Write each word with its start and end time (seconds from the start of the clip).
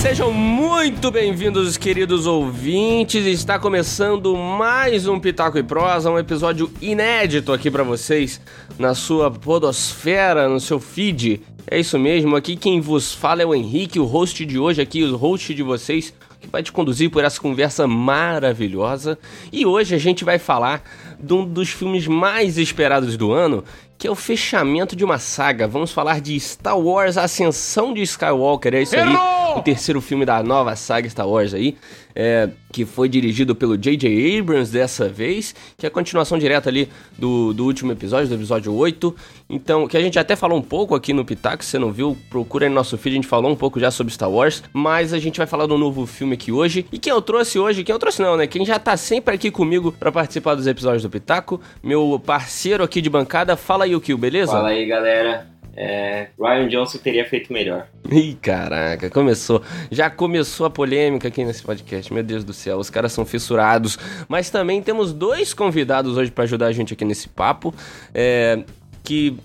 Sejam 0.00 0.32
muito 0.32 1.10
bem-vindos, 1.10 1.76
queridos 1.76 2.26
ouvintes. 2.26 3.26
Está 3.26 3.58
começando 3.58 4.34
mais 4.34 5.06
um 5.06 5.20
Pitaco 5.20 5.58
e 5.58 5.62
Prosa, 5.62 6.10
um 6.10 6.18
episódio 6.18 6.72
inédito 6.80 7.52
aqui 7.52 7.70
para 7.70 7.82
vocês 7.82 8.40
na 8.78 8.94
sua 8.94 9.30
podosfera, 9.30 10.48
no 10.48 10.58
seu 10.58 10.80
feed. 10.80 11.42
É 11.66 11.78
isso 11.78 11.98
mesmo, 11.98 12.34
aqui 12.34 12.56
quem 12.56 12.80
vos 12.80 13.12
fala 13.12 13.42
é 13.42 13.46
o 13.46 13.54
Henrique, 13.54 14.00
o 14.00 14.06
host 14.06 14.46
de 14.46 14.58
hoje 14.58 14.80
aqui, 14.80 15.04
o 15.04 15.16
host 15.16 15.52
de 15.52 15.62
vocês, 15.62 16.14
que 16.40 16.48
vai 16.48 16.62
te 16.62 16.72
conduzir 16.72 17.10
por 17.10 17.22
essa 17.22 17.38
conversa 17.38 17.86
maravilhosa. 17.86 19.18
E 19.52 19.66
hoje 19.66 19.94
a 19.94 19.98
gente 19.98 20.24
vai 20.24 20.38
falar 20.38 20.82
de 21.20 21.34
um 21.34 21.44
dos 21.44 21.68
filmes 21.68 22.06
mais 22.06 22.56
esperados 22.56 23.18
do 23.18 23.32
ano, 23.32 23.62
que 24.00 24.06
é 24.06 24.10
o 24.10 24.14
fechamento 24.14 24.96
de 24.96 25.04
uma 25.04 25.18
saga. 25.18 25.68
Vamos 25.68 25.92
falar 25.92 26.22
de 26.22 26.40
Star 26.40 26.78
Wars 26.78 27.18
Ascensão 27.18 27.92
de 27.92 28.00
Skywalker. 28.00 28.74
É 28.74 28.80
isso 28.80 28.96
aí, 28.96 29.14
o 29.54 29.60
terceiro 29.60 30.00
filme 30.00 30.24
da 30.24 30.42
nova 30.42 30.74
saga 30.74 31.06
Star 31.06 31.28
Wars 31.28 31.52
aí, 31.52 31.76
é, 32.14 32.48
que 32.72 32.84
foi 32.84 33.08
dirigido 33.08 33.54
pelo 33.54 33.76
J.J. 33.76 34.38
Abrams 34.38 34.72
dessa 34.72 35.08
vez, 35.08 35.54
que 35.76 35.86
é 35.86 35.88
a 35.88 35.90
continuação 35.90 36.38
direta 36.38 36.68
ali 36.68 36.88
do, 37.18 37.52
do 37.52 37.64
último 37.64 37.92
episódio, 37.92 38.28
do 38.28 38.34
episódio 38.34 38.72
8. 38.74 39.14
Então, 39.48 39.88
que 39.88 39.96
a 39.96 40.00
gente 40.00 40.18
até 40.18 40.36
falou 40.36 40.58
um 40.58 40.62
pouco 40.62 40.94
aqui 40.94 41.12
no 41.12 41.24
Pitaco, 41.24 41.64
se 41.64 41.70
você 41.70 41.78
não 41.78 41.90
viu, 41.90 42.16
procura 42.28 42.66
aí 42.66 42.68
no 42.68 42.74
nosso 42.74 42.96
feed, 42.96 43.14
a 43.14 43.16
gente 43.16 43.26
falou 43.26 43.50
um 43.50 43.56
pouco 43.56 43.80
já 43.80 43.90
sobre 43.90 44.12
Star 44.12 44.30
Wars, 44.30 44.62
mas 44.72 45.12
a 45.12 45.18
gente 45.18 45.38
vai 45.38 45.46
falar 45.46 45.66
do 45.66 45.76
novo 45.76 46.06
filme 46.06 46.34
aqui 46.34 46.52
hoje. 46.52 46.86
E 46.92 46.98
quem 46.98 47.12
eu 47.12 47.20
trouxe 47.20 47.58
hoje, 47.58 47.82
quem 47.82 47.92
eu 47.92 47.98
trouxe 47.98 48.22
não, 48.22 48.36
né? 48.36 48.46
Quem 48.46 48.64
já 48.64 48.78
tá 48.78 48.96
sempre 48.96 49.34
aqui 49.34 49.50
comigo 49.50 49.92
para 49.92 50.12
participar 50.12 50.54
dos 50.54 50.66
episódios 50.66 51.02
do 51.02 51.10
Pitaco, 51.10 51.60
meu 51.82 52.20
parceiro 52.24 52.84
aqui 52.84 53.00
de 53.00 53.10
bancada, 53.10 53.56
fala 53.56 53.84
aí 53.84 53.94
o 53.94 54.00
que, 54.00 54.14
beleza? 54.14 54.52
Fala 54.52 54.68
aí, 54.68 54.86
galera. 54.86 55.59
É, 55.76 56.28
Ryan 56.38 56.68
Johnson 56.68 56.98
teria 56.98 57.24
feito 57.24 57.52
melhor. 57.52 57.86
Ih, 58.10 58.34
caraca, 58.34 59.08
começou. 59.08 59.62
Já 59.90 60.10
começou 60.10 60.66
a 60.66 60.70
polêmica 60.70 61.28
aqui 61.28 61.44
nesse 61.44 61.62
podcast. 61.62 62.12
Meu 62.12 62.22
Deus 62.22 62.44
do 62.44 62.52
céu, 62.52 62.78
os 62.78 62.90
caras 62.90 63.12
são 63.12 63.24
fissurados. 63.24 63.98
Mas 64.28 64.50
também 64.50 64.82
temos 64.82 65.12
dois 65.12 65.54
convidados 65.54 66.16
hoje 66.16 66.30
para 66.30 66.44
ajudar 66.44 66.66
a 66.66 66.72
gente 66.72 66.92
aqui 66.92 67.04
nesse 67.04 67.28
papo. 67.28 67.74
É, 68.14 68.62
que 69.04 69.36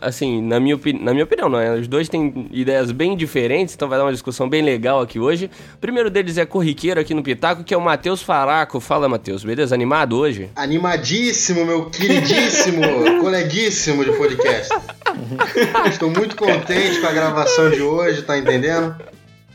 assim, 0.00 0.42
na 0.42 0.58
minha, 0.60 0.78
na 1.00 1.12
minha 1.12 1.24
opinião, 1.24 1.48
não 1.48 1.58
é? 1.58 1.74
Os 1.74 1.88
dois 1.88 2.08
têm 2.08 2.48
ideias 2.50 2.90
bem 2.92 3.16
diferentes, 3.16 3.74
então 3.74 3.88
vai 3.88 3.98
dar 3.98 4.04
uma 4.04 4.12
discussão 4.12 4.48
bem 4.48 4.62
legal 4.62 5.00
aqui 5.00 5.18
hoje. 5.18 5.50
O 5.74 5.78
primeiro 5.78 6.10
deles 6.10 6.38
é 6.38 6.44
corriqueiro 6.44 7.00
aqui 7.00 7.14
no 7.14 7.22
Pitaco, 7.22 7.64
que 7.64 7.74
é 7.74 7.76
o 7.76 7.80
Matheus 7.80 8.22
Faraco. 8.22 8.80
Fala, 8.80 9.08
Matheus, 9.08 9.44
beleza? 9.44 9.74
Animado 9.74 10.16
hoje? 10.16 10.50
Animadíssimo, 10.56 11.64
meu 11.64 11.86
queridíssimo, 11.86 12.82
coleguíssimo 13.20 14.04
de 14.04 14.12
podcast. 14.12 14.72
Estou 15.88 16.10
muito 16.10 16.36
contente 16.36 17.00
com 17.00 17.06
a 17.06 17.12
gravação 17.12 17.70
de 17.70 17.82
hoje, 17.82 18.22
tá 18.22 18.38
entendendo? 18.38 18.96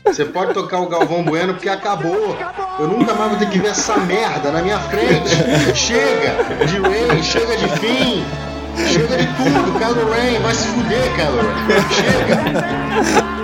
Você 0.04 0.24
pode 0.24 0.54
tocar 0.54 0.80
o 0.80 0.88
Galvão 0.88 1.22
Bueno 1.22 1.54
porque 1.54 1.68
acabou. 1.68 2.36
Eu 2.78 2.86
nunca 2.86 3.12
mais 3.12 3.30
vou 3.30 3.38
ter 3.38 3.50
que 3.50 3.58
ver 3.58 3.68
essa 3.68 3.96
merda 3.98 4.50
na 4.50 4.62
minha 4.62 4.78
frente. 4.78 5.76
Chega 5.76 6.64
de 6.66 6.78
Ray, 6.78 7.22
chega 7.22 7.56
de 7.56 7.68
fim. 7.78 8.47
Chega 8.86 9.16
de 9.16 9.26
tudo, 9.36 9.78
Kylo 9.78 10.10
Ren, 10.10 10.40
vai 10.40 10.54
se 10.54 10.66
fuder, 10.68 11.14
Kylo 11.16 11.42
Ren. 11.42 11.54
Chega. 11.94 12.36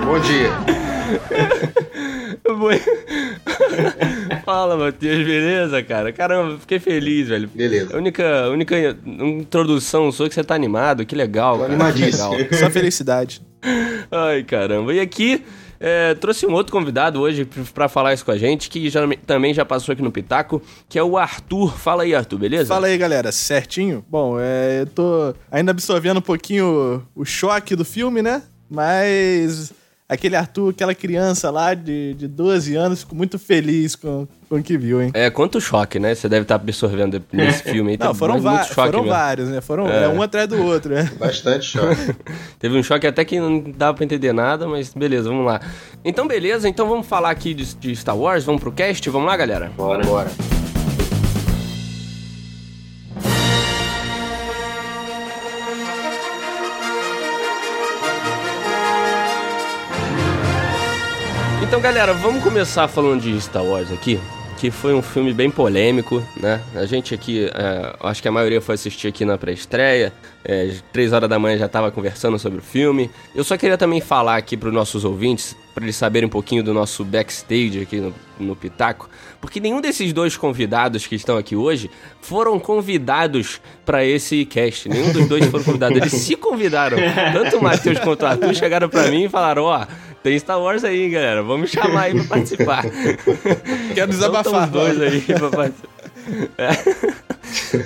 Bom 0.05 0.19
dia. 0.19 0.51
Fala, 4.45 4.77
Matheus, 4.77 5.25
beleza, 5.25 5.81
cara? 5.83 6.11
Caramba, 6.11 6.57
fiquei 6.59 6.79
feliz, 6.79 7.27
velho. 7.27 7.49
Beleza. 7.53 7.95
A 7.95 7.97
única, 7.97 8.49
única 8.49 8.97
introdução 9.05 10.11
sua 10.11 10.27
que 10.29 10.35
você 10.35 10.43
tá 10.43 10.55
animado, 10.55 11.05
que 11.05 11.15
legal. 11.15 11.57
Tô 11.57 11.63
animadíssimo. 11.65 12.35
Só 12.53 12.69
felicidade. 12.69 13.41
Ai, 14.11 14.43
caramba. 14.43 14.93
E 14.93 14.99
aqui, 14.99 15.43
é, 15.79 16.13
trouxe 16.15 16.45
um 16.45 16.53
outro 16.53 16.71
convidado 16.71 17.19
hoje 17.21 17.47
para 17.73 17.87
falar 17.87 18.13
isso 18.13 18.25
com 18.25 18.31
a 18.31 18.37
gente, 18.37 18.69
que 18.69 18.89
já, 18.89 19.01
também 19.25 19.53
já 19.53 19.65
passou 19.65 19.93
aqui 19.93 20.01
no 20.01 20.11
Pitaco, 20.11 20.61
que 20.87 20.97
é 20.97 21.03
o 21.03 21.17
Arthur. 21.17 21.77
Fala 21.77 22.03
aí, 22.03 22.15
Arthur, 22.15 22.39
beleza? 22.39 22.73
Fala 22.73 22.87
aí, 22.87 22.97
galera, 22.97 23.31
certinho? 23.31 24.05
Bom, 24.09 24.37
é, 24.39 24.81
eu 24.81 24.87
tô 24.87 25.33
ainda 25.51 25.71
absorvendo 25.71 26.17
um 26.17 26.21
pouquinho 26.21 27.03
o, 27.15 27.21
o 27.21 27.25
choque 27.25 27.75
do 27.75 27.85
filme, 27.85 28.21
né? 28.21 28.43
Mas 28.69 29.73
aquele 30.07 30.35
Arthur, 30.35 30.69
aquela 30.69 30.93
criança 30.93 31.49
lá 31.49 31.73
de, 31.73 32.13
de 32.13 32.27
12 32.27 32.75
anos, 32.75 32.99
ficou 33.01 33.17
muito 33.17 33.39
feliz 33.39 33.95
com, 33.95 34.27
com 34.47 34.55
o 34.57 34.63
que 34.63 34.77
viu, 34.77 35.01
hein? 35.01 35.11
É, 35.13 35.29
quanto 35.29 35.59
choque, 35.59 35.99
né? 35.99 36.13
Você 36.13 36.29
deve 36.29 36.43
estar 36.43 36.55
absorvendo 36.55 37.21
nesse 37.31 37.63
filme 37.69 37.91
aí. 37.91 37.97
Não, 37.97 38.13
foram, 38.13 38.39
foram 38.65 39.03
vários, 39.03 39.49
né? 39.49 39.61
Foram 39.61 39.87
é. 39.87 40.07
um 40.07 40.21
atrás 40.21 40.47
do 40.47 40.63
outro, 40.63 40.93
né? 40.93 41.09
Bastante 41.17 41.65
choque. 41.65 42.15
Teve 42.59 42.77
um 42.77 42.83
choque 42.83 43.07
até 43.07 43.25
que 43.25 43.39
não 43.39 43.59
dava 43.59 43.95
pra 43.95 44.05
entender 44.05 44.33
nada, 44.33 44.67
mas 44.67 44.93
beleza, 44.93 45.29
vamos 45.29 45.45
lá. 45.45 45.59
Então, 46.03 46.27
beleza, 46.27 46.69
então 46.69 46.87
vamos 46.87 47.07
falar 47.07 47.31
aqui 47.31 47.53
de, 47.53 47.75
de 47.75 47.95
Star 47.95 48.17
Wars, 48.17 48.43
vamos 48.43 48.61
pro 48.61 48.71
cast, 48.71 49.09
vamos 49.09 49.27
lá, 49.27 49.35
galera? 49.35 49.71
Bora. 49.75 50.05
Bora. 50.05 50.54
Então, 61.67 61.81
galera, 61.81 62.13
vamos 62.13 62.43
começar 62.43 62.87
falando 62.87 63.21
de 63.21 63.41
Star 63.41 63.63
Wars 63.63 63.91
aqui, 63.91 64.19
que 64.55 64.69
foi 64.69 64.93
um 64.93 65.01
filme 65.01 65.33
bem 65.33 65.49
polêmico, 65.49 66.21
né? 66.39 66.61
A 66.75 66.85
gente 66.85 67.15
aqui, 67.15 67.47
é, 67.47 67.95
acho 68.01 68.21
que 68.21 68.27
a 68.27 68.31
maioria 68.31 68.61
foi 68.61 68.75
assistir 68.75 69.07
aqui 69.07 69.25
na 69.25 69.35
pré-estreia, 69.35 70.13
é, 70.43 70.75
três 70.93 71.11
horas 71.11 71.27
da 71.27 71.39
manhã 71.39 71.57
já 71.57 71.65
estava 71.65 71.89
conversando 71.89 72.37
sobre 72.37 72.59
o 72.59 72.61
filme. 72.61 73.09
Eu 73.33 73.43
só 73.43 73.57
queria 73.57 73.79
também 73.79 73.99
falar 73.99 74.37
aqui 74.37 74.55
para 74.55 74.69
os 74.69 74.75
nossos 74.75 75.03
ouvintes, 75.03 75.57
para 75.73 75.83
eles 75.83 75.95
saberem 75.95 76.27
um 76.27 76.29
pouquinho 76.29 76.63
do 76.63 76.71
nosso 76.71 77.03
backstage 77.03 77.81
aqui 77.81 77.97
no, 77.97 78.13
no 78.39 78.55
Pitaco, 78.55 79.09
porque 79.41 79.59
nenhum 79.59 79.81
desses 79.81 80.13
dois 80.13 80.37
convidados 80.37 81.07
que 81.07 81.15
estão 81.15 81.35
aqui 81.35 81.55
hoje 81.55 81.89
foram 82.21 82.59
convidados 82.59 83.59
para 83.83 84.05
esse 84.05 84.45
cast. 84.45 84.87
Nenhum 84.87 85.11
dos 85.11 85.27
dois 85.27 85.45
foram 85.47 85.63
convidados. 85.63 85.97
Eles 85.97 86.13
se 86.13 86.35
convidaram. 86.35 86.97
Tanto 87.33 87.57
o 87.57 87.63
Matheus 87.63 87.97
quanto 87.99 88.21
o 88.21 88.27
Arthur 88.27 88.53
chegaram 88.53 88.87
para 88.87 89.09
mim 89.09 89.23
e 89.23 89.29
falaram: 89.29 89.63
Ó, 89.63 89.81
oh, 89.81 90.14
tem 90.25 90.39
Star 90.39 90.59
Wars 90.59 90.83
aí, 90.83 91.07
galera. 91.07 91.43
Vamos 91.43 91.69
chamar 91.69 92.01
aí 92.01 92.15
pra 92.15 92.23
participar. 92.35 92.83
Quero 93.93 94.09
desabafar. 94.09 94.67
Dois 94.67 94.99
aí 94.99 95.21
pra 95.21 95.51
participar. 95.51 95.89
É. 96.57 96.69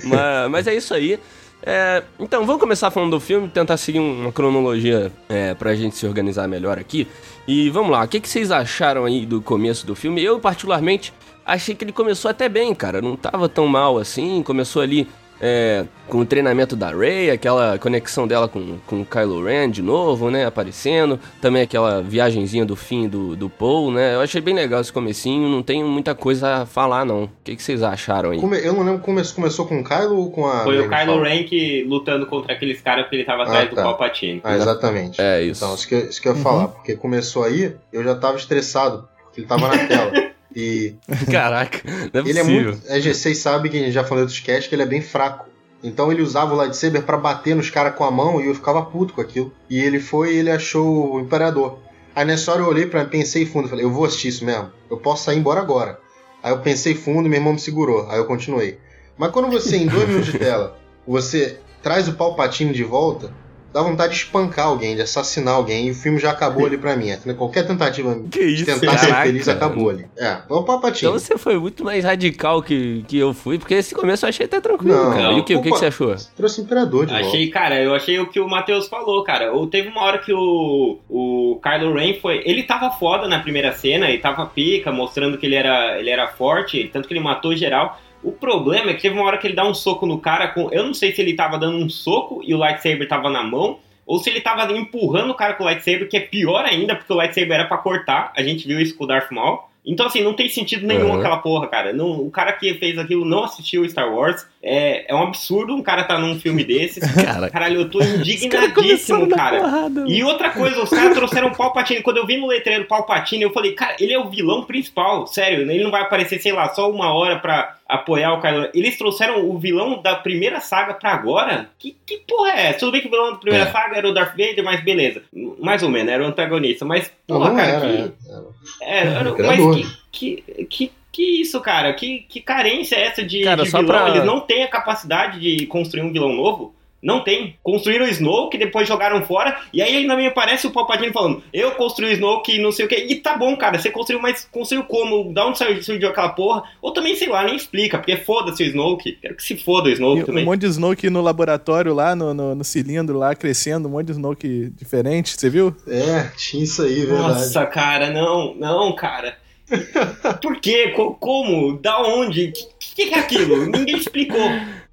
Mas, 0.08 0.50
mas, 0.50 0.68
é 0.68 0.74
isso 0.74 0.94
aí. 0.94 1.20
É, 1.62 2.02
então, 2.18 2.46
vamos 2.46 2.62
começar 2.62 2.90
falando 2.90 3.12
do 3.12 3.20
filme, 3.20 3.50
tentar 3.50 3.76
seguir 3.76 4.00
uma 4.00 4.32
cronologia 4.32 5.12
é, 5.28 5.54
pra 5.54 5.76
gente 5.76 5.98
se 5.98 6.08
organizar 6.08 6.48
melhor 6.48 6.80
aqui. 6.80 7.06
E 7.46 7.70
vamos 7.70 7.92
lá, 7.92 8.06
o 8.06 8.08
que, 8.08 8.22
que 8.22 8.30
vocês 8.30 8.52
acharam 8.52 9.04
aí 9.04 9.26
do 9.26 9.42
começo 9.42 9.86
do 9.86 9.94
filme? 9.94 10.24
Eu, 10.24 10.40
particularmente, 10.40 11.14
achei 11.46 11.76
que 11.76 11.84
ele 11.84 11.92
começou 11.92 12.32
até 12.32 12.48
bem, 12.48 12.74
cara. 12.74 13.02
Não 13.02 13.18
tava 13.18 13.50
tão 13.50 13.68
mal 13.68 13.98
assim. 13.98 14.42
Começou 14.42 14.82
ali 14.82 15.10
é, 15.42 15.86
com 16.08 16.20
o 16.20 16.26
treinamento 16.26 16.76
da 16.76 16.90
Rey, 16.90 17.30
aquela 17.30 17.78
conexão 17.78 18.28
dela 18.28 18.48
com, 18.48 18.78
com 18.86 19.02
o 19.02 19.06
Kylo 19.06 19.44
Ren 19.44 19.70
de 19.70 19.82
novo, 19.82 20.30
né, 20.30 20.46
aparecendo, 20.46 21.20
também 21.42 21.62
aquela 21.62 22.02
viagenzinha 22.02 22.66
do 22.66 22.76
fim 22.76 23.08
do, 23.08 23.36
do 23.36 23.50
Paul, 23.50 23.92
né, 23.92 24.16
eu 24.16 24.22
achei 24.22 24.42
bem 24.42 24.54
legal 24.54 24.82
esse 24.82 24.92
comecinho, 24.92 25.48
não 25.48 25.64
tenho 25.64 25.88
muita 25.88 26.14
coisa 26.14 26.64
a 26.64 26.66
falar 26.66 27.06
não, 27.06 27.26
o 27.26 27.30
que, 27.44 27.56
que 27.56 27.64
vocês 27.64 27.84
acharam 27.84 28.32
aí? 28.32 28.40
Eu 28.64 28.74
não 28.74 28.84
lembro 28.84 29.00
como 29.00 29.20
começou 29.36 29.66
com 29.68 29.80
o 29.80 29.84
Kylo 29.84 30.18
ou 30.18 30.32
com 30.32 30.48
a... 30.48 30.64
Foi 30.64 30.80
o 30.80 30.90
Kylo 30.90 31.22
Ren 31.22 31.44
que 31.44 31.84
lutando 31.88 32.26
contra 32.26 32.54
aqueles 32.54 32.82
caras 32.82 33.08
que 33.08 33.16
ele 33.16 33.24
tava 33.24 33.44
atrás 33.44 33.70
ah, 33.72 33.76
tá. 33.76 33.82
do 33.82 33.88
Palpatine. 33.88 34.42
Ah, 34.44 34.56
exatamente. 34.56 35.22
É 35.22 35.42
isso. 35.42 35.64
Então, 35.64 35.76
isso 35.76 35.88
que, 35.88 35.96
isso 35.96 36.22
que 36.22 36.28
eu 36.28 36.34
ia 36.34 36.38
uhum. 36.38 36.44
falar, 36.44 36.68
porque 36.70 36.96
começou 36.96 37.44
aí, 37.44 37.76
eu 37.92 38.04
já 38.04 38.16
tava 38.16 38.38
estressado, 38.38 39.08
porque 39.24 39.42
ele 39.42 39.48
tava 39.48 39.68
na 39.68 39.88
tela. 39.88 40.12
E. 40.56 40.96
Caraca, 41.32 41.82
não 42.14 42.22
é 42.22 42.30
ele 42.30 42.40
possível. 42.40 42.42
é 42.42 42.44
muito. 42.44 42.82
É, 42.88 43.02
vocês 43.02 43.38
sabem 43.38 43.72
que 43.72 43.78
a 43.78 43.82
gente 43.82 43.92
já 43.92 44.04
falou 44.04 44.26
dos 44.26 44.40
cast 44.40 44.68
que 44.68 44.76
ele 44.76 44.84
é 44.84 44.88
bem 44.88 45.02
fraco. 45.02 45.48
Então 45.82 46.12
ele 46.12 46.22
usava 46.22 46.54
o 46.54 46.58
lightsaber 46.58 47.04
para 47.04 47.18
bater 47.18 47.56
nos 47.56 47.70
caras 47.70 47.96
com 47.96 48.04
a 48.04 48.12
mão 48.12 48.42
e 48.42 48.48
eu 48.48 48.56
ficava 48.56 48.84
puto 48.84 49.14
com 49.14 49.22
aquilo. 49.22 49.54
E 49.70 49.80
ele 49.80 50.00
foi 50.00 50.34
e 50.34 50.38
ele 50.38 50.52
achou 50.52 51.16
o 51.16 51.20
imperador. 51.22 51.80
Aí 52.16 52.26
nessa 52.26 52.52
hora 52.52 52.62
eu 52.62 52.68
olhei 52.68 52.86
para 52.86 53.06
pensei 53.06 53.46
fundo, 53.46 53.70
falei, 53.70 53.86
eu 53.86 53.92
vou 53.92 54.06
assistir 54.06 54.28
isso 54.28 54.44
mesmo. 54.44 54.72
Eu 54.90 54.98
posso 54.98 55.24
sair 55.24 55.38
embora 55.38 55.62
agora. 55.62 56.00
Aí 56.44 56.52
eu 56.52 56.60
pensei 56.60 56.96
fundo 56.96 57.28
e 57.28 57.30
meu 57.30 57.40
irmão 57.40 57.54
me 57.54 57.60
segurou. 57.60 58.10
Aí 58.10 58.18
eu 58.18 58.26
continuei. 58.26 58.78
Mas 59.18 59.32
quando 59.32 59.50
você 59.50 59.78
em 59.78 59.88
dois 59.88 60.08
minutos 60.08 60.32
de 60.32 60.40
tela, 60.40 60.78
você 61.08 61.60
traz 61.82 62.08
o 62.08 62.14
palpatine 62.14 62.74
de 62.74 62.84
volta, 62.84 63.34
dá 63.74 63.82
vontade 63.82 64.14
de 64.14 64.20
espancar 64.20 64.68
alguém, 64.68 64.96
de 64.96 65.02
assassinar 65.02 65.56
alguém, 65.56 65.88
e 65.88 65.92
o 65.92 65.96
filme 65.96 66.20
já 66.20 66.32
acabou 66.32 66.66
ali 66.66 66.78
pra 66.78 66.96
mim. 66.96 67.10
Qualquer 67.38 67.66
tentativa 67.66 68.20
que 68.30 68.54
de 68.54 68.66
tentar 68.66 68.98
ser 68.98 69.14
feliz 69.14 69.48
acabou 69.48 69.90
ali. 69.90 70.06
É, 70.18 70.26
é 70.28 70.42
o 70.50 70.64
papatinho. 70.64 71.10
Então 71.10 71.20
você 71.20 71.38
foi 71.38 71.58
muito 71.58 71.84
mais 71.84 72.04
radical 72.04 72.62
que, 72.62 73.04
que 73.08 73.18
eu 73.18 73.34
fui, 73.34 73.58
porque 73.58 73.76
esse 73.76 73.94
começo 73.94 74.26
eu 74.26 74.30
achei 74.30 74.46
até 74.46 74.60
tranquilo, 74.60 74.96
não, 74.96 75.12
cara. 75.12 75.34
e 75.34 75.40
o 75.40 75.44
que, 75.44 75.56
o 75.56 75.62
que, 75.62 75.72
que 75.72 75.78
você 75.78 75.88
achou? 75.88 76.16
Trouxe 76.36 76.62
o 76.62 76.64
Imperador 76.64 77.06
de 77.06 77.14
Achei, 77.14 77.46
volta. 77.46 77.60
cara, 77.60 77.82
eu 77.82 77.94
achei 77.94 78.20
o 78.20 78.28
que 78.28 78.40
o 78.40 78.48
Matheus 78.48 78.88
falou, 78.88 79.24
cara. 79.24 79.54
Ou 79.54 79.68
teve 79.68 79.90
uma 79.90 80.02
hora 80.02 80.20
que 80.20 80.34
o, 80.34 81.00
o 81.10 81.60
Kylo 81.62 81.94
Ren 81.94 82.16
foi... 82.16 82.42
Ele 82.46 82.64
tava 82.64 82.92
foda 82.92 83.28
na 83.28 83.40
primeira 83.40 83.72
cena, 83.74 84.10
ele 84.10 84.20
tava 84.20 84.46
pica, 84.46 84.92
mostrando 84.92 85.38
que 85.38 85.46
ele 85.46 85.56
era, 85.56 86.00
ele 86.00 86.10
era 86.10 86.28
forte, 86.28 86.90
tanto 86.92 87.08
que 87.08 87.14
ele 87.14 87.22
matou 87.22 87.56
geral. 87.56 88.00
O 88.24 88.32
problema 88.32 88.92
é 88.92 88.94
que 88.94 89.02
teve 89.02 89.16
uma 89.16 89.26
hora 89.26 89.38
que 89.38 89.48
ele 89.48 89.56
dá 89.56 89.66
um 89.66 89.74
soco 89.74 90.06
no 90.06 90.20
cara 90.20 90.50
com. 90.50 90.70
Eu 90.72 90.84
não 90.84 90.94
sei 90.94 91.12
se 91.14 91.22
ele 91.22 91.34
tava 91.34 91.58
dando 91.58 91.78
um 91.78 91.90
soco 91.90 92.42
e 92.44 92.54
o 92.54 92.58
lightsaber 92.58 93.08
tava 93.08 93.30
na 93.30 93.44
mão, 93.44 93.80
ou 94.06 94.20
se 94.20 94.30
ele 94.30 94.42
tava 94.42 94.72
empurrando 94.78 95.32
o 95.32 95.36
cara 95.36 95.54
com 95.54 95.64
o 95.64 95.66
lightsaber, 95.66 96.10
que 96.10 96.18
é 96.18 96.22
pior 96.22 96.66
ainda, 96.66 96.96
porque 96.96 97.14
o 97.14 97.16
lightsaber 97.16 97.54
era 97.54 97.66
pra 97.66 97.78
cortar, 97.78 98.34
a 98.36 98.44
gente 98.44 98.68
viu 98.68 98.80
isso 98.80 98.96
com 98.98 99.04
o 99.06 99.08
Darth 99.08 99.32
Maul. 99.32 99.60
Então, 99.86 100.06
assim, 100.06 100.22
não 100.22 100.34
tem 100.34 100.50
sentido 100.50 100.86
nenhum 100.86 101.08
Uhum. 101.10 101.20
aquela 101.20 101.38
porra, 101.38 101.68
cara. 101.68 101.94
Não, 101.94 102.20
o 102.20 102.30
cara 102.30 102.52
que 102.52 102.74
fez 102.76 102.98
aquilo 102.98 103.24
não 103.26 103.46
assistiu 103.46 103.88
Star 103.90 104.14
Wars. 104.14 104.46
É, 104.62 105.10
é 105.10 105.16
um 105.16 105.24
absurdo 105.24 105.74
um 105.74 105.82
cara 105.82 106.04
tá 106.04 106.18
num 106.20 106.38
filme 106.40 106.66
desses. 106.66 107.00
Cara. 107.16 107.50
Caralho, 107.50 107.82
eu 107.82 107.90
tô 107.90 108.02
indignadíssimo, 108.02 109.28
cara. 109.30 109.60
porrada, 109.62 110.04
E 110.08 110.22
outra 110.24 110.50
coisa, 110.50 110.84
os 110.84 110.90
caras 110.90 111.14
trouxeram 111.14 111.48
o 111.48 111.56
Palpatine. 111.56 112.02
Quando 112.02 112.18
eu 112.18 112.26
vi 112.26 112.36
no 112.38 112.48
letreiro 112.48 112.86
Palpatine, 112.86 113.44
eu 113.44 113.54
falei, 113.54 113.72
cara, 113.74 113.96
ele 114.00 114.12
é 114.14 114.20
o 114.20 114.30
vilão 114.30 114.66
principal. 114.66 115.26
Sério, 115.28 115.62
ele 115.70 115.82
não 115.84 115.92
vai 115.92 116.02
aparecer, 116.02 116.40
sei 116.42 116.52
lá, 116.52 116.68
só 116.70 116.90
uma 116.92 117.14
hora 117.14 117.40
pra 117.40 117.78
apoiar 117.88 118.34
o 118.34 118.42
Kylo. 118.42 118.68
Eles 118.74 118.98
trouxeram 118.98 119.50
o 119.50 119.58
vilão 119.58 120.02
da 120.02 120.16
primeira 120.16 120.60
saga 120.60 120.94
pra 120.94 121.14
agora? 121.14 121.70
Que, 121.80 121.96
que 122.06 122.18
porra 122.28 122.52
é 122.52 122.66
essa? 122.68 122.80
Tudo 122.80 122.92
bem 122.92 123.02
que 123.02 123.08
o 123.08 123.12
vilão 123.12 123.32
da 123.32 123.38
primeira 123.38 123.66
É. 123.68 123.72
saga 123.72 123.96
era 123.98 124.10
o 124.10 124.14
Darth 124.14 124.32
Vader, 124.38 124.64
mas 124.64 124.84
beleza. 124.84 125.22
Mais 125.60 125.82
ou 125.84 125.90
menos, 125.90 126.12
era 126.12 126.24
o 126.24 126.28
antagonista. 126.28 126.84
Mas, 126.84 127.10
porra, 127.26 127.50
não 127.50 127.56
cara, 127.56 127.70
era. 127.70 127.80
que... 127.80 128.14
era. 128.30 128.44
É, 128.82 128.98
era- 129.00 129.30
Imperador. 129.30 129.76
mas 129.78 130.00
que, 130.12 130.44
que, 130.44 130.66
que, 130.66 130.92
que 131.12 131.42
isso, 131.42 131.60
cara? 131.62 131.94
Que, 131.94 132.26
que 132.30 132.40
carência 132.42 132.96
é 132.96 133.06
essa 133.08 133.24
de, 133.24 133.42
Cara, 133.44 133.64
de 133.64 133.70
só 133.70 133.80
vilão? 133.80 133.96
pra- 133.98 134.10
Eles 134.10 134.24
não 134.26 134.40
têm 134.42 134.64
a 134.64 134.68
capacidade 134.70 135.40
de 135.40 135.66
construir 135.66 136.04
um 136.04 136.12
vilão 136.12 136.34
novo? 136.34 136.76
Não 137.02 137.24
tem. 137.24 137.56
Construíram 137.64 138.04
o 138.06 138.10
Snoke, 138.10 138.58
depois 138.58 138.86
jogaram 138.86 139.22
fora, 139.26 139.58
e 139.72 139.82
aí 139.82 139.96
ainda 139.96 140.18
me 140.18 140.28
aparece 140.28 140.68
o 140.68 140.72
Palpatine 140.72 141.14
falando, 141.14 141.42
eu 141.54 141.72
construí 141.72 142.10
o 142.10 142.12
Snoke 142.12 142.54
e 142.58 142.62
não 142.62 142.74
sei 142.74 142.86
o 142.86 142.90
que. 142.90 142.96
E 142.96 143.16
tá 143.16 143.38
bom, 143.38 143.56
cara, 143.56 143.80
você 143.80 143.90
construiu, 143.90 144.22
mas 144.22 144.46
construiu 144.52 144.84
como? 144.84 145.34
Da 145.34 145.46
onde 145.48 145.58
saiu 145.58 145.82
surgiu 145.82 146.10
aquela 146.10 146.28
porra? 146.28 146.62
Ou 146.82 146.92
também, 146.92 147.16
sei 147.16 147.30
lá, 147.30 147.42
nem 147.46 147.56
explica, 147.56 147.98
porque 147.98 148.18
foda-se 148.18 148.62
o 148.64 148.66
Snoke. 148.66 149.14
Quero 149.14 149.34
que 149.38 149.44
se 149.44 149.56
foda 149.56 149.88
o 149.88 149.92
Snoke 149.94 150.24
E 150.24 150.26
também. 150.26 150.44
um 150.44 150.48
monte 150.48 150.60
de 150.60 150.66
Snoke 150.68 151.10
no 151.10 151.22
laboratório 151.22 151.94
lá, 151.94 152.14
no, 152.18 152.34
no, 152.34 152.54
no 152.54 152.64
cilindro 152.66 153.18
lá, 153.18 153.34
crescendo, 153.34 153.88
um 153.88 153.92
monte 153.92 154.08
de 154.08 154.12
Snoke 154.12 154.70
diferente, 154.76 155.40
você 155.40 155.50
viu? 155.50 155.74
É, 155.88 156.30
tinha 156.36 156.66
isso 156.66 156.82
aí, 156.82 157.06
verdade. 157.06 157.30
Nossa, 157.30 157.66
cara, 157.66 158.10
não, 158.10 158.54
não, 158.56 158.94
cara. 158.94 159.38
Por 160.42 160.60
quê? 160.60 160.90
Co- 160.96 161.14
como? 161.16 161.78
Da 161.80 162.02
onde? 162.02 162.46
O 162.50 162.54
que, 162.80 163.06
que 163.08 163.14
é 163.14 163.20
aquilo? 163.20 163.66
Ninguém 163.66 163.98
explicou. 163.98 164.40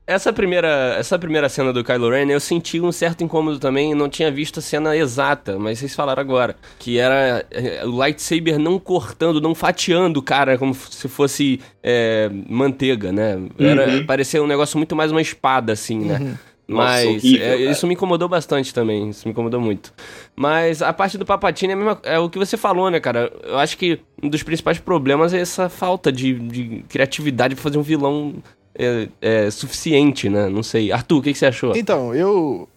Essa 0.08 0.32
primeira, 0.32 0.94
essa 0.96 1.18
primeira 1.18 1.48
cena 1.48 1.72
do 1.72 1.82
Kylo 1.82 2.08
Ren, 2.10 2.30
eu 2.30 2.38
senti 2.38 2.80
um 2.80 2.92
certo 2.92 3.24
incômodo 3.24 3.58
também, 3.58 3.92
não 3.92 4.08
tinha 4.08 4.30
visto 4.30 4.60
a 4.60 4.62
cena 4.62 4.96
exata, 4.96 5.58
mas 5.58 5.80
vocês 5.80 5.96
falaram 5.96 6.20
agora, 6.20 6.54
que 6.78 6.96
era 6.96 7.44
eh, 7.50 7.82
o 7.84 7.90
lightsaber 7.90 8.56
não 8.56 8.78
cortando, 8.78 9.40
não 9.40 9.52
fatiando 9.52 10.20
o 10.20 10.22
cara 10.22 10.56
como 10.56 10.72
se 10.74 11.08
fosse 11.08 11.60
eh, 11.82 12.30
manteiga, 12.48 13.10
né? 13.10 13.36
Era, 13.58 13.88
Uhum. 13.88 14.06
Parecia 14.06 14.40
um 14.40 14.46
negócio 14.46 14.78
muito 14.78 14.94
mais 14.94 15.10
uma 15.10 15.20
espada, 15.20 15.72
assim, 15.72 15.98
né? 15.98 16.36
Nossa, 16.68 16.82
Mas 16.84 17.06
horrível, 17.06 17.46
é, 17.46 17.56
isso 17.70 17.86
me 17.86 17.94
incomodou 17.94 18.28
bastante 18.28 18.74
também, 18.74 19.10
isso 19.10 19.26
me 19.26 19.32
incomodou 19.32 19.60
muito. 19.60 19.94
Mas 20.34 20.82
a 20.82 20.92
parte 20.92 21.16
do 21.16 21.24
Papatini 21.24 21.72
é, 21.72 21.76
mesma- 21.76 22.00
é 22.02 22.18
o 22.18 22.28
que 22.28 22.38
você 22.38 22.56
falou, 22.56 22.90
né, 22.90 22.98
cara? 22.98 23.32
Eu 23.44 23.56
acho 23.58 23.78
que 23.78 24.00
um 24.20 24.28
dos 24.28 24.42
principais 24.42 24.78
problemas 24.78 25.32
é 25.32 25.38
essa 25.38 25.68
falta 25.68 26.10
de, 26.10 26.34
de 26.34 26.84
criatividade 26.88 27.54
pra 27.54 27.62
fazer 27.62 27.78
um 27.78 27.82
vilão 27.82 28.34
é, 28.76 29.08
é, 29.20 29.50
suficiente, 29.50 30.28
né? 30.28 30.48
Não 30.48 30.62
sei. 30.62 30.90
Arthur, 30.90 31.18
o 31.18 31.22
que, 31.22 31.32
que 31.32 31.38
você 31.38 31.46
achou? 31.46 31.76
Então, 31.76 32.14
eu. 32.14 32.68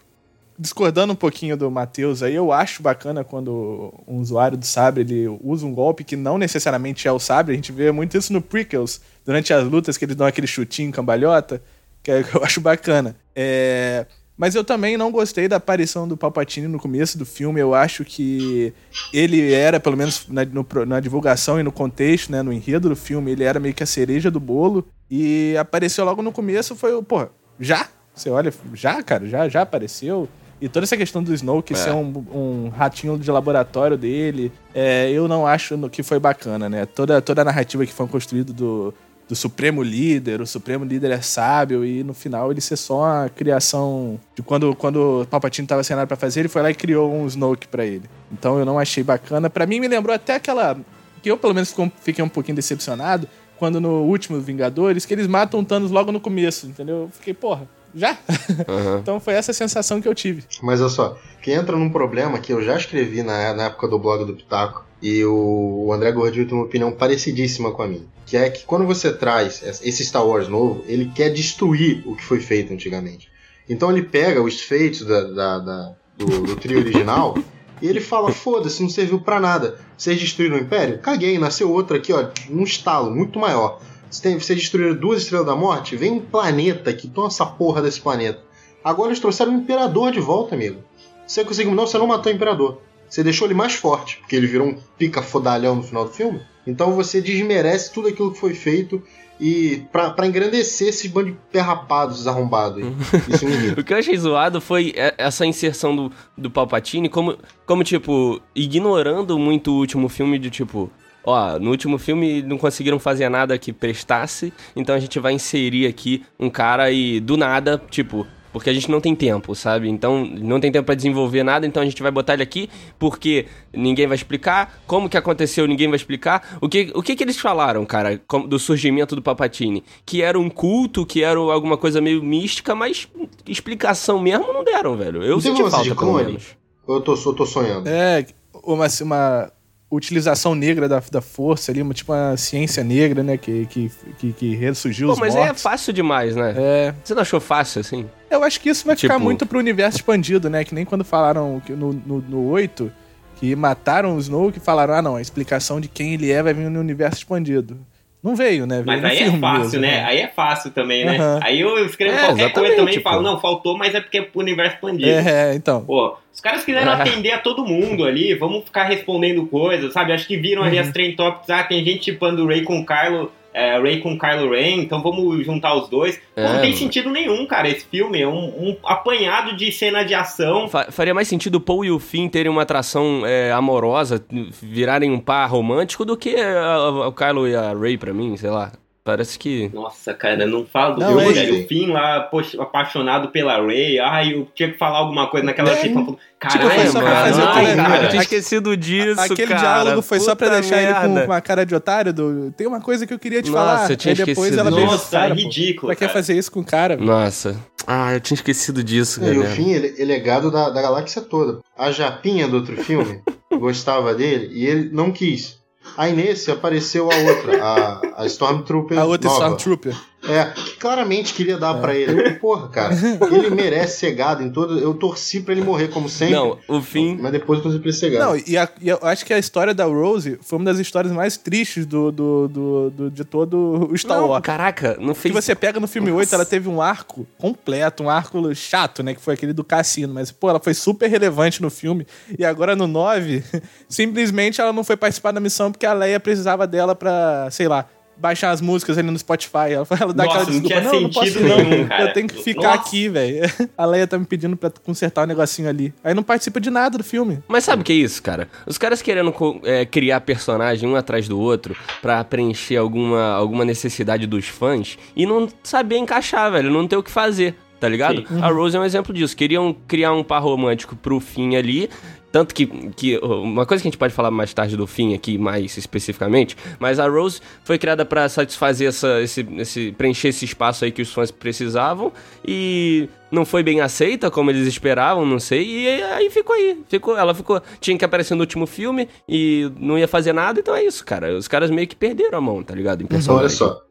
Discordando 0.62 1.14
um 1.14 1.16
pouquinho 1.16 1.56
do 1.56 1.72
Matheus 1.72 2.22
aí, 2.22 2.36
eu 2.36 2.52
acho 2.52 2.84
bacana 2.84 3.24
quando 3.24 3.94
um 4.06 4.18
usuário 4.18 4.58
do 4.58 4.66
sabre 4.66 5.04
ele 5.04 5.26
usa 5.42 5.66
um 5.66 5.74
golpe 5.74 6.04
que 6.04 6.18
não 6.18 6.38
necessariamente 6.38 7.08
é 7.08 7.12
o 7.14 7.18
sabre. 7.18 7.54
A 7.54 7.56
gente 7.56 7.72
vê 7.72 7.94
muito 7.94 8.18
isso 8.18 8.34
no 8.34 8.42
Prequels, 8.42 9.00
durante 9.26 9.54
as 9.54 9.64
lutas 9.64 9.98
que 9.98 10.04
eles 10.04 10.18
dão 10.18 10.28
aquele 10.28 10.48
chutinho 10.48 10.92
cambalhota, 10.92 11.62
que 12.10 12.12
é- 12.12 12.24
que 12.24 12.36
eu 12.36 12.44
acho 12.44 12.60
bacana. 12.62 13.16
É, 13.36 14.06
Mas 14.38 14.56
eu 14.56 14.64
também 14.64 14.96
não 14.96 15.12
gostei 15.12 15.50
da 15.50 15.58
aparição 15.58 16.08
do 16.08 16.16
Palpatine 16.16 16.66
no 16.68 16.80
começo 16.80 17.18
do 17.18 17.26
filme. 17.26 17.60
Eu 17.60 17.76
acho 17.76 18.06
que 18.06 18.74
ele 19.14 19.52
era, 19.54 19.82
pelo 19.82 19.98
menos 19.98 20.26
na, 20.30 20.46
no 20.46 20.66
na 20.88 21.00
divulgação 21.02 21.60
e 21.60 21.64
no 21.64 21.74
contexto, 21.74 22.32
né, 22.32 22.42
no 22.42 22.54
enredo 22.54 22.88
do 22.88 22.96
filme, 22.96 23.32
ele 23.32 23.44
era 23.44 23.60
meio 23.60 23.74
que 23.74 23.84
a 23.84 23.86
cereja 23.86 24.32
do 24.32 24.40
bolo. 24.40 24.88
E 25.12 25.56
apareceu 25.60 26.06
logo 26.06 26.22
no 26.22 26.32
começo, 26.32 26.74
foi, 26.76 26.94
o 26.94 27.04
pô, 27.04 27.28
já? 27.60 27.88
Você 28.16 28.30
olha, 28.30 28.54
já, 28.74 29.04
cara, 29.04 29.28
já, 29.28 29.50
já 29.50 29.62
apareceu. 29.64 30.28
E 30.62 30.68
toda 30.70 30.86
essa 30.86 30.96
questão 30.98 31.22
do 31.24 31.34
Snoke 31.34 31.74
É. 31.74 31.76
ser 31.76 31.92
um, 31.92 32.08
um 32.34 32.70
ratinho 32.70 33.18
de 33.20 33.30
laboratório 33.32 33.98
dele, 33.98 34.52
é, 34.74 35.10
eu 35.12 35.28
não 35.28 35.46
acho 35.48 35.78
que 35.90 36.02
foi 36.04 36.20
bacana, 36.20 36.70
né? 36.70 36.86
Toda, 36.86 37.22
toda 37.22 37.42
a 37.42 37.46
narrativa 37.46 37.86
que 37.86 37.94
foi 37.94 38.08
construída 38.08 38.52
do, 38.54 38.94
do 39.30 39.36
Supremo 39.36 39.84
Líder, 39.84 40.42
o 40.42 40.48
Supremo 40.48 40.84
Líder 40.84 41.12
é 41.12 41.22
sábio, 41.22 41.86
e 41.86 42.04
no 42.04 42.16
final 42.16 42.52
ele 42.52 42.60
ser 42.60 42.76
só 42.76 43.02
uma 43.04 43.30
criação 43.30 44.20
de 44.36 44.42
quando, 44.42 44.76
quando 44.76 45.22
o 45.22 45.28
Palpatine 45.28 45.68
tava 45.68 45.84
sem 45.84 45.96
nada 45.96 46.08
pra 46.08 46.18
fazer, 46.18 46.40
ele 46.40 46.50
foi 46.50 46.64
lá 46.64 46.72
e 46.72 46.74
criou 46.74 47.14
um 47.14 47.28
Snoke 47.28 47.68
pra 47.68 47.86
ele. 47.86 48.10
Então 48.32 48.58
eu 48.58 48.66
não 48.66 48.80
achei 48.80 49.04
bacana. 49.04 49.48
Pra 49.48 49.68
mim 49.68 49.80
me 49.80 49.88
lembrou 49.88 50.16
até 50.16 50.36
aquela. 50.36 50.76
Que 51.22 51.30
eu 51.30 51.38
pelo 51.38 51.54
menos 51.54 51.76
fiquei 52.02 52.24
um 52.24 52.30
pouquinho 52.30 52.56
decepcionado 52.56 53.28
quando 53.58 53.80
no 53.80 54.04
último 54.04 54.40
Vingadores, 54.40 55.06
que 55.06 55.14
eles 55.14 55.28
matam 55.28 55.60
o 55.60 55.66
Thanos 55.66 55.92
logo 55.92 56.12
no 56.12 56.20
começo, 56.20 56.66
entendeu? 56.66 56.96
Eu 56.96 57.10
fiquei, 57.12 57.34
porra, 57.34 57.68
já? 57.94 58.18
Aham. 58.68 59.00
então 59.02 59.20
foi 59.20 59.34
essa 59.34 59.54
sensação 59.54 60.02
que 60.02 60.08
eu 60.08 60.16
tive. 60.16 60.44
Mas 60.64 60.80
olha 60.80 60.90
só, 60.90 61.18
que 61.42 61.52
entra 61.52 61.76
num 61.76 61.92
problema 61.92 62.40
que 62.40 62.54
eu 62.54 62.64
já 62.64 62.78
escrevi 62.78 63.22
na, 63.22 63.54
na 63.54 63.64
época 63.66 63.88
do 63.88 64.00
blog 64.00 64.26
do 64.26 64.34
Pitaco, 64.34 64.86
e 65.02 65.24
o, 65.24 65.92
André 65.94 66.12
Gordilho 66.12 66.48
tem 66.48 66.58
uma 66.58 66.66
opinião 66.66 66.92
parecidíssima 66.92 67.72
com 67.72 67.82
a 67.82 67.88
minha. 67.88 68.04
Que 68.26 68.38
é 68.38 68.50
que 68.50 68.64
quando 68.66 68.86
você 68.86 69.12
traz 69.12 69.62
esse 69.84 70.06
Star 70.06 70.26
Wars 70.26 70.48
novo, 70.48 70.84
ele 70.88 71.12
quer 71.16 71.30
destruir 71.30 72.04
o 72.06 72.16
que 72.16 72.24
foi 72.24 72.40
feito 72.40 72.74
antigamente. 72.74 73.30
Então 73.68 73.92
ele 73.92 74.04
pega 74.04 74.42
os 74.42 74.60
feitos 74.62 75.06
da, 75.06 75.22
da- 75.24 75.60
da- 75.60 75.96
do, 76.18 76.26
do 76.42 76.56
trio 76.56 76.80
original 76.80 77.38
e 77.82 77.88
ele 77.88 78.02
fala: 78.02 78.32
foda-se, 78.32 78.82
não 78.82 78.90
serviu 78.90 79.20
pra 79.22 79.40
nada. 79.40 79.80
Vocês 79.98 80.20
destruíram 80.20 80.58
o 80.58 80.60
Império? 80.60 81.00
Caguei, 81.00 81.38
nasceu 81.40 81.72
outro 81.72 81.96
aqui, 81.96 82.12
ó, 82.14 82.28
num 82.50 82.64
estalo 82.64 83.10
muito 83.10 83.40
maior. 83.40 83.82
Vocês 84.12 84.46
destruíram 84.48 84.96
duas 84.96 85.22
estrelas 85.22 85.46
da 85.46 85.56
morte? 85.56 85.96
Vem 85.96 86.12
um 86.12 86.20
planeta 86.20 86.92
que 86.92 87.08
toma 87.08 87.28
essa 87.28 87.46
porra 87.46 87.82
desse 87.82 88.02
planeta. 88.02 88.42
Agora 88.84 89.10
eles 89.10 89.20
trouxeram 89.20 89.54
o 89.54 89.58
Imperador 89.58 90.12
de 90.12 90.20
volta, 90.20 90.56
amigo. 90.56 90.82
Você 91.28 91.46
conseguiu. 91.46 91.74
Não, 91.76 91.86
você 91.86 91.98
não 91.98 92.08
matou 92.08 92.32
o 92.32 92.36
Imperador. 92.36 92.82
Você 93.10 93.24
deixou 93.24 93.48
ele 93.48 93.56
mais 93.56 93.74
forte, 93.74 94.18
porque 94.18 94.36
ele 94.36 94.48
virou 94.48 94.68
um 94.68 94.78
pica 94.98 95.22
fodalhão 95.22 95.76
no 95.76 95.84
final 95.84 96.06
do 96.06 96.12
filme. 96.12 96.42
Então 96.68 96.94
você 96.94 97.20
desmerece 97.22 97.92
tudo 97.92 98.08
aquilo 98.08 98.32
que 98.32 98.40
foi 98.40 98.54
feito 98.54 99.02
e 99.40 99.84
pra, 99.92 100.10
pra 100.12 100.28
engrandecer 100.28 100.90
esses 100.90 101.10
bando 101.10 101.32
de 101.32 101.38
perrapados 101.52 102.28
arrombados. 102.28 102.84
O 103.78 103.84
que 103.84 103.94
eu 103.94 103.98
achei 103.98 104.18
zoado 104.18 104.60
foi 104.62 104.94
e- 104.96 105.14
essa 105.18 105.46
inserção 105.46 105.96
do, 105.96 106.12
do 106.38 106.52
Palpatine 106.52 107.10
como, 107.10 107.38
como, 107.66 107.84
tipo, 107.84 108.42
ignorando 108.56 109.40
muito 109.40 109.72
o 109.72 109.78
último 109.80 110.08
filme 110.10 110.38
de, 110.38 110.50
tipo... 110.50 110.92
Ó, 111.24 111.60
no 111.60 111.70
último 111.72 111.98
filme 111.98 112.42
não 112.42 112.58
conseguiram 112.58 112.98
fazer 112.98 113.28
nada 113.30 113.58
que 113.58 113.74
prestasse, 113.74 114.54
então 114.76 114.96
a 114.96 115.00
gente 115.00 115.20
vai 115.20 115.34
inserir 115.34 115.86
aqui 115.86 116.24
um 116.40 116.50
cara 116.50 116.92
e 116.92 117.20
do 117.20 117.36
nada, 117.38 117.82
tipo... 117.90 118.26
Porque 118.52 118.70
a 118.70 118.74
gente 118.74 118.90
não 118.90 119.00
tem 119.00 119.14
tempo, 119.16 119.54
sabe? 119.56 119.88
Então, 119.90 120.26
não 120.26 120.60
tem 120.60 120.72
tempo 120.72 120.86
pra 120.86 120.96
desenvolver 120.96 121.44
nada, 121.44 121.68
então 121.68 121.82
a 121.84 121.86
gente 121.86 122.02
vai 122.02 122.12
botar 122.12 122.34
ele 122.34 122.44
aqui 122.44 122.70
porque 122.98 123.46
ninguém 123.74 124.08
vai 124.08 124.16
explicar. 124.16 124.82
Como 124.88 125.08
que 125.08 125.18
aconteceu, 125.18 125.68
ninguém 125.68 125.88
vai 125.88 125.96
explicar. 125.98 126.58
O 126.62 126.68
que, 126.68 126.92
o 126.96 127.02
que 127.04 127.16
que 127.16 127.24
eles 127.24 127.38
falaram, 127.40 127.86
cara, 127.86 128.20
com- 128.28 128.48
do 128.48 128.58
surgimento 128.58 129.16
do 129.16 129.22
Palpatine? 129.22 129.84
Que 130.06 130.22
era 130.22 130.40
um 130.40 130.50
culto, 130.50 131.06
que 131.06 131.24
era 131.24 131.40
alguma 131.40 131.78
coisa 131.78 132.02
meio 132.02 132.24
mística, 132.24 132.74
mas 132.74 133.08
explicação 133.48 134.20
mesmo 134.20 134.52
não 134.54 134.64
deram, 134.64 134.96
velho. 134.98 135.22
Eu 135.24 135.34
Não 135.36 135.42
senti 135.42 135.70
falta, 135.70 135.96
pelo 135.96 136.14
menos. 136.14 136.58
Ou 136.88 136.96
eu 136.96 137.02
tô, 137.02 137.14
eu 137.14 137.34
tô 137.34 137.46
sonhando? 137.46 137.88
É, 137.88 138.26
uma, 138.64 138.88
uma 139.02 139.52
utilização 139.92 140.54
negra 140.54 140.88
da, 140.88 141.02
da 141.12 141.22
força 141.22 141.72
ali, 141.72 141.82
uma, 141.82 141.94
tipo 141.94 142.14
uma 142.14 142.38
ciência 142.38 142.84
negra, 142.84 143.24
né? 143.24 143.38
Que, 143.38 143.66
que, 143.66 143.92
que, 144.20 144.34
que 144.34 144.56
ressurgiu 144.56 145.08
Pô, 145.08 145.14
os 145.14 145.20
mas 145.20 145.36
é 145.36 145.40
mortos. 145.46 145.62
fácil 145.64 145.92
demais, 145.94 146.36
né? 146.36 146.54
É, 146.58 146.94
Você 147.04 147.14
não 147.16 147.22
achou 147.22 147.40
fácil, 147.40 147.82
assim? 147.82 148.06
eu 148.30 148.44
acho 148.44 148.62
que 148.62 148.70
isso 148.70 148.86
vai 148.86 148.96
ficar 148.96 149.16
Tipo- 149.16 149.24
muito 149.24 149.46
pro 149.48 149.58
universo 149.58 149.98
expandido, 149.98 150.50
né? 150.50 150.64
Que 150.64 150.76
nem 150.76 150.86
quando 150.86 151.04
falaram 151.04 151.60
que 151.66 151.74
no, 151.74 151.92
no, 151.94 152.20
no 152.22 152.48
8 152.50 152.92
que 153.38 153.56
mataram 153.56 154.16
o 154.16 154.20
Snow, 154.20 154.52
que 154.52 154.60
falaram, 154.60 154.94
ah 154.96 155.02
não, 155.02 155.16
a 155.16 155.22
explicação 155.22 155.80
de 155.80 155.88
quem 155.88 156.14
ele 156.14 156.30
é 156.30 156.44
vai 156.44 156.54
vir 156.54 156.70
no 156.70 156.80
universo 156.80 157.20
expandido. 157.20 157.78
Não 158.22 158.36
veio, 158.36 158.66
né? 158.68 158.76
Veio 158.84 158.86
Mas 158.86 159.04
aí 159.06 159.20
é 159.20 159.32
fácil, 159.38 159.64
mesmo, 159.64 159.80
né? 159.80 160.04
Aí 160.04 160.18
é 160.20 160.28
fácil 160.28 160.72
também, 160.72 161.06
né? 161.06 161.18
Aham. 161.18 161.40
Aí 161.42 161.62
eu 161.62 161.86
escrevo 161.86 162.18
É, 162.18 162.26
qualquer 162.26 162.52
coisa 162.52 162.76
também 162.76 162.96
e 162.98 163.00
falo, 163.02 163.22
não, 163.22 163.40
faltou, 163.40 163.78
mas 163.78 163.96
é 163.96 164.02
porque 164.02 164.18
é 164.18 164.22
pro 164.22 164.42
universo 164.42 164.76
expandido. 164.76 165.10
É, 165.10 165.56
então. 165.56 165.86
Pô, 165.86 166.18
os 166.34 166.42
caras 166.42 166.66
quiseram 166.66 166.92
É. 166.92 166.96
atender 167.02 167.32
a 167.32 167.38
todo 167.40 167.66
mundo 167.66 168.04
ali, 168.04 168.34
vamos 168.36 168.66
ficar 168.66 168.84
respondendo 168.84 169.46
coisas, 169.46 169.94
sabe? 169.94 170.12
Acho 170.12 170.28
que 170.28 170.36
viram 170.36 170.64
ali 170.64 170.76
Uhum. 170.78 170.82
as 170.84 170.92
trend 170.92 171.16
topics, 171.16 171.50
ah, 171.50 171.64
tem 171.64 171.84
gente 171.86 172.06
chipando 172.06 172.44
o 172.44 172.48
Ray 172.48 172.64
com 172.64 172.80
o 172.80 172.86
Kylo, 172.86 173.32
é, 173.54 173.80
Ray 173.80 174.00
com 174.02 174.14
o 174.14 174.18
Kylo 174.20 174.52
Ren, 174.52 174.78
então 174.82 175.02
vamos 175.02 175.46
juntar 175.46 175.74
os 175.76 175.90
dois. 175.90 176.20
É, 176.36 176.44
não 176.54 176.62
tem 176.62 176.74
sentido 176.74 177.10
nenhum, 177.10 177.46
cara, 177.46 177.68
esse 177.70 177.86
filme 177.86 178.22
é 178.22 178.28
um, 178.28 178.46
um 178.70 178.78
apanhado 178.84 179.56
de 179.56 179.72
cena 179.72 180.04
de 180.04 180.14
ação. 180.14 180.68
Fa- 180.68 180.88
faria 180.92 181.14
mais 181.14 181.28
sentido 181.28 181.56
o 181.56 181.62
Paul 181.62 181.84
e 181.86 181.92
o 181.92 182.00
Finn 182.00 182.30
terem 182.30 182.52
uma 182.52 182.62
atração 182.62 183.24
é, 183.26 183.52
amorosa, 183.52 184.24
virarem 184.62 185.12
um 185.12 185.20
par 185.20 185.50
romântico, 185.50 186.06
do 186.06 186.16
que 186.16 186.36
a- 186.36 186.74
a- 186.76 187.08
o 187.08 187.14
Kylo 187.14 187.48
e 187.48 187.56
a 187.56 187.74
Rey 187.74 187.98
pra 187.98 188.14
mim, 188.14 188.36
sei 188.38 188.50
lá. 188.50 188.72
Parece 189.04 189.40
que. 189.40 189.72
Nossa, 189.74 190.14
cara, 190.14 190.46
não 190.46 190.66
falo 190.66 190.96
do 190.96 191.00
Não, 191.02 191.20
é. 191.22 191.24
O 191.52 191.68
Finn 191.68 191.92
lá, 191.94 192.20
poxa, 192.22 192.62
apaixonado 192.62 193.30
pela 193.30 193.58
Ray. 193.66 193.98
Ai, 194.00 194.34
eu 194.34 194.48
tinha 194.54 194.72
que 194.72 194.78
falar 194.78 195.00
alguma 195.00 195.28
coisa 195.28 195.46
naquela 195.46 195.72
É. 195.72 195.76
Tipo, 195.78 196.20
caralho, 196.38 196.92
só 196.92 197.00
pra 197.00 197.10
mano, 197.10 197.26
fazer 197.26 197.42
ai, 197.42 197.76
cara. 197.76 198.04
eu 198.04 198.10
tinha 198.10 198.22
esquecido 198.22 198.78
disso, 198.78 199.20
Aquele 199.22 199.48
cara. 199.48 199.60
diálogo 199.60 200.02
foi 200.02 200.20
só 200.20 200.36
pra 200.36 200.50
deixar 200.50 200.78
ele 200.82 200.92
merda. 200.94 201.22
com 201.22 201.26
uma 201.32 201.42
cara 201.42 201.66
de 201.66 201.74
otário 201.74 202.14
do. 202.14 202.52
Tem 202.52 202.68
uma 202.68 202.82
coisa 202.82 203.08
que 203.08 203.14
eu 203.14 203.18
queria 203.18 203.42
te 203.42 203.50
Nossa, 203.50 203.66
falar. 203.78 203.92
eu 203.92 203.98
tinha 203.98 204.14
depois 204.14 204.38
esquecido 204.52 204.60
ela 204.60 204.70
Nossa, 204.86 205.12
cara, 205.18 205.30
pô. 205.36 205.42
ridículo, 205.42 205.88
Pra 205.88 206.08
que 206.08 206.14
fazer 206.14 206.38
isso 206.38 206.52
com 206.52 206.60
o 206.60 206.66
cara? 206.66 206.96
Nossa. 206.98 207.58
Ah, 207.88 208.14
eu 208.14 208.20
tinha 208.20 208.36
esquecido 208.36 208.84
disso, 208.84 209.24
E 209.24 209.30
o 209.32 209.34
galera. 209.36 209.56
fim, 209.56 209.72
ele, 209.72 209.96
ele 209.98 210.14
é 210.14 210.20
gado 210.20 210.52
da, 210.52 210.70
da 210.70 210.82
galáxia 210.82 211.22
toda. 211.22 211.60
A 211.76 211.90
Japinha 211.92 212.48
do 212.48 212.58
outro 212.58 212.76
filme 212.84 213.22
gostava 213.58 214.14
dele 214.14 214.50
e 214.54 214.66
ele 214.68 214.90
não 214.92 215.12
quis. 215.12 215.58
Aí 216.00 216.14
nesse 216.14 216.50
apareceu 216.50 217.10
a 217.12 217.16
outra, 217.18 217.62
a, 217.62 218.22
a 218.24 218.26
Stormtrooper 218.26 218.98
A 218.98 219.04
outra 219.04 219.30
nova. 219.30 219.44
Stormtrooper. 219.44 219.98
É, 220.28 220.46
que 220.52 220.76
claramente 220.76 221.34
queria 221.34 221.58
dar 221.58 221.76
pra 221.76 221.96
ele. 221.96 222.22
Eu, 222.30 222.40
porra, 222.40 222.68
cara, 222.68 222.94
ele 223.32 223.50
merece 223.52 224.00
ser 224.00 224.12
gado 224.12 224.44
em 224.44 224.50
todo. 224.52 224.78
Eu 224.78 224.94
torci 224.94 225.40
pra 225.40 225.54
ele 225.54 225.64
morrer, 225.64 225.88
como 225.88 226.10
sempre. 226.10 226.36
Não, 226.36 226.58
o 226.68 226.82
fim. 226.82 227.18
Mas 227.20 227.32
depois 227.32 227.60
eu 227.60 227.64
torci 227.64 227.80
pra 227.80 227.88
ele 227.90 227.98
ser 227.98 228.10
gado. 228.12 228.26
Não, 228.26 228.44
e, 228.46 228.58
a- 228.58 228.70
e 228.82 228.90
eu 228.90 229.00
acho 229.02 229.26
que 229.26 229.34
a 229.34 229.40
história 229.40 229.74
da 229.74 229.86
Rose 229.86 230.38
foi 230.42 230.60
uma 230.60 230.66
das 230.66 230.78
histórias 230.78 231.14
mais 231.14 231.38
tristes 231.38 231.86
do, 231.86 232.12
do, 232.12 232.48
do- 232.50 232.90
do- 232.90 233.12
de 233.12 233.24
todo 233.24 233.90
o 233.92 233.98
Star 233.98 234.24
Wars. 234.26 234.44
caraca, 234.44 234.98
não 235.00 235.14
Que 235.14 235.22
fez. 235.22 235.34
você 235.36 235.56
pega 235.56 235.80
no 235.80 235.88
filme 235.88 236.12
8, 236.12 236.20
Nossa. 236.28 236.36
ela 236.36 236.46
teve 236.46 236.68
um 236.68 236.82
arco 236.82 237.26
completo, 237.38 238.04
um 238.04 238.10
arco 238.10 238.54
chato, 238.54 239.02
né? 239.02 239.14
Que 239.16 239.22
foi 239.22 239.36
aquele 239.36 239.54
do 239.54 239.64
cassino. 239.64 240.14
Mas, 240.14 240.32
pô, 240.32 240.50
ela 240.50 240.60
foi 240.60 240.74
super 240.74 241.10
relevante 241.10 241.62
no 241.62 241.70
filme. 241.70 242.06
E 242.38 242.44
agora 242.44 242.76
no 242.76 242.88
9, 242.88 243.42
simplesmente 243.88 244.60
ela 244.62 244.74
não 244.74 244.84
foi 244.84 244.98
participar 244.98 245.32
da 245.32 245.40
missão 245.40 245.72
porque 245.72 245.86
a 245.86 245.94
Leia 245.94 246.20
precisava 246.20 246.68
dela 246.68 246.94
pra, 246.96 247.48
sei 247.52 247.68
lá, 247.68 247.86
baixar 248.20 248.52
as 248.52 248.62
músicas 248.62 248.98
ali 248.98 249.10
no 249.10 249.18
Spotify. 249.18 249.72
Ela, 249.72 249.88
ela 250.00 250.14
dá 250.14 250.26
Nossa, 250.26 250.42
aquela 250.42 250.52
não 250.52 250.62
desculpa, 250.62 250.82
tinha 250.82 250.92
não, 250.92 251.02
não 251.02 251.10
posso 251.10 251.40
não, 251.40 252.00
eu 252.00 252.14
tenho 252.14 252.28
que 252.28 252.44
ficar 252.44 252.62
Nossa. 252.62 252.82
aqui, 252.82 253.10
velho. 253.10 253.52
A 253.78 253.86
Leia 253.86 254.08
tá 254.08 254.18
me 254.18 254.26
pedindo 254.26 254.56
pra 254.56 254.70
consertar 254.70 255.24
um 255.24 255.28
negocinho 255.28 255.70
ali. 255.70 255.94
Aí 256.04 256.14
não 256.14 256.24
participa 256.24 256.60
de 256.60 256.70
nada 256.70 256.98
do 256.98 257.04
filme. 257.04 257.40
Mas 257.48 257.64
sabe 257.64 257.82
o 257.82 257.86
que 257.86 257.94
é 257.94 257.96
isso, 257.96 258.22
cara? 258.22 258.48
Os 258.66 258.78
caras 258.78 259.02
querendo 259.02 259.34
é, 259.64 259.86
criar 259.86 260.22
personagem 260.22 260.88
um 260.88 260.96
atrás 260.96 261.28
do 261.28 261.40
outro 261.40 261.76
pra 262.02 262.24
preencher 262.24 262.78
alguma, 262.78 263.34
alguma 263.34 263.66
necessidade 263.66 264.28
dos 264.28 264.48
fãs 264.48 264.98
e 265.16 265.26
não 265.26 265.48
saber 265.64 265.98
encaixar, 265.98 266.52
velho. 266.52 266.70
Não 266.70 266.88
ter 266.88 266.98
o 266.98 267.04
que 267.04 267.12
fazer, 267.12 267.56
tá 267.80 267.88
ligado? 267.88 268.26
A 268.42 268.50
Rose 268.50 268.76
é 268.76 268.80
um 268.80 268.84
exemplo 268.84 269.14
disso. 269.14 269.36
Queriam 269.36 269.76
criar 269.88 270.14
um 270.14 270.24
par 270.24 270.42
romântico 270.42 270.96
pro 270.96 271.20
fim 271.20 271.56
ali. 271.56 271.90
Tanto 272.32 272.54
que, 272.54 272.68
que 272.92 273.18
uma 273.18 273.66
coisa 273.66 273.82
que 273.82 273.88
a 273.88 273.92
gente 273.92 273.98
pode 273.98 274.14
falar 274.14 274.30
mais 274.30 274.54
tarde 274.54 274.78
do 274.78 274.86
fim 274.86 275.14
aqui, 275.16 275.38
mais 275.38 275.78
especificamente, 275.78 276.56
mas 276.80 277.00
a 277.00 277.08
Rose 277.08 277.42
foi 277.64 277.78
criada 277.78 278.06
pra 278.06 278.30
satisfazer 278.30 278.90
essa, 278.90 279.22
esse, 279.22 279.48
esse, 279.58 279.92
preencher 279.94 280.28
esse 280.28 280.46
espaço 280.46 280.86
aí 280.86 280.92
que 280.92 281.02
os 281.02 281.12
fãs 281.12 281.32
precisavam 281.32 282.12
e 282.46 283.10
não 283.32 283.46
foi 283.46 283.64
bem 283.64 283.82
aceita 283.82 284.30
como 284.30 284.52
eles 284.52 284.68
esperavam, 284.68 285.26
não 285.26 285.40
sei, 285.40 285.66
e 285.66 286.04
aí 286.04 286.30
ficou 286.30 286.56
aí, 286.56 286.80
ficou, 286.88 287.18
ela 287.18 287.34
ficou, 287.34 287.62
tinha 287.80 287.98
que 287.98 288.06
aparecer 288.06 288.36
no 288.36 288.42
último 288.42 288.68
filme 288.68 289.08
e 289.28 289.72
não 289.80 289.98
ia 289.98 290.08
fazer 290.08 290.34
nada, 290.34 290.60
então 290.60 290.76
é 290.76 290.84
isso, 290.84 291.04
cara, 291.06 291.36
os 291.36 291.48
caras 291.48 291.72
meio 291.72 291.88
que 291.88 291.96
perderam 291.96 292.38
a 292.38 292.42
mão, 292.42 292.64
tá 292.64 292.76
ligado? 292.76 293.02
Em 293.04 293.08
personagem. 293.08 293.40
olha 293.40 293.50
só. 293.50 293.89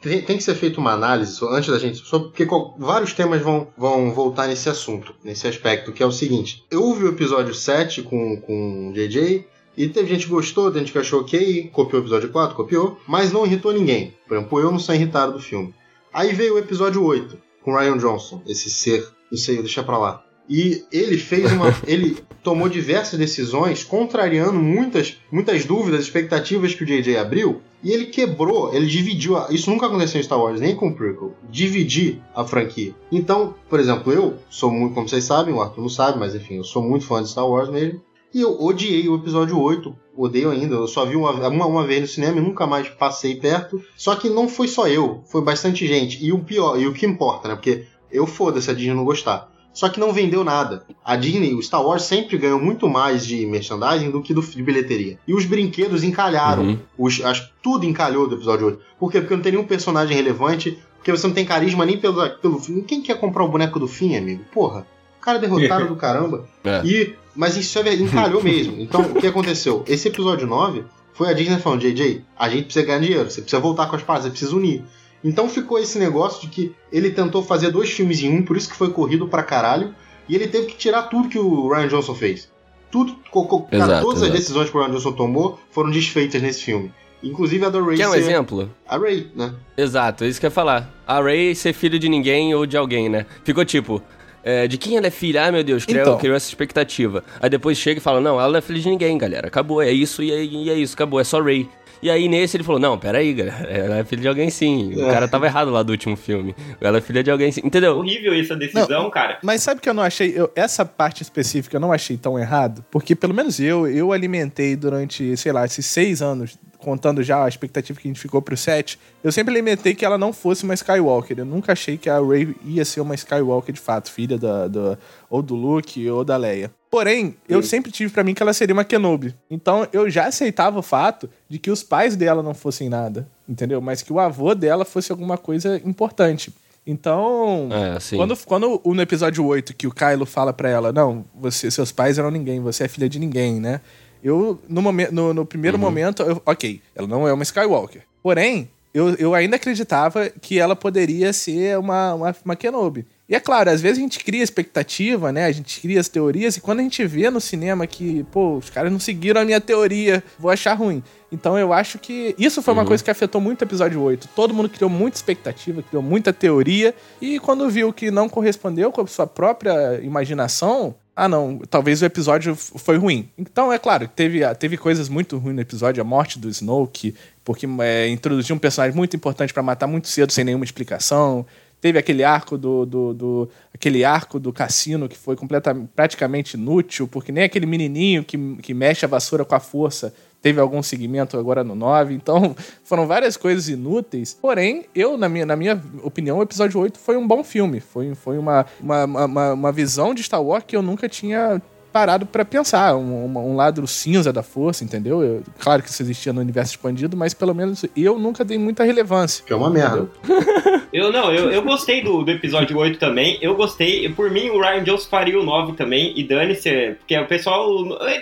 Tem, 0.00 0.22
tem 0.22 0.36
que 0.36 0.42
ser 0.42 0.54
feita 0.54 0.80
uma 0.80 0.92
análise 0.92 1.38
antes 1.50 1.70
da 1.70 1.78
gente. 1.78 1.98
Só 1.98 2.18
porque 2.18 2.46
vários 2.78 3.12
temas 3.12 3.42
vão, 3.42 3.68
vão 3.76 4.12
voltar 4.12 4.46
nesse 4.46 4.68
assunto, 4.68 5.14
nesse 5.22 5.46
aspecto, 5.46 5.92
que 5.92 6.02
é 6.02 6.06
o 6.06 6.12
seguinte. 6.12 6.64
Eu 6.70 6.82
ouvi 6.82 7.04
o 7.04 7.08
episódio 7.08 7.54
7 7.54 8.02
com, 8.02 8.40
com 8.40 8.90
o 8.90 8.92
JJ. 8.92 9.46
E 9.76 9.88
teve 9.88 10.08
gente 10.08 10.26
que 10.26 10.32
gostou, 10.32 10.66
teve 10.66 10.80
gente 10.80 10.92
que 10.92 10.98
achou 10.98 11.22
ok, 11.22 11.68
copiou 11.72 12.00
o 12.00 12.04
episódio 12.04 12.30
4, 12.30 12.54
copiou, 12.54 12.96
mas 13.08 13.32
não 13.32 13.44
irritou 13.44 13.72
ninguém. 13.72 14.14
Por 14.28 14.36
exemplo, 14.36 14.60
eu 14.60 14.70
não 14.70 14.78
sou 14.78 14.94
irritado 14.94 15.32
do 15.32 15.40
filme. 15.40 15.74
Aí 16.12 16.32
veio 16.32 16.54
o 16.54 16.58
episódio 16.58 17.02
8, 17.02 17.36
com 17.60 17.76
Ryan 17.76 17.98
Johnson, 17.98 18.40
esse 18.46 18.70
ser, 18.70 19.04
não 19.32 19.36
sei, 19.36 19.56
deixa 19.56 19.82
pra 19.82 19.98
lá. 19.98 20.24
E 20.48 20.84
ele 20.92 21.16
fez 21.16 21.50
uma. 21.52 21.74
ele 21.86 22.18
tomou 22.42 22.68
diversas 22.68 23.18
decisões, 23.18 23.82
contrariando 23.82 24.54
muitas, 24.60 25.16
muitas 25.32 25.64
dúvidas, 25.64 26.02
expectativas 26.04 26.74
que 26.74 26.82
o 26.82 26.86
JJ 26.86 27.16
abriu, 27.16 27.62
e 27.82 27.90
ele 27.90 28.06
quebrou, 28.06 28.74
ele 28.74 28.86
dividiu. 28.86 29.36
a- 29.38 29.48
Isso 29.50 29.70
nunca 29.70 29.86
aconteceu 29.86 30.20
em 30.20 30.24
Star 30.24 30.38
Wars, 30.38 30.60
nem 30.60 30.76
com 30.76 30.88
o 30.88 30.94
Prequel. 30.94 31.34
Dividir 31.50 32.20
a 32.34 32.44
franquia. 32.44 32.94
Então, 33.10 33.54
por 33.70 33.80
exemplo, 33.80 34.12
eu 34.12 34.34
sou 34.50 34.70
muito, 34.70 34.94
como 34.94 35.08
vocês 35.08 35.24
sabem, 35.24 35.54
o 35.54 35.60
Arthur 35.62 35.80
não 35.80 35.88
sabe, 35.88 36.18
mas 36.18 36.34
enfim, 36.34 36.56
eu 36.56 36.64
sou 36.64 36.82
muito 36.82 37.06
fã 37.06 37.22
de 37.22 37.30
Star 37.30 37.48
Wars 37.48 37.70
mesmo. 37.70 38.02
E 38.34 38.40
eu 38.40 38.60
odiei 38.60 39.08
o 39.08 39.14
episódio 39.14 39.58
8, 39.58 39.94
odeio 40.16 40.50
ainda. 40.50 40.74
Eu 40.74 40.88
só 40.88 41.04
vi 41.06 41.14
uma, 41.16 41.30
uma, 41.48 41.66
uma 41.66 41.86
vez 41.86 42.00
no 42.02 42.06
cinema 42.08 42.38
e 42.38 42.42
nunca 42.42 42.66
mais 42.66 42.88
passei 42.88 43.36
perto. 43.36 43.80
Só 43.96 44.16
que 44.16 44.28
não 44.28 44.48
foi 44.48 44.66
só 44.68 44.88
eu, 44.88 45.22
foi 45.26 45.40
bastante 45.40 45.86
gente. 45.86 46.22
E 46.22 46.32
o 46.32 46.40
pior, 46.40 46.78
e 46.78 46.86
o 46.86 46.92
que 46.92 47.06
importa, 47.06 47.46
né? 47.48 47.54
Porque 47.54 47.84
eu 48.10 48.26
foda-se 48.26 48.68
a 48.68 48.74
Disney 48.74 48.92
não 48.94 49.04
gostar. 49.04 49.53
Só 49.74 49.88
que 49.88 49.98
não 50.00 50.12
vendeu 50.12 50.44
nada. 50.44 50.84
A 51.04 51.16
Disney, 51.16 51.52
o 51.52 51.60
Star 51.62 51.84
Wars 51.84 52.04
sempre 52.04 52.38
ganhou 52.38 52.60
muito 52.60 52.88
mais 52.88 53.26
de 53.26 53.44
merchandising 53.44 54.10
do 54.10 54.22
que 54.22 54.32
do, 54.32 54.40
de 54.40 54.62
bilheteria. 54.62 55.18
E 55.26 55.34
os 55.34 55.44
brinquedos 55.44 56.04
encalharam. 56.04 56.62
Uhum. 56.62 56.78
Os, 56.96 57.20
as- 57.24 57.50
tudo 57.62 57.84
encalhou 57.84 58.28
do 58.28 58.36
episódio 58.36 58.66
8. 58.66 58.78
Por 59.00 59.10
quê? 59.10 59.20
Porque 59.20 59.34
não 59.34 59.42
tem 59.42 59.52
nenhum 59.52 59.64
personagem 59.66 60.16
relevante. 60.16 60.78
Porque 60.96 61.10
você 61.10 61.26
não 61.26 61.34
tem 61.34 61.44
carisma 61.44 61.84
nem 61.84 61.98
pelo, 61.98 62.30
pelo 62.38 62.58
filme. 62.60 62.82
Quem 62.82 63.02
quer 63.02 63.18
comprar 63.18 63.44
o 63.44 63.48
boneco 63.48 63.78
do 63.80 63.88
fim, 63.88 64.16
amigo? 64.16 64.44
Porra. 64.54 64.86
O 65.18 65.20
cara 65.20 65.38
é 65.38 65.40
derrotado 65.40 65.88
do 65.92 65.96
caramba. 65.96 66.46
É. 66.62 66.80
E, 66.84 67.14
mas 67.34 67.56
isso 67.56 67.78
é 67.80 67.94
encalhou 67.94 68.40
mesmo. 68.44 68.80
Então, 68.80 69.00
o 69.02 69.14
que 69.16 69.26
aconteceu? 69.26 69.82
Esse 69.88 70.06
episódio 70.08 70.46
9 70.46 70.84
foi 71.12 71.28
a 71.28 71.32
Disney 71.32 71.58
falando, 71.58 71.80
JJ, 71.80 72.22
a 72.38 72.48
gente 72.48 72.64
precisa 72.66 72.86
ganhar 72.86 73.00
dinheiro, 73.00 73.30
você 73.30 73.40
precisa 73.42 73.60
voltar 73.60 73.86
com 73.86 73.96
as 73.96 74.02
paradas, 74.02 74.24
você 74.26 74.30
precisa 74.30 74.56
unir. 74.56 74.82
Então 75.24 75.48
ficou 75.48 75.78
esse 75.78 75.98
negócio 75.98 76.42
de 76.42 76.48
que 76.48 76.74
ele 76.92 77.10
tentou 77.10 77.42
fazer 77.42 77.70
dois 77.70 77.90
filmes 77.90 78.22
em 78.22 78.28
um, 78.38 78.42
por 78.44 78.56
isso 78.56 78.68
que 78.68 78.76
foi 78.76 78.90
corrido 78.90 79.26
pra 79.26 79.42
caralho, 79.42 79.94
e 80.28 80.34
ele 80.34 80.46
teve 80.46 80.66
que 80.66 80.76
tirar 80.76 81.04
tudo 81.04 81.28
que 81.30 81.38
o 81.38 81.68
Ryan 81.72 81.88
Johnson 81.88 82.14
fez. 82.14 82.52
Tudo, 82.90 83.16
co- 83.30 83.66
Exato, 83.72 84.02
todas 84.02 84.18
exato. 84.22 84.32
as 84.32 84.38
decisões 84.38 84.70
que 84.70 84.76
o 84.76 84.80
Ryan 84.80 84.92
Johnson 84.92 85.12
tomou 85.12 85.58
foram 85.70 85.90
desfeitas 85.90 86.40
nesse 86.42 86.62
filme. 86.62 86.92
Inclusive 87.22 87.64
a 87.64 87.70
da 87.70 87.80
Ray 87.80 87.96
Quer 87.96 88.08
um 88.08 88.12
ser- 88.12 88.18
exemplo? 88.18 88.70
A 88.86 88.98
Ray, 88.98 89.28
né? 89.34 89.54
Exato, 89.76 90.24
é 90.24 90.28
isso 90.28 90.38
que 90.38 90.44
eu 90.44 90.48
ia 90.48 90.54
falar. 90.54 90.92
A 91.06 91.20
Ray 91.22 91.54
ser 91.54 91.72
filho 91.72 91.98
de 91.98 92.08
ninguém 92.08 92.54
ou 92.54 92.66
de 92.66 92.76
alguém, 92.76 93.08
né? 93.08 93.24
Ficou 93.42 93.64
tipo, 93.64 94.02
é, 94.42 94.68
de 94.68 94.76
quem 94.76 94.98
ela 94.98 95.06
é 95.06 95.10
filha? 95.10 95.42
Ai 95.44 95.50
meu 95.50 95.64
Deus, 95.64 95.86
criou, 95.86 96.02
Então. 96.02 96.18
criou 96.18 96.36
essa 96.36 96.48
expectativa. 96.48 97.24
Aí 97.40 97.48
depois 97.48 97.78
chega 97.78 97.98
e 97.98 98.02
fala, 98.02 98.20
não, 98.20 98.38
ela 98.38 98.50
não 98.50 98.58
é 98.58 98.60
filha 98.60 98.78
de 98.78 98.88
ninguém, 98.90 99.16
galera. 99.16 99.48
Acabou, 99.48 99.80
é 99.80 99.90
isso 99.90 100.22
e 100.22 100.30
é, 100.30 100.44
e 100.44 100.68
é 100.70 100.74
isso, 100.74 100.92
acabou, 100.94 101.18
é 101.18 101.24
só 101.24 101.40
Ray. 101.42 101.66
E 102.04 102.10
aí 102.10 102.28
nesse 102.28 102.54
ele 102.56 102.62
falou, 102.64 102.78
não, 102.78 102.98
peraí, 102.98 103.32
galera, 103.32 103.64
ela 103.66 103.96
é 103.96 104.04
filha 104.04 104.20
de 104.20 104.28
alguém 104.28 104.50
sim. 104.50 104.92
O 104.94 105.08
É. 105.08 105.12
cara 105.12 105.26
tava 105.26 105.46
errado 105.46 105.70
lá 105.70 105.82
do 105.82 105.90
último 105.90 106.16
filme. 106.16 106.54
Ela 106.78 106.98
é 106.98 107.00
filha 107.00 107.22
de 107.22 107.30
alguém 107.30 107.50
sim. 107.50 107.62
Entendeu? 107.64 107.96
Horrível 107.96 108.34
essa 108.34 108.54
decisão, 108.54 109.08
cara. 109.10 109.38
Mas 109.42 109.62
sabe 109.62 109.80
que 109.80 109.88
eu 109.88 109.94
não 109.94 110.02
achei. 110.02 110.32
eu- 110.36 110.50
essa 110.54 110.84
parte 110.84 111.22
específica 111.22 111.76
eu 111.76 111.80
não 111.80 111.90
achei 111.90 112.18
tão 112.18 112.38
errado? 112.38 112.84
Porque 112.90 113.16
pelo 113.16 113.32
menos 113.32 113.58
eu, 113.58 113.86
eu 113.88 114.12
alimentei 114.12 114.76
durante, 114.76 115.34
sei 115.38 115.50
lá, 115.50 115.64
esses 115.64 115.86
seis 115.86 116.20
anos, 116.20 116.58
contando 116.84 117.22
já 117.22 117.44
a 117.44 117.48
expectativa 117.48 117.98
que 117.98 118.06
a 118.06 118.10
gente 118.10 118.20
ficou 118.20 118.40
pro 118.42 118.56
set, 118.56 118.98
eu 119.22 119.32
sempre 119.32 119.52
alimentei 119.52 119.94
que 119.94 120.04
ela 120.04 120.18
não 120.18 120.32
fosse 120.32 120.62
uma 120.62 120.74
Skywalker. 120.74 121.38
Eu 121.38 121.44
nunca 121.44 121.72
achei 121.72 121.96
que 121.98 122.08
a 122.10 122.20
Rey 122.20 122.54
ia 122.64 122.84
ser 122.84 123.00
uma 123.00 123.14
Skywalker 123.14 123.74
de 123.74 123.80
fato, 123.80 124.10
filha 124.12 124.38
da, 124.38 124.68
da- 124.68 124.98
ou 125.30 125.42
do 125.42 125.54
Luke 125.54 126.08
ou 126.10 126.24
da 126.24 126.36
Leia. 126.36 126.70
Porém, 126.90 127.34
eu 127.48 127.60
sempre 127.62 127.90
tive 127.90 128.12
pra 128.12 128.22
mim 128.22 128.34
que 128.34 128.42
ela 128.42 128.52
seria 128.52 128.72
uma 128.72 128.84
Kenobi. 128.84 129.34
Então 129.50 129.84
eu 129.92 130.08
já 130.08 130.26
aceitava 130.28 130.78
o 130.78 130.82
fato 130.82 131.28
de 131.48 131.58
que 131.58 131.70
os 131.70 131.82
pais 131.82 132.14
dela 132.14 132.40
não 132.42 132.54
fossem 132.54 132.88
nada, 132.88 133.26
entendeu? 133.48 133.80
Mas 133.80 134.00
que 134.02 134.12
o 134.12 134.20
avô 134.20 134.54
dela 134.54 134.84
fosse 134.84 135.10
alguma 135.10 135.36
coisa 135.36 135.80
importante. 135.84 136.52
Então, 136.86 137.68
É, 137.72 137.98
sim. 137.98 138.16
quando, 138.16 138.36
quando 138.44 138.80
no 138.84 139.02
episódio 139.02 139.44
8 139.44 139.74
que 139.74 139.86
o 139.86 139.90
Kylo 139.90 140.26
fala 140.26 140.52
pra 140.52 140.68
ela, 140.68 140.92
não, 140.92 141.24
você, 141.34 141.70
seus 141.70 141.90
pais 141.90 142.18
eram 142.18 142.30
ninguém, 142.30 142.60
você 142.60 142.84
é 142.84 142.88
filha 142.88 143.08
de 143.08 143.18
ninguém, 143.18 143.58
né? 143.58 143.80
Eu, 144.24 144.58
no, 144.68 144.80
momen- 144.80 145.08
no, 145.12 145.34
no 145.34 145.44
primeiro 145.44 145.78
momento, 145.78 146.22
eu- 146.22 146.42
ok, 146.46 146.80
ela 146.96 147.06
não 147.06 147.28
é 147.28 147.32
uma 147.32 147.42
Skywalker. 147.42 148.02
Porém, 148.22 148.70
eu, 148.94 149.10
eu 149.16 149.34
ainda 149.34 149.56
acreditava 149.56 150.30
que 150.30 150.58
ela 150.58 150.74
poderia 150.74 151.32
ser 151.32 151.78
uma, 151.78 152.14
uma, 152.14 152.36
uma 152.44 152.56
Kenobi. 152.56 153.04
E 153.28 153.34
é 153.34 153.40
claro, 153.40 153.70
às 153.70 153.80
vezes 153.80 153.98
a 153.98 154.00
gente 154.02 154.22
cria 154.22 154.42
expectativa, 154.42 155.32
né? 155.32 155.46
A 155.46 155.52
gente 155.52 155.80
cria 155.80 155.98
as 155.98 156.08
teorias, 156.08 156.56
e 156.56 156.60
quando 156.60 156.80
a 156.80 156.82
gente 156.82 157.04
vê 157.06 157.30
no 157.30 157.40
cinema 157.40 157.86
que, 157.86 158.22
pô, 158.30 158.56
os 158.58 158.68
caras 158.70 158.92
não 158.92 159.00
seguiram 159.00 159.40
a 159.40 159.44
minha 159.44 159.60
teoria, 159.60 160.22
vou 160.38 160.50
achar 160.50 160.74
ruim. 160.74 161.02
Então 161.32 161.58
eu 161.58 161.72
acho 161.72 161.98
que 161.98 162.34
isso 162.38 162.60
foi 162.62 162.72
uma 162.74 162.84
coisa 162.84 163.02
que 163.02 163.10
afetou 163.10 163.40
muito 163.40 163.62
o 163.62 163.64
episódio 163.64 164.00
8. 164.00 164.28
Todo 164.36 164.52
mundo 164.54 164.68
criou 164.68 164.90
muita 164.90 165.16
expectativa, 165.16 165.82
criou 165.82 166.02
muita 166.02 166.32
teoria, 166.34 166.94
e 167.20 167.40
quando 167.40 167.68
viu 167.70 167.92
que 167.94 168.10
não 168.10 168.28
correspondeu 168.28 168.92
com 168.92 169.00
a 169.00 169.06
sua 169.06 169.26
própria 169.26 170.00
imaginação, 170.02 170.94
ah 171.16 171.28
não, 171.28 171.58
talvez 171.70 172.02
o 172.02 172.04
episódio 172.04 172.56
foi 172.56 172.96
ruim. 172.96 173.28
Então 173.38 173.72
é 173.72 173.78
claro, 173.78 174.08
teve, 174.08 174.40
teve 174.56 174.76
coisas 174.76 175.08
muito 175.08 175.38
ruins 175.38 175.54
no 175.54 175.60
episódio, 175.60 176.00
a 176.00 176.04
morte 176.04 176.38
do 176.38 176.48
Snoke, 176.48 177.14
porque 177.44 177.66
é, 177.80 178.08
introduziu 178.08 178.56
um 178.56 178.58
personagem 178.58 178.96
muito 178.96 179.14
importante 179.14 179.52
pra 179.52 179.62
matar 179.62 179.86
muito 179.86 180.08
cedo 180.08 180.32
sem 180.32 180.44
nenhuma 180.44 180.64
explicação. 180.64 181.46
teve 181.80 181.98
aquele 181.98 182.24
arco 182.24 182.58
do, 182.58 182.84
do, 182.84 183.14
do 183.14 183.50
aquele 183.72 184.04
arco 184.04 184.40
do 184.40 184.52
cassino 184.52 185.08
que 185.08 185.16
foi 185.16 185.36
completamente, 185.36 185.88
praticamente 185.94 186.56
inútil, 186.56 187.06
porque 187.06 187.30
nem 187.30 187.44
aquele 187.44 187.66
menininho 187.66 188.24
que, 188.24 188.56
que 188.56 188.74
mexe 188.74 189.04
a 189.04 189.08
vassoura 189.08 189.44
com 189.44 189.54
a 189.54 189.60
força 189.60 190.12
teve 190.44 190.60
algum 190.60 190.82
segmento 190.82 191.38
agora 191.38 191.64
no 191.64 191.74
9. 191.74 192.12
Então, 192.12 192.54
foram 192.84 193.06
várias 193.06 193.34
coisas 193.34 193.66
inúteis. 193.70 194.34
Porém, 194.34 194.84
eu, 194.94 195.16
na 195.16 195.26
minha, 195.26 195.46
na 195.46 195.56
minha 195.56 195.82
opinião, 196.02 196.36
o 196.36 196.42
episódio 196.42 196.78
8 196.78 196.98
foi 196.98 197.16
um 197.16 197.26
bom 197.26 197.42
filme. 197.42 197.80
Foi, 197.80 198.14
foi 198.14 198.36
uma, 198.36 198.66
uma, 198.78 199.04
uma, 199.04 199.52
uma 199.54 199.72
visão 199.72 200.12
de 200.12 200.22
Star 200.22 200.42
Wars 200.42 200.62
que 200.66 200.76
eu 200.76 200.82
nunca 200.82 201.08
tinha 201.08 201.62
parado 201.90 202.26
para 202.26 202.44
pensar, 202.44 202.96
um, 202.96 203.24
um, 203.38 203.54
lado 203.54 203.86
cinza 203.86 204.32
da 204.32 204.42
força, 204.42 204.82
entendeu? 204.82 205.22
Eu, 205.22 205.42
claro 205.60 205.80
que 205.80 205.88
isso 205.88 206.02
existia 206.02 206.32
no 206.32 206.40
universo 206.40 206.72
expandido, 206.72 207.16
mas 207.16 207.32
pelo 207.32 207.54
menos 207.54 207.86
eu 207.96 208.18
nunca 208.18 208.44
dei 208.44 208.58
muita 208.58 208.82
relevância. 208.82 209.44
Que 209.46 209.52
é 209.52 209.56
uma 209.56 209.70
merda. 209.70 210.10
eu 210.92 211.12
não, 211.12 211.32
eu, 211.32 211.52
eu 211.52 211.62
gostei 211.62 212.02
do, 212.02 212.24
do 212.24 212.30
episódio 212.32 212.76
8 212.76 212.98
também, 212.98 213.38
eu 213.40 213.54
gostei, 213.54 214.08
por 214.08 214.28
mim 214.28 214.50
o 214.50 214.60
Ryan 214.60 214.82
Jones 214.82 215.06
faria 215.06 215.38
o 215.38 215.44
9 215.44 215.74
também, 215.74 216.12
e 216.16 216.24
dane-se, 216.24 216.96
porque 216.98 217.16
o 217.16 217.26
pessoal, 217.28 217.70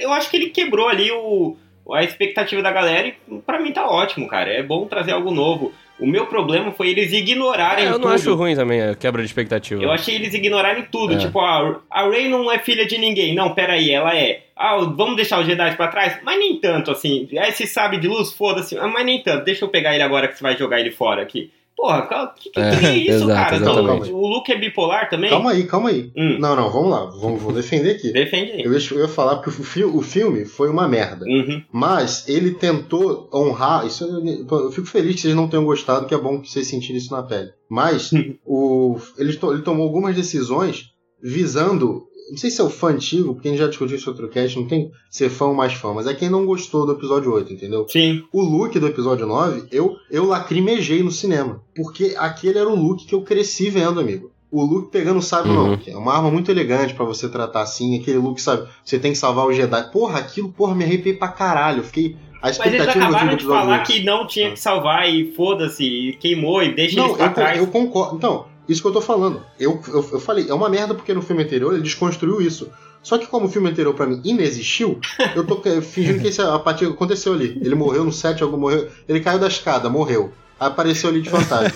eu 0.01 0.13
acho 0.13 0.31
que 0.31 0.37
ele 0.37 0.51
quebrou 0.51 0.87
ali 0.87 1.11
o 1.11 1.57
a 1.91 2.03
expectativa 2.03 2.63
da 2.63 2.71
galera 2.71 3.09
e 3.09 3.15
pra 3.47 3.61
mim 3.61 3.73
tá 3.73 3.89
ótimo, 3.89 4.29
cara. 4.29 4.51
É 4.51 4.63
bom 4.63 4.87
trazer 4.87 5.13
algo 5.13 5.31
novo. 5.31 5.73
O 5.99 6.07
meu 6.07 6.27
problema 6.27 6.73
foi 6.73 6.89
eles 6.91 7.13
ignorarem 7.13 7.85
é, 7.85 7.89
eu 7.89 7.93
tudo. 7.93 8.03
Eu 8.03 8.09
não 8.09 8.15
acho 8.15 8.35
ruim 8.35 8.57
também 8.57 8.83
a 8.83 8.95
quebra 8.95 9.23
de 9.23 9.27
expectativa. 9.27 9.83
Eu 9.83 9.91
achei 9.91 10.15
eles 10.15 10.35
ignorarem 10.35 10.85
tudo. 10.91 11.15
É. 11.15 11.17
Tipo, 11.17 11.39
a, 11.41 11.81
a 11.91 12.09
Rey 12.09 12.29
não 12.29 12.51
é 12.51 12.59
filha 12.59 12.85
de 12.85 12.99
ninguém. 12.99 13.35
Não, 13.35 13.55
peraí, 13.55 13.91
ela 13.91 14.17
é. 14.17 14.43
Ah, 14.57 14.77
vamos 14.79 15.17
deixar 15.17 15.41
os 15.41 15.47
Jedi 15.47 15.77
pra 15.77 15.89
trás? 15.89 16.19
Mas 16.25 16.39
nem 16.39 16.59
tanto, 16.59 16.91
assim. 16.91 17.29
Aí 17.39 17.53
se 17.53 17.67
sabe 17.67 17.99
de 17.99 18.09
luz, 18.09 18.33
foda-se. 18.33 18.75
Mas 18.75 19.05
nem 19.05 19.23
tanto. 19.23 19.45
Deixa 19.45 19.65
eu 19.65 19.69
pegar 19.69 19.95
ele 19.95 20.03
agora 20.03 20.27
que 20.29 20.37
você 20.37 20.43
vai 20.43 20.57
jogar 20.57 20.81
ele 20.81 20.91
fora 20.91 21.23
aqui. 21.23 21.51
Porra, 21.77 22.25
o 22.25 22.35
que, 22.35 22.51
que, 22.51 22.61
é, 22.61 22.85
é 22.85 22.97
isso, 22.97 23.25
exato, 23.25 23.51
cara? 23.51 23.59
Não, 23.59 23.99
o 24.13 24.27
Luke 24.29 24.53
é 24.53 24.59
bipolar 24.59 25.09
também? 25.09 25.31
Calma 25.31 25.51
aí, 25.53 25.65
calma 25.65 25.89
aí. 25.91 26.13
Hum. 26.17 26.39
Não, 26.39 26.55
não, 26.55 26.71
vamos 26.71 26.91
lá. 26.91 27.07
Vamos, 27.07 27.43
vou 27.43 27.53
defender 27.53 27.97
aqui. 27.97 28.13
Defende 28.13 28.53
aí. 28.53 28.63
Eu 28.63 28.73
ia, 28.73 28.79
eu 28.93 29.01
ia 29.01 29.09
falar 29.09 29.37
porque 29.37 29.51
o, 29.51 29.65
fi, 29.65 29.85
o 29.85 30.03
filme 30.03 30.45
foi 30.45 30.69
uma 30.69 30.87
merda. 30.87 31.25
Uhum. 31.27 31.63
Mas 31.73 32.29
ele 32.29 32.53
tentou 32.53 33.29
honrar. 33.33 33.87
Isso, 33.87 34.05
eu 34.05 34.71
fico 34.71 34.87
feliz 34.87 35.17
que 35.17 35.23
vocês 35.23 35.35
não 35.35 35.49
tenham 35.49 35.65
gostado, 35.65 36.07
que 36.07 36.15
é 36.15 36.19
bom 36.19 36.41
que 36.41 36.51
vocês 36.51 36.67
sentirem 36.67 36.99
isso 36.99 37.13
na 37.13 37.23
pele. 37.23 37.51
Mas 37.69 38.11
o, 38.45 38.99
ele, 39.19 39.31
ele 39.31 39.63
tomou 39.63 39.87
algumas 39.87 40.15
decisões 40.15 40.93
visando 41.23 42.09
não 42.33 42.39
sei 42.39 42.51
se 42.51 42.63
é 42.63 42.65
o 42.65 42.71
fã 42.71 42.89
antigo, 42.89 43.35
porque 43.35 43.47
a 43.47 43.51
gente 43.51 43.61
já 43.61 43.69
discutiu 43.69 43.95
isso 43.95 44.09
em 44.09 44.13
outro 44.13 44.29
cast, 44.29 44.59
não 44.59 44.67
tem 44.67 44.91
ser 45.11 45.29
fã 45.29 45.45
ou 45.45 45.55
mais 45.55 45.75
fã, 45.75 45.93
mas 45.93 46.07
é 46.07 46.15
quem 46.15 46.31
não 46.31 46.47
gostou 46.47 46.87
do 46.87 46.93
episódio 46.93 47.31
8, 47.31 47.53
entendeu? 47.53 47.87
Sim. 47.87 48.25
O 48.33 48.41
look 48.41 48.79
do 48.79 48.87
episódio 48.87 49.27
9, 49.27 49.65
eu, 49.71 49.97
eu 50.11 50.25
lacrimejei 50.25 51.03
no 51.03 51.11
cinema. 51.11 51.61
Porque 51.77 52.15
aquele 52.17 52.59
era 52.59 52.71
o 52.71 52.75
look 52.75 53.05
que 53.05 53.15
eu 53.15 53.21
cresci 53.21 53.69
vendo, 53.69 54.01
amigo. 54.01 54.33
O 54.51 54.63
Luke 54.63 54.91
pegando 54.91 55.19
o 55.19 55.23
sábio 55.23 55.53
uhum. 55.53 55.69
não, 55.69 55.77
que 55.79 55.91
é 55.91 55.97
uma 55.97 56.15
arma 56.15 56.31
muito 56.31 56.51
elegante 56.51 56.93
para 56.93 57.07
você 57.07 57.27
tratar 57.27 57.63
assim, 57.63 57.99
aquele 57.99 58.19
look, 58.19 58.41
sabe? 58.41 58.67
Você 58.85 58.99
tem 58.99 59.13
que 59.13 59.19
salvar 59.19 59.47
o 59.47 59.53
Jedi. 59.53 59.91
Porra, 59.91 60.19
aquilo, 60.19 60.51
porra, 60.51 60.75
me 60.75 60.85
arrepiei 60.85 61.15
pra 61.15 61.29
caralho. 61.29 61.79
Eu 61.79 61.85
fiquei. 61.85 62.17
A 62.43 62.51
expectativa 62.51 62.87
Mas 62.87 62.97
eles 62.97 63.07
acabaram 63.07 63.37
de 63.37 63.45
falar 63.47 63.79
8. 63.79 63.87
que 63.87 64.05
não 64.05 64.27
tinha 64.27 64.51
que 64.51 64.61
salvar 64.61 65.09
e 65.09 65.33
foda-se, 65.33 65.85
e 65.85 66.13
queimou 66.17 66.63
e 66.63 66.75
deixa 66.75 66.97
não, 66.97 67.07
eles 67.07 67.17
pra 67.17 67.27
eu, 67.27 67.33
trás. 67.33 67.59
eu 67.59 67.67
concordo. 67.69 68.17
Então, 68.17 68.47
isso 68.69 68.81
que 68.81 68.89
eu 68.89 68.93
tô 68.93 69.01
falando. 69.01 69.43
Eu, 69.59 69.81
eu, 69.89 70.09
eu 70.13 70.21
falei, 70.21 70.49
é 70.49 70.55
uma 70.55 70.69
merda 70.69 70.95
porque 70.95 71.13
no 71.13 71.23
filme 71.23 71.43
anterior 71.43 71.73
ele 71.73 71.83
desconstruiu 71.83 72.41
isso. 72.41 72.69
Só 73.03 73.19
que 73.19 73.27
como 73.27 73.47
o 73.47 73.49
filme 73.49 73.69
anterior 73.69 73.95
para 73.95 74.07
mim 74.07 74.21
inexistiu, 74.25 75.01
eu 75.35 75.45
tô 75.45 75.61
fingindo 75.83 76.21
que 76.21 76.29
esse, 76.29 76.41
a 76.41 76.59
partir 76.59 76.87
aconteceu 76.87 77.33
ali. 77.33 77.59
Ele 77.61 77.75
morreu 77.75 78.05
no 78.05 78.13
set, 78.13 78.43
algo 78.43 78.57
morreu. 78.57 78.89
Ele 79.09 79.21
caiu 79.21 79.39
da 79.39 79.49
escada, 79.49 79.91
morreu. 79.91 80.33
Apareceu 80.59 81.11
ali 81.11 81.21
de 81.21 81.29
fantasma. 81.29 81.73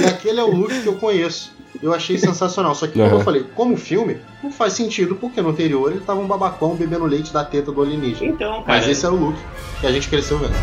e 0.00 0.06
aquele 0.06 0.38
é 0.38 0.44
o 0.44 0.54
look 0.54 0.72
que 0.82 0.86
eu 0.86 0.94
conheço. 0.94 1.50
Eu 1.82 1.92
achei 1.92 2.16
sensacional. 2.16 2.74
Só 2.74 2.86
que, 2.86 2.92
como 2.92 3.16
eu 3.16 3.20
falei, 3.20 3.44
como 3.56 3.76
filme, 3.76 4.18
não 4.42 4.52
faz 4.52 4.74
sentido, 4.74 5.16
porque 5.16 5.42
no 5.42 5.50
anterior 5.50 5.90
ele 5.90 6.00
tava 6.00 6.20
um 6.20 6.26
babacão 6.26 6.76
bebendo 6.76 7.04
leite 7.04 7.32
da 7.32 7.44
teta 7.44 7.72
do 7.72 7.82
alienígena. 7.82 8.30
Então, 8.30 8.62
cara. 8.62 8.78
Mas 8.78 8.88
esse 8.88 9.04
era 9.04 9.12
o 9.12 9.18
look 9.18 9.36
que 9.80 9.86
a 9.86 9.90
gente 9.90 10.08
cresceu 10.08 10.38
vendo. 10.38 10.54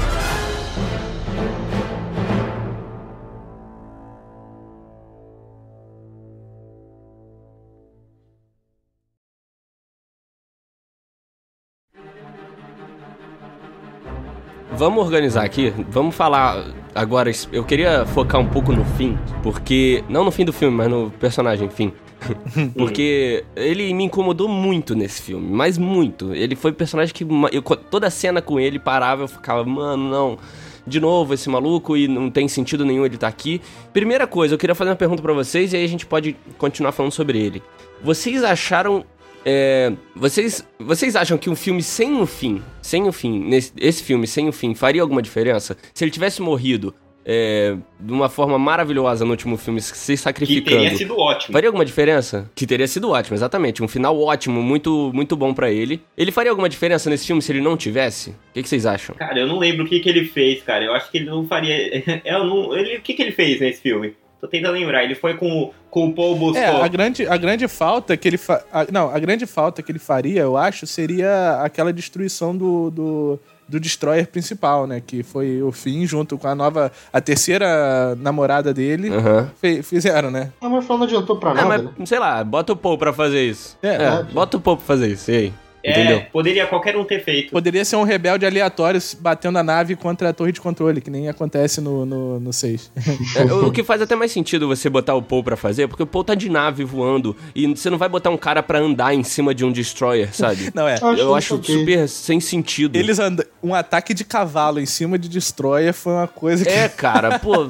Vamos 14.77 15.05
organizar 15.05 15.45
aqui, 15.45 15.73
vamos 15.89 16.13
falar 16.13 16.65
agora. 16.93 17.31
Eu 17.49 17.63
queria 17.63 18.05
focar 18.05 18.41
um 18.41 18.47
pouco 18.47 18.73
no 18.73 18.83
fim, 18.83 19.17
porque. 19.41 20.03
Não 20.09 20.25
no 20.25 20.31
fim 20.31 20.43
do 20.43 20.51
filme, 20.51 20.75
mas 20.75 20.89
no 20.89 21.09
personagem, 21.11 21.69
fim. 21.69 21.93
porque 22.75 23.45
ele 23.55 23.93
me 23.93 24.03
incomodou 24.03 24.49
muito 24.49 24.93
nesse 24.93 25.21
filme, 25.21 25.47
mas 25.49 25.77
muito. 25.77 26.33
Ele 26.33 26.57
foi 26.57 26.71
o 26.71 26.73
personagem 26.73 27.13
que. 27.13 27.25
Eu, 27.53 27.61
toda 27.61 28.09
cena 28.09 28.41
com 28.41 28.59
ele 28.59 28.77
parava 28.77 29.23
eu 29.23 29.27
ficava, 29.29 29.63
mano, 29.63 30.09
não. 30.09 30.37
De 30.85 30.99
novo, 30.99 31.33
esse 31.33 31.49
maluco 31.49 31.95
e 31.95 32.07
não 32.07 32.29
tem 32.29 32.47
sentido 32.47 32.83
nenhum 32.83 33.05
ele 33.05 33.15
estar 33.15 33.27
tá 33.27 33.31
aqui. 33.31 33.61
Primeira 33.93 34.27
coisa, 34.27 34.53
eu 34.53 34.57
queria 34.57 34.75
fazer 34.75 34.89
uma 34.89 34.95
pergunta 34.95 35.21
para 35.21 35.33
vocês 35.33 35.71
e 35.71 35.77
aí 35.77 35.85
a 35.85 35.87
gente 35.87 36.05
pode 36.05 36.35
continuar 36.57 36.91
falando 36.91 37.13
sobre 37.13 37.39
ele. 37.39 37.63
Vocês 38.03 38.43
acharam 38.43 39.05
é, 39.45 39.93
vocês, 40.15 40.67
vocês 40.79 41.15
acham 41.15 41.37
que 41.37 41.49
um 41.49 41.55
filme 41.55 41.83
sem 41.83 42.13
um 42.13 42.25
fim, 42.25 42.63
sem 42.81 43.03
um 43.03 43.11
fim, 43.11 43.39
nesse, 43.39 43.71
esse 43.77 44.03
filme 44.03 44.25
sem 44.25 44.49
um 44.49 44.51
fim, 44.51 44.73
faria 44.73 45.01
alguma 45.01 45.21
diferença? 45.21 45.77
Se 45.93 46.03
ele 46.03 46.11
tivesse 46.11 46.41
morrido 46.41 46.93
é, 47.25 47.75
de 47.99 48.11
uma 48.13 48.29
forma 48.29 48.57
maravilhosa 48.59 49.25
no 49.25 49.31
último 49.31 49.57
filme, 49.57 49.81
se 49.81 50.15
sacrificando. 50.15 50.63
Que 50.63 50.83
teria 50.83 50.95
sido 50.95 51.17
ótimo. 51.17 51.53
Faria 51.53 51.69
alguma 51.69 51.83
diferença? 51.83 52.49
Que 52.53 52.67
teria 52.67 52.87
sido 52.87 53.09
ótimo, 53.09 53.35
exatamente. 53.35 53.81
Um 53.83 53.87
final 53.87 54.19
ótimo, 54.19 54.61
muito, 54.61 55.11
muito 55.13 55.35
bom 55.35 55.53
para 55.53 55.71
ele. 55.71 56.01
Ele 56.15 56.31
faria 56.31 56.51
alguma 56.51 56.69
diferença 56.69 57.09
nesse 57.09 57.25
filme 57.25 57.41
se 57.41 57.51
ele 57.51 57.61
não 57.61 57.75
tivesse? 57.75 58.29
O 58.29 58.53
que, 58.53 58.63
que, 58.63 58.69
vocês 58.69 58.85
acham? 58.85 59.15
Cara, 59.15 59.39
eu 59.39 59.47
não 59.47 59.57
lembro 59.57 59.85
o 59.85 59.87
que, 59.87 59.99
que 59.99 60.09
ele 60.09 60.25
fez, 60.25 60.61
cara. 60.61 60.85
Eu 60.85 60.93
acho 60.93 61.09
que 61.09 61.17
ele 61.17 61.25
não 61.25 61.47
faria. 61.47 61.75
Eu 62.23 62.43
não... 62.43 62.75
ele... 62.75 62.97
O 62.97 63.01
que, 63.01 63.13
que 63.13 63.21
ele 63.21 63.31
fez 63.31 63.59
nesse 63.59 63.81
filme? 63.81 64.15
Tô 64.45 64.47
tentando 64.47 64.73
lembrar. 64.73 65.03
Ele 65.03 65.15
foi 65.15 65.33
com, 65.33 65.71
com 65.89 66.07
o 66.07 66.13
Paul 66.13 66.35
Busco. 66.35 66.57
É, 66.57 66.69
a 66.69 66.87
grande, 66.87 67.27
a 67.27 67.35
grande 67.35 67.67
falta 67.67 68.15
que 68.15 68.27
ele 68.27 68.37
fa... 68.37 68.63
a, 68.71 68.85
não, 68.91 69.09
a 69.09 69.17
grande 69.17 69.47
falta 69.47 69.81
que 69.81 69.91
ele 69.91 69.97
faria, 69.97 70.41
eu 70.41 70.55
acho, 70.55 70.85
seria 70.85 71.61
aquela 71.63 71.91
destruição 71.91 72.55
do, 72.55 72.91
do, 72.91 73.39
do 73.67 73.79
destroyer 73.79 74.27
principal, 74.27 74.85
né? 74.85 75.01
Que 75.03 75.23
foi 75.23 75.63
o 75.63 75.71
fim 75.71 76.05
junto 76.05 76.37
com 76.37 76.47
a 76.47 76.53
nova, 76.53 76.91
a 77.11 77.19
terceira 77.19 78.15
namorada 78.17 78.71
dele, 78.71 79.09
uhum. 79.09 79.47
fe, 79.59 79.81
fizeram, 79.81 80.29
né? 80.29 80.51
Ah, 80.61 80.69
mas 80.69 80.87
não 80.87 81.01
adiantou 81.01 81.37
pra 81.37 81.51
é, 81.51 81.53
nada. 81.55 81.67
Mas, 81.67 81.83
né? 81.83 82.05
sei 82.05 82.19
lá, 82.19 82.43
bota 82.43 82.73
o 82.73 82.75
Paul 82.75 82.99
pra 82.99 83.11
fazer 83.11 83.43
isso. 83.49 83.75
É, 83.81 83.95
é 83.95 84.23
bota 84.31 84.57
o 84.57 84.59
Paul 84.59 84.77
pra 84.77 84.85
fazer 84.85 85.07
isso. 85.07 85.31
E 85.31 85.35
aí? 85.35 85.53
Entendeu? 85.85 86.17
É, 86.17 86.19
poderia 86.21 86.65
qualquer 86.65 86.97
um 86.97 87.03
ter 87.03 87.23
feito. 87.23 87.51
Poderia 87.51 87.85
ser 87.85 87.95
um 87.95 88.03
rebelde 88.03 88.43
aleatório 88.43 88.99
batendo 89.19 89.59
a 89.59 89.63
nave 89.63 89.95
contra 89.95 90.29
a 90.29 90.33
torre 90.33 90.51
de 90.51 90.59
controle, 90.59 90.99
que 90.99 91.11
nem 91.11 91.29
acontece 91.29 91.79
no, 91.79 92.05
no, 92.05 92.39
no 92.39 92.51
6. 92.51 92.91
é, 93.35 93.53
o 93.53 93.71
que 93.71 93.83
faz 93.83 94.01
até 94.01 94.15
mais 94.15 94.31
sentido 94.31 94.67
você 94.67 94.89
botar 94.89 95.13
o 95.13 95.21
Paul 95.21 95.43
pra 95.43 95.55
fazer, 95.55 95.87
porque 95.87 96.01
o 96.01 96.07
Paul 96.07 96.23
tá 96.23 96.33
de 96.33 96.49
nave 96.49 96.83
voando 96.83 97.35
e 97.53 97.67
você 97.67 97.89
não 97.89 97.99
vai 97.99 98.09
botar 98.09 98.31
um 98.31 98.37
cara 98.37 98.63
pra 98.63 98.79
andar 98.79 99.13
em 99.13 99.23
cima 99.23 99.53
de 99.53 99.63
um 99.63 99.71
destroyer, 99.71 100.33
sabe? 100.33 100.71
Não, 100.73 100.87
é. 100.87 100.97
Eu 101.01 101.35
acho, 101.35 101.55
acho 101.55 101.63
super 101.63 102.07
sem 102.09 102.39
sentido. 102.39 102.95
Eles 102.95 103.19
andam. 103.19 103.45
Um 103.61 103.73
ataque 103.73 104.13
de 104.13 104.23
cavalo 104.23 104.79
em 104.79 104.85
cima 104.85 105.17
de 105.17 105.29
destroyer 105.29 105.93
foi 105.93 106.13
uma 106.13 106.27
coisa 106.27 106.65
que. 106.65 106.71
É, 106.71 106.89
cara, 106.89 107.39
pô. 107.39 107.67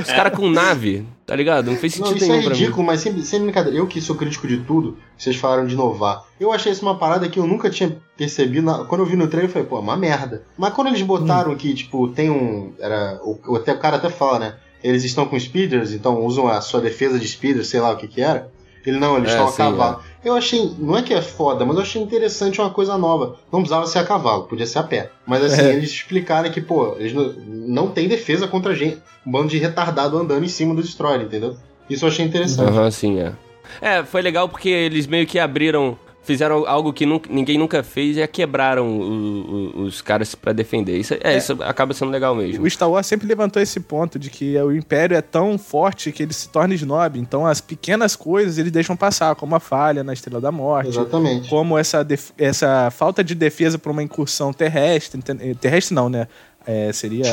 os 0.00 0.06
caras 0.06 0.34
com 0.34 0.48
nave. 0.48 1.04
Tá 1.26 1.34
ligado? 1.34 1.70
Não 1.70 1.76
fez 1.78 1.94
sentido 1.94 2.10
não, 2.10 2.16
isso 2.18 2.26
nenhum 2.28 2.50
é 2.50 2.52
ridículo, 2.52 2.86
mas 2.86 3.00
sem, 3.00 3.22
sem 3.22 3.40
brincadeira. 3.40 3.78
Eu 3.78 3.86
que 3.86 3.98
sou 3.98 4.14
crítico 4.14 4.46
de 4.46 4.58
tudo, 4.58 4.98
vocês 5.16 5.34
falaram 5.36 5.66
de 5.66 5.72
inovar. 5.72 6.22
Eu 6.38 6.52
achei 6.52 6.72
isso 6.72 6.82
uma 6.82 6.98
parada 6.98 7.28
que 7.28 7.38
eu 7.38 7.46
nunca 7.46 7.70
tinha 7.70 7.96
percebido. 8.16 8.66
Na... 8.66 8.84
Quando 8.84 9.02
eu 9.02 9.06
vi 9.06 9.16
no 9.16 9.28
trailer, 9.28 9.48
eu 9.48 9.52
falei, 9.52 9.68
pô, 9.68 9.76
é 9.76 9.80
uma 9.80 9.96
merda. 9.96 10.42
Mas 10.58 10.74
quando 10.74 10.88
eles 10.88 11.02
botaram 11.02 11.52
hum. 11.52 11.56
que, 11.56 11.72
tipo, 11.74 12.08
tem 12.08 12.30
um. 12.30 12.72
Era, 12.78 13.20
o, 13.22 13.56
até, 13.56 13.72
o 13.72 13.78
cara 13.78 13.96
até 13.96 14.10
fala, 14.10 14.38
né? 14.38 14.54
Eles 14.82 15.04
estão 15.04 15.26
com 15.26 15.38
speeders, 15.38 15.92
então 15.92 16.24
usam 16.24 16.46
a 16.46 16.60
sua 16.60 16.80
defesa 16.80 17.18
de 17.18 17.26
speeders, 17.26 17.68
sei 17.68 17.80
lá 17.80 17.92
o 17.92 17.96
que 17.96 18.08
que 18.08 18.20
era. 18.20 18.50
Ele 18.84 18.98
não, 18.98 19.16
eles 19.16 19.30
é, 19.30 19.32
estão 19.32 19.48
a 19.48 19.52
cavalo. 19.52 20.00
É. 20.22 20.28
Eu 20.28 20.34
achei, 20.34 20.74
não 20.78 20.96
é 20.96 21.02
que 21.02 21.14
é 21.14 21.22
foda, 21.22 21.64
mas 21.64 21.76
eu 21.76 21.82
achei 21.82 22.02
interessante 22.02 22.60
uma 22.60 22.70
coisa 22.70 22.98
nova. 22.98 23.36
Não 23.50 23.60
precisava 23.60 23.86
ser 23.86 23.98
a 24.00 24.04
cavalo, 24.04 24.44
podia 24.44 24.66
ser 24.66 24.78
a 24.78 24.82
pé. 24.82 25.10
Mas 25.26 25.42
assim, 25.42 25.62
é. 25.62 25.72
eles 25.72 25.90
explicaram 25.90 26.50
que, 26.50 26.60
pô, 26.60 26.94
eles 26.98 27.14
não, 27.14 27.32
não 27.46 27.90
tem 27.90 28.08
defesa 28.08 28.46
contra 28.46 28.72
a 28.72 28.74
gente. 28.74 28.98
Um 29.26 29.32
bando 29.32 29.48
de 29.48 29.58
retardado 29.58 30.18
andando 30.18 30.44
em 30.44 30.48
cima 30.48 30.74
do 30.74 30.82
Destroyer, 30.82 31.22
entendeu? 31.22 31.56
Isso 31.88 32.04
eu 32.04 32.08
achei 32.10 32.24
interessante. 32.24 32.68
Aham, 32.68 32.84
uhum, 32.84 32.90
sim, 32.90 33.20
é. 33.20 33.32
É, 33.80 34.04
foi 34.04 34.20
legal 34.20 34.48
porque 34.48 34.68
eles 34.68 35.06
meio 35.06 35.26
que 35.26 35.38
abriram 35.38 35.96
fizeram 36.24 36.66
algo 36.66 36.92
que 36.92 37.06
nunca, 37.06 37.30
ninguém 37.32 37.58
nunca 37.58 37.82
fez 37.82 38.16
e 38.16 38.22
é 38.22 38.26
quebraram 38.26 38.88
o, 38.88 39.72
o, 39.76 39.82
os 39.82 40.02
caras 40.02 40.34
para 40.34 40.52
defender. 40.52 40.98
Isso, 40.98 41.14
é, 41.14 41.18
é, 41.22 41.36
isso 41.36 41.56
acaba 41.62 41.94
sendo 41.94 42.10
legal 42.10 42.34
mesmo. 42.34 42.64
O 42.64 42.70
Star 42.70 42.90
Wars 42.90 43.06
sempre 43.06 43.28
levantou 43.28 43.62
esse 43.62 43.78
ponto 43.80 44.18
de 44.18 44.30
que 44.30 44.56
o 44.58 44.72
Império 44.72 45.16
é 45.16 45.22
tão 45.22 45.56
forte 45.58 46.10
que 46.10 46.22
ele 46.22 46.32
se 46.32 46.48
torna 46.48 46.74
snob. 46.74 47.18
Então 47.18 47.46
as 47.46 47.60
pequenas 47.60 48.16
coisas 48.16 48.58
eles 48.58 48.72
deixam 48.72 48.96
passar, 48.96 49.34
como 49.34 49.54
a 49.54 49.60
falha 49.60 50.02
na 50.02 50.12
Estrela 50.12 50.40
da 50.40 50.50
Morte. 50.50 50.88
Exatamente. 50.88 51.48
Como 51.48 51.78
essa, 51.78 52.06
essa 52.38 52.90
falta 52.90 53.22
de 53.22 53.34
defesa 53.34 53.78
para 53.78 53.92
uma 53.92 54.02
incursão 54.02 54.52
terrestre. 54.52 55.20
Terrestre 55.60 55.94
não, 55.94 56.08
né? 56.08 56.26
É, 56.66 56.92
seria 56.92 57.24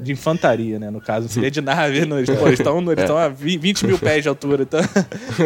de 0.00 0.12
infantaria, 0.12 0.78
né? 0.78 0.90
No 0.90 1.00
caso, 1.00 1.28
seria 1.28 1.50
de 1.50 1.60
nave. 1.60 2.06
No, 2.06 2.18
eles 2.18 2.28
estão 2.52 2.92
estão 2.92 3.18
a 3.18 3.28
20 3.28 3.86
mil 3.86 3.98
pés 3.98 4.22
de 4.22 4.28
altura. 4.28 4.62
Então... 4.62 4.80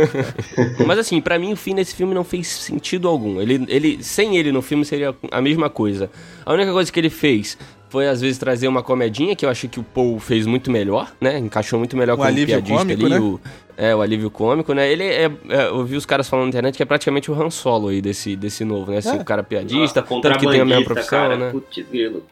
Mas 0.87 0.99
assim, 0.99 1.21
para 1.21 1.39
mim 1.39 1.53
o 1.53 1.57
fim 1.57 1.75
desse 1.75 1.95
filme 1.95 2.15
não 2.15 2.23
fez 2.23 2.47
sentido 2.47 3.09
algum. 3.09 3.41
Ele, 3.41 3.65
ele, 3.69 4.03
sem 4.03 4.37
ele 4.37 4.53
no 4.53 4.63
filme 4.63 4.85
seria 4.85 5.15
a 5.33 5.41
mesma 5.41 5.69
coisa. 5.69 6.09
A 6.45 6.53
única 6.53 6.73
coisa 6.73 6.93
que 6.93 7.01
ele 7.01 7.11
fez 7.11 7.59
foi 7.89 8.09
às 8.09 8.21
vezes 8.21 8.39
trazer 8.39 8.69
uma 8.69 8.83
comedinha 8.83 9.35
que 9.37 9.45
eu 9.45 9.51
achei 9.51 9.69
que 9.69 9.79
o 9.81 9.83
Paul 9.83 10.19
fez 10.19 10.47
muito 10.47 10.71
melhor, 10.71 11.13
né? 11.21 11.39
Encaixou 11.39 11.79
muito 11.79 11.97
melhor 11.97 12.17
com 12.17 12.23
o 12.23 12.27
piadista 12.27 12.61
cômico, 12.63 13.05
ali, 13.07 13.15
né? 13.15 13.21
o, 13.21 13.41
é, 13.77 13.95
o 13.95 14.01
alívio 14.03 14.31
cômico, 14.31 14.73
né? 14.73 14.91
Ele 14.91 15.05
é, 15.05 15.25
é, 15.25 15.67
Eu 15.69 15.85
vi 15.85 15.97
os 15.97 16.07
caras 16.07 16.29
falando 16.29 16.45
na 16.45 16.49
internet 16.49 16.77
que 16.77 16.83
é 16.83 16.87
praticamente 16.87 17.31
o 17.31 17.35
Han 17.41 17.51
Solo 17.51 17.89
aí 17.89 18.01
desse, 18.01 18.35
desse 18.35 18.65
novo, 18.65 18.91
né? 18.91 18.99
Assim, 18.99 19.11
É. 19.17 19.21
o 19.21 19.25
cara 19.25 19.43
piadista, 19.43 20.01
Nossa, 20.01 20.23
tanto 20.23 20.39
que 20.39 20.51
tem 20.51 20.61
a 20.61 20.65
mesma 20.65 20.85
profissão, 20.85 21.29
cara. 21.29 21.37
né? 21.37 21.53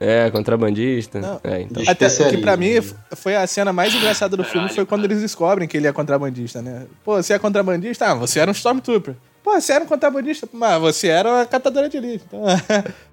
É, 0.00 0.30
contrabandista. 0.30 1.20
Não. 1.20 1.40
É, 1.44 1.60
então. 1.62 1.82
Até 1.86 2.08
que 2.08 2.38
pra 2.38 2.56
mim 2.56 2.72
foi 3.14 3.36
a 3.36 3.46
cena 3.46 3.72
mais 3.72 3.94
engraçada 3.94 4.36
do 4.36 4.42
Caralho, 4.42 4.60
filme 4.60 4.74
foi 4.74 4.86
quando 4.86 5.02
cara. 5.02 5.12
eles 5.12 5.22
descobrem 5.22 5.68
que 5.68 5.76
ele 5.76 5.86
é 5.86 5.92
contrabandista, 5.92 6.62
né? 6.62 6.86
Pô, 7.04 7.16
você 7.22 7.34
é 7.34 7.38
contrabandista? 7.38 8.06
Ah, 8.06 8.14
você 8.14 8.40
era 8.40 8.50
um 8.50 8.54
Stormtrooper. 8.54 9.14
Pô, 9.42 9.52
você 9.60 9.74
era 9.74 9.84
um 9.84 9.86
contrabandista? 9.86 10.48
Mas 10.54 10.80
você 10.80 11.08
era 11.08 11.28
uma 11.30 11.44
catadora 11.44 11.86
de 11.86 12.00
lixo. 12.00 12.24
Então, 12.26 12.40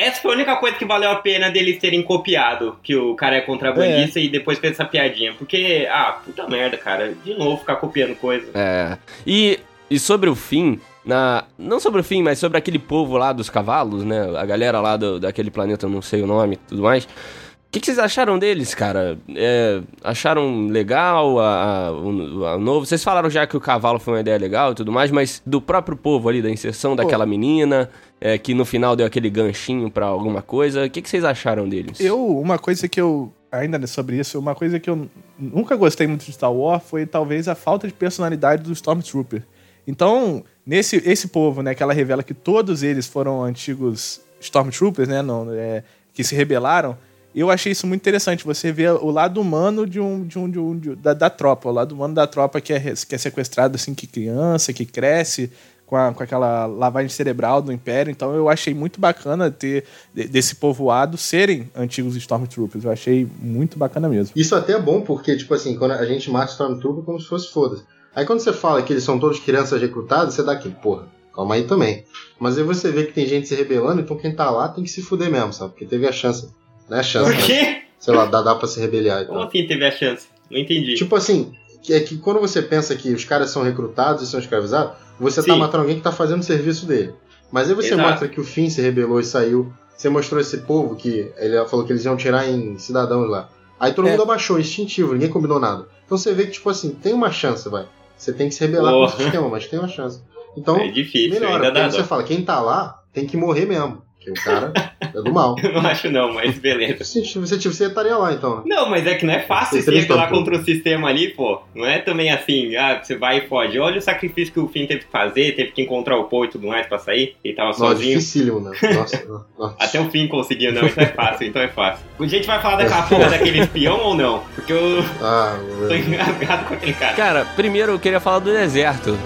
Essa 0.00 0.20
foi 0.22 0.30
a 0.32 0.34
única 0.34 0.56
coisa 0.56 0.76
que 0.76 0.84
valeu 0.84 1.10
a 1.10 1.16
pena 1.16 1.50
deles 1.50 1.78
terem 1.78 2.02
copiado, 2.02 2.76
que 2.82 2.96
o 2.96 3.14
cara 3.14 3.36
é 3.36 3.40
contrabandista 3.40 4.18
e 4.18 4.28
depois 4.28 4.58
fez 4.58 4.72
essa 4.72 4.84
piadinha. 4.84 5.34
Porque, 5.34 5.86
ah, 5.90 6.18
puta 6.24 6.48
merda, 6.48 6.76
cara. 6.78 7.12
De 7.24 7.34
novo 7.34 7.58
ficar 7.58 7.76
copiando 7.76 8.14
coisa. 8.16 8.50
É. 8.54 8.96
E, 9.26 9.58
e 9.90 9.98
sobre 9.98 10.30
o 10.30 10.34
fim, 10.34 10.80
na, 11.04 11.44
não 11.58 11.78
sobre 11.78 12.00
o 12.00 12.04
fim, 12.04 12.22
mas 12.22 12.38
sobre 12.38 12.56
aquele 12.56 12.78
povo 12.78 13.16
lá 13.16 13.32
dos 13.32 13.50
cavalos, 13.50 14.04
né? 14.04 14.36
A 14.38 14.46
galera 14.46 14.80
lá 14.80 14.96
do, 14.96 15.20
daquele 15.20 15.50
planeta, 15.50 15.86
eu 15.86 15.90
não 15.90 16.00
sei 16.02 16.22
o 16.22 16.26
nome 16.26 16.54
e 16.54 16.56
tudo 16.68 16.82
mais. 16.82 17.04
O 17.04 17.72
que, 17.72 17.78
que 17.78 17.86
vocês 17.86 18.00
acharam 18.00 18.36
deles, 18.36 18.74
cara? 18.74 19.16
É, 19.32 19.80
acharam 20.02 20.66
legal 20.66 21.38
a, 21.38 21.86
a- 21.86 21.92
o, 21.92 22.44
a 22.46 22.58
novo? 22.58 22.84
Vocês 22.84 23.04
falaram 23.04 23.30
já 23.30 23.46
que 23.46 23.56
o 23.56 23.60
cavalo 23.60 24.00
foi 24.00 24.14
uma 24.14 24.20
ideia 24.20 24.36
legal 24.38 24.72
e 24.72 24.74
tudo 24.74 24.90
mais, 24.90 25.12
mas 25.12 25.40
do 25.46 25.60
próprio 25.60 25.96
povo 25.96 26.28
ali, 26.28 26.42
da 26.42 26.50
inserção 26.50 26.96
daquela 26.96 27.24
menina, 27.24 27.88
é, 28.20 28.36
que 28.36 28.52
no 28.54 28.64
final 28.64 28.94
deu 28.94 29.06
aquele 29.06 29.30
ganchinho 29.30 29.90
pra 29.90 30.06
alguma 30.06 30.42
coisa. 30.42 30.84
O 30.84 30.90
que, 30.90 31.00
que 31.00 31.08
vocês 31.08 31.24
acharam 31.24 31.68
deles? 31.68 31.98
eu, 32.00 32.38
uma 32.38 32.58
coisa 32.58 32.86
que 32.88 33.00
eu. 33.00 33.32
Ainda 33.52 33.84
sobre 33.88 34.16
isso, 34.16 34.38
uma 34.38 34.54
coisa 34.54 34.78
que 34.78 34.88
eu 34.88 35.08
nunca 35.36 35.74
gostei 35.74 36.06
muito 36.06 36.24
de 36.24 36.32
Star 36.32 36.52
Wars 36.52 36.84
foi 36.86 37.04
talvez 37.04 37.48
a 37.48 37.56
falta 37.56 37.88
de 37.88 37.92
personalidade 37.92 38.62
do 38.62 38.72
Stormtrooper. 38.72 39.42
Então, 39.88 40.44
nesse 40.64 41.02
esse 41.04 41.26
povo, 41.26 41.60
né, 41.60 41.74
que 41.74 41.82
ela 41.82 41.92
revela 41.92 42.22
que 42.22 42.32
todos 42.32 42.84
eles 42.84 43.08
foram 43.08 43.42
antigos 43.42 44.20
Stormtroopers, 44.40 45.08
né, 45.08 45.20
não, 45.20 45.52
é, 45.52 45.82
que 46.14 46.22
se 46.22 46.32
rebelaram, 46.36 46.96
eu 47.34 47.50
achei 47.50 47.72
isso 47.72 47.86
muito 47.88 48.00
interessante. 48.02 48.44
Você 48.44 48.70
vê 48.70 48.88
o 48.88 49.10
lado 49.10 49.40
humano 49.40 49.84
de 49.84 49.98
um, 50.00 50.24
de 50.24 50.38
um, 50.38 50.48
de 50.50 50.58
um 50.58 50.78
de- 50.78 50.94
da, 50.94 51.12
da 51.12 51.28
tropa, 51.30 51.68
o 51.68 51.72
lado 51.72 51.92
humano 51.92 52.14
da 52.14 52.26
tropa 52.28 52.60
que 52.60 52.72
é, 52.72 52.80
que 52.80 53.14
é 53.14 53.18
sequestrado 53.18 53.74
assim, 53.74 53.94
que 53.94 54.06
criança, 54.06 54.72
que 54.72 54.84
cresce 54.86 55.50
com, 55.90 55.96
a- 55.96 56.14
com 56.14 56.22
aquela 56.22 56.66
lavagem 56.66 57.08
cerebral 57.10 57.60
do 57.60 57.72
Império. 57.72 58.10
Então 58.12 58.32
eu 58.32 58.48
achei 58.48 58.72
muito 58.72 59.00
bacana 59.00 59.50
ter 59.50 59.84
de- 60.14 60.28
desse 60.28 60.54
povoado 60.54 61.18
serem 61.18 61.68
antigos 61.76 62.14
Stormtroopers. 62.16 62.84
Eu 62.84 62.92
achei 62.92 63.28
muito 63.42 63.76
bacana 63.76 64.08
mesmo. 64.08 64.32
Isso 64.36 64.54
até 64.54 64.74
é 64.74 64.78
bom, 64.80 65.00
porque, 65.00 65.36
tipo 65.36 65.52
assim, 65.52 65.76
quando 65.76 65.90
a 65.92 66.06
gente 66.06 66.30
mata 66.30 66.52
Stormtrooper 66.52 67.02
como 67.02 67.20
se 67.20 67.26
fosse 67.26 67.50
foda-se. 67.52 67.82
Aí 68.14 68.24
quando 68.24 68.38
você 68.40 68.52
fala 68.52 68.80
que 68.82 68.92
eles 68.92 69.02
são 69.04 69.18
todos 69.18 69.40
crianças 69.40 69.80
recrutadas, 69.80 70.34
você 70.34 70.42
dá 70.44 70.52
aquilo, 70.52 70.74
porra, 70.74 71.06
calma 71.34 71.56
aí 71.56 71.64
também. 71.64 72.04
Mas 72.38 72.56
aí 72.56 72.62
você 72.64 72.90
vê 72.92 73.04
que 73.04 73.12
tem 73.12 73.26
gente 73.26 73.48
se 73.48 73.54
rebelando, 73.56 74.00
então 74.00 74.16
quem 74.16 74.32
tá 74.34 74.48
lá 74.50 74.68
tem 74.68 74.84
que 74.84 74.90
se 74.90 75.02
fuder 75.02 75.30
mesmo, 75.30 75.52
sabe? 75.52 75.72
Porque 75.72 75.84
teve 75.86 76.06
a 76.06 76.12
chance. 76.12 76.48
Não 76.88 76.96
é 76.96 77.00
a 77.00 77.02
chance, 77.02 77.30
Por 77.30 77.36
né? 77.36 77.46
quê? 77.46 77.82
Sei 77.98 78.14
lá, 78.14 78.24
dá, 78.26 78.40
dá 78.42 78.54
pra 78.54 78.66
se 78.66 78.80
rebeliar 78.80 79.22
e 79.22 79.26
Como 79.26 79.40
tal. 79.40 79.48
assim 79.48 79.66
teve 79.66 79.84
a 79.84 79.90
chance? 79.90 80.26
Não 80.50 80.58
entendi. 80.58 80.94
Tipo 80.94 81.14
assim, 81.16 81.52
que 81.82 81.92
é 81.94 82.00
que 82.00 82.16
quando 82.18 82.40
você 82.40 82.60
pensa 82.62 82.94
que 82.96 83.12
os 83.12 83.24
caras 83.24 83.50
são 83.50 83.62
recrutados 83.62 84.22
e 84.22 84.26
são 84.26 84.40
escravizados, 84.40 84.94
você 85.20 85.42
tá 85.42 85.52
Sim. 85.54 85.58
matando 85.58 85.82
alguém 85.82 85.96
que 85.96 86.02
tá 86.02 86.12
fazendo 86.12 86.40
o 86.40 86.44
serviço 86.44 86.86
dele. 86.86 87.14
Mas 87.52 87.68
aí 87.68 87.74
você 87.74 87.94
Exato. 87.94 88.08
mostra 88.08 88.28
que 88.28 88.40
o 88.40 88.44
Finn 88.44 88.68
se 88.70 88.80
rebelou 88.80 89.18
e 89.20 89.24
saiu. 89.24 89.72
Você 89.96 90.08
mostrou 90.08 90.40
esse 90.40 90.58
povo 90.58 90.96
que 90.96 91.30
ele 91.36 91.64
falou 91.66 91.84
que 91.84 91.92
eles 91.92 92.04
iam 92.04 92.16
tirar 92.16 92.48
em 92.48 92.78
cidadãos 92.78 93.28
lá. 93.28 93.48
Aí 93.78 93.92
todo 93.92 94.08
É. 94.08 94.12
mundo 94.12 94.22
abaixou, 94.22 94.58
instintivo, 94.58 95.12
ninguém 95.12 95.28
combinou 95.30 95.58
nada. 95.60 95.86
Então 96.06 96.16
você 96.16 96.32
vê 96.32 96.44
que, 96.46 96.52
tipo 96.52 96.68
assim, 96.70 96.90
tem 96.90 97.12
uma 97.12 97.30
chance, 97.30 97.68
vai. 97.68 97.86
Você 98.16 98.32
tem 98.32 98.48
que 98.48 98.54
se 98.54 98.60
rebelar 98.60 98.92
com 98.92 99.04
o 99.04 99.08
sistema, 99.08 99.48
mas 99.48 99.66
tem 99.66 99.78
uma 99.78 99.88
chance. 99.88 100.20
Então, 100.56 100.76
é 100.78 100.88
difícil, 100.88 101.30
melhora. 101.30 101.54
ainda 101.54 101.66
Porque 101.66 101.78
dá 101.80 101.84
aí 101.86 101.90
você 101.92 101.98
dó. 101.98 102.04
fala, 102.04 102.22
quem 102.22 102.42
tá 102.44 102.60
lá 102.60 103.02
tem 103.12 103.26
que 103.26 103.36
morrer 103.36 103.66
mesmo. 103.66 104.02
Porque 104.22 104.30
o 104.32 104.44
cara 104.44 104.70
é 105.00 105.22
do 105.22 105.32
mal. 105.32 105.56
Eu 105.64 105.72
não 105.72 105.80
acho 105.80 106.10
não, 106.10 106.34
mas 106.34 106.58
beleza. 106.58 107.04
Se 107.04 107.22
você, 107.38 107.56
você 107.56 107.86
estaria 107.86 108.14
lá, 108.18 108.34
então? 108.34 108.62
Não, 108.66 108.90
mas 108.90 109.06
é 109.06 109.14
que 109.14 109.24
não 109.24 109.32
é 109.32 109.40
fácil 109.40 109.78
estão, 109.78 110.20
pô. 110.20 110.28
contra 110.28 110.56
o 110.58 110.62
sistema 110.62 111.08
ali, 111.08 111.28
pô. 111.28 111.62
Não 111.74 111.86
é 111.86 111.98
também 112.00 112.30
assim, 112.30 112.76
ah, 112.76 113.00
você 113.02 113.16
vai 113.16 113.38
e 113.38 113.48
foge. 113.48 113.78
Olha 113.78 113.96
o 113.98 114.02
sacrifício 114.02 114.52
que 114.52 114.60
o 114.60 114.68
Finn 114.68 114.86
teve 114.86 115.04
que 115.06 115.10
fazer, 115.10 115.56
teve 115.56 115.72
que 115.72 115.80
encontrar 115.80 116.18
o 116.18 116.24
Paul 116.24 116.44
e 116.44 116.48
tudo 116.48 116.66
mais 116.66 116.86
pra 116.86 116.98
sair. 116.98 117.34
Ele 117.42 117.54
tava 117.54 117.70
é 117.70 117.72
sozinho. 117.72 118.18
dificílimo, 118.18 118.60
né? 118.60 118.72
Nossa, 118.94 119.24
nossa. 119.58 119.76
Até 119.80 119.98
o 120.00 120.10
fim 120.10 120.28
conseguiu, 120.28 120.72
não, 120.72 120.84
então 120.86 121.02
é 121.02 121.06
fácil, 121.06 121.46
então 121.46 121.62
é 121.62 121.68
fácil. 121.68 122.04
A 122.20 122.26
gente 122.26 122.46
vai 122.46 122.60
falar 122.60 122.76
daquela 122.76 123.02
porra 123.04 123.30
daquele 123.30 123.60
espião 123.60 123.98
ou 124.00 124.14
não? 124.14 124.42
Porque 124.54 124.72
eu 124.72 125.02
Ah, 125.22 125.58
tô 125.88 125.94
engasgado 125.94 126.66
com 126.66 126.74
aquele 126.74 126.92
cara. 126.92 127.14
Cara, 127.16 127.44
primeiro 127.56 127.92
eu 127.92 127.98
queria 127.98 128.20
falar 128.20 128.40
do 128.40 128.52
deserto. 128.52 129.16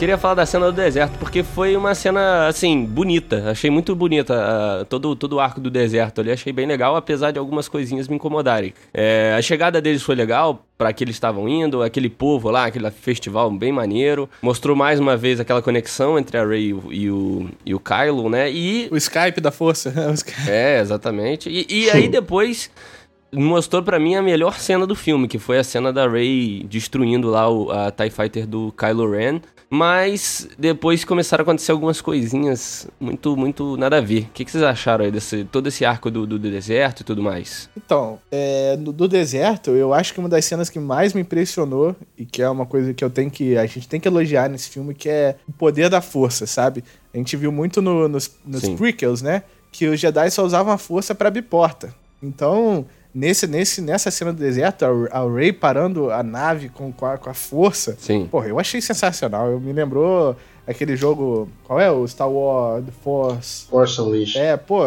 Queria 0.00 0.16
falar 0.16 0.32
da 0.32 0.46
cena 0.46 0.64
do 0.64 0.72
deserto, 0.72 1.18
porque 1.18 1.42
foi 1.42 1.76
uma 1.76 1.94
cena, 1.94 2.46
assim, 2.46 2.86
bonita. 2.86 3.50
Achei 3.50 3.68
muito 3.68 3.94
bonita 3.94 4.34
ah, 4.34 4.84
todo, 4.86 5.14
todo 5.14 5.34
o 5.34 5.40
arco 5.40 5.60
do 5.60 5.68
deserto 5.68 6.22
ali. 6.22 6.32
Achei 6.32 6.54
bem 6.54 6.66
legal, 6.66 6.96
apesar 6.96 7.32
de 7.32 7.38
algumas 7.38 7.68
coisinhas 7.68 8.08
me 8.08 8.16
incomodarem. 8.16 8.72
É, 8.94 9.34
a 9.36 9.42
chegada 9.42 9.78
deles 9.78 10.02
foi 10.02 10.14
legal, 10.14 10.64
para 10.78 10.90
que 10.94 11.04
eles 11.04 11.16
estavam 11.16 11.46
indo, 11.46 11.82
aquele 11.82 12.08
povo 12.08 12.50
lá, 12.50 12.64
aquele 12.64 12.90
festival 12.90 13.50
bem 13.50 13.72
maneiro. 13.72 14.26
Mostrou 14.40 14.74
mais 14.74 14.98
uma 14.98 15.18
vez 15.18 15.38
aquela 15.38 15.60
conexão 15.60 16.18
entre 16.18 16.38
a 16.38 16.46
Rey 16.46 16.68
e 16.68 16.72
o, 16.72 16.82
e 16.90 17.10
o, 17.10 17.50
o 17.76 17.78
Kylo, 17.78 18.30
né? 18.30 18.50
E 18.50 18.88
O 18.90 18.96
Skype 18.96 19.38
da 19.38 19.50
força. 19.50 19.92
é, 20.48 20.80
exatamente. 20.80 21.50
E, 21.50 21.66
e 21.68 21.90
aí 21.90 22.08
depois 22.08 22.70
mostrou 23.32 23.82
pra 23.82 23.98
mim 23.98 24.14
a 24.16 24.22
melhor 24.22 24.58
cena 24.58 24.86
do 24.86 24.94
filme, 24.94 25.28
que 25.28 25.38
foi 25.38 25.58
a 25.58 25.64
cena 25.64 25.92
da 25.92 26.08
Rey 26.08 26.64
destruindo 26.68 27.28
lá 27.28 27.48
o, 27.48 27.70
a 27.70 27.90
TIE 27.90 28.10
Fighter 28.10 28.46
do 28.46 28.72
Kylo 28.72 29.10
Ren. 29.10 29.40
Mas 29.72 30.48
depois 30.58 31.04
começaram 31.04 31.42
a 31.42 31.44
acontecer 31.44 31.70
algumas 31.70 32.00
coisinhas 32.00 32.88
muito, 32.98 33.36
muito 33.36 33.76
nada 33.76 33.98
a 33.98 34.00
ver. 34.00 34.22
O 34.22 34.32
que, 34.34 34.44
que 34.44 34.50
vocês 34.50 34.64
acharam 34.64 35.04
aí 35.04 35.12
desse 35.12 35.44
todo 35.44 35.68
esse 35.68 35.84
arco 35.84 36.10
do, 36.10 36.26
do 36.26 36.40
deserto 36.40 37.02
e 37.02 37.04
tudo 37.04 37.22
mais? 37.22 37.70
Então, 37.76 38.18
é, 38.32 38.76
no- 38.76 38.92
do 38.92 39.06
deserto, 39.06 39.70
eu 39.70 39.94
acho 39.94 40.12
que 40.12 40.18
uma 40.18 40.28
das 40.28 40.44
cenas 40.44 40.68
que 40.68 40.80
mais 40.80 41.14
me 41.14 41.20
impressionou 41.20 41.94
e 42.18 42.26
que 42.26 42.42
é 42.42 42.50
uma 42.50 42.66
coisa 42.66 42.92
que 42.92 43.04
eu 43.04 43.08
tenho 43.10 43.30
que 43.30 43.56
a 43.56 43.64
gente 43.64 43.88
tem 43.88 44.00
que 44.00 44.08
elogiar 44.08 44.48
nesse 44.48 44.68
filme 44.70 44.92
que 44.92 45.08
é 45.08 45.36
o 45.48 45.52
poder 45.52 45.88
da 45.88 46.00
força, 46.00 46.48
sabe? 46.48 46.82
A 47.14 47.16
gente 47.16 47.36
viu 47.36 47.52
muito 47.52 47.80
no- 47.80 48.08
nos, 48.08 48.28
nos 48.44 48.68
prequels, 48.70 49.22
né, 49.22 49.44
que 49.70 49.86
os 49.86 50.00
Jedi 50.00 50.28
só 50.32 50.44
usavam 50.44 50.72
a 50.72 50.78
força 50.78 51.14
pra 51.14 51.28
abrir 51.28 51.42
porta. 51.42 51.94
Então, 52.20 52.84
nesse, 53.14 53.46
nesse, 53.46 53.80
nessa 53.80 54.10
cena 54.10 54.32
do 54.32 54.38
deserto, 54.38 54.84
a, 54.84 55.18
a 55.18 55.32
Rey 55.32 55.52
parando 55.52 56.10
a 56.10 56.22
nave 56.22 56.68
com, 56.68 56.92
com, 56.92 57.06
a, 57.06 57.18
com 57.18 57.30
a 57.30 57.34
força, 57.34 57.96
Sim. 57.98 58.26
Porra, 58.30 58.48
eu 58.48 58.58
achei 58.58 58.80
sensacional. 58.80 59.50
Eu 59.50 59.60
me 59.60 59.72
lembrou 59.72 60.36
aquele 60.66 60.96
jogo. 60.96 61.48
Qual 61.64 61.80
é? 61.80 61.90
O 61.90 62.06
Star 62.06 62.30
Wars 62.30 62.84
The 62.84 62.92
Force. 63.02 63.66
Force 63.66 64.00
Unleashed. 64.00 64.38
É, 64.38 64.56
pô, 64.56 64.82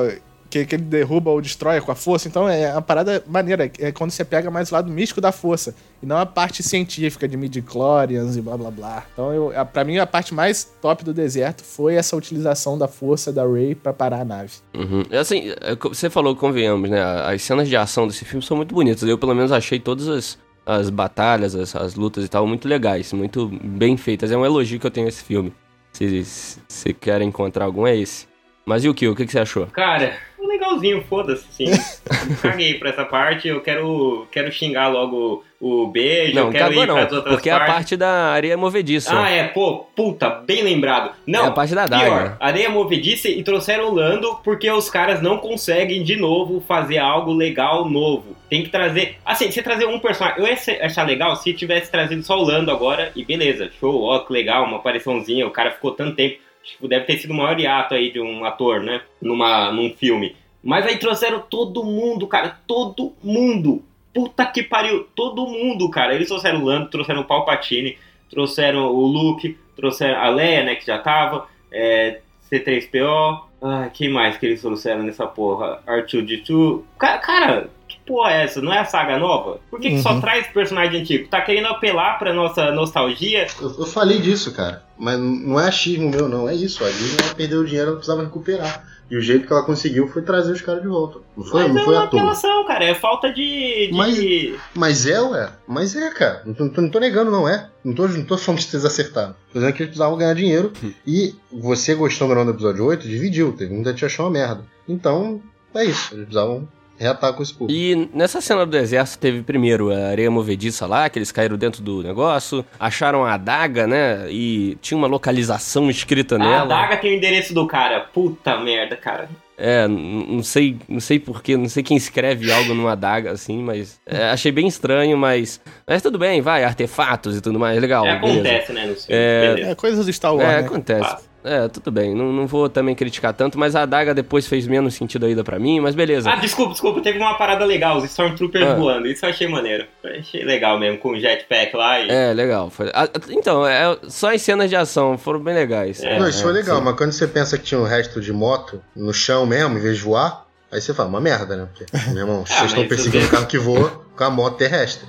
que, 0.54 0.66
que 0.68 0.76
ele 0.76 0.84
derruba 0.84 1.32
ou 1.32 1.42
destrói 1.42 1.82
com 1.82 1.92
a 1.92 1.96
força. 1.96 2.28
Então 2.28 2.48
é 2.48 2.72
uma 2.72 2.82
parada 2.82 3.24
maneira. 3.28 3.72
É 3.80 3.92
quando 3.92 4.12
você 4.12 4.24
pega 4.24 4.52
mais 4.52 4.70
o 4.72 4.76
lado 4.76 4.92
místico 4.92 5.20
da 5.20 5.32
força. 5.32 5.74
E 6.02 6.06
não 6.06 6.18
a 6.18 6.26
parte 6.28 6.62
científica 6.62 7.28
de 7.28 7.36
midi-chlorians 7.36 8.36
e 8.38 8.42
blá 8.42 8.56
blá 8.56 8.70
blá. 8.70 9.04
Então, 9.14 9.34
eu, 9.34 9.60
a- 9.60 9.66
pra 9.66 9.84
mim, 9.84 9.98
a 9.98 10.06
parte 10.06 10.32
mais 10.34 10.64
top 10.82 11.04
do 11.04 11.12
deserto 11.14 11.64
foi 11.64 11.96
essa 11.96 12.16
utilização 12.16 12.78
da 12.78 12.88
força 12.88 13.32
da 13.34 13.46
Rey 13.48 13.74
pra 13.74 13.92
parar 13.94 14.22
a 14.22 14.26
nave. 14.26 14.52
Uhum. 14.76 15.04
É 15.10 15.18
Assim, 15.18 15.50
é 15.62 15.76
você 15.76 16.10
falou, 16.10 16.36
convenhamos, 16.36 16.88
né? 16.90 17.02
As 17.02 17.42
cenas 17.42 17.68
de 17.68 17.76
ação 17.76 18.06
desse 18.08 18.24
filme 18.24 18.46
são 18.46 18.56
muito 18.58 18.76
bonitas. 18.76 19.02
Eu, 19.10 19.18
pelo 19.18 19.34
menos, 19.34 19.52
achei 19.52 19.80
todas 19.80 20.08
as, 20.08 20.38
as 20.66 20.90
batalhas, 20.92 21.56
as, 21.56 21.76
as 21.76 21.96
lutas 21.96 22.24
e 22.26 22.28
tal, 22.28 22.46
muito 22.46 22.68
legais, 22.68 23.12
muito 23.14 23.48
bem 23.64 23.98
feitas. 23.98 24.32
É 24.32 24.38
um 24.38 24.46
elogio 24.46 24.80
que 24.80 24.86
eu 24.86 24.92
tenho 24.92 25.08
a 25.08 25.10
esse 25.10 25.24
filme. 25.24 25.52
Se 25.94 26.24
se 26.68 26.94
querem 26.94 27.30
encontrar 27.30 27.66
algum, 27.66 27.88
é 27.88 27.96
esse. 27.98 28.28
Mas 28.66 28.84
e 28.84 28.90
o 28.90 28.94
que? 28.94 29.08
O 29.08 29.16
que, 29.16 29.26
que 29.26 29.32
você 29.32 29.40
achou? 29.40 29.68
Cara, 29.68 30.14
legalzinho, 30.40 31.04
foda-se, 31.10 31.46
sim. 31.52 31.66
Caguei 32.42 32.76
pra 32.76 32.90
essa 32.90 33.04
parte, 33.06 33.48
eu 33.48 33.60
quero, 33.62 34.28
quero 34.32 34.52
xingar 34.52 34.88
logo 34.88 35.44
o 35.60 35.88
beijo, 35.88 36.36
Não, 36.36 36.48
eu 36.48 36.52
quero 36.52 36.66
cagou 36.66 36.84
ir 36.84 36.88
não, 36.88 36.96
pras 36.96 37.12
outras 37.14 37.34
porque 37.36 37.50
é 37.50 37.54
a 37.54 37.58
partes. 37.58 37.74
parte 37.76 37.98
da 37.98 38.10
areia 38.32 38.58
movediça. 38.58 39.18
Ah, 39.18 39.30
é, 39.30 39.48
pô, 39.48 39.86
puta, 39.96 40.30
bem 40.30 40.62
lembrado. 40.62 41.12
Não, 41.26 41.46
É 41.46 41.48
a 41.48 41.52
parte 41.52 41.74
da 41.74 41.88
pior, 41.88 42.02
adaga. 42.02 42.38
areia 42.40 42.70
movediça 42.70 43.30
e 43.30 43.42
trouxeram 43.44 43.90
o 43.90 43.94
Lando 43.94 44.36
porque 44.44 44.70
os 44.70 44.90
caras 44.90 45.22
não 45.22 45.38
conseguem 45.38 46.04
de 46.04 46.16
novo 46.18 46.62
fazer 46.68 46.98
algo 46.98 47.34
legal 47.34 47.90
novo. 47.90 48.36
Tem 48.50 48.62
que 48.64 48.70
trazer. 48.70 49.16
Assim, 49.26 49.50
você 49.52 49.64
trazer 49.64 49.86
um 49.88 50.00
personagem. 50.00 50.40
Eu 50.42 50.48
ia 50.48 50.86
achar 50.86 51.08
legal 51.08 51.36
se 51.38 51.54
tivesse 51.54 51.90
trazido 51.90 52.22
só 52.24 52.38
o 52.38 52.44
Lando 52.44 52.70
agora 52.70 53.12
e 53.16 53.24
beleza, 53.26 53.70
show, 53.80 54.04
ó, 54.04 54.20
que 54.20 54.32
legal, 54.34 54.66
uma 54.66 54.78
apariçãozinha. 54.78 55.48
O 55.48 55.52
cara 55.52 55.72
ficou 55.72 55.92
tanto 55.92 56.16
tempo. 56.16 56.38
Que 56.80 56.88
deve 56.88 57.06
ter 57.06 57.18
sido 57.18 57.32
o 57.32 57.36
maior 57.38 57.60
hiato 57.60 57.94
aí 57.94 58.12
de 58.12 58.20
um 58.20 58.46
ator, 58.46 58.82
né? 58.82 59.02
Numa, 59.22 59.72
num 59.72 59.90
filme. 59.94 60.36
Mas 60.64 60.86
aí 60.86 60.98
trouxeram 60.98 61.42
todo 61.42 61.84
mundo, 61.84 62.26
cara, 62.28 62.58
todo 62.66 63.14
mundo. 63.24 63.84
Puta 64.14 64.46
que 64.46 64.64
pariu, 64.64 65.08
todo 65.16 65.46
mundo, 65.48 65.90
cara. 65.90 66.14
Eles 66.16 66.28
trouxeram 66.30 66.62
o 66.62 66.66
Lando, 66.66 66.90
trouxeram 66.90 67.22
o 67.22 67.26
Palpatine, 67.26 67.98
trouxeram 68.30 68.86
o 68.88 69.06
Luke, 69.06 69.58
trouxeram 69.76 70.20
a 70.22 70.30
Leia, 70.30 70.64
né, 70.64 70.76
que 70.76 70.86
já 70.86 71.00
tava, 71.00 71.48
é, 71.72 72.20
C3PO. 72.50 73.42
Ah, 73.62 73.90
quem 73.94 74.10
mais 74.10 74.38
que 74.38 74.46
eles 74.46 74.62
trouxeram 74.62 75.04
nessa 75.04 75.26
porra? 75.26 75.82
R2D2. 75.88 76.82
Ca- 77.00 77.18
Cara, 77.18 77.70
que 77.83 77.83
porra 78.06 78.32
é 78.32 78.44
essa? 78.44 78.62
Não 78.62 78.74
é 78.74 78.80
a 78.80 78.86
saga 78.86 79.18
nova? 79.18 79.60
Por 79.70 79.80
que, 79.80 79.90
que 79.92 80.02
só 80.02 80.14
Uhum. 80.14 80.22
traz 80.22 80.48
personagem 80.48 81.02
antigo? 81.02 81.28
Tá 81.30 81.42
querendo 81.42 81.68
apelar 81.68 82.18
pra 82.20 82.34
nossa 82.34 82.72
nostalgia? 82.72 83.48
Eu, 83.62 83.76
eu 83.80 83.86
falei 83.86 84.20
disso, 84.20 84.52
cara. 84.54 84.84
Mas 84.98 85.20
não 85.20 85.60
é 85.60 85.68
achismo 85.68 86.10
meu, 86.10 86.28
não. 86.30 86.48
É 86.48 86.54
isso. 86.56 86.84
A 86.84 86.90
Disney 86.90 87.18
ela 87.26 87.36
perdeu 87.36 87.62
o 87.62 87.66
dinheiro, 87.66 87.88
ela 87.88 87.96
precisava 87.98 88.24
recuperar. 88.24 88.92
E 89.12 89.18
o 89.18 89.22
jeito 89.22 89.46
que 89.46 89.54
ela 89.54 89.64
conseguiu 89.66 90.08
foi 90.08 90.22
trazer 90.22 90.54
os 90.54 90.62
caras 90.62 90.82
de 90.82 90.88
volta. 90.88 91.20
Não 91.38 91.44
foi, 91.44 91.64
Mas 91.64 91.74
não 91.74 91.82
é 91.82 91.86
foi 91.86 91.94
uma 91.96 92.04
apelação, 92.06 92.66
cara. 92.66 92.86
É 92.86 92.96
falta 92.96 93.32
de. 93.32 93.88
de- 93.88 93.94
Mas- 93.94 94.60
Mas 94.74 95.06
é, 95.06 95.22
ué. 95.22 95.50
Mas 95.68 95.96
é, 95.96 96.10
cara. 96.10 96.42
Não 96.46 96.54
tô, 96.54 96.82
não 96.82 96.90
tô 96.90 97.00
negando, 97.00 97.30
não 97.30 97.48
é. 97.48 97.70
Não 97.84 97.94
tô, 97.94 98.08
não 98.08 98.24
tô 98.24 98.38
falando 98.38 98.60
que 98.62 98.66
vocês 98.66 98.86
acertaram. 98.86 99.34
Tô 99.52 99.60
dizendo 99.60 99.74
que 99.74 99.84
eles 99.84 99.90
precisavam 99.90 100.18
ganhar 100.18 100.34
dinheiro. 100.34 100.72
e 101.06 101.36
você 101.52 101.94
gostando 101.94 102.32
ou 102.32 102.38
não 102.38 102.46
do 102.46 102.52
episódio 102.52 102.86
8, 102.86 103.08
dividiu. 103.08 103.54
Teve 103.54 103.74
muita 103.74 103.92
gente 103.92 104.06
achou 104.06 104.26
uma 104.26 104.32
merda. 104.32 104.64
Então, 104.88 105.42
é 105.76 105.84
isso. 105.86 106.14
Eles 106.14 106.26
precisavam 106.26 106.68
reatar 106.98 107.34
com 107.34 107.44
esse 107.44 107.54
público. 107.54 107.78
E 107.80 108.10
nessa 108.14 108.40
cena 108.42 108.66
do 108.66 108.78
exército 108.78 109.20
teve 109.20 109.42
primeiro 109.42 109.92
a 109.92 110.08
areia 110.10 110.30
movediça 110.32 110.86
lá, 110.86 111.10
que 111.10 111.18
eles 111.20 111.32
caíram 111.32 111.58
dentro 111.58 111.82
do 111.82 112.02
negócio, 112.04 112.66
acharam 112.80 113.26
a 113.26 113.34
adaga, 113.34 113.86
né? 113.88 114.28
E 114.30 114.78
tinha 114.82 114.98
uma 114.98 115.08
localização 115.08 115.90
escrita 115.90 116.36
A 116.36 116.40
nela. 116.40 116.62
adaga 116.64 116.98
tem 116.98 117.14
o 117.14 117.18
endereço 117.18 117.54
do 117.54 117.66
cara. 117.68 118.02
Puta 118.02 118.58
merda, 118.60 118.96
cara. 118.96 119.28
É, 119.56 119.88
não 119.88 120.42
sei, 120.42 120.78
não 120.90 121.00
sei 121.00 121.20
porquê, 121.20 121.56
não 121.56 121.70
sei 121.70 121.84
quem 121.84 121.96
escreve 121.96 122.52
algo 122.52 122.74
numa 122.74 122.94
adaga 122.94 123.32
assim, 123.32 123.62
mas 123.62 124.00
é, 124.06 124.30
achei 124.32 124.52
bem 124.52 124.68
estranho, 124.68 125.16
mas 125.16 125.62
mas 125.88 126.02
tudo 126.02 126.18
bem, 126.18 126.42
vai, 126.42 126.64
artefatos 126.64 127.38
e 127.38 127.42
tudo 127.42 127.60
mais, 127.60 127.80
legal. 127.80 128.04
É, 128.06 128.20
beleza. 128.20 128.40
acontece, 128.42 128.74
né? 128.74 128.82
No 128.88 128.96
filme. 128.96 129.06
É, 129.10 129.54
Beleza. 129.54 129.72
É 129.72 129.76
coisas 129.76 130.06
do 130.08 130.12
Star 130.12 130.34
Wars, 130.36 130.50
É, 130.50 130.62
né? 130.62 130.66
acontece. 130.68 131.16
É, 131.44 131.68
tudo 131.68 131.92
bem, 131.92 132.16
não, 132.16 132.32
não 132.32 132.48
vou 132.48 132.70
também 132.70 132.96
criticar 132.96 133.34
tanto, 133.34 133.58
mas 133.60 133.76
a 133.76 133.82
adaga 133.84 134.14
depois 134.14 134.48
fez 134.48 134.66
menos 134.66 134.94
sentido 134.96 135.26
ainda 135.26 135.44
pra 135.44 135.60
mim, 135.60 135.80
mas 135.80 135.94
beleza. 135.96 136.30
Ah, 136.32 136.36
desculpa, 136.38 136.72
desculpa, 136.72 137.02
teve 137.02 137.18
uma 137.20 137.34
parada 137.38 137.66
legal, 137.66 137.98
os 137.98 138.06
Stormtroopers 138.06 138.66
Ah. 138.66 138.76
voando, 138.76 139.08
isso 139.08 139.26
eu 139.26 139.30
achei 139.30 139.48
maneiro. 139.48 139.86
Eu 140.04 140.20
achei 140.20 140.44
legal 140.44 140.80
mesmo, 140.80 140.98
com 141.00 141.10
o 141.10 141.20
jetpack 141.20 141.76
lá 141.76 142.00
e... 142.00 142.10
É, 142.10 142.34
legal. 142.34 142.70
Foi- 142.70 142.90
ah, 142.94 143.08
então, 143.30 143.68
é, 143.68 143.98
só 144.08 144.34
as 144.34 144.42
cenas 144.42 144.70
de 144.70 144.76
ação 144.76 145.18
foram 145.18 145.40
bem 145.42 145.54
legais. 145.54 146.02
É, 146.02 146.18
não, 146.18 146.28
isso 146.30 146.44
foi 146.44 146.54
legal, 146.54 146.78
sim. 146.78 146.84
mas 146.86 146.96
quando 146.96 147.12
você 147.12 147.28
pensa 147.28 147.58
que 147.58 147.64
tinha 147.66 147.80
um 147.80 147.86
resto 147.86 148.22
de 148.22 148.32
moto 148.32 148.82
no 148.96 149.14
chão 149.14 149.46
mesmo, 149.46 149.78
em 149.78 149.82
vez 149.82 149.98
de 149.98 150.04
voar, 150.04 150.46
aí 150.72 150.80
você 150.82 150.94
fala, 150.94 151.10
uma 151.10 151.20
merda, 151.22 151.56
né? 151.58 151.68
Porque, 151.74 151.86
meu 152.12 152.20
irmão, 152.24 152.44
Ah, 152.50 152.54
vocês 152.60 152.72
estão 152.72 152.88
perseguindo 152.88 153.26
um 153.26 153.30
carro 153.30 153.46
que 153.48 153.58
voa 153.58 154.02
com 154.16 154.24
a 154.24 154.30
moto 154.30 154.58
terrestre. 154.58 155.08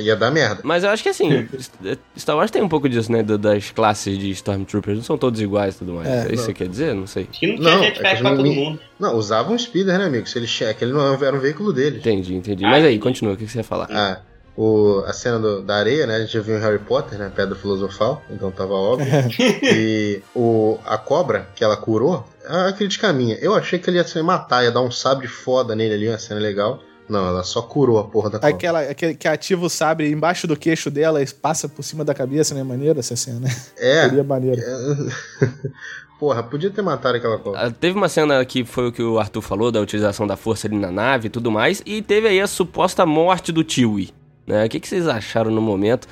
Ia 0.00 0.14
dar 0.16 0.30
merda. 0.30 0.60
Mas 0.64 0.84
eu 0.84 0.90
acho 0.90 1.02
que 1.02 1.08
assim, 1.08 1.48
Star 2.18 2.36
Wars 2.36 2.50
tem 2.50 2.62
um 2.62 2.68
pouco 2.68 2.88
disso, 2.88 3.10
né? 3.10 3.22
da- 3.22 3.36
Das 3.36 3.70
classes 3.70 4.18
de 4.18 4.30
Stormtroopers, 4.30 4.98
não 4.98 5.04
são 5.04 5.16
todos 5.18 5.40
iguais 5.40 5.74
e 5.76 5.78
tudo 5.78 5.94
mais. 5.94 6.06
É, 6.08 6.12
É, 6.12 6.18
isso 6.18 6.28
que 6.28 6.36
não. 6.36 6.44
você 6.44 6.52
quer 6.54 6.68
dizer? 6.68 6.94
Não 6.94 7.06
sei. 7.06 7.24
Que 7.24 7.46
não 7.46 7.56
tinha 7.56 7.70
Não, 7.70 7.78
é 7.82 7.86
jetpack 7.86 8.16
que 8.16 8.20
pra 8.22 8.30
não- 8.30 8.36
todo 8.36 8.52
mundo. 8.52 8.80
Não, 8.98 9.16
usavam 9.16 9.54
um 9.54 9.58
speeder, 9.58 9.98
né, 9.98 10.04
amigo? 10.04 10.28
Se 10.28 10.38
ele 10.38 10.46
aquele 10.70 10.92
não 10.92 11.14
era 11.22 11.34
um 11.36 11.40
veículo 11.40 11.72
deles. 11.72 12.00
Entendi, 12.00 12.34
entendi. 12.34 12.64
Ah, 12.64 12.70
Mas 12.70 12.84
aí, 12.84 12.98
continua, 12.98 13.32
o 13.32 13.36
que 13.36 13.46
que 13.46 13.50
você 13.50 13.58
ia 13.58 13.64
falar? 13.64 13.88
Ah, 13.90 14.20
o, 14.56 15.02
a 15.06 15.12
cena 15.14 15.38
do- 15.38 15.62
da 15.62 15.76
areia, 15.76 16.06
né? 16.06 16.16
A 16.16 16.20
gente 16.20 16.32
já 16.34 16.40
viu 16.40 16.56
em 16.56 16.60
Harry 16.60 16.78
Potter, 16.80 17.18
né? 17.18 17.32
Pedra 17.34 17.54
filosofal, 17.54 18.22
então 18.30 18.50
tava 18.50 18.74
óbvio. 18.74 19.06
e 19.62 20.20
o, 20.34 20.78
a 20.84 20.98
cobra 20.98 21.48
que 21.54 21.64
ela 21.64 21.76
curou, 21.76 22.26
a 22.46 22.70
crítica 22.72 23.10
minha. 23.12 23.36
Eu 23.36 23.54
achei 23.54 23.78
que 23.78 23.88
ele 23.88 23.96
ia 23.96 24.04
se 24.04 24.20
matar, 24.22 24.64
ia 24.64 24.70
dar 24.70 24.82
um 24.82 24.90
sabre 24.90 25.26
foda 25.26 25.74
nele 25.74 25.94
ali, 25.94 26.08
uma 26.08 26.18
cena 26.18 26.40
legal. 26.40 26.82
Não, 27.10 27.26
ela 27.26 27.42
só 27.42 27.60
curou 27.60 27.98
a 27.98 28.04
porra 28.04 28.30
da 28.30 28.38
cobra. 28.38 28.54
Aquela, 28.54 28.80
aquele 28.82 29.14
que 29.14 29.26
ativa 29.26 29.66
o 29.66 29.68
sabre 29.68 30.08
embaixo 30.12 30.46
do 30.46 30.56
queixo 30.56 30.88
dela 30.92 31.20
e 31.20 31.26
passa 31.26 31.68
por 31.68 31.82
cima 31.82 32.04
da 32.04 32.14
cabeça, 32.14 32.54
né? 32.54 32.62
Maneiro 32.62 33.00
essa 33.00 33.16
cena, 33.16 33.40
né? 33.40 33.48
É. 33.76 34.08
Seria 34.08 34.22
maneiro. 34.22 34.62
Porra, 36.20 36.42
podia 36.42 36.70
ter 36.70 36.82
matado 36.82 37.16
aquela 37.16 37.36
cobra. 37.38 37.66
Ah, 37.66 37.70
Teve 37.70 37.96
uma 37.96 38.08
cena 38.08 38.44
que 38.44 38.64
foi 38.64 38.88
o 38.88 38.92
que 38.92 39.02
o 39.02 39.18
Arthur 39.18 39.40
falou, 39.40 39.72
da 39.72 39.80
utilização 39.80 40.24
da 40.24 40.36
força 40.36 40.68
ali 40.68 40.76
na 40.76 40.92
nave 40.92 41.26
e 41.26 41.30
tudo 41.30 41.50
mais, 41.50 41.82
e 41.84 42.00
teve 42.00 42.28
aí 42.28 42.40
a 42.40 42.46
suposta 42.46 43.04
morte 43.04 43.50
do 43.50 43.68
Chewie. 43.68 44.10
Né? 44.46 44.66
O 44.66 44.68
que, 44.68 44.78
que 44.78 44.86
vocês 44.86 45.08
acharam 45.08 45.50
no 45.50 45.60
momento? 45.60 46.06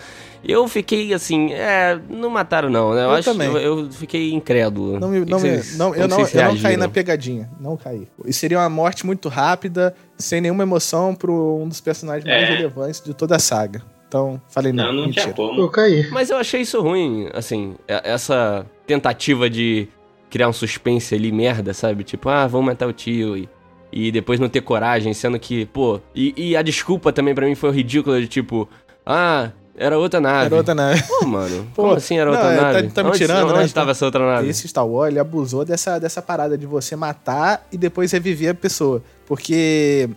Eu 0.45 0.67
fiquei 0.69 1.13
assim, 1.13 1.53
é, 1.53 1.99
não 2.09 2.31
mataram 2.31 2.71
não, 2.71 2.95
né? 2.95 3.01
Eu, 3.01 3.05
Eu 3.05 3.11
acho, 3.11 3.31
também. 3.33 3.49
eu, 3.49 3.57
eu 3.59 3.91
fiquei 3.91 4.33
incrédulo. 4.33 4.99
Não, 5.01 5.09
me- 5.09 5.21
não, 5.25 5.39
me- 5.41 5.51
vocês- 5.59 5.77
não, 5.77 5.95
eu, 5.95 6.07
não, 6.09 6.21
eu 6.21 6.45
não 6.45 6.59
caí 6.59 6.77
na 6.77 6.89
pegadinha. 6.89 7.49
Não 7.61 7.77
caí. 7.77 8.07
E 8.25 8.33
seria 8.33 8.59
uma 8.59 8.69
morte 8.69 9.05
muito 9.05 9.29
rápida, 9.29 9.95
sem 10.17 10.41
nenhuma 10.41 10.63
emoção 10.63 11.15
para 11.15 11.31
um 11.31 11.67
dos 11.69 11.81
personagens 11.81 12.25
mais 12.25 12.43
É. 12.49 12.55
relevantes 12.55 13.01
de 13.03 13.13
toda 13.15 13.37
a 13.37 13.39
saga. 13.39 13.83
Então, 14.07 14.41
falei 14.49 14.73
não, 14.73 14.87
Não, 14.87 14.93
não 14.93 15.03
mentira. 15.07 15.23
tinha 15.25 15.35
como. 15.35 15.61
Eu 15.61 15.69
caí. 15.69 16.09
Mas 16.11 16.31
eu 16.31 16.37
achei 16.39 16.63
isso 16.63 16.81
ruim, 16.81 17.29
assim, 17.35 17.75
é- 17.87 18.11
essa 18.13 18.65
tentativa 18.87 19.51
de 19.51 19.87
criar 20.31 20.49
um 20.49 20.53
suspense 20.53 21.15
ali, 21.15 21.31
merda, 21.31 21.75
sabe? 21.75 22.05
Tipo, 22.05 22.29
ah, 22.31 22.47
vamos 22.47 22.67
matar 22.69 22.87
o 22.89 22.93
tio 22.93 23.37
e, 23.37 23.49
e 23.93 24.11
depois 24.13 24.39
não 24.41 24.49
ter 24.49 24.61
coragem, 24.63 25.13
sendo 25.13 25.39
que, 25.39 25.67
pô. 25.67 26.01
E, 26.15 26.33
e 26.37 26.57
a 26.57 26.63
desculpa 26.63 27.13
também 27.13 27.35
pra 27.35 27.45
mim 27.47 27.55
foi 27.55 27.71
ridícula, 27.71 28.21
de 28.21 28.29
tipo, 28.29 28.67
ah, 29.05 29.51
era 29.79 29.99
outra 29.99 30.21
nave. 30.21 30.47
Era 30.47 30.57
outra 30.57 30.75
nave. 30.75 31.03
Pô, 31.03 31.27
mano, 31.27 31.67
Pô, 31.75 31.83
como 31.83 31.95
assim 31.95 32.19
era 32.19 32.31
não, 32.31 32.37
outra 32.39 32.53
é, 32.53 32.57
tá- 32.57 32.63
nave? 32.73 32.89
tá 32.91 33.03
me 33.03 33.09
onde, 33.11 33.19
tirando, 33.19 33.51
onde 33.53 33.59
né? 33.63 33.69
tava 33.73 33.91
essa 33.93 34.05
outra 34.05 34.27
nave? 34.27 34.49
Esse 34.49 34.67
Star 34.69 34.87
Wars, 34.87 35.11
ele 35.11 35.19
abusou 35.19 35.65
dessa, 35.65 35.99
dessa 35.99 36.21
parada 36.21 36.57
de 36.59 36.67
você 36.67 36.95
matar 36.97 37.67
e 37.73 37.77
depois 37.79 38.11
reviver 38.13 38.51
a 38.51 38.55
pessoa. 38.55 39.03
Porque 39.27 40.09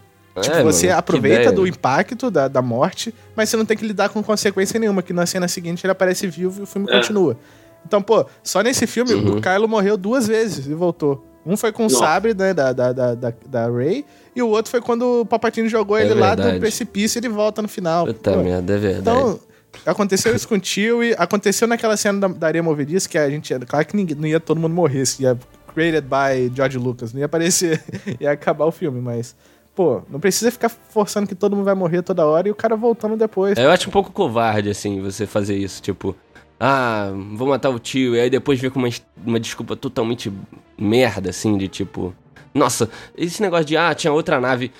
tipo, 0.41 0.55
É, 0.55 0.63
você 0.63 0.87
mano, 0.87 0.99
aproveita 0.99 1.51
do 1.51 1.67
impacto 1.67 2.31
da, 2.31 2.47
da 2.47 2.61
morte, 2.61 3.13
mas 3.35 3.49
você 3.49 3.57
não 3.57 3.65
tem 3.65 3.77
que 3.77 3.85
lidar 3.85 4.09
com 4.09 4.23
consequência 4.23 4.79
nenhuma, 4.79 5.01
que 5.01 5.13
na 5.13 5.25
cena 5.25 5.47
seguinte 5.47 5.85
ele 5.85 5.91
aparece 5.91 6.27
vivo 6.27 6.61
e 6.61 6.63
o 6.63 6.65
filme 6.65 6.87
É. 6.89 6.97
continua. 6.97 7.37
Então, 7.85 8.01
pô, 8.01 8.25
só 8.43 8.61
nesse 8.61 8.85
filme 8.87 9.13
Uhum. 9.13 9.37
o 9.37 9.41
Kylo 9.41 9.67
morreu 9.67 9.97
duas 9.97 10.27
vezes 10.27 10.65
e 10.67 10.73
voltou. 10.73 11.25
Um 11.43 11.57
foi 11.57 11.71
com 11.71 11.87
o 11.87 11.89
sabre, 11.89 12.35
né, 12.35 12.53
da, 12.53 12.71
da, 12.71 12.93
da, 12.93 13.15
da, 13.15 13.33
da 13.47 13.67
Rey, 13.71 14.05
e 14.35 14.43
o 14.43 14.47
outro 14.47 14.69
foi 14.69 14.79
quando 14.79 15.21
o 15.21 15.25
Palpatine 15.25 15.67
jogou 15.67 15.97
É 15.97 16.05
ele 16.05 16.13
lá 16.13 16.35
do 16.35 16.43
verdade. 16.43 16.59
precipício 16.59 17.17
e 17.17 17.19
ele 17.19 17.29
volta 17.29 17.63
no 17.63 17.67
final. 17.67 18.05
Puta 18.05 18.31
Pô, 18.33 18.43
merda, 18.43 18.73
é 18.73 18.77
verdade. 18.77 19.17
então, 19.19 19.39
aconteceu 19.85 20.35
isso 20.35 20.47
com 20.47 20.55
o 20.55 20.63
Chewie, 20.63 21.15
aconteceu 21.17 21.67
naquela 21.67 21.97
cena 21.97 22.19
da, 22.19 22.27
da 22.27 22.47
areia 22.47 22.63
movediça 22.63 23.07
que 23.07 23.17
a 23.17 23.29
gente. 23.29 23.53
Claro 23.65 23.85
que 23.85 23.95
ninguém, 23.95 24.15
não 24.15 24.27
ia 24.27 24.39
todo 24.39 24.59
mundo 24.59 24.73
morrer, 24.73 25.05
se 25.05 25.23
ia 25.23 25.37
created 25.73 26.07
by 26.07 26.53
George 26.53 26.77
Lucas, 26.77 27.13
não 27.13 27.19
ia 27.19 27.25
aparecer, 27.25 27.83
ia 28.19 28.31
acabar 28.31 28.65
o 28.65 28.71
filme, 28.71 29.01
mas. 29.01 29.35
Pô, 29.73 30.01
não 30.09 30.19
precisa 30.19 30.51
ficar 30.51 30.67
forçando 30.67 31.25
que 31.25 31.33
todo 31.33 31.55
mundo 31.55 31.65
vai 31.65 31.73
morrer 31.73 32.01
toda 32.01 32.25
hora 32.25 32.45
e 32.47 32.51
o 32.51 32.55
cara 32.55 32.75
voltando 32.75 33.15
depois. 33.15 33.57
Eu 33.57 33.71
acho 33.71 33.87
um 33.87 33.91
pouco 33.91 34.11
covarde, 34.11 34.69
assim, 34.69 35.01
você 35.01 35.25
fazer 35.25 35.55
isso, 35.55 35.81
tipo, 35.81 36.13
ah, 36.59 37.11
vou 37.33 37.47
matar 37.47 37.69
o 37.69 37.79
tio, 37.79 38.15
e 38.15 38.19
aí 38.19 38.29
depois 38.29 38.59
vir 38.59 38.69
com 38.69 38.79
uma, 38.79 38.89
uma 39.25 39.39
desculpa 39.39 39.75
totalmente 39.75 40.31
merda, 40.77 41.29
assim, 41.29 41.57
de 41.57 41.67
tipo. 41.67 42.13
Nossa, 42.53 42.89
esse 43.17 43.41
negócio 43.41 43.65
de, 43.65 43.77
ah, 43.77 43.93
tinha 43.95 44.11
outra 44.11 44.39
nave. 44.41 44.71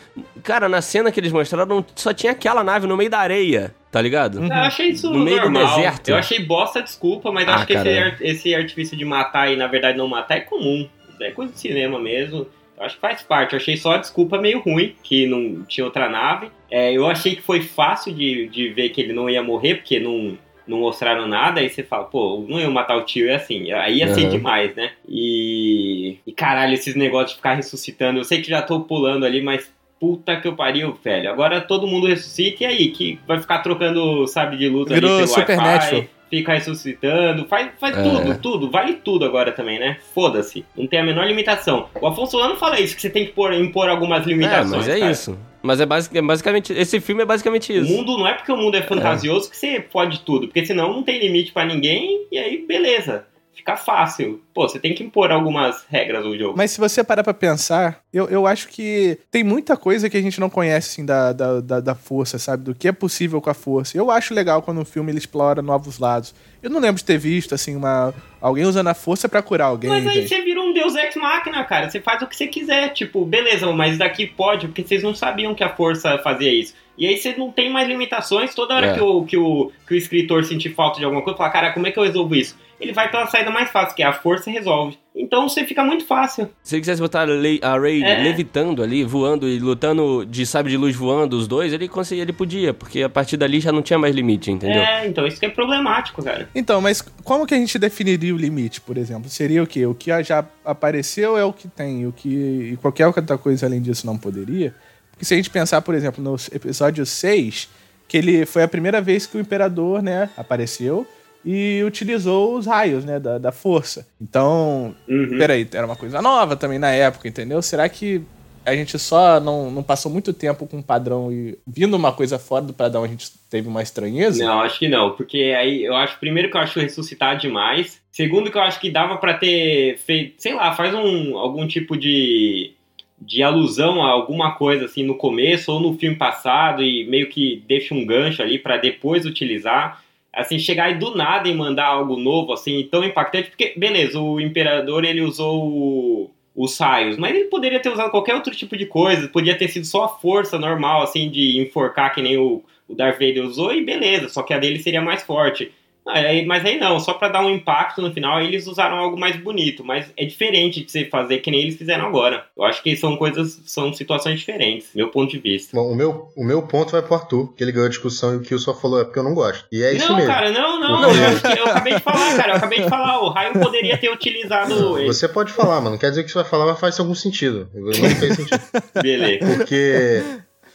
Cara, 0.43 0.67
na 0.67 0.81
cena 0.81 1.11
que 1.11 1.19
eles 1.19 1.31
mostraram, 1.31 1.85
só 1.95 2.13
tinha 2.13 2.33
aquela 2.33 2.63
nave 2.63 2.85
no 2.85 2.97
meio 2.97 3.09
da 3.09 3.19
areia, 3.19 3.73
tá 3.89 4.01
ligado? 4.01 4.43
Eu 4.43 4.51
achei 4.53 4.89
isso 4.89 5.09
No 5.11 5.19
meio 5.19 5.41
do 5.43 5.49
normal. 5.49 5.75
deserto? 5.77 6.09
Eu 6.09 6.17
achei 6.17 6.39
bosta 6.43 6.79
a 6.79 6.81
desculpa, 6.81 7.31
mas 7.31 7.47
Ah, 7.47 7.55
acho 7.55 7.67
que 7.67 7.73
esse, 7.73 8.15
esse 8.21 8.55
artifício 8.55 8.97
de 8.97 9.05
matar 9.05 9.51
e 9.51 9.55
na 9.55 9.67
verdade 9.67 9.97
não 9.97 10.07
matar 10.07 10.35
é 10.37 10.41
comum. 10.41 10.87
É 11.21 11.31
coisa 11.31 11.53
de 11.53 11.59
cinema 11.59 11.97
mesmo. 11.99 12.45
Eu 12.77 12.83
acho 12.85 12.95
que 12.95 13.01
faz 13.01 13.21
parte. 13.21 13.53
Eu 13.53 13.57
achei 13.57 13.77
só 13.77 13.93
a 13.93 13.97
desculpa 13.99 14.37
meio 14.41 14.59
ruim, 14.59 14.95
que 15.03 15.27
não 15.27 15.63
tinha 15.63 15.85
outra 15.85 16.09
nave. 16.09 16.49
É, 16.69 16.91
eu 16.91 17.05
achei 17.07 17.35
que 17.35 17.41
foi 17.41 17.61
fácil 17.61 18.13
de, 18.13 18.47
de 18.47 18.69
ver 18.69 18.89
que 18.89 18.99
ele 18.99 19.13
não 19.13 19.29
ia 19.29 19.43
morrer, 19.43 19.75
porque 19.75 19.99
não, 19.99 20.37
não 20.67 20.79
mostraram 20.79 21.27
nada. 21.27 21.59
Aí 21.59 21.69
você 21.69 21.83
fala, 21.83 22.03
pô, 22.05 22.45
não 22.47 22.59
ia 22.59 22.69
matar 22.69 22.97
o 22.97 23.01
tio, 23.03 23.29
é 23.29 23.35
assim. 23.35 23.71
Aí 23.71 23.97
ia 23.97 24.13
ser 24.13 24.23
Uhum. 24.23 24.29
demais, 24.29 24.75
né? 24.75 24.91
E, 25.07 26.17
e 26.25 26.31
caralho, 26.31 26.73
esses 26.73 26.95
negócios 26.95 27.31
de 27.31 27.35
ficar 27.37 27.53
ressuscitando. 27.55 28.19
Eu 28.19 28.23
sei 28.23 28.41
que 28.41 28.49
já 28.49 28.61
tô 28.61 28.81
pulando 28.81 29.25
ali, 29.25 29.41
mas 29.41 29.71
puta 29.99 30.35
que 30.39 30.47
eu 30.47 30.55
pariu, 30.55 30.97
velho. 31.03 31.29
Agora 31.29 31.61
todo 31.61 31.85
mundo 31.87 32.07
ressuscita 32.07 32.63
e 32.63 32.65
aí? 32.67 32.87
Que 32.89 33.19
vai 33.27 33.39
ficar 33.39 33.59
trocando 33.59 34.25
sabe 34.27 34.57
de 34.57 34.67
luz 34.67 34.89
Virou 34.89 35.09
ali 35.11 35.23
pelo 35.25 35.27
Supernatural. 35.27 35.93
Wi-Fi? 35.99 36.09
fica 36.31 36.53
ressuscitando, 36.53 37.45
faz, 37.45 37.71
faz 37.77 37.97
É. 37.97 38.01
tudo, 38.03 38.39
tudo, 38.39 38.71
vale 38.71 38.93
tudo 38.93 39.25
agora 39.25 39.51
também, 39.51 39.77
né? 39.77 39.97
Foda-se, 40.15 40.63
não 40.77 40.87
tem 40.87 40.99
a 40.99 41.03
menor 41.03 41.27
limitação. 41.27 41.89
O 42.01 42.07
Afonso 42.07 42.31
Solano 42.31 42.55
fala 42.55 42.79
isso, 42.79 42.95
que 42.95 43.01
você 43.01 43.09
tem 43.09 43.25
que 43.25 43.33
pôr, 43.33 43.53
impor 43.53 43.89
algumas 43.89 44.23
É, 44.25 44.29
limitações. 44.29 44.69
mas 44.69 44.87
é 44.87 44.97
cara. 44.99 45.11
isso. 45.11 45.37
Mas 45.63 45.79
é, 45.79 45.85
basic- 45.85 46.17
é 46.17 46.21
basicamente. 46.21 46.73
Esse 46.73 46.99
filme 46.99 47.21
é 47.21 47.25
basicamente 47.25 47.71
O 47.71 47.75
isso. 47.83 47.91
mundo 47.91 48.17
não 48.17 48.27
é 48.27 48.33
porque 48.33 48.51
o 48.51 48.57
mundo 48.57 48.75
é 48.75 48.81
fantasioso 48.81 49.49
que 49.49 49.55
você 49.57 49.79
pode 49.79 50.21
tudo, 50.21 50.47
porque 50.47 50.65
senão 50.65 50.91
não 50.93 51.03
tem 51.03 51.19
limite 51.19 51.51
pra 51.51 51.65
ninguém 51.65 52.25
e 52.31 52.37
aí 52.37 52.65
beleza, 52.65 53.25
fica 53.53 53.75
fácil. 53.75 54.41
Pô, 54.53 54.67
você 54.67 54.79
tem 54.79 54.93
que 54.93 55.03
impor 55.03 55.31
algumas 55.31 55.85
regras 55.89 56.25
no 56.25 56.37
jogo. 56.37 56.57
Mas 56.57 56.71
se 56.71 56.79
você 56.79 57.03
parar 57.03 57.23
pra 57.23 57.33
pensar, 57.33 58.01
eu, 58.11 58.27
eu 58.29 58.47
acho 58.47 58.67
que 58.67 59.17
tem 59.29 59.43
muita 59.43 59.77
coisa 59.77 60.09
que 60.09 60.17
a 60.17 60.21
gente 60.21 60.39
não 60.39 60.49
conhece, 60.49 60.89
assim, 60.91 61.05
da, 61.05 61.31
da, 61.31 61.61
da, 61.61 61.79
da 61.79 61.95
força, 61.95 62.39
sabe? 62.39 62.63
Do 62.63 62.75
que 62.75 62.87
é 62.87 62.91
possível 62.91 63.39
com 63.41 63.49
a 63.49 63.53
força. 63.53 63.97
Eu 63.97 64.09
acho 64.09 64.33
legal 64.33 64.61
quando 64.61 64.81
um 64.81 64.85
filme 64.85 65.11
ele 65.11 65.19
explora 65.19 65.61
novos 65.61 65.99
lados. 65.99 66.33
Eu 66.61 66.69
não 66.69 66.79
lembro 66.79 66.97
de 66.97 67.05
ter 67.05 67.17
visto, 67.17 67.55
assim, 67.55 67.75
uma 67.75 68.13
alguém 68.39 68.65
usando 68.65 68.87
a 68.87 68.93
força 68.93 69.29
pra 69.29 69.41
curar 69.41 69.65
alguém. 69.65 69.89
Mas 69.89 70.05
aí 70.07 70.15
gente. 70.15 70.29
você 70.29 70.41
vira 70.41 70.61
um 70.61 70.73
deus 70.73 70.95
ex 70.95 71.15
máquina, 71.15 71.63
cara. 71.63 71.89
Você 71.89 71.99
faz 71.99 72.21
o 72.21 72.27
que 72.27 72.35
você 72.35 72.47
quiser. 72.47 72.89
Tipo, 72.89 73.25
beleza, 73.25 73.71
mas 73.71 73.97
daqui 73.97 74.25
pode, 74.27 74.67
porque 74.67 74.83
vocês 74.83 75.03
não 75.03 75.13
sabiam 75.13 75.53
que 75.55 75.63
a 75.63 75.69
força 75.69 76.17
fazia 76.19 76.51
isso. 76.53 76.73
E 76.97 77.07
aí 77.07 77.17
você 77.17 77.35
não 77.35 77.51
tem 77.51 77.71
mais 77.71 77.87
limitações. 77.87 78.53
Toda 78.53 78.75
hora 78.75 78.87
É. 78.87 78.93
que, 78.93 79.01
o, 79.01 79.23
que, 79.25 79.37
o, 79.37 79.71
que 79.87 79.93
o 79.93 79.97
escritor 79.97 80.43
sentir 80.43 80.69
falta 80.73 80.99
de 80.99 81.05
alguma 81.05 81.23
coisa, 81.23 81.37
fala, 81.37 81.49
cara, 81.49 81.71
como 81.73 81.87
é 81.87 81.91
que 81.91 81.97
eu 81.97 82.03
resolvo 82.03 82.35
isso? 82.35 82.55
Ele 82.81 82.93
vai 82.93 83.09
pela 83.11 83.27
saída 83.27 83.51
mais 83.51 83.69
fácil, 83.69 83.95
que 83.95 84.01
é 84.01 84.05
a 84.07 84.11
força 84.13 84.49
resolve. 84.49 84.97
Então 85.15 85.47
você 85.47 85.63
fica 85.65 85.83
muito 85.83 86.03
fácil. 86.05 86.49
Se 86.63 86.75
ele 86.75 86.81
quisesse 86.81 86.99
botar 86.99 87.21
a 87.29 87.77
Ray 87.77 88.03
É. 88.03 88.23
levitando 88.23 88.81
ali, 88.81 89.03
voando 89.03 89.47
e 89.47 89.59
lutando 89.59 90.25
de 90.25 90.45
sabre 90.45 90.71
de 90.71 90.77
luz 90.77 90.95
voando, 90.95 91.37
os 91.37 91.47
dois, 91.47 91.71
ele 91.73 91.87
conseguia, 91.87 92.23
ele 92.23 92.33
podia, 92.33 92.73
porque 92.73 93.03
a 93.03 93.09
partir 93.09 93.37
dali 93.37 93.59
já 93.59 93.71
não 93.71 93.81
tinha 93.83 93.99
mais 93.99 94.15
limite, 94.15 94.49
entendeu? 94.49 94.81
É, 94.81 95.05
então 95.07 95.27
isso 95.27 95.39
que 95.39 95.45
é 95.45 95.49
problemático, 95.49 96.23
cara. 96.23 96.49
Então, 96.55 96.81
mas 96.81 97.01
como 97.23 97.45
que 97.45 97.53
a 97.53 97.57
gente 97.57 97.77
definiria 97.77 98.33
o 98.33 98.37
limite, 98.37 98.81
por 98.81 98.97
exemplo? 98.97 99.29
Seria 99.29 99.61
o 99.61 99.67
quê? 99.67 99.85
O 99.85 99.93
que 99.93 100.09
já 100.23 100.43
apareceu 100.65 101.37
é 101.37 101.45
o 101.45 101.53
que 101.53 101.67
tem, 101.67 102.07
o 102.07 102.11
que 102.11 102.71
e 102.73 102.77
qualquer 102.77 103.05
outra 103.05 103.37
coisa 103.37 103.67
além 103.67 103.81
disso 103.81 104.07
não 104.07 104.17
poderia? 104.17 104.73
Porque 105.11 105.25
se 105.25 105.33
a 105.33 105.37
gente 105.37 105.49
pensar, 105.51 105.81
por 105.81 105.93
exemplo, 105.93 106.23
no 106.23 106.35
episódio 106.51 107.05
6, 107.05 107.69
que 108.07 108.17
ele 108.17 108.45
foi 108.45 108.63
a 108.63 108.67
primeira 108.67 108.99
vez 109.01 109.27
que 109.27 109.37
o 109.37 109.39
imperador, 109.39 110.01
né, 110.01 110.29
apareceu 110.35 111.05
e 111.43 111.81
utilizou 111.85 112.55
os 112.55 112.65
raios, 112.67 113.03
né, 113.03 113.19
da, 113.19 113.37
da 113.37 113.51
força. 113.51 114.07
Então, 114.21 114.95
Uhum. 115.07 115.37
peraí, 115.37 115.67
era 115.73 115.85
uma 115.85 115.95
coisa 115.95 116.21
nova 116.21 116.55
também 116.55 116.77
na 116.79 116.91
época, 116.91 117.27
entendeu? 117.27 117.61
Será 117.61 117.87
que 117.89 118.21
a 118.63 118.75
gente 118.75 118.97
só 118.99 119.39
não, 119.39 119.71
não 119.71 119.81
passou 119.81 120.11
muito 120.11 120.33
tempo 120.33 120.67
com 120.67 120.77
um 120.77 120.81
padrão 120.83 121.31
e 121.31 121.57
vindo 121.65 121.95
uma 121.95 122.11
coisa 122.11 122.37
fora 122.37 122.63
do 122.63 122.73
padrão 122.73 123.03
a 123.03 123.07
gente 123.07 123.31
teve 123.49 123.67
uma 123.67 123.81
estranheza? 123.81 124.43
Não, 124.45 124.61
acho 124.61 124.77
que 124.77 124.87
não, 124.87 125.11
porque 125.15 125.55
aí 125.57 125.83
eu 125.83 125.95
acho, 125.95 126.19
primeiro 126.19 126.49
que 126.51 126.55
eu 126.55 126.61
acho 126.61 126.79
ressuscitar 126.79 127.37
demais, 127.37 127.99
segundo 128.11 128.51
que 128.51 128.57
eu 128.57 128.61
acho 128.61 128.79
que 128.79 128.91
dava 128.91 129.17
pra 129.17 129.33
ter 129.33 129.97
feito, 130.05 130.35
sei 130.37 130.53
lá, 130.53 130.73
faz 130.73 130.93
um, 130.93 131.35
algum 131.39 131.67
tipo 131.67 131.97
de, 131.97 132.73
de 133.19 133.41
alusão 133.41 134.03
a 134.03 134.11
alguma 134.11 134.51
coisa 134.53 134.85
assim 134.85 135.01
no 135.03 135.15
começo 135.15 135.71
ou 135.71 135.79
no 135.79 135.97
filme 135.97 136.15
passado 136.15 136.83
e 136.83 137.03
meio 137.07 137.29
que 137.29 137.63
deixa 137.67 137.95
um 137.95 138.05
gancho 138.05 138.43
ali 138.43 138.59
pra 138.59 138.77
depois 138.77 139.25
utilizar. 139.25 140.03
Assim, 140.33 140.57
chegar 140.57 140.85
aí 140.85 140.95
do 140.95 141.13
nada 141.15 141.49
e 141.49 141.53
mandar 141.53 141.87
algo 141.87 142.15
novo, 142.17 142.53
assim, 142.53 142.87
tão 142.89 143.03
impactante, 143.03 143.49
porque, 143.49 143.73
beleza, 143.77 144.19
o 144.19 144.39
Imperador 144.39 145.03
ele 145.03 145.21
usou 145.21 145.61
o- 145.67 146.31
os 146.55 146.77
raios, 146.77 147.17
mas 147.17 147.33
ele 147.35 147.45
poderia 147.45 147.79
ter 147.81 147.89
usado 147.89 148.11
qualquer 148.11 148.35
outro 148.35 148.53
tipo 148.55 148.77
de 148.77 148.85
coisa, 148.85 149.27
podia 149.27 149.57
ter 149.57 149.67
sido 149.67 149.85
só 149.85 150.05
a 150.05 150.09
força 150.09 150.57
normal, 150.57 151.01
assim, 151.03 151.29
de 151.29 151.59
enforcar 151.61 152.13
que 152.13 152.21
nem 152.21 152.37
o, 152.37 152.63
o 152.87 152.95
Darth 152.95 153.13
Vader 153.19 153.43
usou 153.45 153.73
e 153.73 153.83
beleza, 153.83 154.29
só 154.29 154.41
que 154.43 154.53
a 154.53 154.57
dele 154.59 154.79
seria 154.79 155.01
mais 155.01 155.23
forte. 155.23 155.71
Aí- 156.07 156.45
mas 156.45 156.65
aí 156.65 156.79
não, 156.79 156.99
só 156.99 157.13
pra 157.13 157.29
dar 157.29 157.41
um 157.45 157.49
impacto 157.49 158.01
no 158.01 158.11
final, 158.11 158.41
eles 158.41 158.65
usaram 158.65 158.97
algo 158.97 159.19
mais 159.19 159.35
bonito, 159.37 159.83
mas 159.83 160.11
é 160.17 160.25
diferente 160.25 160.83
de 160.83 160.91
você 160.91 161.05
fazer 161.05 161.37
que 161.39 161.51
nem 161.51 161.61
eles 161.61 161.77
fizeram 161.77 162.07
agora. 162.07 162.45
Eu 162.57 162.63
acho 162.63 162.81
que 162.81 162.95
são 162.95 163.15
coisas, 163.15 163.61
são 163.65 163.93
situações 163.93 164.39
diferentes, 164.39 164.89
meu 164.95 165.09
ponto 165.09 165.29
de 165.31 165.37
vista. 165.37 165.77
Bom, 165.77 165.91
o 165.91 165.95
meu, 165.95 166.29
o 166.35 166.43
meu 166.43 166.63
ponto 166.63 166.91
vai 166.91 167.01
pro 167.03 167.13
Arthur, 167.15 167.53
que 167.55 167.63
ele 167.63 167.71
ganhou 167.71 167.85
a 167.85 167.89
discussão 167.89 168.33
e 168.33 168.37
o 168.37 168.41
que 168.41 168.55
o 168.55 168.59
só 168.59 168.73
falou 168.73 168.99
é 168.99 169.03
porque 169.03 169.19
eu 169.19 169.23
não 169.23 169.35
gosto. 169.35 169.65
E 169.71 169.83
é 169.83 169.93
isso 169.93 170.09
não, 170.09 170.15
mesmo. 170.17 170.31
cara, 170.33 170.51
não, 170.51 170.79
não, 170.79 171.01
Porque- 171.01 171.47
eu, 171.59 171.65
eu 171.65 171.65
acabei 171.71 171.93
de 171.93 171.99
falar, 172.01 172.35
cara, 172.35 172.51
eu 172.53 172.55
acabei 172.57 172.81
de 172.81 172.89
falar, 172.89 173.21
o 173.21 173.29
raio 173.29 173.53
poderia 173.59 173.97
ter 173.97 174.11
utilizado 174.11 174.97
ele. 174.97 175.07
Você 175.07 175.27
pode 175.27 175.51
falar, 175.51 175.75
mano. 175.81 175.91
Não 175.91 175.97
quer 175.99 176.09
dizer 176.09 176.23
que 176.23 176.29
você 176.31 176.39
vai 176.39 176.45
falar, 176.49 176.65
mas 176.65 176.79
faz 176.79 176.99
algum 176.99 177.13
sentido. 177.15 177.69
Não 177.73 177.93
fez 177.93 178.35
sentido. 178.35 178.59
Beleza. 179.01 179.45
Porque 179.55 180.21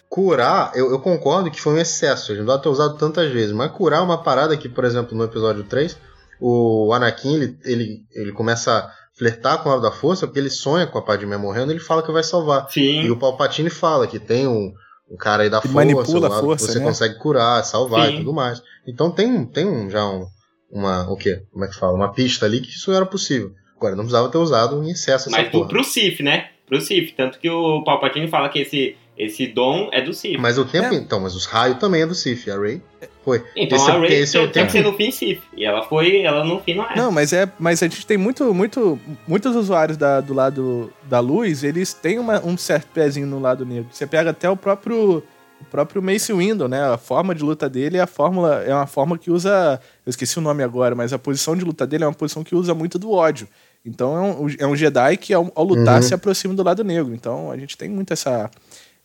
curar, 0.09 0.73
eu, 0.75 0.91
eu 0.91 0.99
concordo 1.01 1.51
que 1.51 1.61
foi 1.61 1.75
um 1.75 1.79
excesso. 1.79 2.33
A 2.33 2.35
gente 2.35 2.45
não 2.45 2.53
deve 2.55 2.63
ter 2.63 2.69
usado 2.69 2.97
tantas 2.97 3.31
vezes. 3.31 3.53
Mas 3.53 3.73
curar 3.73 4.01
é 4.01 4.03
uma 4.03 4.23
parada 4.23 4.57
que, 4.57 4.69
por 4.69 4.85
exemplo, 4.85 5.17
no 5.17 5.25
episódio 5.25 5.65
3, 5.65 5.97
o 6.41 6.93
Anakin 6.93 7.35
ele, 7.35 7.59
ele, 7.65 7.99
ele 8.15 8.33
começa 8.33 8.73
a 8.79 8.91
flertar 9.19 9.63
com 9.63 9.69
o 9.69 9.73
lado 9.73 9.83
da 9.83 9.91
força 9.91 10.27
porque 10.27 10.39
ele 10.39 10.51
sonha 10.51 10.87
com 10.87 10.99
a 10.99 11.03
Padmé 11.03 11.37
morrendo 11.37 11.73
e 11.73 11.75
ele 11.75 11.81
fala 11.81 12.03
que 12.03 12.13
vai 12.13 12.23
salvar. 12.23 12.67
E 12.71 12.73
Sim, 12.73 13.11
o 13.11 13.17
Palpatine 13.19 13.71
fala 13.71 14.07
que 14.07 14.19
tem 14.19 14.47
um, 14.47 14.73
um 15.11 15.17
cara 15.17 15.43
aí 15.43 15.51
da 15.51 15.61
Que 15.61 15.69
força, 15.69 15.75
manipula 15.87 16.21
o 16.21 16.27
a 16.27 16.29
lado 16.29 16.43
força, 16.45 16.67
que 16.67 16.73
você 16.73 16.79
né? 16.79 16.85
consegue 16.85 17.19
curar, 17.19 17.65
salvar 17.65 18.09
Sim. 18.09 18.15
e 18.15 18.17
tudo 18.19 18.33
mais. 18.35 18.63
Então 18.87 19.11
tem, 19.11 19.27
um- 19.27 19.47
tem 19.47 19.67
um, 19.67 19.89
já 19.91 20.05
um, 20.07 20.27
uma, 20.71 21.11
o 21.11 21.17
quê? 21.17 21.43
Como 21.53 21.65
é 21.65 21.69
que 21.69 21.75
fala? 21.75 21.95
Uma 21.95 22.13
pista 22.13 22.45
ali 22.47 22.61
que 22.61 22.69
isso 22.71 22.93
era 22.93 23.07
possível. 23.07 23.51
Agora, 23.77 23.95
não 23.97 24.05
precisava 24.05 24.29
ter 24.31 24.39
usado 24.39 24.83
em 24.83 24.91
excesso 24.91 25.29
essa 25.29 25.31
mas 25.31 25.49
pro, 25.49 25.59
porra. 25.61 25.69
pro 25.71 25.85
Sif, 25.85 26.23
né? 26.23 26.49
Pro 26.67 26.81
Sif, 26.81 27.13
tanto 27.17 27.39
que 27.39 27.49
o 27.49 27.85
Palpatine 27.85 28.29
fala 28.29 28.49
que 28.49 28.59
esse, 28.61 28.97
esse 29.17 29.47
dom 29.47 29.89
é 29.93 30.01
do 30.03 30.13
Sif. 30.13 30.37
Mas 30.39 30.59
o 30.59 30.65
tempo, 30.65 30.95
É. 30.95 30.97
então, 30.99 31.21
mas 31.21 31.35
os 31.35 31.47
raios 31.47 31.79
também 31.79 32.03
é 32.03 32.07
do 32.07 32.15
Sif, 32.15 32.51
a 32.51 32.59
Rey 32.61 32.83
foi. 33.25 33.43
Então 33.57 33.77
esse 33.79 33.91
é 33.91 33.93
a 33.93 33.99
Rey 33.99 34.13
esse 34.15 34.37
é 34.37 34.41
o 34.41 34.43
tem, 34.45 34.53
tem 34.53 34.63
tempo- 34.63 34.73
que 34.73 34.79
ser 34.79 34.85
no 34.85 34.97
fim 34.97 35.11
Sif. 35.11 35.41
E 35.57 35.65
ela 35.65 35.83
foi, 35.83 36.21
ela 36.23 36.45
no 36.45 36.61
fim 36.61 36.75
não 36.75 36.85
é. 36.85 36.95
Não, 36.97 37.11
mas 37.11 37.33
é, 37.33 37.51
mas 37.59 37.83
a 37.83 37.87
gente 37.89 38.07
tem 38.07 38.17
muito, 38.17 38.53
muito, 38.55 38.99
muitos 39.27 39.57
usuários 39.57 39.97
da- 39.97 40.21
do 40.21 40.35
lado 40.35 40.93
da 41.05 41.19
luz, 41.21 41.65
eles 41.65 41.93
têm 41.95 42.19
uma- 42.19 42.45
um 42.45 42.57
certo 42.57 42.89
pezinho 42.93 43.27
no 43.27 43.39
lado 43.41 43.65
negro. 43.65 43.89
Você 43.91 44.07
pega 44.07 44.31
até 44.31 44.49
o 44.51 44.57
próprio 44.57 45.23
o 45.59 45.65
próprio 45.65 46.03
Mace 46.03 46.35
Windu, 46.35 46.69
né? 46.69 46.83
A 46.85 46.99
forma 46.99 47.35
de 47.35 47.43
luta 47.43 47.67
dele 47.67 47.97
é 47.97 48.03
a 48.03 48.07
fórmula, 48.07 48.63
é 48.63 48.75
uma 48.75 48.87
forma 48.87 49.17
que 49.17 49.31
usa, 49.31 49.81
eu 50.05 50.11
esqueci 50.11 50.37
o 50.39 50.43
nome 50.43 50.63
agora, 50.63 50.95
mas 50.95 51.15
a 51.15 51.19
posição 51.19 51.57
de 51.57 51.65
luta 51.65 51.87
dele 51.87 52.05
é 52.05 52.07
uma 52.07 52.13
posição 52.13 52.45
que 52.45 52.55
usa 52.55 52.75
muito 52.75 52.99
do 52.99 53.11
ódio. 53.11 53.49
Então 53.83 54.15
é 54.15 54.21
um, 54.21 54.49
é 54.59 54.67
um 54.67 54.77
Jedi 54.77 55.17
que 55.17 55.33
ao, 55.33 55.51
ao 55.55 55.65
lutar 55.65 55.97
Uhum. 55.97 56.03
se 56.03 56.13
aproxima 56.13 56.53
do 56.53 56.63
lado 56.63 56.85
negro. 56.85 57.15
Então 57.15 57.51
a 57.51 57.57
gente 57.57 57.75
tem 57.75 57.89
muito 57.89 58.13
essa 58.13 58.51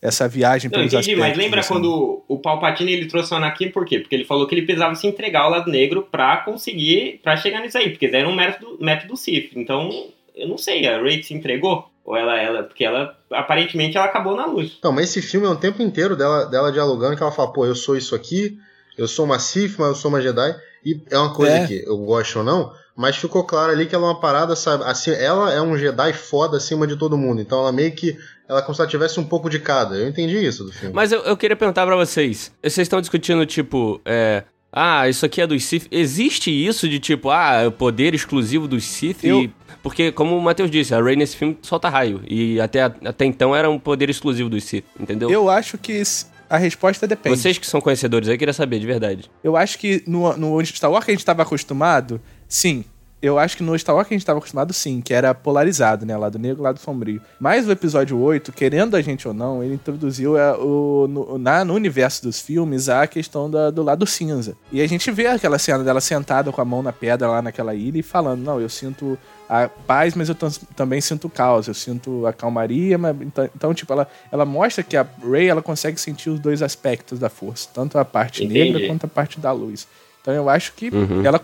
essa 0.02 0.26
viagem 0.28 0.68
Não, 0.68 0.78
pelos 0.80 0.92
entendi, 0.92 1.12
mas 1.14 1.20
aspectos, 1.30 1.42
lembra 1.44 1.60
assim. 1.60 1.72
quando 1.74 2.24
o 2.26 2.38
Palpatine 2.40 2.92
ele 2.92 3.06
trouxe 3.06 3.32
o 3.32 3.36
Anakin 3.36 3.70
por 3.70 3.84
quê? 3.86 4.00
Porque 4.00 4.14
ele 4.16 4.24
falou 4.24 4.46
que 4.48 4.54
ele 4.54 4.62
precisava 4.62 4.94
se 4.96 5.06
entregar 5.06 5.42
ao 5.42 5.50
lado 5.50 5.70
negro 5.70 6.06
pra 6.10 6.38
conseguir, 6.38 7.20
pra 7.22 7.36
chegar 7.36 7.60
nisso 7.60 7.78
aí, 7.78 7.90
porque 7.90 8.06
era 8.06 8.28
um 8.28 8.34
método, 8.34 8.76
método 8.80 9.16
Sith. 9.16 9.52
Então, 9.54 9.88
eu 10.34 10.48
não 10.48 10.58
sei, 10.58 10.86
a 10.88 11.00
Rey 11.00 11.22
se 11.22 11.32
entregou? 11.32 11.88
Ou 12.04 12.16
ela, 12.16 12.36
ela, 12.36 12.62
porque 12.64 12.84
ela, 12.84 13.16
aparentemente, 13.30 13.96
ela 13.96 14.06
acabou 14.06 14.34
na 14.36 14.44
luz. 14.44 14.72
Então, 14.76 14.90
mas 14.90 15.04
esse 15.16 15.22
filme 15.22 15.46
é 15.46 15.50
um 15.50 15.54
tempo 15.56 15.80
inteiro 15.80 16.16
dela, 16.16 16.46
dela 16.46 16.72
dialogando 16.72 17.16
que 17.16 17.22
ela 17.22 17.30
fala, 17.30 17.52
pô, 17.52 17.64
eu 17.64 17.76
sou 17.76 17.96
isso 17.96 18.14
aqui, 18.16 18.58
eu 18.98 19.06
sou 19.06 19.24
uma 19.24 19.38
Sith, 19.38 19.76
mas 19.78 19.88
eu 19.88 19.94
sou 19.94 20.08
uma 20.08 20.20
Jedi. 20.20 20.52
E 20.84 21.00
é 21.10 21.16
uma 21.16 21.32
coisa 21.32 21.58
É. 21.58 21.66
que 21.68 21.84
eu 21.86 21.96
gosto 21.98 22.40
ou 22.40 22.44
não, 22.44 22.72
mas 22.96 23.16
ficou 23.16 23.44
claro 23.44 23.70
ali 23.70 23.86
que 23.86 23.94
ela 23.94 24.06
é 24.06 24.08
uma 24.10 24.18
parada, 24.20 24.56
sabe? 24.56 24.82
Assim, 24.82 25.12
ela 25.12 25.52
é 25.52 25.62
um 25.62 25.78
Jedi 25.78 26.12
foda 26.12 26.56
acima 26.56 26.88
de 26.88 26.96
todo 26.96 27.16
mundo. 27.16 27.40
Então 27.40 27.60
ela 27.60 27.70
meio 27.70 27.92
que. 27.94 28.18
Ela 28.52 28.60
é 28.60 28.62
como 28.62 28.74
se 28.74 28.80
ela 28.80 28.90
tivesse 28.90 29.18
um 29.18 29.24
pouco 29.24 29.48
de 29.50 29.58
cada. 29.58 29.96
Eu 29.96 30.08
entendi 30.08 30.36
isso 30.46 30.62
do 30.64 30.72
filme. 30.72 30.94
Mas 30.94 31.10
eu, 31.10 31.20
eu 31.22 31.36
queria 31.36 31.56
perguntar 31.56 31.84
pra 31.86 31.96
vocês. 31.96 32.52
Vocês 32.62 32.78
estão 32.86 33.00
discutindo, 33.00 33.44
tipo, 33.46 34.00
é. 34.04 34.44
Ah, 34.74 35.06
isso 35.08 35.26
aqui 35.26 35.40
é 35.40 35.46
dos 35.46 35.64
Sith. 35.64 35.86
Existe 35.90 36.50
isso 36.50 36.88
de 36.88 36.98
tipo, 36.98 37.28
ah, 37.30 37.62
é 37.62 37.66
o 37.66 37.72
poder 37.72 38.14
exclusivo 38.14 38.66
dos 38.66 38.84
Sith? 38.84 39.22
Eu- 39.24 39.42
E- 39.42 39.50
Porque, 39.82 40.12
como 40.12 40.36
o 40.36 40.40
Matheus 40.40 40.70
disse, 40.70 40.94
a 40.94 41.02
Rey 41.02 41.16
nesse 41.16 41.36
filme 41.36 41.58
solta 41.60 41.88
raio. 41.88 42.22
E 42.28 42.60
até, 42.60 42.82
até 42.82 43.24
então 43.24 43.54
era 43.54 43.68
um 43.68 43.78
poder 43.78 44.08
exclusivo 44.08 44.48
dos 44.48 44.62
Sith, 44.64 44.84
entendeu? 44.98 45.28
Eu 45.30 45.50
acho 45.50 45.76
que 45.76 46.00
a 46.48 46.56
resposta 46.56 47.06
depende. 47.06 47.36
Vocês 47.36 47.58
que 47.58 47.66
são 47.66 47.80
conhecedores 47.80 48.28
aí, 48.28 48.38
queria 48.38 48.52
saber, 48.54 48.78
de 48.78 48.86
verdade. 48.86 49.30
Eu 49.42 49.56
acho 49.56 49.78
que 49.78 50.02
no, 50.06 50.36
no 50.36 50.64
Star 50.64 50.90
Wars 50.90 51.04
que 51.04 51.10
a 51.10 51.14
gente 51.14 51.20
estava 51.20 51.42
acostumado, 51.42 52.20
sim. 52.48 52.84
Eu 53.22 53.38
acho 53.38 53.56
que 53.56 53.62
no 53.62 53.78
Star 53.78 53.94
Wars 53.94 54.08
que 54.08 54.14
a 54.14 54.16
gente 54.16 54.22
estava 54.22 54.40
acostumado, 54.40 54.72
sim, 54.72 55.00
que 55.00 55.14
era 55.14 55.32
polarizado, 55.32 56.04
né? 56.04 56.16
Lado 56.16 56.40
negro, 56.40 56.60
lado 56.60 56.80
sombrio. 56.80 57.22
Mas 57.38 57.68
o 57.68 57.70
episódio 57.70 58.18
8, 58.18 58.50
querendo 58.52 58.96
a 58.96 59.00
gente 59.00 59.28
ou 59.28 59.32
não, 59.32 59.62
ele 59.62 59.74
introduziu 59.74 60.36
é, 60.36 60.52
o, 60.56 61.06
no, 61.08 61.38
na, 61.38 61.64
no 61.64 61.72
universo 61.74 62.22
dos 62.24 62.40
filmes 62.40 62.88
a 62.88 63.06
questão 63.06 63.48
da- 63.48 63.70
do 63.70 63.82
lado 63.84 64.04
cinza. 64.06 64.56
E 64.72 64.80
a 64.82 64.86
gente 64.88 65.08
vê 65.12 65.28
aquela 65.28 65.56
cena 65.58 65.84
dela 65.84 66.00
sentada 66.00 66.50
com 66.50 66.60
a 66.60 66.64
mão 66.64 66.82
na 66.82 66.92
pedra 66.92 67.28
lá 67.28 67.40
naquela 67.40 67.74
ilha 67.74 67.98
e 67.98 68.02
falando: 68.02 68.40
Não, 68.42 68.60
eu 68.60 68.68
sinto 68.68 69.16
a 69.48 69.68
paz, 69.68 70.14
mas 70.16 70.28
eu 70.28 70.34
tam- 70.34 70.50
também 70.74 71.00
sinto 71.00 71.28
caos, 71.28 71.68
eu 71.68 71.74
sinto 71.74 72.26
a 72.26 72.32
calmaria. 72.32 72.98
Mas, 72.98 73.14
então, 73.20 73.48
então, 73.54 73.72
tipo, 73.74 73.92
ela, 73.92 74.08
ela 74.32 74.44
mostra 74.44 74.82
que 74.82 74.96
a 74.96 75.06
Rey 75.30 75.46
ela 75.48 75.62
consegue 75.62 76.00
sentir 76.00 76.28
os 76.28 76.40
dois 76.40 76.60
aspectos 76.60 77.20
da 77.20 77.28
força, 77.28 77.68
tanto 77.72 77.96
a 77.98 78.04
parte 78.04 78.42
Entendi. 78.42 78.72
negra 78.72 78.86
quanto 78.88 79.04
a 79.06 79.08
parte 79.08 79.38
da 79.38 79.52
luz. 79.52 79.86
Então 80.22 80.32
eu 80.32 80.48
acho 80.48 80.72
que 80.74 80.88
Uhum. 80.88 81.24
ela 81.26 81.38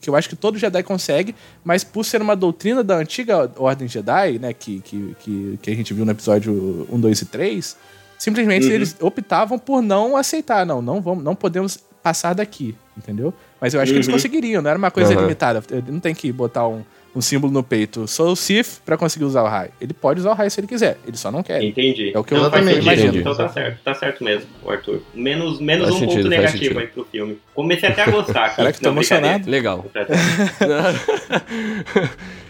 que 0.00 0.08
eu 0.10 0.14
acho 0.14 0.28
que 0.28 0.36
todo 0.36 0.58
Jedi 0.58 0.82
consegue, 0.82 1.34
mas 1.64 1.82
por 1.82 2.04
ser 2.04 2.20
uma 2.20 2.36
doutrina 2.36 2.84
da 2.84 2.96
antiga 2.96 3.50
Ordem 3.56 3.88
Jedi, 3.88 4.38
né, 4.38 4.52
que, 4.52 4.80
que, 4.82 5.16
que, 5.20 5.58
que 5.62 5.70
a 5.70 5.74
gente 5.74 5.92
viu 5.94 6.04
no 6.04 6.12
episódio 6.12 6.86
1, 6.92 7.00
2 7.00 7.22
e 7.22 7.24
3, 7.26 7.76
simplesmente 8.18 8.66
Uhum. 8.66 8.72
eles 8.72 8.94
optavam 9.00 9.58
por 9.58 9.80
não 9.82 10.16
aceitar, 10.16 10.66
não, 10.66 10.82
não 10.82 11.00
vamos, 11.00 11.24
não 11.24 11.34
podemos 11.34 11.78
passar 12.02 12.34
daqui. 12.34 12.76
entendeu? 12.96 13.32
Mas 13.60 13.74
eu 13.74 13.80
acho 13.80 13.90
que 13.90 13.96
eles 13.96 14.06
Uhum. 14.06 14.12
conseguiriam, 14.12 14.62
não 14.62 14.68
era 14.70 14.78
uma 14.78 14.90
coisa 14.90 15.14
Uhum. 15.14 15.22
limitada. 15.22 15.60
Não 15.88 15.98
tem 15.98 16.14
que 16.14 16.30
botar 16.30 16.68
um, 16.68 16.84
um 17.14 17.20
símbolo 17.20 17.52
no 17.52 17.62
peito. 17.62 18.08
Sou 18.08 18.32
o 18.32 18.36
Sith 18.36 18.80
pra 18.84 18.96
conseguir 18.96 19.24
usar 19.24 19.42
o 19.42 19.46
raio. 19.46 19.70
Ele 19.80 19.92
pode 19.94 20.20
usar 20.20 20.30
o 20.30 20.34
raio 20.34 20.50
se 20.50 20.58
ele 20.60 20.66
quiser, 20.66 20.98
ele 21.06 21.16
só 21.16 21.30
não 21.30 21.42
quer. 21.42 21.62
Entendi. 21.62 22.10
É 22.14 22.18
o 22.18 22.24
que 22.24 22.34
eu 22.34 22.38
Não 22.38 22.50
faz 22.50 22.66
exatamente, 22.66 22.84
sentido. 22.84 23.02
entendi. 23.08 23.18
Então 23.20 23.34
tá 23.36 23.48
certo, 23.48 23.78
tá 23.84 23.94
certo 23.94 24.24
mesmo, 24.24 24.48
o 24.62 24.70
Arthur. 24.70 25.00
Menos, 25.14 25.60
menos 25.60 25.84
Faz 25.88 25.96
um 25.96 26.00
sentido, 26.00 26.16
ponto 26.22 26.28
negativo 26.28 26.58
sentido. 26.58 26.78
aí 26.80 26.86
pro 26.88 27.04
filme. 27.04 27.38
Comecei 27.54 27.88
até 27.88 28.02
a 28.02 28.10
gostar 28.10 28.44
aqui. 28.46 28.56
Caraca, 28.56 28.78
tô 28.80 28.88
emocionado. 28.88 29.48
Legal. 29.48 29.84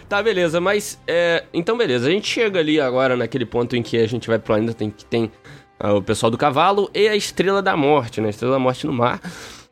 tá, 0.09 0.21
beleza, 0.23 0.59
mas 0.59 0.99
é, 1.07 1.43
então 1.53 1.77
beleza, 1.77 2.07
a 2.07 2.11
gente 2.11 2.27
chega 2.27 2.59
ali 2.59 2.79
agora 2.79 3.15
naquele 3.15 3.45
ponto 3.45 3.75
em 3.75 3.83
que 3.83 3.97
a 3.97 4.07
gente 4.07 4.27
vai 4.27 4.37
pro 4.39 4.47
planeta 4.47 4.73
tem, 4.73 4.89
que 4.89 5.05
tem 5.05 5.31
ah, 5.79 5.93
o 5.93 6.01
pessoal 6.01 6.29
do 6.31 6.37
cavalo 6.37 6.89
e 6.93 7.07
a 7.07 7.15
Estrela 7.15 7.61
da 7.61 7.75
Morte, 7.75 8.21
né? 8.21 8.29
Estrela 8.29 8.53
da 8.53 8.59
Morte 8.59 8.85
no 8.87 8.93
mar. 8.93 9.19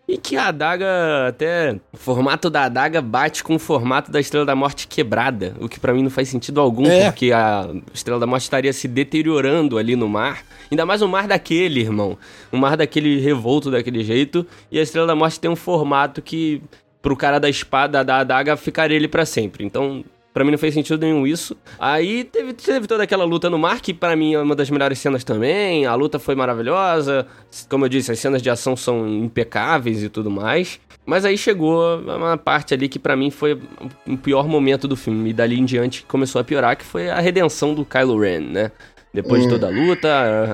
E 0.08 0.18
que 0.18 0.36
a 0.36 0.47
adaga, 0.47 1.28
até 1.30 1.80
o 1.93 1.97
formato 1.97 2.49
da 2.49 2.64
adaga 2.64 3.01
bate 3.01 3.41
com 3.41 3.56
o 3.56 3.60
formato 3.60 4.12
da 4.12 4.20
Estrela 4.20 4.45
da 4.45 4.54
Morte 4.56 4.86
quebrada, 4.86 5.56
o 5.62 5.70
que 5.70 5.80
pra 5.80 5.93
mim 5.93 6.04
não 6.04 6.10
faz 6.10 6.28
sentido 6.28 6.60
algum, 6.60 6.86
É. 6.86 7.06
porque 7.10 7.32
a 7.32 7.70
Estrela 7.93 8.20
da 8.20 8.28
Morte 8.28 8.43
estaria 8.43 8.74
se 8.74 8.86
deteriorando 8.88 9.78
ali 9.78 9.95
no 9.95 10.10
mar. 10.10 10.43
Ainda 10.70 10.86
mais 10.86 11.01
um 11.01 11.08
mar 11.08 11.26
daquele, 11.26 11.80
irmão. 11.80 12.18
Um 12.51 12.58
mar 12.58 12.76
daquele 12.76 13.20
revolto 13.22 13.72
daquele 13.72 14.04
jeito, 14.04 14.45
e 14.70 14.78
a 14.78 14.82
Estrela 14.82 15.08
da 15.08 15.16
Morte 15.16 15.39
tem 15.39 15.49
um 15.49 15.56
formato 15.56 16.22
que 16.22 16.62
pro 17.01 17.16
cara 17.16 17.39
da 17.39 17.49
espada, 17.49 18.04
da 18.04 18.18
adaga, 18.18 18.58
ficaria 18.58 18.97
ele 18.97 19.08
pra 19.08 19.26
sempre. 19.26 19.64
Então, 19.66 20.04
pra 20.34 20.44
mim 20.44 20.52
não 20.52 20.58
fez 20.58 20.74
sentido 20.74 21.00
nenhum 21.00 21.28
isso. 21.28 21.56
Aí 21.78 22.24
teve, 22.24 22.54
teve 22.54 22.88
toda 22.88 23.04
aquela 23.04 23.24
luta 23.24 23.50
no 23.50 23.60
mar, 23.60 23.80
que 23.80 23.94
pra 23.94 24.16
mim 24.16 24.34
é 24.34 24.40
uma 24.40 24.56
das 24.56 24.70
melhores 24.70 25.00
cenas 25.00 25.24
também. 25.24 25.86
A 25.86 25.94
luta 25.96 26.18
foi 26.18 26.36
maravilhosa. 26.36 27.28
Como 27.70 27.86
eu 27.86 27.90
disse, 27.90 28.12
as 28.12 28.20
cenas 28.20 28.42
de 28.42 28.50
ação 28.50 28.76
são 28.76 29.08
impecáveis 29.08 30.04
e 30.04 30.10
tudo 30.10 30.32
mais. 30.32 30.80
Mas 31.06 31.26
aí 31.26 31.38
chegou 31.38 32.00
uma 32.00 32.38
parte 32.38 32.74
ali 32.74 32.88
que 32.88 32.98
pra 32.98 33.16
mim 33.16 33.30
foi 33.30 33.60
o 34.08 34.18
pior 34.18 34.48
momento 34.48 34.88
do 34.88 34.96
filme. 34.96 35.30
E 35.30 35.34
dali 35.34 35.60
em 35.60 35.66
diante 35.66 36.04
começou 36.04 36.42
a 36.42 36.44
piorar, 36.44 36.76
que 36.78 36.86
foi 36.86 37.10
a 37.10 37.20
redenção 37.20 37.76
do 37.76 37.86
Kylo 37.86 38.20
Ren, 38.20 38.40
né? 38.40 38.72
Depois 39.14 39.44
de 39.44 39.50
toda 39.50 39.68
a 39.68 39.70
luta, 39.70 40.10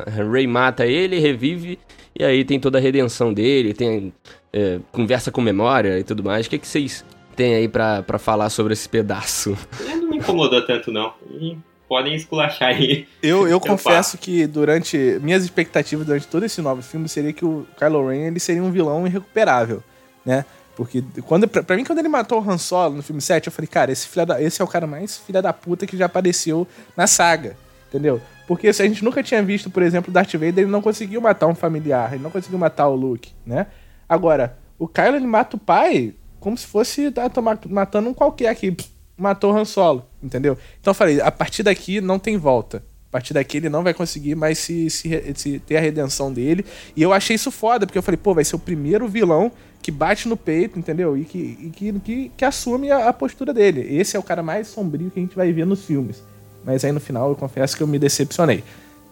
a 0.06 0.10
Rey 0.10 0.46
mata 0.46 0.86
ele, 0.86 1.18
revive, 1.18 1.80
e 2.14 2.26
aí 2.26 2.44
tem 2.44 2.60
toda 2.60 2.78
a 2.78 2.82
redenção 2.82 3.34
dele, 3.34 3.74
tem 3.74 4.12
é, 4.52 4.80
conversa 4.92 5.32
com 5.32 5.40
memória 5.40 5.98
e 5.98 6.04
tudo 6.04 6.22
mais. 6.22 6.46
O 6.46 6.50
que, 6.50 6.58
que 6.58 6.68
vocês 6.68 7.06
têm 7.40 7.56
aí 7.56 7.70
pra, 7.70 8.04
pra 8.04 8.20
falar 8.20 8.50
sobre 8.50 8.74
esse 8.74 8.90
pedaço? 8.90 9.58
É, 9.88 9.96
Não 9.96 10.10
me 10.10 10.18
incomodou 10.18 10.66
tanto, 10.66 10.92
não. 10.92 11.14
E 11.32 11.58
podem 11.88 12.14
esculachar 12.14 12.70
aí. 12.70 13.08
Eu, 13.24 13.48
eu 13.48 13.60
confesso 13.62 14.18
que 14.18 14.46
durante. 14.46 14.98
Minhas 15.22 15.44
expectativas 15.46 16.06
durante 16.06 16.28
todo 16.28 16.44
esse 16.44 16.62
novo 16.62 16.82
filme 16.82 17.08
seria 17.08 17.32
que 17.32 17.46
o 17.46 17.66
Kylo 17.78 18.10
Ren 18.10 18.28
ele 18.28 18.40
seria 18.42 18.62
um 18.62 18.72
vilão 18.72 19.08
irrecuperável, 19.08 19.82
né? 20.26 20.44
Porque 20.76 21.02
quando, 21.26 21.48
pra, 21.48 21.64
pra 21.64 21.76
mim, 21.78 21.84
quando 21.86 22.00
ele 22.00 22.10
matou 22.10 22.42
o 22.42 22.50
Han 22.52 22.58
Solo 22.58 22.96
no 22.96 23.04
filme 23.04 23.22
7, 23.22 23.48
eu 23.48 23.52
falei, 23.54 23.68
cara, 23.68 23.92
esse, 23.92 24.08
filha 24.08 24.26
da- 24.26 24.42
esse 24.42 24.62
é 24.62 24.66
o 24.66 24.68
cara 24.68 24.86
mais 24.88 25.18
filha 25.18 25.42
da 25.42 25.52
puta 25.54 25.86
que 25.88 25.96
já 25.98 26.06
apareceu 26.06 26.68
na 26.96 27.06
saga, 27.08 27.56
entendeu? 27.90 28.22
Porque 28.48 28.72
se 28.74 28.82
a 28.82 28.86
gente 28.86 29.04
nunca 29.04 29.22
tinha 29.24 29.42
visto, 29.44 29.70
por 29.70 29.84
exemplo, 29.84 30.10
o 30.10 30.14
Darth 30.14 30.32
Vader, 30.34 30.60
ele 30.60 30.72
não 30.72 30.82
conseguiu 30.82 31.20
matar 31.22 31.48
um 31.48 31.56
familiar, 31.56 32.14
ele 32.14 32.24
não 32.24 32.32
conseguiu 32.32 32.58
matar 32.60 32.88
o 32.88 32.96
Luke, 32.96 33.32
né? 33.46 33.68
Agora, 34.08 34.58
o 34.78 34.88
Kylo 34.88 35.18
ele 35.18 35.28
mata 35.28 35.56
o 35.58 35.60
pai 35.60 36.14
como 36.40 36.58
se 36.58 36.66
fosse 36.68 37.12
tá, 37.12 37.30
ma- 37.42 37.60
matando 37.68 38.10
um 38.10 38.14
qualquer 38.14 38.56
que 38.56 38.72
pff, 38.72 38.90
matou 39.18 39.54
o 39.54 39.58
Han 39.58 39.66
Solo, 39.66 40.06
entendeu? 40.22 40.58
Então 40.80 40.92
eu 40.92 40.96
falei, 40.96 41.22
a 41.22 41.32
partir 41.32 41.64
daqui 41.64 42.02
não 42.02 42.18
tem 42.20 42.38
volta. 42.38 42.84
A 43.10 43.12
partir 43.12 43.34
daqui 43.34 43.58
ele 43.58 43.70
não 43.70 43.84
vai 43.84 43.94
conseguir 43.94 44.36
mais 44.36 44.60
se, 44.60 44.88
se, 44.90 45.34
se 45.36 45.60
ter 45.60 45.78
a 45.78 45.80
redenção 45.80 46.32
dele. 46.32 46.64
E 46.96 47.02
eu 47.02 47.12
achei 47.12 47.36
isso 47.36 47.50
foda, 47.50 47.88
porque 47.88 47.98
eu 47.98 48.04
falei, 48.04 48.18
pô, 48.18 48.36
vai 48.36 48.46
ser 48.46 48.56
o 48.56 48.60
primeiro 48.60 49.08
vilão 49.08 49.52
que 49.82 49.92
bate 49.92 50.28
no 50.28 50.38
peito, 50.38 50.78
entendeu? 50.78 51.18
E 51.18 51.26
que, 51.26 51.38
e 51.38 51.70
que, 51.76 52.00
que, 52.02 52.32
que 52.38 52.46
assume 52.46 52.92
a, 52.92 53.10
a 53.10 53.14
postura 53.14 53.52
dele. 53.52 53.82
Esse 53.82 54.16
é 54.16 54.20
o 54.20 54.24
cara 54.24 54.44
mais 54.44 54.68
sombrio 54.68 55.10
que 55.10 55.20
a 55.20 55.24
gente 55.24 55.36
vai 55.36 55.52
ver 55.52 55.66
nos 55.66 55.86
filmes. 55.86 56.22
Mas 56.64 56.86
aí 56.86 56.92
no 56.92 57.00
final 57.00 57.30
eu 57.30 57.36
confesso 57.36 57.76
que 57.76 57.82
eu 57.82 57.88
me 57.88 57.98
decepcionei. 57.98 58.64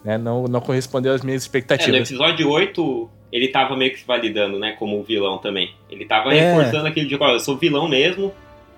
Né? 0.04 0.16
Não, 0.18 0.44
não 0.44 0.60
correspondeu 0.60 1.12
às 1.12 1.22
minhas 1.22 1.42
É, 1.42 1.44
no 1.44 1.46
expectativas. 1.46 2.10
episódio 2.10 2.48
8, 2.48 3.08
ele 3.32 3.48
tava 3.48 3.76
meio 3.76 3.90
que 3.92 3.98
se 4.00 4.06
validando, 4.06 4.58
né, 4.58 4.72
como 4.78 5.02
vilão 5.02 5.38
também. 5.38 5.70
Ele 5.90 6.04
tava 6.04 6.34
É. 6.34 6.52
reforçando 6.54 6.86
aquele 6.86 7.06
de, 7.06 7.16
ó, 7.20 7.30
eu 7.32 7.40
sou 7.40 7.56
vilão 7.56 7.88
mesmo, 7.88 8.32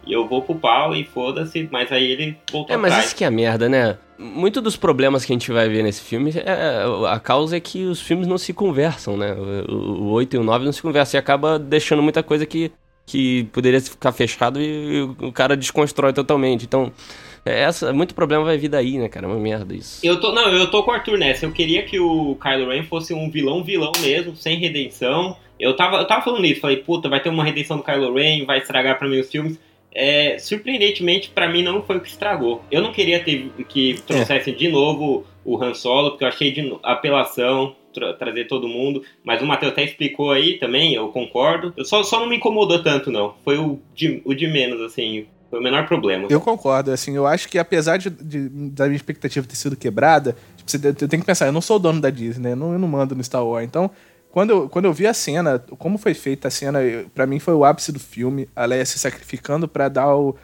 e 0.07 0.13
eu 0.13 0.27
vou 0.27 0.41
pro 0.43 0.55
pau 0.55 0.97
e 0.97 1.05
foda-se, 1.05 1.69
mas 1.71 1.93
aí 1.93 2.05
ele 2.11 2.37
voltou 2.51 2.75
É, 2.75 2.79
mas 2.79 2.93
atrás. 2.93 3.07
isso 3.09 3.17
que 3.17 3.23
é 3.23 3.27
a 3.27 3.31
merda, 3.31 3.69
né? 3.69 3.99
Muito 4.19 4.61
dos 4.61 4.77
problemas 4.77 5.25
que 5.25 5.33
a 5.33 5.35
gente 5.35 5.51
vai 5.53 5.69
ver 5.69 5.83
nesse 5.83 6.01
filme, 6.03 6.33
é, 6.37 6.83
a 7.09 7.21
causa 7.21 7.57
é 7.57 7.61
que 7.61 7.85
os 7.85 8.01
filmes 8.01 8.27
não 8.27 8.39
se 8.39 8.53
conversam, 8.53 9.17
né? 9.17 9.33
O, 9.69 9.73
o 9.75 10.11
8 10.13 10.37
e 10.37 10.39
o 10.39 10.43
9 10.43 10.65
não 10.65 10.73
se 10.73 10.83
conversam 10.83 11.19
e 11.19 11.21
acaba 11.21 11.59
deixando 11.59 12.03
muita 12.03 12.23
coisa 12.23 12.45
que, 12.47 12.73
que 13.07 13.45
poderia 13.53 13.81
ficar 13.81 14.13
fechado 14.13 14.61
e 14.61 15.03
o 15.03 15.31
cara 15.33 15.57
desconstrói 15.57 16.13
totalmente. 16.15 16.65
Então, 16.65 16.85
é 16.85 17.30
essa, 17.45 17.93
muito 17.93 18.15
problema 18.15 18.45
vai 18.45 18.59
vir 18.59 18.69
daí, 18.69 18.99
né, 18.99 19.09
cara? 19.09 19.27
É 19.27 19.29
uma 19.29 19.39
merda 19.39 19.75
isso. 19.75 20.05
Eu 20.05 20.21
tô, 20.21 20.33
não, 20.33 20.49
eu 20.49 20.71
tô 20.71 20.83
com 20.83 20.91
o 20.91 20.95
Arthur 20.95 21.19
nessa. 21.19 21.47
Eu 21.47 21.53
queria 21.53 21.83
que 21.83 21.99
o 21.99 22.37
Kylo 22.37 22.71
Ren 22.71 22.83
fosse 22.85 23.15
um 23.15 23.31
vilão 23.31 23.65
vilão 23.65 23.93
mesmo, 24.01 24.37
sem 24.37 24.59
redenção. 24.59 25.37
Eu 25.59 25.75
tava, 25.77 25.99
eu 25.99 26.07
tava 26.07 26.23
falando 26.25 26.45
isso, 26.47 26.61
falei, 26.61 26.79
puta, 26.79 27.09
vai 27.09 27.21
ter 27.21 27.29
uma 27.29 27.45
redenção 27.45 27.77
do 27.77 27.83
Kylo 27.83 28.15
Ren, 28.15 28.45
vai 28.45 28.59
estragar 28.59 28.99
pra 28.99 29.09
mim 29.09 29.19
os 29.21 29.31
filmes. 29.31 29.59
É, 29.93 30.39
surpreendentemente, 30.39 31.31
pra 31.31 31.49
mim 31.49 31.63
não 31.63 31.83
foi 31.83 31.97
o 31.97 32.01
que 32.01 32.09
estragou. 32.09 32.63
Eu 32.71 32.81
não 32.81 32.93
queria 32.93 33.23
ter 33.25 33.51
que 33.69 34.01
trouxesse 34.07 34.53
de 34.53 34.69
novo 34.69 35.27
o 35.45 35.61
Han 35.63 35.75
Solo, 35.75 36.11
porque 36.11 36.25
eu 36.25 36.29
achei 36.29 36.53
de 36.53 36.73
apelação 36.83 37.75
tra- 37.93 38.13
trazer 38.15 38.45
todo 38.47 38.69
mundo. 38.69 39.03
Mas 39.25 39.43
o 39.43 39.47
Matheus 39.47 39.73
até 39.73 39.83
explicou 39.85 40.31
aí 40.31 40.59
também, 40.59 40.95
eu 40.95 41.09
concordo. 41.09 41.73
Eu 41.77 41.85
só, 41.85 42.03
só 42.03 42.21
não 42.21 42.29
me 42.29 42.37
incomodou 42.37 42.83
tanto, 42.83 43.11
não. 43.11 43.35
Foi 43.45 43.59
o 43.59 43.81
de, 43.95 44.21
o 44.25 44.33
de 44.35 44.47
menos, 44.47 44.81
assim. 44.81 45.27
Foi 45.51 45.59
o 45.59 45.63
menor 45.63 45.87
problema. 45.87 46.29
Eu 46.31 46.41
concordo, 46.41 46.93
assim, 46.93 47.17
eu 47.17 47.27
acho 47.27 47.49
que 47.49 47.59
apesar 47.59 47.97
de, 47.97 48.09
de- 48.09 48.49
da 48.71 48.85
minha 48.87 48.97
expectativa 48.97 49.45
ter 49.47 49.57
sido 49.57 49.75
quebrada, 49.77 50.37
tipo, 50.57 50.71
você 50.71 50.79
tem 50.79 51.09
tem 51.09 51.21
que 51.21 51.27
pensar, 51.27 51.47
eu 51.47 51.53
não 51.53 51.61
sou 51.61 51.77
o 51.77 51.81
dono 51.81 52.01
da 52.01 52.09
Disney? 52.09 52.53
Eu 52.53 52.57
não, 52.57 52.73
eu 52.73 52.79
não 52.79 52.87
mando 52.87 53.15
no 53.17 53.25
Star 53.25 53.45
Wars. 53.45 53.65
Então, 53.67 53.91
quando 54.31 54.51
eu, 54.51 54.69
quando 54.69 54.85
eu 54.85 54.93
vi 54.93 55.09
a 55.09 55.13
cena, 55.15 55.59
como 55.77 55.99
foi 55.99 56.15
feita 56.15 56.47
a 56.47 56.51
cena, 56.53 56.81
eu- 56.83 57.09
pra 57.13 57.27
mim 57.27 57.41
foi 57.41 57.53
o 57.55 57.65
ápice 57.65 57.91
do 57.91 57.99
filme, 57.99 58.49
a 58.55 58.65
Leia 58.65 58.87
se 58.87 58.97
sacrificando 58.99 59.67
pra 59.67 59.89
dar 59.89 60.15
o. 60.15 60.37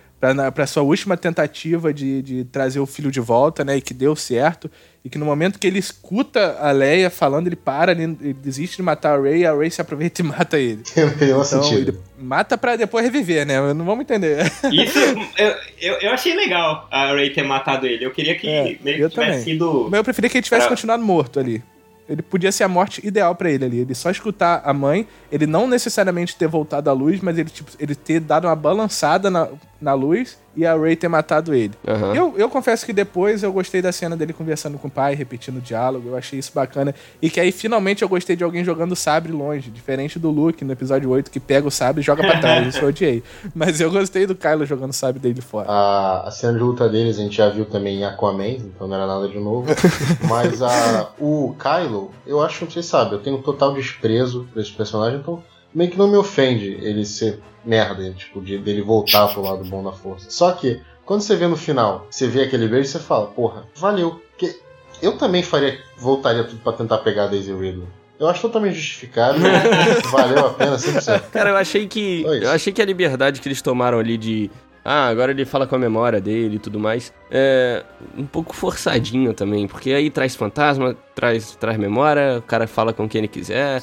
Pra 0.54 0.66
sua 0.66 0.82
última 0.82 1.16
tentativa 1.16 1.92
de, 1.92 2.22
de 2.22 2.44
trazer 2.44 2.80
o 2.80 2.86
filho 2.86 3.10
de 3.10 3.20
volta, 3.20 3.64
né? 3.64 3.76
E 3.76 3.80
que 3.80 3.92
deu 3.94 4.14
certo. 4.16 4.70
E 5.04 5.08
que 5.08 5.18
no 5.18 5.24
momento 5.24 5.58
que 5.58 5.66
ele 5.68 5.78
escuta 5.78 6.56
a 6.60 6.72
Leia 6.72 7.08
falando, 7.08 7.46
ele 7.46 7.54
para, 7.54 7.92
ele, 7.92 8.02
ele 8.20 8.32
desiste 8.34 8.76
de 8.78 8.82
matar 8.82 9.16
a 9.16 9.22
Rey, 9.22 9.46
a 9.46 9.54
Rey 9.54 9.70
se 9.70 9.80
aproveita 9.80 10.20
e 10.20 10.24
mata 10.24 10.58
ele. 10.58 10.82
Então, 11.22 11.44
sentido. 11.44 11.90
ele 11.92 11.98
mata 12.18 12.58
pra 12.58 12.74
depois 12.74 13.04
reviver, 13.04 13.46
né? 13.46 13.72
Não 13.72 13.84
vamos 13.84 14.00
entender. 14.02 14.44
Isso, 14.72 14.98
eu, 15.38 15.54
eu, 15.80 15.94
eu 16.00 16.10
achei 16.10 16.34
legal 16.34 16.88
a 16.90 17.12
Ray 17.12 17.30
ter 17.30 17.44
matado 17.44 17.86
ele. 17.86 18.04
Eu 18.04 18.10
queria 18.10 18.34
que 18.34 18.48
É, 18.48 18.76
meio 18.82 18.96
que 18.96 19.08
tivesse 19.08 19.14
também. 19.14 19.42
sido. 19.44 19.86
Mas 19.90 19.98
eu 19.98 20.04
preferia 20.04 20.28
que 20.28 20.38
ele 20.38 20.42
tivesse 20.44 20.62
Pra- 20.66 20.70
continuado 20.76 21.04
morto 21.04 21.38
ali. 21.38 21.62
Ele 22.08 22.22
podia 22.22 22.52
ser 22.52 22.64
a 22.64 22.68
morte 22.68 23.04
ideal 23.06 23.34
pra 23.34 23.50
ele 23.50 23.64
ali. 23.64 23.78
Ele 23.80 23.94
só 23.94 24.10
escutar 24.10 24.62
a 24.64 24.72
mãe, 24.72 25.06
ele 25.30 25.46
não 25.46 25.66
necessariamente 25.66 26.36
ter 26.36 26.46
voltado 26.46 26.88
à 26.88 26.92
luz, 26.92 27.20
mas 27.20 27.36
ele, 27.38 27.50
tipo, 27.50 27.70
ele 27.78 27.94
ter 27.94 28.20
dado 28.20 28.46
uma 28.46 28.56
balançada 28.56 29.30
na, 29.30 29.48
na 29.80 29.94
luz 29.94 30.38
e 30.56 30.64
a 30.64 30.74
Ray 30.74 30.96
ter 30.96 31.08
matado 31.08 31.54
ele. 31.54 31.74
Aham. 31.86 32.14
Eu, 32.14 32.34
eu 32.36 32.48
confesso 32.48 32.86
que 32.86 32.92
depois 32.92 33.42
eu 33.42 33.52
gostei 33.52 33.82
da 33.82 33.92
cena 33.92 34.16
dele 34.16 34.32
conversando 34.32 34.78
com 34.78 34.88
o 34.88 34.90
pai, 34.90 35.14
repetindo 35.14 35.58
o 35.58 35.60
diálogo. 35.60 36.08
Eu 36.08 36.16
achei 36.16 36.38
isso 36.38 36.50
bacana. 36.54 36.94
E 37.20 37.28
que 37.28 37.38
aí 37.38 37.52
finalmente 37.52 38.02
eu 38.02 38.08
gostei 38.08 38.34
de 38.34 38.42
alguém 38.42 38.64
jogando 38.64 38.92
o 38.92 38.96
sabre 38.96 39.32
longe. 39.32 39.70
Diferente 39.70 40.18
do 40.18 40.30
Luke 40.30 40.64
no 40.64 40.72
episódio 40.72 41.10
8, 41.10 41.30
que 41.30 41.38
pega 41.38 41.68
o 41.68 41.70
sabre 41.70 42.00
e 42.00 42.04
joga 42.04 42.22
pra 42.22 42.40
trás. 42.40 42.66
Isso 42.66 42.78
eu 42.82 42.88
odiei. 42.88 43.22
Mas 43.54 43.80
eu 43.80 43.90
gostei 43.90 44.26
do 44.26 44.34
Kylo 44.34 44.64
jogando 44.64 44.90
o 44.90 44.94
sabre 44.94 45.20
dele 45.20 45.40
fora. 45.40 45.70
A, 45.70 46.28
a 46.28 46.30
cena 46.30 46.54
de 46.54 46.60
luta 46.60 46.88
deles 46.88 47.18
a 47.18 47.22
gente 47.22 47.36
já 47.36 47.50
viu 47.50 47.66
também 47.66 47.98
em 47.98 48.04
Aquaman, 48.04 48.48
então 48.48 48.88
não 48.88 48.96
era 48.96 49.06
nada 49.06 49.28
de 49.28 49.38
novo. 49.38 49.66
Mas 50.28 50.62
a, 50.62 51.10
o 51.20 51.54
Kylo, 51.58 52.10
eu 52.26 52.40
acho 52.40 52.64
que 52.64 52.72
vocês 52.72 52.86
sabem, 52.86 53.14
eu 53.14 53.20
tenho 53.20 53.36
um 53.36 53.42
total 53.42 53.74
desprezo 53.74 54.48
por 54.52 54.60
esse 54.60 54.72
personagem, 54.72 55.18
então 55.18 55.42
meio 55.76 55.90
que 55.90 55.98
não 55.98 56.08
me 56.08 56.16
ofende 56.16 56.78
ele 56.80 57.04
ser 57.04 57.38
merda, 57.62 58.10
tipo, 58.12 58.40
de, 58.40 58.56
dele 58.56 58.80
voltar 58.80 59.28
pro 59.28 59.42
lado 59.42 59.62
bom 59.64 59.84
da 59.84 59.92
força. 59.92 60.30
Só 60.30 60.52
que, 60.52 60.80
quando 61.04 61.20
você 61.20 61.36
vê 61.36 61.46
no 61.46 61.56
final, 61.56 62.06
você 62.10 62.26
vê 62.26 62.44
aquele 62.44 62.66
beijo, 62.66 62.88
você 62.88 62.98
fala, 62.98 63.26
porra, 63.26 63.66
valeu. 63.74 64.22
Porque 64.30 64.58
eu 65.02 65.18
também 65.18 65.42
faria, 65.42 65.78
voltaria 65.98 66.44
tudo 66.44 66.60
pra 66.62 66.72
tentar 66.72 66.98
pegar 66.98 67.24
a 67.24 67.26
Daisy 67.26 67.52
Ridley. 67.52 67.86
Eu 68.18 68.26
acho 68.26 68.40
totalmente 68.40 68.76
justificável, 68.76 69.42
valeu 70.10 70.46
a 70.46 70.50
pena 70.54 70.76
100%. 70.76 71.30
Cara, 71.30 71.50
eu 71.50 71.56
achei 71.56 71.86
que. 71.86 72.22
Eu 72.22 72.50
achei 72.50 72.72
que 72.72 72.80
a 72.80 72.86
liberdade 72.86 73.42
que 73.42 73.46
eles 73.46 73.60
tomaram 73.60 73.98
ali 73.98 74.16
de. 74.16 74.50
Ah, 74.82 75.08
agora 75.08 75.32
ele 75.32 75.44
fala 75.44 75.66
com 75.66 75.74
a 75.74 75.78
memória 75.78 76.18
dele 76.18 76.56
e 76.56 76.58
tudo 76.58 76.80
mais. 76.80 77.12
É. 77.30 77.84
Um 78.16 78.24
pouco 78.24 78.56
forçadinho 78.56 79.34
também. 79.34 79.68
Porque 79.68 79.92
aí 79.92 80.08
traz 80.08 80.34
fantasma, 80.34 80.96
traz, 81.14 81.54
traz 81.56 81.76
memória, 81.76 82.38
o 82.38 82.42
cara 82.42 82.66
fala 82.66 82.94
com 82.94 83.06
quem 83.06 83.18
ele 83.18 83.28
quiser. 83.28 83.82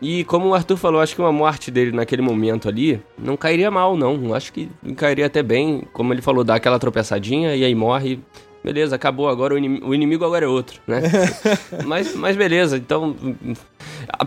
E 0.00 0.24
como 0.24 0.48
o 0.48 0.54
Arthur 0.54 0.76
falou, 0.76 1.00
acho 1.00 1.14
que 1.14 1.20
uma 1.20 1.32
morte 1.32 1.70
dele 1.70 1.92
naquele 1.92 2.22
momento 2.22 2.68
ali 2.68 3.00
não 3.18 3.36
cairia 3.36 3.70
mal, 3.70 3.96
não. 3.96 4.34
Acho 4.34 4.52
que 4.52 4.68
cairia 4.96 5.26
até 5.26 5.42
bem. 5.42 5.82
Como 5.92 6.12
ele 6.12 6.22
falou, 6.22 6.44
dá 6.44 6.54
aquela 6.56 6.78
tropeçadinha 6.78 7.54
e 7.56 7.64
aí 7.64 7.74
morre. 7.74 8.20
beleza, 8.62 8.94
acabou, 8.96 9.28
agora 9.28 9.54
o 9.54 9.58
inimigo, 9.58 9.88
o 9.88 9.94
inimigo 9.94 10.24
agora 10.24 10.44
é 10.44 10.48
outro, 10.48 10.80
né? 10.86 11.00
mas, 11.86 12.14
mas 12.14 12.36
beleza, 12.36 12.76
então. 12.76 13.16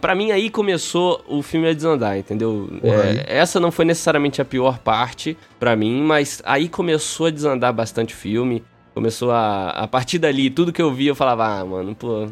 Pra 0.02 0.16
mim 0.16 0.32
aí 0.32 0.50
começou 0.50 1.24
o 1.28 1.42
filme 1.44 1.70
a 1.70 1.74
desandar, 1.74 2.18
entendeu? 2.18 2.68
É, 2.84 3.38
essa 3.38 3.60
não 3.60 3.72
foi 3.72 3.86
necessariamente 3.86 4.42
a 4.42 4.46
pior 4.46 4.80
parte 4.80 5.38
pra 5.60 5.76
mim, 5.76 6.02
mas 6.02 6.42
aí 6.46 6.68
começou 6.68 7.28
a 7.28 7.30
desandar 7.30 7.72
bastante 7.72 8.14
o 8.14 8.18
filme. 8.18 8.64
Começou 8.94 9.32
a. 9.32 9.70
A 9.70 9.88
partir 9.88 10.18
dali, 10.20 10.50
tudo 10.50 10.74
que 10.74 10.82
eu 10.82 10.92
vi, 10.92 11.08
eu 11.08 11.16
falava, 11.16 11.46
ah, 11.46 11.64
mano, 11.64 11.96
pô, 11.96 12.28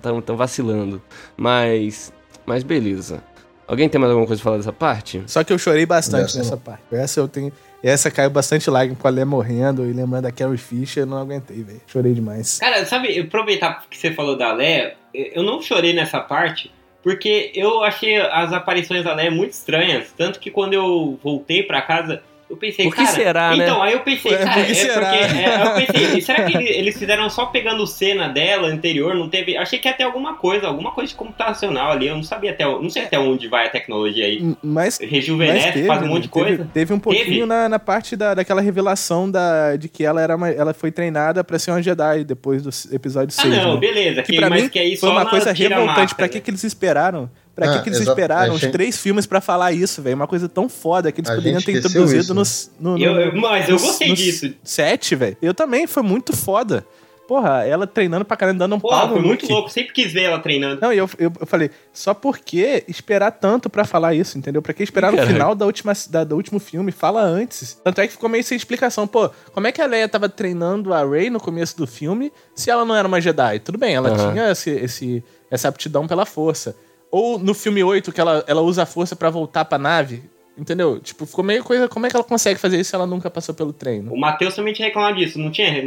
tão, 0.00 0.20
tão 0.20 0.36
vacilando. 0.36 1.02
Mas. 1.36 2.12
Mas 2.46 2.62
beleza. 2.62 3.22
Alguém 3.66 3.88
tem 3.88 3.98
mais 3.98 4.10
alguma 4.10 4.26
coisa 4.26 4.40
pra 4.40 4.50
falar 4.50 4.58
dessa 4.58 4.72
parte? 4.72 5.22
Só 5.26 5.42
que 5.42 5.52
eu 5.52 5.58
chorei 5.58 5.86
bastante 5.86 6.26
Essa 6.26 6.38
nessa 6.38 6.56
parte. 6.56 6.82
Essa 6.92 7.20
eu 7.20 7.28
tenho. 7.28 7.52
Essa 7.82 8.10
caiu 8.10 8.30
bastante 8.30 8.68
lágrima 8.70 8.96
com 8.98 9.06
a 9.06 9.10
Lé 9.10 9.24
morrendo 9.24 9.86
e 9.86 9.92
lembrando 9.92 10.22
da 10.22 10.32
Carrie 10.32 10.56
Fisher, 10.56 11.02
eu 11.02 11.06
não 11.06 11.18
aguentei, 11.18 11.62
velho. 11.62 11.80
Chorei 11.86 12.14
demais. 12.14 12.58
Cara, 12.58 12.84
sabe, 12.86 13.18
aproveitar 13.18 13.84
que 13.90 13.96
você 13.96 14.10
falou 14.10 14.36
da 14.36 14.52
Leia, 14.52 14.96
eu 15.12 15.42
não 15.42 15.60
chorei 15.60 15.92
nessa 15.92 16.18
parte, 16.18 16.72
porque 17.02 17.52
eu 17.54 17.82
achei 17.84 18.16
as 18.16 18.54
aparições 18.54 19.04
da 19.04 19.14
Leia 19.14 19.30
muito 19.30 19.52
estranhas. 19.52 20.12
Tanto 20.16 20.40
que 20.40 20.50
quando 20.50 20.72
eu 20.72 21.18
voltei 21.22 21.62
pra 21.62 21.82
casa, 21.82 22.22
eu 22.48 22.56
pensei, 22.56 22.84
Por 22.84 22.94
que 22.94 23.02
cara. 23.04 23.14
será, 23.16 23.56
né? 23.56 23.64
então, 23.64 23.82
aí 23.82 23.92
eu 23.94 24.00
pensei, 24.00 24.32
É, 24.34 24.38
cara, 24.38 24.52
por 24.54 24.64
que 24.66 24.70
é 24.72 24.74
será? 24.74 25.00
porque. 25.10 25.16
é, 25.38 25.62
eu 25.62 25.86
pensei, 25.86 26.20
será 26.20 26.44
que 26.44 26.56
ele- 26.56 26.68
eles 26.68 26.98
fizeram 26.98 27.28
só 27.30 27.46
pegando 27.46 27.86
cena 27.86 28.28
dela 28.28 28.68
anterior? 28.68 29.14
Não 29.14 29.28
teve. 29.28 29.56
Achei 29.56 29.78
que 29.78 29.88
ia 29.88 29.94
ter 29.94 30.04
alguma 30.04 30.34
coisa, 30.34 30.66
alguma 30.66 30.92
coisa 30.92 31.08
de 31.10 31.16
computacional 31.16 31.90
ali. 31.92 32.06
Eu 32.08 32.16
não 32.16 32.22
sabia 32.22 32.50
até. 32.52 32.64
Não 32.64 32.90
sei 32.90 33.02
até 33.04 33.18
onde 33.18 33.48
vai 33.48 33.66
a 33.66 33.70
tecnologia 33.70 34.26
aí. 34.26 34.40
Mas. 34.62 34.98
mas 35.00 35.10
Rejuvenesce, 35.10 35.72
teve, 35.72 35.86
faz 35.86 36.02
um 36.02 36.06
monte 36.06 36.22
de 36.24 36.28
teve- 36.28 36.44
coisa. 36.46 36.70
Teve, 36.72 36.92
um 36.94 36.98
pouquinho 36.98 37.24
Teve? 37.24 37.46
na, 37.46 37.68
na 37.68 37.78
parte 37.78 38.14
da, 38.16 38.34
daquela 38.34 38.60
revelação 38.60 39.30
da, 39.30 39.76
de 39.76 39.88
que 39.88 40.04
ela 40.04 40.20
era 40.20 40.36
uma, 40.36 40.48
ela 40.50 40.74
foi 40.74 40.90
treinada 40.92 41.42
pra 41.42 41.58
ser 41.58 41.70
uma 41.70 41.82
Jedi 41.82 42.24
depois 42.24 42.62
do 42.62 42.70
episódio 42.94 43.34
Ah, 43.38 43.42
6. 43.42 43.56
não, 43.56 43.74
né? 43.74 43.80
beleza. 43.80 44.22
Que 44.22 44.32
Que, 44.32 44.38
pra 44.38 44.50
mas 44.50 44.62
mim 44.64 44.68
que 44.68 44.78
aí 44.78 44.96
foi 44.96 45.08
uma 45.10 45.26
coisa 45.26 45.52
revoltante. 45.52 45.86
máscara. 45.86 46.14
Pra 46.16 46.28
que, 46.28 46.40
que 46.40 46.50
eles 46.50 46.62
esperaram? 46.64 47.30
Pra 47.54 47.70
Ah, 47.70 47.76
que, 47.76 47.84
que 47.84 47.88
eles 47.90 48.00
esperaram 48.00 48.52
A 48.52 48.54
os 48.56 48.60
gente- 48.60 48.72
três 48.72 48.98
filmes 48.98 49.26
pra 49.26 49.40
falar 49.40 49.72
isso, 49.72 50.02
velho? 50.02 50.16
Uma 50.16 50.26
coisa 50.26 50.48
tão 50.48 50.68
foda 50.68 51.12
que 51.12 51.20
eles 51.20 51.30
A 51.30 51.34
poderiam 51.36 51.60
gente 51.60 51.66
ter 51.72 51.78
introduzido 51.78 52.20
isso, 52.22 52.34
nos, 52.34 52.70
no, 52.80 52.98
no, 52.98 53.04
Eu- 53.04 53.20
eu- 53.20 53.36
mas 53.40 53.68
eu 53.68 53.78
gostei 53.78 54.08
nos 54.08 54.18
disso. 54.18 54.52
Sete, 54.64 55.14
velho. 55.14 55.36
Eu 55.40 55.54
também, 55.54 55.86
foi 55.86 56.02
muito 56.02 56.36
foda. 56.36 56.84
Porra, 57.28 57.64
ela 57.64 57.86
treinando 57.86 58.22
pra 58.22 58.36
caramba, 58.36 58.58
dando 58.58 58.74
um 58.74 58.80
Porra, 58.80 58.98
pau 58.98 59.06
no 59.08 59.12
foi 59.14 59.22
muito 59.22 59.42
Luke. 59.42 59.52
louco. 59.54 59.70
Sempre 59.70 59.94
quis 59.94 60.12
ver 60.12 60.24
ela 60.24 60.38
treinando. 60.40 60.78
Não, 60.82 60.92
e 60.92 60.98
eu, 60.98 61.08
eu, 61.18 61.32
eu 61.40 61.46
falei, 61.46 61.70
só 61.90 62.12
por 62.12 62.38
que 62.38 62.84
esperar 62.86 63.30
tanto 63.30 63.70
pra 63.70 63.84
falar 63.86 64.12
isso, 64.14 64.36
entendeu? 64.36 64.60
Pra 64.60 64.74
que 64.74 64.82
esperar 64.82 65.10
no 65.10 65.24
final 65.26 65.54
da 65.54 65.64
última, 65.64 65.94
da, 66.10 66.22
do 66.22 66.36
último 66.36 66.58
filme? 66.58 66.92
Fala 66.92 67.22
antes. 67.22 67.80
Tanto 67.82 68.00
é 68.02 68.06
que 68.06 68.12
ficou 68.12 68.28
meio 68.28 68.44
sem 68.44 68.56
explicação. 68.56 69.06
Pô, 69.06 69.30
como 69.54 69.66
é 69.66 69.72
que 69.72 69.80
a 69.80 69.86
Leia 69.86 70.06
tava 70.06 70.28
treinando 70.28 70.92
a 70.92 71.02
Rey 71.02 71.30
no 71.30 71.40
começo 71.40 71.78
do 71.78 71.86
filme 71.86 72.30
se 72.54 72.68
ela 72.68 72.84
não 72.84 72.94
era 72.94 73.08
uma 73.08 73.20
Jedi? 73.22 73.58
Tudo 73.60 73.78
bem, 73.78 73.94
ela 73.94 74.10
Aham. 74.10 74.32
tinha 74.32 74.50
esse, 74.50 74.70
esse, 74.70 75.24
essa 75.50 75.68
aptidão 75.68 76.06
pela 76.06 76.26
força. 76.26 76.76
Ou 77.14 77.38
no 77.38 77.54
filme 77.54 77.82
8, 77.84 78.10
que 78.10 78.20
ela, 78.20 78.42
ela 78.46 78.60
usa 78.60 78.82
a 78.82 78.86
força 78.86 79.14
pra 79.14 79.30
voltar 79.30 79.64
pra 79.64 79.78
nave. 79.78 80.22
Entendeu? 80.56 81.00
Tipo, 81.00 81.26
ficou 81.26 81.42
meio 81.44 81.64
coisa. 81.64 81.88
Como 81.88 82.06
é 82.06 82.08
que 82.08 82.14
ela 82.14 82.24
consegue 82.24 82.60
fazer 82.60 82.78
isso 82.78 82.90
se 82.90 82.94
ela 82.96 83.06
nunca 83.06 83.28
passou 83.28 83.52
pelo 83.54 83.72
treino? 83.72 84.12
O 84.12 84.16
Matheus 84.20 84.54
também 84.54 84.72
tinha 84.72 84.86
reclamado 84.86 85.16
disso, 85.16 85.36
não 85.36 85.50
tinha, 85.50 85.82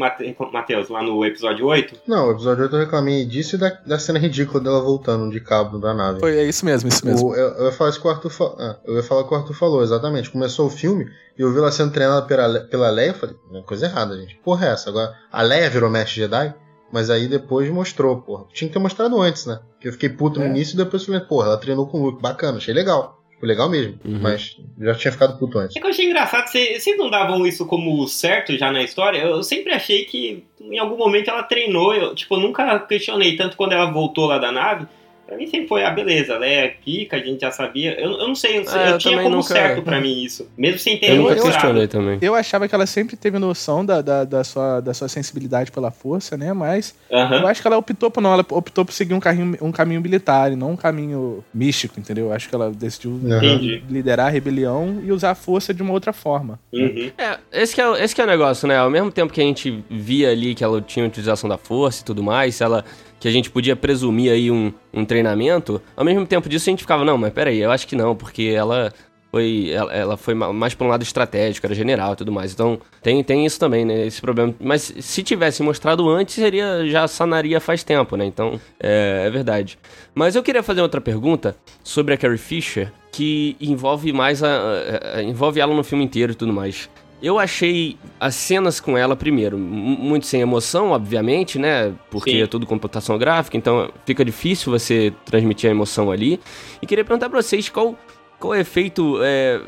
Matheus, 0.51 0.89
lá 0.89 1.01
no 1.01 1.23
episódio 1.25 1.65
8? 1.65 2.01
Não, 2.05 2.27
o 2.27 2.31
episódio 2.31 2.63
8 2.63 2.75
eu 2.75 2.79
reclamei 2.81 3.25
disso 3.25 3.55
e 3.55 3.59
da, 3.59 3.69
da 3.85 3.97
cena 3.97 4.19
ridícula 4.19 4.59
dela 4.61 4.81
voltando 4.81 5.31
de 5.31 5.39
cabo 5.39 5.77
da 5.79 5.93
nave. 5.93 6.19
Foi, 6.19 6.37
é 6.37 6.43
isso 6.43 6.65
mesmo, 6.65 6.89
isso 6.89 7.05
mesmo. 7.05 7.29
O- 7.29 7.35
eu, 7.35 7.47
eu 7.55 7.65
ia 7.67 7.71
falar 7.71 7.91
isso 7.91 8.01
que 8.01 8.07
o 8.07 8.11
Arthur 8.11 8.29
falou. 8.29 8.57
eu 8.85 8.95
ia 8.95 9.03
falar 9.03 9.21
o 9.21 9.27
que 9.29 9.33
o 9.33 9.37
Arthur 9.37 9.53
falou, 9.53 9.81
exatamente. 9.83 10.29
Começou 10.29 10.67
o 10.67 10.69
filme 10.69 11.05
e 11.37 11.41
eu 11.41 11.49
vi 11.51 11.59
ela 11.59 11.71
sendo 11.71 11.93
treinada 11.93 12.25
pela, 12.25 12.59
pela 12.61 12.89
Leia. 12.89 13.11
Eu 13.11 13.13
falei, 13.15 13.35
"É 13.53 13.61
coisa 13.61 13.85
errada, 13.85 14.17
gente. 14.17 14.35
Porra, 14.43 14.67
é 14.67 14.69
essa? 14.73 14.89
Agora, 14.89 15.13
a 15.31 15.41
Leia 15.41 15.69
virou 15.69 15.89
mestre 15.89 16.15
Jedi, 16.21 16.53
mas 16.91 17.09
aí 17.09 17.27
depois 17.27 17.69
mostrou, 17.69 18.17
porra. 18.21 18.45
Tinha 18.53 18.67
que 18.67 18.73
ter 18.73 18.79
mostrado 18.79 19.19
antes, 19.21 19.45
né? 19.45 19.59
Porque 19.73 19.87
eu 19.87 19.93
fiquei 19.93 20.09
puto 20.09 20.41
É. 20.41 20.43
no 20.45 20.49
início 20.55 20.73
e 20.73 20.77
depois 20.77 21.05
falei, 21.05 21.21
porra, 21.21 21.47
ela 21.47 21.57
treinou 21.57 21.87
com 21.87 21.99
o 22.01 22.05
Luke. 22.05 22.21
Bacana, 22.21 22.57
achei 22.57 22.73
legal. 22.73 23.15
Foi 23.39 23.47
legal 23.47 23.69
mesmo. 23.69 23.99
Uhum. 24.03 24.19
Mas 24.19 24.57
já 24.81 24.95
tinha 24.95 25.11
ficado 25.11 25.37
puto 25.37 25.59
antes. 25.59 25.75
É 25.75 25.79
que 25.79 25.85
eu 25.85 25.91
achei 25.91 26.05
engraçado, 26.07 26.47
vocês 26.47 26.83
vocês 26.83 26.97
não 26.97 27.07
davam 27.09 27.45
isso 27.45 27.67
como 27.67 28.07
certo 28.07 28.57
já 28.57 28.71
na 28.71 28.81
história? 28.81 29.19
Eu 29.19 29.43
sempre 29.43 29.71
achei 29.73 30.05
que 30.05 30.43
em 30.59 30.79
algum 30.79 30.97
momento 30.97 31.29
ela 31.29 31.43
treinou, 31.43 31.93
eu, 31.93 32.15
tipo, 32.15 32.33
eu 32.35 32.39
nunca 32.39 32.79
questionei, 32.79 33.35
tanto 33.37 33.55
quando 33.55 33.73
ela 33.73 33.91
voltou 33.91 34.25
lá 34.25 34.39
da 34.39 34.51
nave, 34.51 34.87
pra 35.27 35.37
mim 35.37 35.45
sempre 35.47 35.67
foi, 35.67 35.83
ah, 35.83 35.91
beleza, 35.91 36.33
ela 36.33 36.45
é 36.45 36.69
pica, 36.69 37.17
a 37.17 37.19
gente 37.19 37.41
já 37.41 37.51
sabia. 37.51 37.99
Eu, 37.99 38.11
eu 38.11 38.27
não 38.27 38.33
sei, 38.35 38.59
eu, 38.59 38.61
É, 38.71 38.87
eu 38.87 38.91
eu 38.93 38.97
tinha 38.97 39.17
como 39.21 39.35
nunca- 39.35 39.53
certo 39.53 39.81
pra 39.81 39.99
mim 39.99 40.23
isso, 40.23 40.49
mesmo 40.57 40.79
sem 40.79 40.97
ter 40.97 41.09
Eu 41.11 41.17
nunca 41.17 41.35
questionei 41.35 41.87
também. 41.87 42.17
Eu 42.21 42.33
achava 42.33 42.67
que 42.67 42.73
ela 42.73 42.85
sempre 42.85 43.15
teve 43.17 43.37
noção 43.37 43.85
da, 43.85 44.01
da, 44.01 44.23
da 44.23 44.43
sua, 44.43 44.79
da 44.79 44.93
sua 44.93 45.07
sensibilidade 45.09 45.71
pela 45.71 45.91
força, 45.91 46.37
né? 46.37 46.53
Mas 46.53 46.95
Aham. 47.11 47.41
eu 47.41 47.47
acho 47.47 47.61
que 47.61 47.67
ela 47.67 47.77
optou 47.77 48.09
por 48.09 48.21
não, 48.21 48.33
ela 48.33 48.45
optou 48.49 48.85
por 48.85 48.91
seguir 48.93 49.13
um 49.13 49.19
caminho, 49.19 49.57
um 49.61 49.71
caminho 49.71 50.01
militar 50.01 50.51
e 50.51 50.55
não 50.55 50.71
um 50.71 50.75
caminho 50.77 51.43
místico, 51.53 51.99
entendeu? 51.99 52.27
Eu 52.27 52.33
acho 52.33 52.47
que 52.49 52.55
ela 52.55 52.71
decidiu 52.71 53.11
Uhum. 53.11 53.37
Entendi. 53.37 53.83
liderar 53.89 54.27
a 54.27 54.29
rebelião 54.29 55.01
e 55.03 55.11
usar 55.11 55.31
a 55.31 55.35
força 55.35 55.73
de 55.73 55.81
uma 55.83 55.91
outra 55.93 56.13
forma. 56.13 56.59
Uhum. 56.71 57.11
É, 57.17 57.37
esse 57.61 57.75
que 57.75 57.81
é, 57.81 57.87
o- 57.89 57.95
esse 57.97 58.15
que 58.15 58.21
é 58.21 58.23
o 58.23 58.27
negócio, 58.27 58.67
né? 58.67 58.77
Ao 58.77 58.89
mesmo 58.89 59.11
tempo 59.11 59.33
que 59.33 59.41
a 59.41 59.43
gente 59.43 59.83
via 59.89 60.31
ali 60.31 60.55
que 60.55 60.63
ela 60.63 60.81
tinha 60.81 61.05
utilização 61.05 61.49
da 61.49 61.57
força 61.57 62.01
e 62.01 62.05
tudo 62.05 62.23
mais, 62.23 62.61
ela 62.61 62.85
que 63.19 63.27
a 63.27 63.31
gente 63.31 63.49
podia 63.49 63.75
presumir 63.75 64.31
aí 64.31 64.51
um, 64.51 64.71
um 64.93 65.03
treinamento, 65.05 65.81
ao 65.95 66.05
mesmo 66.05 66.25
tempo 66.25 66.47
disso 66.47 66.69
a 66.69 66.71
gente 66.71 66.81
ficava, 66.81 67.03
não, 67.03 67.17
mas 67.17 67.33
peraí, 67.33 67.59
eu 67.59 67.71
acho 67.71 67.87
que 67.87 67.95
não, 67.95 68.15
porque 68.15 68.53
ela 68.55 68.93
foi, 69.31 69.69
ela, 69.71 69.93
ela 69.93 70.17
foi 70.17 70.33
ma- 70.33 70.53
mais 70.53 70.73
pra 70.73 70.87
um 70.87 70.89
lado 70.89 71.03
estratégico, 71.03 71.65
era 71.67 71.75
general 71.75 72.13
e 72.13 72.15
tudo 72.15 72.31
mais. 72.31 72.53
Então 72.53 72.79
tem, 73.01 73.21
tem 73.23 73.45
isso 73.45 73.59
também, 73.59 73.83
né? 73.83 74.05
Esse 74.05 74.21
problema. 74.21 74.55
Mas 74.59 74.93
se 74.99 75.21
tivesse 75.21 75.61
mostrado 75.61 76.07
antes, 76.09 76.35
seria 76.35 76.87
já 76.87 77.07
sanaria 77.07 77.59
faz 77.59 77.83
tempo, 77.83 78.15
né? 78.15 78.25
Então 78.25 78.59
é, 78.79 79.23
é 79.25 79.29
verdade. 79.29 79.77
Mas 80.15 80.35
eu 80.35 80.41
queria 80.43 80.63
fazer 80.63 80.81
outra 80.81 81.01
pergunta 81.01 81.57
sobre 81.83 82.13
a 82.13 82.17
Carrie 82.17 82.37
Fisher, 82.37 82.91
que 83.11 83.57
envolve 83.59 84.13
mais 84.13 84.41
a, 84.41 84.47
a- 84.47 85.17
a- 85.17 85.23
envolve 85.23 85.59
ela 85.59 85.75
no 85.75 85.83
filme 85.83 86.05
inteiro 86.05 86.31
e 86.31 86.35
tudo 86.35 86.53
mais. 86.53 86.89
Eu 87.21 87.39
achei 87.39 87.97
as 88.19 88.35
cenas 88.35 88.79
com 88.79 88.95
ela, 88.97 89.15
primeiro, 89.15 89.57
mu- 89.57 89.97
muito 89.97 90.27
sem 90.27 90.39
emoção, 90.41 90.91
obviamente, 90.91 91.57
né? 91.57 91.93
Porque 92.11 92.31
Sim. 92.31 92.41
é 92.43 92.47
tudo 92.47 92.65
computação 92.67 93.17
gráfica, 93.17 93.57
então 93.57 93.89
fica 94.05 94.23
difícil 94.23 94.71
você 94.71 95.11
transmitir 95.25 95.67
a 95.69 95.71
emoção 95.71 96.11
ali. 96.11 96.39
E 96.81 96.85
queria 96.85 97.03
perguntar 97.03 97.27
pra 97.29 97.41
vocês 97.41 97.69
qual, 97.69 97.95
qual 98.39 98.53
é 98.53 98.57
o 98.57 98.61
efeito. 98.61 99.17
é, 99.23 99.59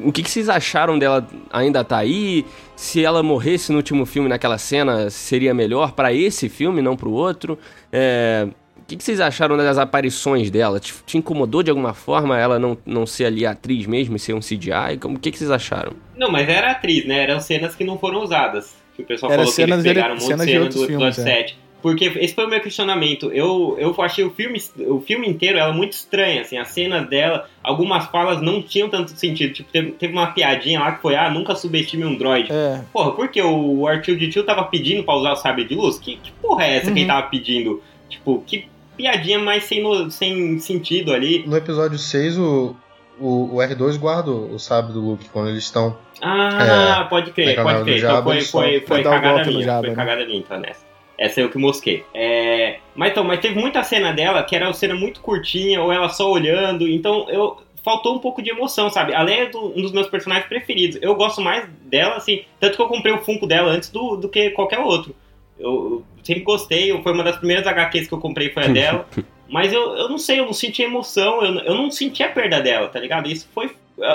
o 0.00 0.12
que, 0.12 0.22
que 0.22 0.30
vocês 0.30 0.48
acharam 0.48 0.96
dela 0.96 1.26
ainda 1.50 1.82
tá 1.82 1.96
aí? 1.98 2.46
Se 2.76 3.04
ela 3.04 3.20
morresse 3.24 3.72
no 3.72 3.78
último 3.78 4.06
filme, 4.06 4.28
naquela 4.28 4.56
cena, 4.56 5.10
seria 5.10 5.52
melhor 5.52 5.90
pra 5.90 6.12
esse 6.12 6.48
filme, 6.48 6.80
não 6.80 6.96
pro 6.96 7.10
outro? 7.10 7.58
É, 7.92 8.46
o 8.82 8.86
que, 8.86 8.96
que 8.96 9.04
vocês 9.04 9.20
acharam 9.20 9.56
das 9.56 9.78
aparições 9.78 10.50
dela? 10.50 10.78
Te, 10.80 10.94
te 11.06 11.18
incomodou 11.18 11.62
de 11.62 11.70
alguma 11.70 11.92
forma 11.94 12.38
ela 12.38 12.58
não, 12.58 12.76
não 12.86 13.06
ser 13.06 13.26
ali 13.26 13.44
a 13.44 13.50
atriz 13.50 13.86
mesmo 13.86 14.16
e 14.16 14.18
ser 14.18 14.32
um 14.34 14.40
CGI? 14.40 14.98
Como- 15.00 15.16
O 15.16 15.20
que, 15.20 15.30
que 15.30 15.38
vocês 15.38 15.50
acharam? 15.50 15.92
Não, 16.16 16.30
mas 16.30 16.48
era 16.48 16.70
atriz, 16.72 17.04
né? 17.06 17.22
Eram 17.22 17.40
cenas 17.40 17.74
que 17.74 17.84
não 17.84 17.98
foram 17.98 18.22
usadas. 18.22 18.76
Que 18.96 19.02
o 19.02 19.06
pessoal 19.06 19.30
Era 19.32 19.42
falou 19.42 19.54
que 19.54 19.62
eles 19.62 19.76
de- 19.82 19.88
pegaram 19.88 20.14
um 20.14 20.18
monte 20.18 20.26
cenas 20.26 20.46
de 20.46 20.52
de 20.52 20.52
cena 20.52 20.64
do 20.64 20.70
episódio 20.70 20.96
filmes, 20.98 21.18
é. 21.18 21.22
7. 21.22 21.58
Porque 21.80 22.06
esse 22.06 22.34
foi 22.34 22.44
o 22.44 22.48
meu 22.48 22.60
questionamento. 22.60 23.30
Eu, 23.32 23.76
eu 23.78 23.94
achei 24.02 24.24
o 24.24 24.30
filme, 24.30 24.60
o 24.80 25.00
filme 25.00 25.28
inteiro 25.28 25.58
ela 25.58 25.72
muito 25.72 25.92
estranha, 25.92 26.40
assim, 26.40 26.58
as 26.58 26.66
cenas 26.70 27.08
dela, 27.08 27.48
algumas 27.62 28.06
falas 28.06 28.42
não 28.42 28.60
tinham 28.60 28.88
tanto 28.88 29.12
sentido. 29.12 29.52
Tipo, 29.54 29.70
teve, 29.70 29.90
teve 29.92 30.12
uma 30.12 30.26
piadinha 30.32 30.80
lá 30.80 30.90
que 30.90 31.00
foi, 31.00 31.14
ah, 31.14 31.30
nunca 31.30 31.54
subestime 31.54 32.04
um 32.04 32.16
droid. 32.16 32.50
É. 32.50 32.80
Porra, 32.92 33.12
por 33.12 33.28
que 33.28 33.40
o 33.40 33.82
R2D2 33.82 34.44
tava 34.44 34.64
pedindo 34.64 35.04
pra 35.04 35.14
usar 35.14 35.30
o 35.34 35.36
sabre 35.36 35.62
de 35.62 35.76
luz? 35.76 36.00
Que, 36.00 36.16
que 36.16 36.32
porra 36.42 36.64
é 36.64 36.78
essa 36.78 36.86
que 36.90 36.98
ele 36.98 37.02
Uhum. 37.02 37.06
tava 37.06 37.26
pedindo? 37.28 37.80
Tipo, 38.08 38.42
que 38.46 38.66
piadinha 38.96 39.38
mais 39.38 39.64
sem, 39.64 39.82
no- 39.82 40.10
sem 40.10 40.58
sentido 40.58 41.12
ali. 41.12 41.44
No 41.46 41.56
episódio 41.56 41.98
6, 41.98 42.38
o, 42.38 42.74
o, 43.20 43.54
o 43.54 43.56
R2 43.58 43.98
guarda 43.98 44.30
o 44.30 44.58
sabre 44.58 44.92
do 44.92 45.00
Luke 45.00 45.28
quando 45.30 45.50
eles 45.50 45.64
estão. 45.64 45.96
Ah, 46.20 47.06
pode 47.08 47.30
crer, 47.32 47.62
pode 47.62 47.82
crer. 47.84 47.98
Então 47.98 48.10
Jabba, 48.10 48.22
foi, 48.32 48.40
só 48.40 48.58
foi, 48.58 48.80
foi 48.80 49.02
dar 49.02 49.10
o 49.10 49.12
cagada 49.14 49.50
minha. 49.50 49.62
Jabba, 49.64 49.80
foi 49.80 49.90
né? 49.90 49.94
cagada 49.96 50.24
minha, 50.26 50.38
então, 50.38 50.58
nessa. 50.58 50.86
Essa 51.16 51.40
eu 51.40 51.50
que 51.50 51.58
mosquei. 51.58 52.04
É... 52.14 52.78
Mas 52.94 53.10
então, 53.10 53.24
mas 53.24 53.40
teve 53.40 53.58
muita 53.58 53.82
cena 53.82 54.12
dela 54.12 54.42
que 54.44 54.54
era 54.54 54.66
uma 54.66 54.72
cena 54.72 54.94
muito 54.94 55.20
curtinha, 55.20 55.82
ou 55.82 55.92
ela 55.92 56.08
só 56.08 56.30
olhando, 56.30 56.86
então 56.88 57.28
eu. 57.28 57.56
Faltou 57.84 58.14
um 58.16 58.18
pouco 58.18 58.42
de 58.42 58.50
emoção, 58.50 58.90
sabe? 58.90 59.14
A 59.14 59.22
Leia 59.22 59.44
é 59.44 59.46
do- 59.46 59.72
um 59.74 59.80
dos 59.80 59.92
meus 59.92 60.08
personagens 60.08 60.46
preferidos. 60.46 60.98
Eu 61.00 61.14
gosto 61.14 61.40
mais 61.40 61.66
dela, 61.84 62.16
assim. 62.16 62.42
Tanto 62.60 62.76
que 62.76 62.82
eu 62.82 62.88
comprei 62.88 63.14
o 63.14 63.18
Funko 63.18 63.46
dela 63.46 63.70
antes 63.70 63.88
do, 63.88 64.16
do 64.16 64.28
que 64.28 64.50
qualquer 64.50 64.80
outro. 64.80 65.14
Eu, 65.58 65.70
eu 65.70 66.04
sempre 66.22 66.42
gostei, 66.42 66.96
foi 67.02 67.12
uma 67.12 67.24
das 67.24 67.36
primeiras 67.36 67.66
HQs 67.66 68.06
que 68.08 68.14
eu 68.14 68.18
comprei 68.18 68.50
foi 68.50 68.64
a 68.64 68.68
dela. 68.68 69.06
Mas 69.50 69.72
eu, 69.72 69.96
eu 69.96 70.08
não 70.10 70.18
sei, 70.18 70.38
eu 70.40 70.44
não 70.44 70.52
senti 70.52 70.82
emoção, 70.82 71.42
eu, 71.42 71.54
eu 71.60 71.74
não 71.74 71.90
senti 71.90 72.22
a 72.22 72.28
perda 72.28 72.60
dela, 72.60 72.86
tá 72.88 73.00
ligado? 73.00 73.28
Isso 73.30 73.48
foi. 73.54 73.70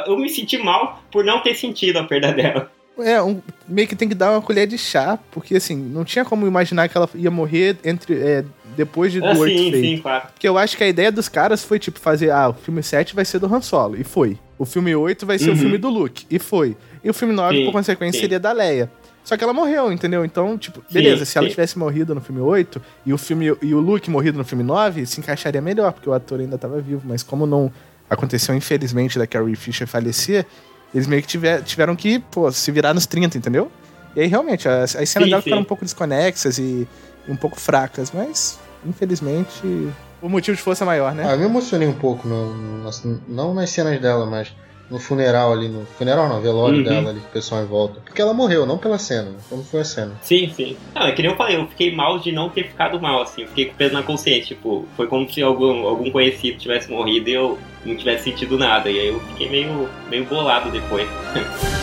Eu 0.05 0.15
me 0.17 0.29
senti 0.29 0.57
mal 0.57 1.01
por 1.11 1.23
não 1.25 1.41
ter 1.41 1.55
sentido 1.55 1.97
a 1.97 2.03
perda 2.03 2.31
dela. 2.31 2.71
É, 2.99 3.19
um- 3.21 3.41
meio 3.67 3.87
que 3.87 3.95
tem 3.95 4.07
que 4.07 4.13
dar 4.13 4.31
uma 4.31 4.41
colher 4.41 4.67
de 4.67 4.77
chá, 4.77 5.17
porque 5.31 5.55
assim, 5.55 5.75
não 5.75 6.05
tinha 6.05 6.23
como 6.23 6.45
imaginar 6.45 6.87
que 6.87 6.95
ela 6.95 7.09
ia 7.15 7.31
morrer 7.31 7.75
entre 7.83 8.13
é, 8.21 8.45
depois 8.77 9.11
de, 9.11 9.19
do 9.19 9.25
Ah, 9.25 9.37
oito 9.39 9.57
sim, 9.57 9.71
sim, 9.71 9.97
claro. 9.97 10.27
Porque 10.31 10.47
eu 10.47 10.55
acho 10.57 10.77
que 10.77 10.83
a 10.83 10.87
ideia 10.87 11.11
dos 11.11 11.27
caras 11.27 11.63
foi, 11.65 11.79
tipo, 11.79 11.99
fazer, 11.99 12.29
ah, 12.29 12.49
o 12.49 12.53
filme 12.53 12.83
7 12.83 13.15
vai 13.15 13.25
ser 13.25 13.39
do 13.39 13.47
Han 13.53 13.61
Solo, 13.61 13.97
e 13.99 14.03
foi. 14.03 14.37
O 14.59 14.65
filme 14.65 14.95
8 14.95 15.25
vai 15.25 15.39
ser 15.39 15.49
Uhum. 15.49 15.55
o 15.55 15.57
filme 15.59 15.77
do 15.79 15.89
Luke, 15.89 16.25
e 16.29 16.37
foi. 16.37 16.77
E 17.03 17.09
o 17.09 17.13
filme 17.13 17.33
9, 17.33 17.57
Sim, 17.57 17.65
por 17.65 17.71
consequência, 17.71 18.17
sim. 18.19 18.21
seria 18.21 18.39
da 18.39 18.51
Leia. 18.51 18.91
Só 19.23 19.37
que 19.37 19.43
ela 19.43 19.53
morreu, 19.53 19.91
entendeu? 19.91 20.25
Então, 20.25 20.57
tipo, 20.57 20.83
beleza, 20.91 21.23
Sim, 21.25 21.31
se 21.31 21.37
ela 21.37 21.47
sim. 21.47 21.51
tivesse 21.51 21.79
morrido 21.79 22.13
no 22.13 22.19
filme 22.21 22.41
8 22.41 22.81
e 23.05 23.13
o 23.13 23.17
filme 23.17 23.55
e 23.61 23.73
o 23.73 23.79
Luke 23.79 24.09
morrido 24.09 24.37
no 24.37 24.43
filme 24.43 24.63
9, 24.63 25.05
se 25.05 25.19
encaixaria 25.21 25.61
melhor, 25.61 25.93
porque 25.93 26.09
o 26.09 26.13
ator 26.13 26.39
ainda 26.41 26.57
tava 26.57 26.81
vivo, 26.81 27.01
mas 27.05 27.23
como 27.23 27.45
não 27.45 27.71
aconteceu 28.09 28.53
infelizmente 28.53 29.17
da 29.17 29.25
Carrie 29.25 29.55
Fisher 29.55 29.87
falecer, 29.87 30.45
eles 30.93 31.07
meio 31.07 31.21
que 31.21 31.27
tiver, 31.27 31.61
tiveram 31.63 31.95
que, 31.95 32.19
pô, 32.19 32.51
se 32.51 32.69
virar 32.71 32.93
nos 32.93 33.05
30, 33.05 33.37
entendeu? 33.37 33.71
E 34.15 34.19
aí 34.21 34.27
realmente 34.27 34.67
as, 34.67 34.95
as 34.95 35.09
cenas 35.09 35.25
Sim, 35.27 35.29
dela 35.31 35.41
sim. 35.41 35.43
ficaram 35.45 35.61
um 35.61 35.65
pouco 35.65 35.85
desconexas 35.85 36.57
e, 36.57 36.87
e 37.27 37.31
um 37.31 37.35
pouco 37.37 37.57
fracas, 37.59 38.11
mas 38.13 38.59
infelizmente 38.85 39.89
o 40.21 40.29
motivo 40.29 40.55
de 40.55 40.61
força 40.63 40.83
é 40.83 40.85
maior, 40.85 41.15
né? 41.15 41.23
Ah, 41.25 41.31
eu 41.31 41.39
me 41.39 41.45
emocionei 41.45 41.87
um 41.87 41.93
pouco, 41.93 42.27
no, 42.27 42.53
no- 42.53 43.21
não 43.27 43.53
nas 43.53 43.69
cenas 43.69 43.99
dela, 44.01 44.25
mas 44.25 44.53
no 44.93 44.99
funeral 44.99 45.51
ali, 45.51 45.67
no 45.67 45.85
funeral 45.97 46.29
não, 46.29 46.39
velório 46.39 46.77
Uhum. 46.77 46.83
dela 46.83 47.09
ali, 47.09 47.19
com 47.19 47.27
o 47.27 47.31
pessoal 47.31 47.63
em 47.63 47.65
volta. 47.65 47.99
Porque 48.05 48.21
ela 48.21 48.31
morreu, 48.33 48.63
não 48.65 48.77
pela 48.77 48.99
cena, 48.99 49.31
como 49.49 49.63
foi 49.63 49.81
a 49.81 49.83
cena. 49.83 50.11
Sim, 50.21 50.51
sim. 50.55 50.77
Não, 50.93 51.01
é 51.07 51.11
que 51.11 51.21
nem 51.23 51.31
eu 51.31 51.35
falei, 51.37 51.57
eu 51.57 51.67
fiquei 51.67 51.93
mal 51.93 52.19
de 52.19 52.31
não 52.31 52.47
ter 52.47 52.65
ficado 52.67 53.01
mal, 53.01 53.23
assim. 53.23 53.41
Eu 53.41 53.47
fiquei 53.47 53.65
com 53.65 53.73
peso 53.75 53.93
na 53.95 54.03
consciência. 54.03 54.55
Tipo, 54.55 54.85
foi 54.95 55.07
como 55.07 55.27
se 55.27 55.41
algum, 55.41 55.87
algum 55.87 56.11
conhecido 56.11 56.59
tivesse 56.59 56.91
morrido 56.91 57.27
e 57.27 57.33
eu 57.33 57.57
não 57.83 57.95
tivesse 57.95 58.25
sentido 58.25 58.55
nada. 58.57 58.89
E 58.89 58.99
aí 58.99 59.07
eu 59.07 59.19
fiquei 59.19 59.49
meio, 59.49 59.89
meio 60.09 60.25
bolado 60.25 60.69
depois. 60.69 61.07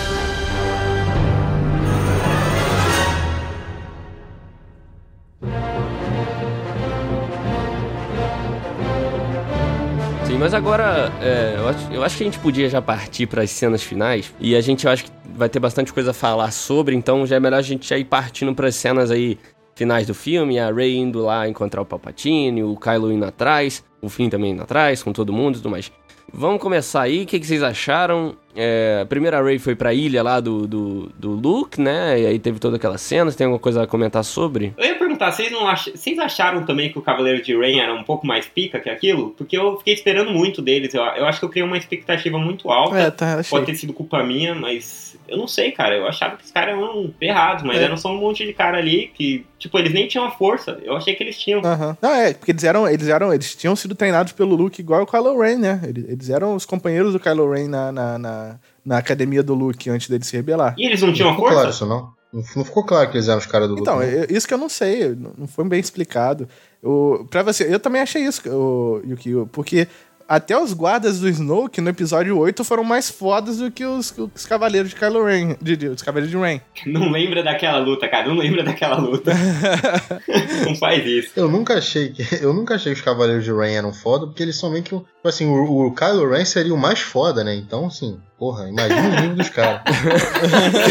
mas 10.41 10.55
agora 10.55 11.13
é, 11.21 11.57
eu, 11.59 11.69
acho, 11.69 11.93
eu 11.93 12.03
acho 12.03 12.17
que 12.17 12.23
a 12.23 12.27
gente 12.27 12.39
podia 12.39 12.67
já 12.71 12.81
partir 12.81 13.27
para 13.27 13.43
as 13.43 13.51
cenas 13.51 13.83
finais 13.83 14.33
e 14.41 14.57
a 14.57 14.61
gente 14.63 14.87
eu 14.87 14.91
acho 14.91 15.05
que 15.05 15.11
vai 15.35 15.51
ter 15.51 15.61
bastante 15.61 15.93
coisa 15.93 16.13
a 16.13 16.15
falar 16.15 16.51
sobre, 16.51 16.97
então 16.97 17.27
já 17.27 17.37
é 17.37 17.41
melhor 17.41 17.59
a 17.59 17.63
gente 17.63 17.87
já 17.87 17.99
ir 17.99 18.07
partindo 18.07 18.55
para 18.55 18.67
as 18.69 18.75
cenas 18.75 19.11
aí 19.11 19.39
finais 19.77 20.07
do 20.07 20.15
filme, 20.15 20.59
a 20.59 20.73
Rey 20.73 20.97
indo 20.97 21.21
lá 21.21 21.47
encontrar 21.47 21.83
o 21.83 21.85
Palpatine, 21.85 22.65
o 22.65 22.75
Kylo 22.75 23.13
indo 23.13 23.27
atrás, 23.27 23.85
o 24.01 24.09
Finn 24.09 24.31
também 24.31 24.53
indo 24.53 24.63
atrás, 24.63 25.03
com 25.03 25.13
todo 25.13 25.31
mundo 25.31 25.57
e 25.57 25.59
tudo 25.59 25.69
mais. 25.69 25.93
Vamos 26.33 26.63
começar 26.63 27.03
aí, 27.03 27.25
o 27.25 27.27
que, 27.27 27.39
que 27.39 27.47
vocês 27.47 27.63
acharam? 27.63 28.35
É, 28.55 29.01
a 29.03 29.07
primeira 29.07 29.43
Rey 29.43 29.59
foi 29.59 29.75
pra 29.75 29.95
ilha 29.95 30.23
lá 30.23 30.41
do, 30.41 30.67
do, 30.67 31.13
do 31.17 31.31
Luke, 31.31 31.81
né? 31.81 32.21
E 32.21 32.27
aí 32.27 32.39
teve 32.39 32.59
toda 32.59 32.77
aquela 32.77 32.99
cena, 32.99 33.31
você 33.31 33.37
tem 33.39 33.45
alguma 33.47 33.61
coisa 33.61 33.83
a 33.83 33.87
comentar 33.87 34.25
sobre? 34.25 34.75
Eu 34.77 34.85
ia 34.85 34.95
perguntar, 34.99 35.31
vocês 35.33 35.51
não 35.53 35.67
ach... 35.69 35.89
vocês 35.95 36.19
acharam 36.19 36.65
também 36.65 36.91
que 36.91 36.99
o 36.99 37.03
Cavaleiro 37.03 37.43
de 37.43 37.57
Rain 37.57 37.79
era 37.79 37.95
um 37.95 38.03
pouco 38.03 38.27
mais 38.27 38.47
pica 38.47 38.81
que 38.81 38.91
aquilo? 38.91 39.31
Porque 39.31 39.57
eu 39.57 39.79
fiquei 39.79 39.95
esperando 39.95 40.31
muito 40.31 40.61
deles. 40.61 40.93
Eu, 40.95 41.03
eu 41.03 41.27
acho 41.27 41.39
que 41.39 41.45
eu 41.45 41.49
criei 41.49 41.65
uma 41.67 41.77
expectativa 41.79 42.39
muito 42.39 42.71
alta. 42.71 42.99
É, 42.99 43.11
tá, 43.11 43.35
achei. 43.39 43.51
Pode 43.51 43.67
ter 43.67 43.75
sido 43.77 43.93
culpa 43.93 44.23
minha, 44.25 44.55
mas 44.55 45.17
eu 45.29 45.37
não 45.37 45.47
sei, 45.47 45.71
cara. 45.71 45.97
Eu 45.97 46.07
achava 46.09 46.37
que 46.37 46.45
os 46.45 46.51
caras 46.51 46.77
eram 46.77 47.13
errados, 47.21 47.63
mas 47.63 47.79
É. 47.79 47.85
eram 47.85 47.97
só 47.97 48.11
um 48.11 48.19
monte 48.19 48.45
de 48.45 48.53
cara 48.53 48.79
ali 48.79 49.11
que, 49.15 49.45
tipo, 49.59 49.79
eles 49.79 49.93
nem 49.93 50.09
tinham 50.09 50.25
a 50.25 50.31
força. 50.31 50.79
Eu 50.83 50.97
achei 50.97 51.15
que 51.15 51.23
eles 51.23 51.39
tinham. 51.39 51.61
Aham. 51.65 51.97
Não, 52.03 52.11
é, 52.15 52.35
porque 52.35 52.51
eles 52.51 52.65
eram, 52.65 52.89
eles 52.89 53.09
eram, 53.09 53.33
eles 53.33 53.55
tinham 53.55 53.77
sido 53.77 53.95
treinados 53.95 54.33
pelo 54.33 54.57
Luke 54.57 54.81
igual 54.81 55.03
o 55.03 55.07
Kylo 55.07 55.39
Ren, 55.41 55.57
né? 55.59 55.81
Eles, 55.87 56.05
eles 56.09 56.31
eram 56.31 56.55
os 56.57 56.65
companheiros 56.67 57.13
do 57.13 57.21
Kylo 57.21 57.49
Ren 57.51 57.69
na, 57.69 57.93
na, 57.93 58.19
na, 58.19 58.40
na 58.85 58.99
academia 58.99 59.43
do 59.43 59.55
Luke 59.55 59.89
antes 59.91 60.09
dele 60.09 60.25
se 60.25 60.37
rebelar. 60.37 60.75
E 60.79 60.87
eles 60.87 61.01
não 61.03 61.13
tinham 61.13 61.31
Não 61.33 61.37
claro 61.37 61.71
isso, 61.71 61.87
não? 61.87 62.11
Não 62.33 62.65
ficou 62.65 62.85
claro 62.85 63.11
que 63.11 63.17
eles 63.17 63.27
eram 63.29 63.39
os 63.39 63.47
caras 63.47 63.67
do 63.67 63.75
Luke. 63.75 63.83
Então, 63.83 63.97
não. 63.97 64.03
eu- 64.05 64.27
isso 64.31 64.47
que 64.47 64.55
eu 64.55 64.59
não 64.59 64.69
sei, 64.69 65.17
não 65.37 65.49
foi 65.49 65.65
bem 65.69 65.81
explicado. 65.81 66.49
O, 66.83 67.27
pra 67.29 67.43
você, 67.43 67.65
eu 67.73 67.81
também 67.81 68.01
achei 68.01 68.23
isso, 68.23 68.41
o, 68.49 69.03
Yukio, 69.05 69.49
porque 69.51 69.89
até 70.29 70.57
os 70.57 70.73
guardas 70.73 71.19
do 71.19 71.29
Snoke 71.29 71.81
no 71.81 71.89
episódio 71.91 72.39
8 72.39 72.63
foram 72.63 72.85
mais 72.85 73.11
fodas 73.11 73.57
do 73.57 73.69
que 73.69 73.85
os, 73.85 74.15
os 74.33 74.47
cavaleiros 74.47 74.91
de 74.91 74.95
Kylo 74.97 75.25
Ren, 75.25 75.57
de, 75.61 75.77
de- 75.77 75.89
os 75.89 76.03
cavaleiros 76.03 76.31
de 76.31 76.37
Ren. 76.39 76.61
Não 76.87 77.11
lembra 77.11 77.43
daquela 77.43 77.81
luta, 77.81 78.07
cara. 78.09 78.29
Não 78.29 78.37
lembra 78.37 78.63
daquela 78.63 78.97
luta. 78.97 79.33
não 80.65 80.77
faz 80.77 81.05
isso. 81.05 81.31
Eu 81.37 81.49
nunca 81.49 81.75
achei 81.79 82.11
que. 82.11 82.23
Eu 82.43 82.53
nunca 82.55 82.75
achei 82.77 82.93
que 82.93 82.99
os 83.01 83.05
Cavaleiros 83.05 83.45
de 83.45 83.53
Rain 83.53 83.73
eram 83.75 83.93
foda, 83.93 84.27
porque 84.27 84.43
eles 84.43 84.57
são 84.57 84.71
meio 84.71 84.83
que. 84.85 84.91
Tipo 84.91 85.05
assim, 85.25 85.47
o, 85.47 85.87
o 85.89 85.95
Kylo 85.95 86.31
Ren 86.31 86.45
seria 86.45 86.73
o 86.75 86.79
mais 86.79 87.01
foda, 87.01 87.43
né? 87.45 87.55
Então, 87.55 87.87
assim, 87.87 88.19
porra, 88.41 88.69
imagina 88.71 89.09
o 89.09 89.21
nível 89.21 89.37
dos 89.37 89.49
caras. 89.51 89.83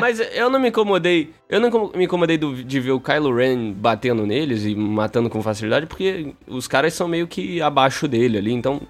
Mas 0.00 0.20
eu 0.34 0.48
não 0.50 0.58
me 0.58 0.68
incomodei. 0.68 1.30
Eu 1.48 1.60
não 1.60 1.90
me 1.94 2.04
incomodei 2.04 2.38
do- 2.38 2.62
de 2.64 2.80
ver 2.80 2.92
o 2.92 3.00
Kylo 3.00 3.34
Ren 3.34 3.72
batendo 3.72 4.26
neles 4.26 4.64
e 4.64 4.74
matando 4.74 5.28
com 5.28 5.42
facilidade, 5.42 5.86
porque 5.86 6.32
os 6.46 6.66
caras 6.66 6.94
são 6.94 7.06
meio 7.06 7.26
que 7.26 7.60
abaixo 7.60 8.08
dele 8.08 8.38
ali, 8.38 8.52
então. 8.52 8.80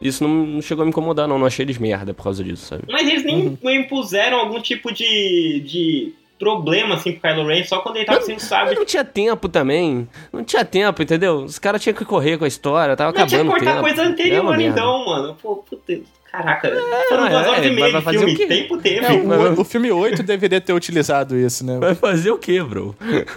Isso 0.00 0.22
não, 0.22 0.30
não 0.46 0.60
chegou 0.60 0.82
a 0.82 0.84
me 0.84 0.90
incomodar, 0.90 1.26
não. 1.26 1.38
Não 1.38 1.46
achei 1.46 1.64
eles 1.64 1.78
merda 1.78 2.12
por 2.12 2.24
causa 2.24 2.44
disso, 2.44 2.66
sabe? 2.66 2.82
Mas 2.90 3.08
eles 3.08 3.24
nem 3.24 3.56
impuseram 3.80 4.38
algum 4.40 4.60
tipo 4.60 4.92
de, 4.92 5.60
de 5.64 6.12
problema, 6.38 6.96
assim, 6.96 7.12
pro 7.12 7.22
Kylo 7.30 7.46
Ren, 7.46 7.64
só 7.64 7.78
quando 7.78 7.96
ele 7.96 8.04
tava 8.04 8.20
sendo 8.20 8.34
Mas 8.34 8.42
sábio. 8.42 8.74
não 8.74 8.84
tinha 8.84 9.04
tempo 9.04 9.48
também. 9.48 10.06
Não 10.30 10.44
tinha 10.44 10.66
tempo, 10.66 11.02
entendeu? 11.02 11.44
Os 11.44 11.58
caras 11.58 11.82
tinham 11.82 11.94
que 11.96 12.04
correr 12.04 12.36
com 12.36 12.44
a 12.44 12.48
história, 12.48 12.94
tava 12.94 13.18
Não 13.18 13.26
tinha 13.26 13.26
que 13.26 13.34
acabando 13.36 13.48
o 13.48 13.56
cortar 13.56 13.70
tempo. 13.70 13.82
coisa 13.86 14.02
anterior, 14.02 14.60
então, 14.60 15.06
mano. 15.06 15.34
Pô, 15.42 15.56
puta, 15.56 15.98
caraca. 16.30 16.68
Foram 17.08 17.26
é, 17.26 17.30
duas 17.30 17.46
horas 17.46 17.64
é, 17.64 17.68
e 17.68 17.70
meia 17.70 17.92
de 17.92 18.02
fazer 18.02 18.18
filme. 18.18 18.34
o 18.34 18.36
quê? 18.36 18.46
Tempo 18.46 18.78
teve. 18.78 19.04
É, 19.04 19.12
o, 19.12 19.60
o 19.60 19.64
filme 19.64 19.90
8 19.90 20.22
deveria 20.22 20.60
ter 20.60 20.72
utilizado 20.72 21.36
isso, 21.36 21.64
né? 21.64 21.78
Vai 21.78 21.94
fazer 21.94 22.30
o 22.30 22.38
quê, 22.38 22.62
bro? 22.62 22.94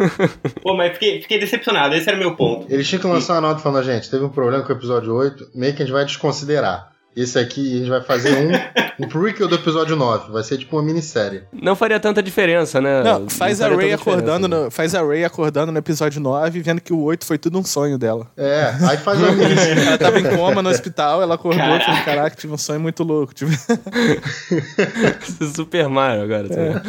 Pô, 0.61 0.75
mas 0.75 0.93
fiquei, 0.93 1.21
fiquei 1.21 1.39
decepcionado. 1.39 1.95
Esse 1.95 2.09
era 2.09 2.17
o 2.17 2.19
meu 2.19 2.35
ponto. 2.35 2.71
Eles 2.71 2.87
tinham 2.87 3.01
que 3.01 3.07
lançar 3.07 3.33
uma 3.35 3.41
nota 3.41 3.61
falando, 3.61 3.83
gente, 3.85 4.09
teve 4.09 4.23
um 4.23 4.29
problema 4.29 4.63
com 4.63 4.73
o 4.73 4.75
episódio 4.75 5.13
8, 5.13 5.51
meio 5.55 5.73
que 5.73 5.81
a 5.81 5.85
gente 5.85 5.93
vai 5.93 6.05
desconsiderar. 6.05 6.99
Esse 7.22 7.38
aqui 7.38 7.76
a 7.76 7.78
gente 7.80 7.89
vai 7.89 8.01
fazer 8.01 8.34
um, 8.38 9.05
um 9.05 9.09
prequel 9.09 9.47
do 9.47 9.55
episódio 9.55 9.95
9. 9.95 10.32
Vai 10.32 10.43
ser 10.43 10.57
tipo 10.57 10.78
uma 10.78 10.84
minissérie. 10.84 11.43
Não 11.51 11.76
faria 11.76 11.99
tanta 11.99 12.24
diferença, 12.24 12.80
né? 12.80 13.03
Não, 13.03 13.30
faz 13.30 13.59
a 13.61 13.65
faria 13.65 13.78
Ray 13.78 13.93
acordando, 13.93 14.47
né? 14.47 14.63
no, 14.65 14.72
faz 14.72 14.95
a 14.95 15.01
Ray 15.03 15.26
acordando 15.26 15.72
no 15.72 15.78
episódio 15.78 16.22
9, 16.22 16.61
vendo 16.61 16.82
que 16.82 16.93
o 16.93 17.01
8 17.01 17.26
foi 17.26 17.38
tudo 17.38 17.59
um 17.59 17.63
sonho 17.63 17.97
dela. 17.97 18.28
É, 18.38 18.74
aí 18.88 18.97
faz 18.97 19.20
uma 19.20 19.32
minissérie. 19.34 19.84
Ela 19.86 19.97
tava 19.97 20.20
em 20.20 20.38
coma 20.38 20.61
no 20.61 20.70
hospital, 20.70 21.22
ela 21.22 21.36
acordou 21.36 21.59
e 21.61 21.65
falou: 21.67 21.80
Caraca. 21.80 22.05
Caraca, 22.05 22.36
tive 22.36 22.53
um 22.53 22.57
sonho 22.57 22.80
muito 22.80 23.03
louco. 23.03 23.34
Tipo, 23.34 23.51
Super 25.55 25.88
Mario 25.89 26.24
agora. 26.24 26.47
tá? 26.49 26.82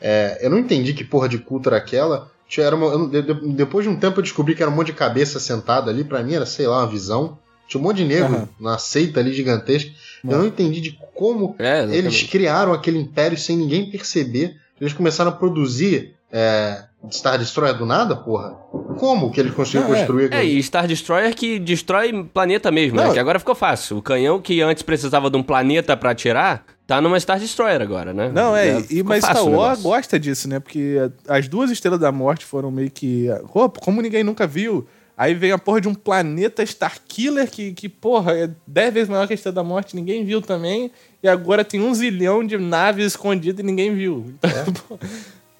É, 0.00 0.38
eu 0.44 0.50
não 0.50 0.58
entendi 0.58 0.92
que 0.92 1.04
porra 1.04 1.28
de 1.28 1.38
culto 1.38 1.68
era 1.68 1.76
aquela. 1.78 2.30
Tinha- 2.48 2.66
Era 2.66 2.76
uma- 2.76 2.86
eu 2.86 2.98
não- 2.98 3.08
de- 3.10 3.22
de- 3.22 3.52
depois 3.52 3.84
de 3.84 3.90
um 3.90 3.96
tempo 3.98 4.18
eu 4.18 4.22
descobri 4.22 4.54
que 4.54 4.62
era 4.62 4.70
um 4.70 4.74
monte 4.74 4.88
de 4.88 4.92
cabeça 4.94 5.38
sentada 5.38 5.90
ali. 5.90 6.04
Pra 6.04 6.22
mim 6.22 6.34
era, 6.34 6.46
sei 6.46 6.66
lá, 6.66 6.78
uma 6.80 6.86
visão. 6.86 7.38
Tinha 7.68 7.80
um 7.80 7.84
monte 7.84 7.98
de 7.98 8.04
negro 8.04 8.34
Aham. 8.34 8.48
na 8.58 8.78
seita 8.78 9.20
ali 9.20 9.32
gigantesca. 9.32 9.90
Eu 10.24 10.38
não 10.38 10.46
entendi 10.46 10.80
de 10.80 10.98
como 11.14 11.54
É, 11.58 11.84
eles 11.84 12.22
criaram 12.24 12.72
aquele 12.72 12.98
império 12.98 13.38
sem 13.38 13.56
ninguém 13.56 13.90
perceber. 13.90 14.56
Eles 14.80 14.92
começaram 14.92 15.30
a 15.30 15.34
produzir 15.34 16.14
é, 16.32 16.82
Star 17.12 17.38
Destroyer 17.38 17.76
do 17.76 17.84
nada, 17.86 18.16
porra. 18.16 18.50
Como 18.98 19.30
que 19.30 19.38
eles 19.40 19.52
conseguiram 19.54 19.88
Não, 19.88 19.94
é. 19.94 19.98
construir 20.00 20.24
É, 20.32 20.38
aquilo? 20.38 20.42
e 20.52 20.62
Star 20.62 20.86
Destroyer 20.86 21.34
que 21.34 21.58
destrói 21.58 22.24
planeta 22.32 22.70
mesmo, 22.70 22.96
né? 22.96 23.04
Não. 23.06 23.12
Que 23.12 23.18
agora 23.18 23.38
ficou 23.38 23.54
fácil. 23.54 23.98
O 23.98 24.02
canhão 24.02 24.40
que 24.40 24.60
antes 24.60 24.82
precisava 24.82 25.30
de 25.30 25.36
um 25.36 25.42
planeta 25.42 25.96
pra 25.96 26.10
atirar, 26.10 26.64
tá 26.86 27.00
numa 27.00 27.18
Star 27.20 27.38
Destroyer 27.38 27.80
agora, 27.82 28.12
né? 28.12 28.30
Não, 28.32 28.56
é, 28.56 28.78
e, 28.78 28.82
ficou 28.84 29.04
mas 29.04 29.24
Star 29.24 29.44
Wars 29.46 29.82
gosta 29.82 30.18
disso, 30.18 30.48
né? 30.48 30.58
Porque 30.58 30.96
as 31.28 31.46
duas 31.48 31.70
estrelas 31.70 32.00
da 32.00 32.10
morte 32.10 32.44
foram 32.44 32.70
meio 32.70 32.90
que. 32.90 33.26
Pô, 33.52 33.68
como 33.70 34.00
ninguém 34.02 34.24
nunca 34.24 34.46
viu. 34.46 34.86
Aí 35.18 35.34
vem 35.34 35.50
a 35.50 35.58
porra 35.58 35.80
de 35.80 35.88
um 35.88 35.94
planeta 35.94 36.62
Starkiller 36.62 37.50
que, 37.50 37.72
que, 37.72 37.88
porra, 37.88 38.32
é 38.32 38.48
10 38.66 38.94
vezes 38.94 39.08
maior 39.08 39.26
que 39.26 39.32
a 39.32 39.34
Estrela 39.34 39.56
da 39.56 39.64
Morte, 39.64 39.96
ninguém 39.96 40.24
viu 40.24 40.40
também. 40.40 40.92
E 41.20 41.28
agora 41.28 41.64
tem 41.64 41.80
um 41.80 41.92
zilhão 41.92 42.46
de 42.46 42.56
naves 42.56 43.04
escondidas 43.04 43.58
e 43.58 43.66
ninguém 43.66 43.92
viu. 43.96 44.32
Então, 44.38 44.72
pô, 44.88 44.98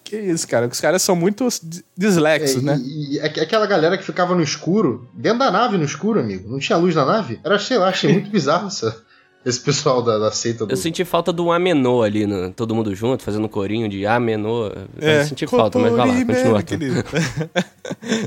que 0.04 0.16
isso, 0.16 0.46
cara. 0.46 0.68
Os 0.68 0.80
caras 0.80 1.02
são 1.02 1.16
muito 1.16 1.44
dis- 1.62 1.82
dislexos, 1.96 2.62
É, 2.62 2.66
né? 2.66 2.80
E, 2.82 3.16
e 3.16 3.20
aqu- 3.20 3.40
aquela 3.40 3.66
galera 3.66 3.98
que 3.98 4.04
ficava 4.04 4.32
no 4.34 4.42
escuro, 4.42 5.08
dentro 5.12 5.40
da 5.40 5.50
nave 5.50 5.76
no 5.76 5.84
escuro, 5.84 6.20
amigo. 6.20 6.48
Não 6.48 6.60
tinha 6.60 6.78
luz 6.78 6.94
na 6.94 7.04
nave? 7.04 7.40
Era, 7.44 7.58
sei 7.58 7.78
lá, 7.78 7.88
achei 7.88 8.12
muito 8.12 8.30
bizarro 8.30 8.68
essa, 8.68 9.02
esse 9.46 9.60
pessoal 9.60 10.02
da, 10.02 10.18
da 10.18 10.30
seita 10.30 10.66
do. 10.66 10.72
Eu 10.72 10.76
senti 10.76 11.04
falta 11.04 11.32
do 11.32 11.50
Amenô 11.50 12.02
ali, 12.02 12.26
né? 12.26 12.52
todo 12.56 12.74
mundo 12.74 12.94
junto, 12.94 13.22
fazendo 13.22 13.44
um 13.44 13.48
corinho 13.48 13.88
de 13.88 14.04
Amenô. 14.06 14.66
É, 15.00 15.20
Eu 15.22 15.24
senti 15.26 15.46
falta, 15.46 15.78
mas 15.78 15.92
vai 15.92 16.06
lá, 16.06 16.24
continua. 16.24 16.58
aquele- 16.58 16.90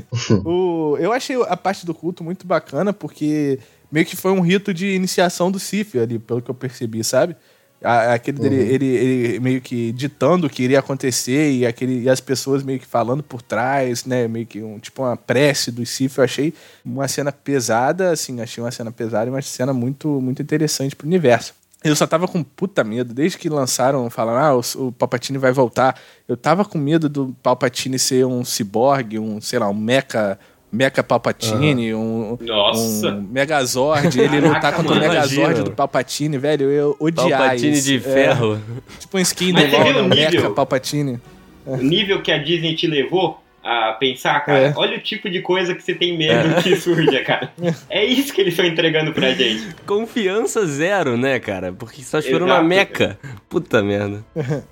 o, 0.44 0.96
eu 0.98 1.12
achei 1.12 1.36
a 1.42 1.56
parte 1.56 1.86
do 1.86 1.94
culto 1.94 2.24
muito 2.24 2.46
bacana, 2.46 2.92
porque 2.92 3.58
meio 3.90 4.06
que 4.06 4.16
foi 4.16 4.32
um 4.32 4.40
rito 4.40 4.72
de 4.72 4.94
iniciação 4.94 5.50
do 5.50 5.58
Sif 5.58 5.98
ali, 5.98 6.18
pelo 6.18 6.40
que 6.42 6.50
eu 6.50 6.54
percebi, 6.54 7.04
sabe? 7.04 7.36
Aquele 7.84 8.38
dele, 8.38 8.56
ele, 8.56 8.86
ele 8.86 9.40
meio 9.40 9.60
que 9.60 9.92
ditando 9.92 10.46
o 10.46 10.50
que 10.50 10.62
iria 10.62 10.78
acontecer 10.78 11.52
e, 11.52 11.66
aquele, 11.66 12.02
e 12.02 12.08
as 12.08 12.20
pessoas 12.20 12.62
meio 12.62 12.78
que 12.78 12.86
falando 12.86 13.22
por 13.22 13.42
trás, 13.42 14.04
né? 14.04 14.28
Meio 14.28 14.46
que 14.46 14.62
um, 14.62 14.78
tipo 14.78 15.02
uma 15.02 15.16
prece 15.16 15.70
do 15.70 15.84
Sif. 15.84 16.18
Eu 16.18 16.24
achei 16.24 16.54
uma 16.84 17.08
cena 17.08 17.32
pesada, 17.32 18.10
assim, 18.10 18.40
achei 18.40 18.62
uma 18.62 18.70
cena 18.70 18.92
pesada 18.92 19.26
e 19.26 19.30
uma 19.30 19.42
cena 19.42 19.72
muito, 19.72 20.08
muito 20.20 20.40
interessante 20.42 20.94
pro 20.94 21.06
universo. 21.06 21.54
Eu 21.84 21.96
só 21.96 22.06
tava 22.06 22.28
com 22.28 22.44
puta 22.44 22.84
medo, 22.84 23.12
desde 23.12 23.36
que 23.36 23.48
lançaram, 23.48 24.08
falaram, 24.08 24.38
ah, 24.38 24.56
o, 24.56 24.86
o 24.86 24.92
Palpatine 24.92 25.36
vai 25.36 25.50
voltar. 25.50 25.98
Eu 26.28 26.36
tava 26.36 26.64
com 26.64 26.78
medo 26.78 27.08
do 27.08 27.34
Palpatine 27.42 27.98
ser 27.98 28.24
um 28.24 28.44
ciborgue, 28.44 29.18
um, 29.18 29.40
sei 29.40 29.58
lá, 29.58 29.68
um 29.68 29.74
mecha 29.74 30.38
Mecha 30.72 31.02
Palpatine, 31.02 31.92
um, 31.94 32.38
Nossa. 32.40 33.08
um 33.10 33.20
Megazord, 33.30 34.18
ele 34.18 34.28
Caraca, 34.40 34.48
lutar 34.48 34.72
contra 34.74 34.92
o 34.92 34.94
mano, 34.96 35.08
Megazord 35.08 35.40
imagina. 35.42 35.64
do 35.64 35.70
Palpatine, 35.72 36.38
velho, 36.38 36.70
eu 36.70 36.96
odiar 36.98 37.38
Palpatine 37.40 37.72
isso. 37.72 37.84
de 37.88 37.96
É, 37.96 38.00
ferro. 38.00 38.58
tipo 38.98 39.18
um 39.18 39.20
skin 39.20 39.48
do 39.48 39.60
Mas 39.60 39.70
você 39.70 39.76
LoL, 39.76 39.84
viu 39.84 39.96
o 39.96 39.98
o 40.06 40.08
nível? 40.08 40.30
Mecha 40.32 40.50
Palpatine. 40.50 41.20
O 41.66 41.76
nível 41.76 42.22
que 42.22 42.32
a 42.32 42.38
Disney 42.38 42.74
te 42.74 42.86
levou 42.86 43.38
a 43.64 43.92
pensar, 43.92 44.40
cara, 44.44 44.58
É. 44.58 44.72
olha 44.76 44.98
o 44.98 45.00
tipo 45.00 45.30
de 45.30 45.40
coisa 45.40 45.74
que 45.74 45.82
você 45.82 45.94
tem 45.94 46.18
medo 46.18 46.56
que 46.62 46.74
surja, 46.76 47.22
cara. 47.24 47.52
É 47.88 48.04
isso 48.04 48.32
que 48.34 48.40
eles 48.40 48.54
estão 48.54 48.66
entregando 48.66 49.12
pra 49.12 49.30
gente. 49.32 49.74
Confiança 49.86 50.66
zero, 50.66 51.16
né, 51.16 51.38
cara? 51.38 51.72
Porque 51.72 52.02
só 52.02 52.18
Exato, 52.18 52.44
na 52.44 52.62
meca. 52.62 53.18
Puta 53.48 53.82
merda. 53.82 54.24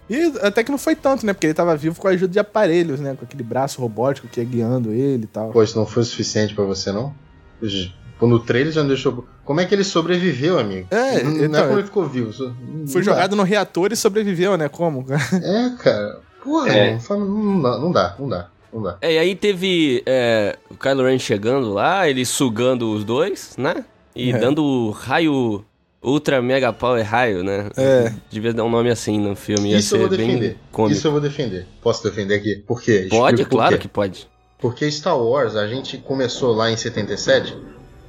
E 0.08 0.32
até 0.42 0.64
que 0.64 0.70
não 0.70 0.78
foi 0.78 0.96
tanto, 0.96 1.24
né? 1.24 1.32
Porque 1.32 1.46
ele 1.46 1.54
tava 1.54 1.76
vivo 1.76 2.00
com 2.00 2.08
a 2.08 2.10
ajuda 2.10 2.32
de 2.32 2.38
aparelhos, 2.40 2.98
né? 3.00 3.14
Com 3.16 3.24
aquele 3.24 3.42
braço 3.44 3.80
robótico 3.80 4.26
que 4.26 4.40
ia 4.40 4.46
guiando 4.46 4.92
ele 4.92 5.24
e 5.24 5.28
tal. 5.28 5.50
Pô, 5.50 5.62
isso 5.62 5.78
não 5.78 5.86
foi 5.86 6.02
o 6.02 6.06
suficiente 6.06 6.54
pra 6.54 6.64
você, 6.64 6.90
não? 6.90 7.14
No 8.20 8.38
trailer 8.40 8.72
já 8.72 8.80
não 8.82 8.88
deixou. 8.88 9.26
Como 9.44 9.60
é 9.60 9.64
que 9.66 9.74
ele 9.74 9.84
sobreviveu, 9.84 10.58
amigo? 10.58 10.86
É, 10.90 11.22
não, 11.22 11.30
não 11.32 11.44
então, 11.44 11.60
é 11.60 11.66
como 11.66 11.78
ele 11.78 11.86
ficou 11.86 12.06
vivo. 12.06 12.32
Foi 12.88 13.02
dá. 13.02 13.12
jogado 13.12 13.34
no 13.36 13.42
reator 13.42 13.92
e 13.92 13.96
sobreviveu, 13.96 14.56
né? 14.56 14.68
Como? 14.68 15.06
É, 15.42 15.70
cara. 15.82 16.20
Porra, 16.42 16.68
É. 16.70 16.98
não, 17.08 17.18
não 17.80 17.92
dá, 17.92 18.16
não 18.18 18.28
dá, 18.28 18.48
não 18.72 18.82
dá. 18.82 18.98
É, 19.00 19.14
e 19.14 19.18
aí 19.18 19.34
teve 19.34 20.02
é, 20.06 20.56
o 20.70 20.74
Kylo 20.74 21.04
Ren 21.04 21.18
chegando 21.18 21.72
lá, 21.72 22.08
ele 22.08 22.24
sugando 22.24 22.92
os 22.92 23.04
dois, 23.04 23.54
né? 23.56 23.84
E 24.14 24.30
É. 24.32 24.38
dando 24.38 24.64
o 24.64 24.90
raio 24.90 25.64
Ultra 26.02 26.40
Mega 26.40 26.72
Power 26.72 27.04
Raio, 27.04 27.44
né? 27.44 27.68
É. 27.76 28.12
Devia 28.30 28.52
dar 28.54 28.64
um 28.64 28.70
nome 28.70 28.90
assim 28.90 29.18
no 29.20 29.36
filme, 29.36 29.70
ia 29.70 29.78
Isso 29.78 29.96
eu 29.96 30.00
vou 30.00 30.08
defender. 30.08 30.56
Isso 30.90 31.06
eu 31.06 31.12
vou 31.12 31.20
defender. 31.20 31.66
Posso 31.82 32.02
defender 32.02 32.36
aqui? 32.36 32.56
Por 32.66 32.80
quê? 32.80 33.06
Pode, 33.10 33.34
Explico 33.34 33.50
por 33.50 33.56
claro 33.56 33.76
quê. 33.76 33.82
que 33.82 33.88
pode. 33.88 34.28
Porque 34.58 34.90
Star 34.90 35.18
Wars, 35.18 35.56
a 35.56 35.66
gente 35.66 35.98
começou 35.98 36.54
lá 36.54 36.70
em 36.70 36.76
77. 36.76 37.56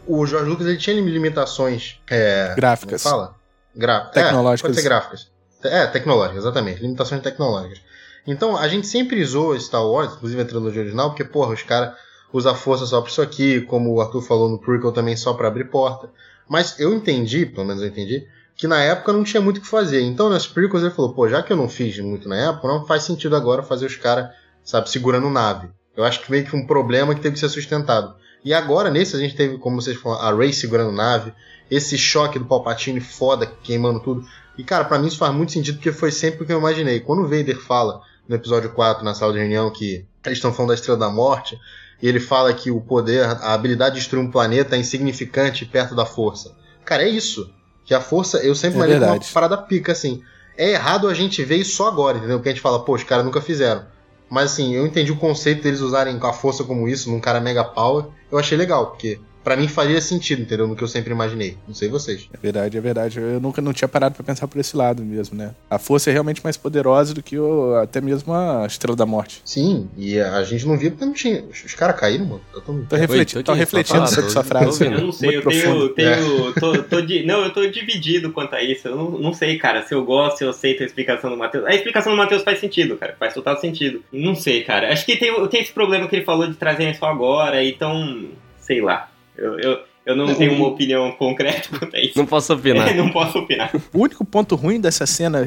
O 0.07 0.26
George 0.26 0.49
Lucas 0.49 0.68
ele 0.68 0.78
tinha 0.78 0.95
limitações. 0.95 1.97
É, 2.09 2.53
Gráficas. 2.55 3.03
Como 3.03 3.16
fala? 3.16 3.36
Gra 3.76 4.01
Tecnológicas. 4.05 4.70
É, 4.70 4.74
pode 4.74 4.82
ser 4.82 4.84
gráficas. 4.89 5.32
É, 5.64 5.88
tecnológicas, 5.88 6.43
exatamente. 6.43 6.82
Limitações 6.82 7.22
tecnológicas. 7.22 7.82
Então, 8.26 8.55
a 8.55 8.67
gente 8.67 8.88
sempre 8.88 9.22
usou 9.22 9.59
Star 9.59 9.86
Wars, 9.86 10.13
inclusive 10.13 10.41
a 10.41 10.45
trilogia 10.45 10.82
original, 10.82 11.09
porque, 11.09 11.24
porra, 11.24 11.53
os 11.53 11.63
caras 11.63 11.93
usam 12.32 12.55
força 12.55 12.86
só 12.86 13.01
pra 13.01 13.09
isso 13.09 13.22
aqui, 13.22 13.61
como 13.61 13.91
o 13.91 14.01
Arthur 14.01 14.22
falou 14.22 14.49
no 14.49 14.59
prequel 14.59 14.91
também 14.91 15.15
só 15.15 15.34
pra 15.34 15.47
abrir 15.47 15.65
porta. 15.65 16.09
Mas 16.47 16.80
eu 16.80 16.93
entendi, 16.93 17.45
pelo 17.45 17.65
menos 17.65 17.82
eu 17.82 17.89
entendi, 17.89 18.28
que 18.55 18.67
na 18.67 18.82
época 18.82 19.13
não 19.13 19.24
tinha 19.24 19.41
muito 19.41 19.57
o 19.57 19.61
que 19.61 19.67
fazer. 19.67 20.01
Então, 20.01 20.30
nas 20.30 20.45
prequels 20.47 20.84
ele 20.84 20.93
falou, 20.93 21.13
pô, 21.13 21.28
já 21.28 21.41
que 21.41 21.51
eu 21.51 21.57
não 21.57 21.67
fiz 21.67 21.97
muito 21.99 22.30
na 22.30 22.36
época, 22.36 22.67
não 22.67 22.86
faz 22.86 23.03
sentido 23.03 23.36
agora 23.36 23.63
fazer 23.63 23.86
os 23.86 23.95
caras, 23.95 24.30
sabe, 24.63 24.89
segurando 24.89 25.30
nave. 25.30 25.69
Eu 25.95 26.03
acho 26.03 26.22
que 26.22 26.32
meio 26.32 26.45
que 26.45 26.55
um 26.55 26.65
problema 26.65 27.13
que 27.13 27.22
teve 27.22 27.34
que 27.34 27.39
ser 27.39 27.49
sustentado. 27.49 28.15
E 28.43 28.53
agora, 28.53 28.89
nesse, 28.89 29.15
a 29.15 29.19
gente 29.19 29.36
teve, 29.36 29.57
como 29.57 29.82
vocês 29.82 29.97
falaram, 29.97 30.28
a 30.28 30.38
Rey 30.38 30.53
segurando 30.53 30.91
nave, 30.91 31.34
esse 31.69 31.97
choque 31.97 32.39
do 32.39 32.45
Palpatine 32.45 32.99
foda, 32.99 33.45
queimando 33.45 33.99
tudo. 33.99 34.26
E, 34.57 34.63
cara, 34.63 34.86
pra 34.86 34.97
mim 34.97 35.07
isso 35.07 35.17
faz 35.17 35.34
muito 35.34 35.51
sentido, 35.51 35.76
porque 35.76 35.91
foi 35.91 36.11
sempre 36.11 36.43
o 36.43 36.45
que 36.45 36.51
eu 36.51 36.59
imaginei. 36.59 36.99
Quando 36.99 37.24
o 37.24 37.28
Vader 37.28 37.59
fala, 37.59 38.01
no 38.28 38.36
episódio 38.36 38.69
4, 38.72 39.03
na 39.03 39.13
sala 39.13 39.34
de 39.34 39.39
reunião, 39.39 39.69
que 39.72 40.05
eles 40.26 40.38
estão 40.38 40.53
falando 40.53 40.69
da 40.69 40.76
Estrela 40.76 40.97
da 40.97 41.09
Morte, 41.09 41.57
e 42.01 42.07
ele 42.07 42.19
fala 42.19 42.53
que 42.53 42.72
o 42.72 42.80
poder, 42.82 43.24
a 43.26 43.53
habilidade 43.53 43.95
de 43.95 44.01
destruir 44.01 44.24
um 44.24 44.32
planeta 44.32 44.76
é 44.76 44.80
insignificante 44.80 45.65
perto 45.65 45.93
da 45.95 46.05
força. 46.05 46.55
Cara, 46.86 47.03
é 47.03 47.09
isso. 47.09 47.51
Que 47.86 47.93
a 47.93 48.01
força, 48.01 48.38
eu 48.39 48.55
sempre 48.55 48.76
É 48.76 48.78
imaginei 48.80 48.99
uma 48.99 49.09
verdade. 49.11 49.34
parada 49.34 49.57
pica, 49.57 49.91
assim. 49.91 50.22
É 50.57 50.72
errado 50.72 51.07
a 51.07 51.13
gente 51.13 51.43
ver 51.43 51.57
isso 51.57 51.76
só 51.76 51.88
agora, 51.88 52.17
entendeu? 52.17 52.38
Porque 52.38 52.49
a 52.49 52.51
gente 52.51 52.61
fala, 52.61 52.84
pô, 52.84 52.93
os 52.95 53.03
caras 53.03 53.26
nunca 53.26 53.41
fizeram. 53.41 53.86
Mas 54.30 54.51
assim, 54.53 54.74
eu 54.74 54.86
entendi 54.86 55.11
o 55.11 55.17
conceito 55.17 55.61
deles 55.63 55.82
usarem 55.82 56.17
a 56.22 56.34
força 56.34 56.63
como 56.63 56.88
isso, 56.88 57.09
num 57.11 57.19
cara 57.19 57.39
mega 57.41 57.63
power. 57.63 58.05
Eu 58.32 58.38
achei 58.38 58.57
legal, 58.57 58.88
porque 58.88 59.19
pra 59.43 59.55
mim 59.57 59.67
faria 59.67 59.99
sentido, 60.01 60.41
entendeu? 60.41 60.67
No 60.67 60.75
que 60.75 60.83
eu 60.83 60.87
sempre 60.87 61.11
imaginei. 61.11 61.57
Não 61.67 61.73
sei 61.73 61.89
vocês. 61.89 62.27
É 62.33 62.37
verdade, 62.37 62.77
é 62.77 62.81
verdade. 62.81 63.19
Eu 63.19 63.39
nunca 63.39 63.61
não 63.61 63.73
tinha 63.73 63.87
parado 63.87 64.15
pra 64.15 64.23
pensar 64.23 64.47
por 64.47 64.59
esse 64.59 64.75
lado 64.75 65.03
mesmo, 65.03 65.37
né? 65.37 65.51
A 65.69 65.77
força 65.79 66.09
é 66.09 66.13
realmente 66.13 66.41
mais 66.43 66.57
poderosa 66.57 67.13
do 67.13 67.21
que 67.23 67.37
o, 67.37 67.75
até 67.75 67.99
mesmo 68.01 68.33
a 68.33 68.65
Estrela 68.65 68.95
da 68.95 69.05
Morte. 69.05 69.41
Sim, 69.45 69.89
e 69.97 70.19
a 70.19 70.43
gente 70.43 70.65
não 70.65 70.77
via 70.77 70.91
porque 70.91 71.05
não 71.05 71.13
tinha. 71.13 71.43
Os, 71.43 71.73
caras 71.75 71.99
caíram, 71.99 72.25
mano. 72.25 72.41
Tá 72.53 72.61
tão- 72.61 72.85
Tô, 72.85 72.95
refleti 72.95 73.35
tô 73.35 73.43
tô 73.43 73.51
aqui, 73.51 73.59
refletindo 73.59 74.07
sobre 74.07 74.29
sua 74.29 74.43
tô 74.43 74.49
frase. 74.49 74.85
Eu 74.85 74.91
não 74.91 75.11
sei, 75.11 75.31
Muito 75.41 75.51
eu 75.51 75.89
tenho. 75.89 76.15
tenho 76.17 76.53
tô, 76.59 76.83
tô 76.83 77.01
di- 77.01 77.23
não, 77.25 77.43
eu 77.43 77.53
tô 77.53 77.65
dividido 77.67 78.31
quanto 78.31 78.55
a 78.55 78.63
isso. 78.63 78.87
Eu 78.87 78.95
não, 78.95 79.11
não 79.11 79.33
sei, 79.33 79.57
cara, 79.57 79.83
se 79.85 79.93
eu 79.93 80.03
gosto, 80.05 80.37
se 80.39 80.43
eu 80.43 80.49
aceito 80.49 80.83
a 80.83 80.85
explicação 80.85 81.29
do 81.29 81.37
Matheus. 81.37 81.65
A 81.65 81.73
explicação 81.73 82.11
do 82.13 82.17
Matheus 82.17 82.43
faz 82.43 82.59
sentido, 82.59 82.95
cara. 82.97 83.15
Faz 83.19 83.33
total 83.33 83.57
sentido. 83.59 84.03
Não 84.11 84.35
sei, 84.35 84.63
cara. 84.63 84.91
Acho 84.91 85.05
que 85.05 85.15
tem, 85.17 85.47
tem 85.47 85.61
esse 85.61 85.71
problema 85.71 86.07
que 86.07 86.15
ele 86.15 86.25
falou 86.25 86.47
de 86.47 86.53
trazerem 86.55 86.93
só 86.93 87.05
agora, 87.07 87.63
então. 87.63 88.25
Sei 88.59 88.79
lá. 88.81 89.09
Eu, 89.41 89.59
eu, 89.59 89.79
eu 90.05 90.15
não 90.15 90.33
tenho 90.35 90.53
uma 90.53 90.67
opinião 90.67 91.11
concreta 91.13 91.67
quanto 91.77 91.95
a 91.95 91.99
isso. 91.99 92.17
Não 92.17 92.25
posso 92.25 92.53
opinar. 92.53 92.93
não 92.95 93.09
posso 93.11 93.39
opinar. 93.39 93.71
O 93.93 93.99
único 93.99 94.23
ponto 94.25 94.55
ruim 94.55 94.79
dessa 94.79 95.05
cena, 95.05 95.45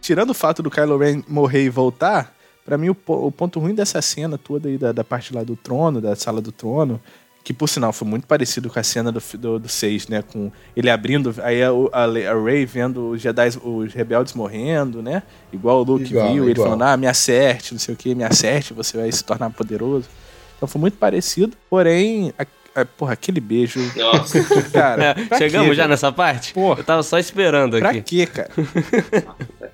tirando 0.00 0.30
o 0.30 0.34
fato 0.34 0.62
do 0.62 0.70
Kylo 0.70 0.96
Ren 0.98 1.22
morrer 1.28 1.64
e 1.64 1.68
voltar, 1.70 2.34
pra 2.64 2.76
mim 2.76 2.88
o, 2.90 2.96
o 3.06 3.30
ponto 3.32 3.58
ruim 3.60 3.74
dessa 3.74 4.02
cena 4.02 4.36
toda 4.36 4.68
aí 4.68 4.76
da, 4.78 4.92
da 4.92 5.04
parte 5.04 5.34
lá 5.34 5.42
do 5.42 5.56
trono, 5.56 6.00
da 6.00 6.14
sala 6.16 6.40
do 6.40 6.52
trono, 6.52 7.00
que 7.44 7.54
por 7.54 7.66
sinal 7.68 7.94
foi 7.94 8.06
muito 8.06 8.26
parecido 8.26 8.68
com 8.68 8.78
a 8.78 8.82
cena 8.82 9.10
do, 9.10 9.20
fi- 9.22 9.38
do, 9.38 9.58
do 9.58 9.68
6, 9.70 10.08
né? 10.08 10.20
Com 10.22 10.52
ele 10.76 10.90
abrindo, 10.90 11.34
aí 11.42 11.62
a, 11.62 11.70
a, 11.92 12.04
a 12.04 12.42
Rey 12.44 12.66
vendo 12.66 13.10
os 13.10 13.22
Jedi, 13.22 13.48
os 13.64 13.94
rebeldes 13.94 14.34
morrendo, 14.34 15.00
né? 15.02 15.22
Igual 15.50 15.80
o 15.80 15.82
Luke 15.82 16.04
Igual, 16.04 16.32
viu, 16.32 16.42
ele 16.44 16.50
igual. 16.52 16.66
falando, 16.68 16.82
ah, 16.82 16.96
me 16.96 17.06
acerte, 17.06 17.72
não 17.72 17.78
sei 17.78 17.94
o 17.94 17.96
que, 17.96 18.14
me 18.14 18.22
acerte, 18.22 18.74
você 18.74 18.98
vai 18.98 19.10
se 19.10 19.24
tornar 19.24 19.48
poderoso. 19.48 20.08
Então 20.56 20.68
foi 20.68 20.78
muito 20.80 20.98
parecido, 20.98 21.56
porém, 21.70 22.34
a, 22.38 22.44
a- 22.82 22.84
porra, 22.86 23.12
aquele 23.14 23.40
beijo, 23.40 23.80
Nossa. 23.96 24.42
cara. 24.72 25.04
É, 25.04 25.14
pra 25.26 25.38
chegamos 25.38 25.68
quê, 25.70 25.74
já 25.74 25.82
velho? 25.82 25.90
nessa 25.90 26.12
parte? 26.12 26.52
Porra. 26.54 26.80
Eu 26.80 26.84
tava 26.84 27.02
só 27.02 27.18
esperando 27.18 27.78
Pra 27.78 27.90
aqui. 27.90 28.02
quê, 28.02 28.26
cara? 28.26 28.50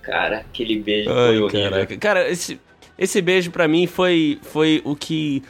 cara, 0.03 0.39
aquele 0.39 0.79
beijo 0.81 1.11
foi 1.11 1.19
Ai, 1.19 1.39
horrível. 1.39 1.71
caraca. 1.71 1.97
Cara, 1.97 2.31
esse, 2.31 2.61
esse 2.99 3.21
beijo 3.21 3.51
pra 3.51 3.67
mim 3.69 3.87
foi, 3.87 4.39
foi 4.43 4.81
o 4.85 4.95
que. 4.95 5.43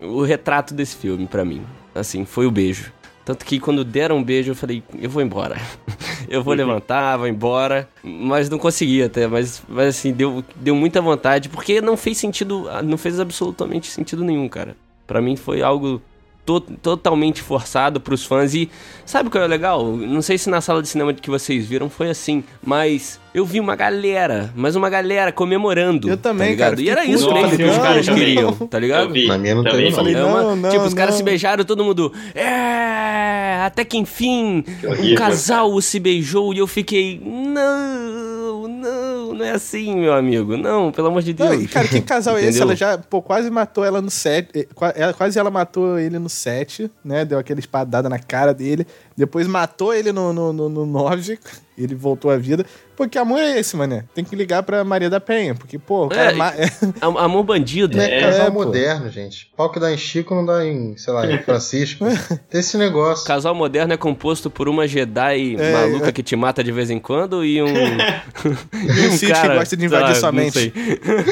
O 0.00 0.22
retrato 0.22 0.72
desse 0.72 0.96
filme 0.96 1.26
pra 1.26 1.44
mim. 1.44 1.62
Assim, 1.94 2.24
foi 2.24 2.46
o 2.46 2.50
beijo. 2.50 2.90
Tanto 3.24 3.44
que 3.44 3.60
quando 3.60 3.84
deram 3.84 4.16
um 4.16 4.22
beijo 4.24 4.50
eu 4.52 4.54
falei, 4.54 4.82
eu 4.98 5.10
vou 5.10 5.22
embora. 5.22 5.56
Eu 6.28 6.44
vou 6.44 6.54
levantar, 6.54 7.16
vou 7.16 7.26
embora. 7.26 7.88
Mas 8.04 8.48
não 8.48 8.56
consegui 8.56 9.02
até, 9.02 9.26
mas, 9.26 9.60
mas 9.68 9.88
assim, 9.88 10.12
deu, 10.12 10.44
deu 10.54 10.76
muita 10.76 11.00
vontade, 11.00 11.48
porque 11.48 11.80
não 11.80 11.96
fez 11.96 12.18
sentido, 12.18 12.68
não 12.84 12.96
fez 12.96 13.18
absolutamente 13.18 13.88
sentido 13.88 14.22
nenhum, 14.22 14.48
cara. 14.48 14.76
Pra 15.08 15.20
mim 15.20 15.34
foi 15.34 15.60
algo 15.60 16.00
to- 16.44 16.60
totalmente 16.60 17.42
forçado 17.42 18.00
pros 18.00 18.24
fãs. 18.24 18.54
E 18.54 18.70
sabe 19.04 19.28
o 19.28 19.30
que 19.30 19.38
é 19.38 19.46
legal? 19.46 19.84
Não 19.96 20.22
sei 20.22 20.38
se 20.38 20.48
na 20.50 20.60
sala 20.60 20.82
de 20.82 20.88
cinema 20.88 21.12
que 21.14 21.30
vocês 21.30 21.66
viram 21.66 21.88
foi 21.90 22.10
assim, 22.10 22.42
mas 22.62 23.19
eu 23.32 23.44
vi 23.44 23.60
uma 23.60 23.76
galera, 23.76 24.50
mas 24.54 24.74
uma 24.76 24.90
galera 24.90 25.30
comemorando. 25.32 26.08
Eu 26.08 26.16
também, 26.16 26.48
tá 26.56 26.70
ligado? 26.70 26.70
cara, 26.70 26.82
E 26.82 26.88
era 26.90 27.04
isso 27.04 27.32
mesmo 27.32 27.56
que 27.56 27.64
os 27.64 27.78
caras 27.78 28.08
queriam, 28.08 28.52
tá 28.52 28.78
ligado? 28.78 29.04
Eu 29.04 29.10
vi. 29.12 29.26
Na 29.28 29.38
minha 29.38 29.54
não 29.54 29.62
Também 29.62 29.78
teve, 29.78 29.90
não. 29.90 29.96
falei, 29.96 30.14
É 30.14 30.24
uma- 30.24 30.42
Não, 30.42 30.56
não, 30.56 30.70
tipo, 30.70 30.84
os 30.84 30.94
caras 30.94 31.14
não. 31.14 31.18
se 31.18 31.22
beijaram, 31.24 31.64
todo 31.64 31.84
mundo. 31.84 32.12
É, 32.34 33.60
até 33.64 33.84
que 33.84 33.96
enfim, 33.98 34.64
um 34.84 34.88
horrível, 34.90 35.16
casal 35.18 35.80
se 35.80 36.00
beijou 36.00 36.52
e 36.54 36.58
eu 36.58 36.66
fiquei. 36.66 37.20
Não, 37.24 38.66
não, 38.68 39.34
não 39.34 39.44
é 39.44 39.52
assim, 39.52 39.94
meu 39.96 40.12
amigo. 40.12 40.56
Não, 40.56 40.90
pelo 40.92 41.08
amor 41.08 41.22
de 41.22 41.32
Deus. 41.32 41.50
Não, 41.50 41.60
e, 41.60 41.68
cara, 41.68 41.86
que 41.88 42.00
casal 42.00 42.36
é 42.36 42.44
esse? 42.44 42.60
Ela 42.60 42.74
já, 42.74 42.98
pô, 42.98 43.22
quase 43.22 43.50
matou 43.50 43.84
ela 43.84 44.00
no 44.00 44.10
set. 44.10 44.48
eh, 44.54 44.66
Quase 45.16 45.38
ela 45.38 45.50
matou 45.50 45.98
ele 45.98 46.18
no 46.18 46.28
set, 46.28 46.90
né? 47.04 47.24
Deu 47.24 47.38
aquela 47.38 47.60
espadada 47.60 48.08
na 48.08 48.18
cara 48.18 48.52
dele. 48.52 48.86
Depois 49.20 49.46
matou 49.46 49.92
ele 49.94 50.12
no, 50.12 50.32
no, 50.32 50.52
no, 50.52 50.68
no 50.68 50.86
9. 50.86 51.38
Ele 51.76 51.94
voltou 51.94 52.30
à 52.30 52.36
vida. 52.36 52.64
Pô, 52.94 53.08
que 53.08 53.16
amor 53.16 53.38
é 53.38 53.58
esse, 53.58 53.74
mané? 53.74 54.04
Tem 54.14 54.22
que 54.22 54.36
ligar 54.36 54.62
pra 54.62 54.84
Maria 54.84 55.08
da 55.08 55.18
Penha. 55.18 55.54
Porque, 55.54 55.78
pô, 55.78 56.04
o 56.04 56.08
cara. 56.10 56.32
É, 56.32 56.34
ma- 56.34 56.52
é, 56.54 56.66
Am- 57.00 57.16
Amor 57.16 57.42
bandido. 57.42 57.98
É, 57.98 58.18
É, 58.18 58.20
casal 58.20 58.52
pô. 58.52 58.64
moderno, 58.64 59.08
gente. 59.10 59.50
Pau 59.56 59.70
que 59.72 59.80
dá 59.80 59.90
em 59.90 59.96
Chico 59.96 60.34
não 60.34 60.44
dá 60.44 60.62
em, 60.66 60.94
sei 60.98 61.12
lá, 61.14 61.30
em 61.30 61.38
Francisco. 61.38 62.04
Tem 62.50 62.60
esse 62.60 62.76
negócio. 62.76 63.26
Casal 63.26 63.54
moderno 63.54 63.94
é 63.94 63.96
composto 63.96 64.50
por 64.50 64.68
uma 64.68 64.86
Jedi 64.86 65.56
É, 65.58 65.72
maluca 65.72 66.08
é. 66.08 66.12
que 66.12 66.22
te 66.22 66.36
mata 66.36 66.62
de 66.62 66.70
vez 66.72 66.90
em 66.90 66.98
quando 66.98 67.42
e 67.42 67.62
um. 67.62 67.66
e 67.72 69.06
um 69.06 69.10
Sith 69.12 69.32
que 69.32 69.48
gosta 69.48 69.76
de 69.76 69.84
invadir 69.86 70.16
sua 70.16 70.32
mente. 70.32 70.70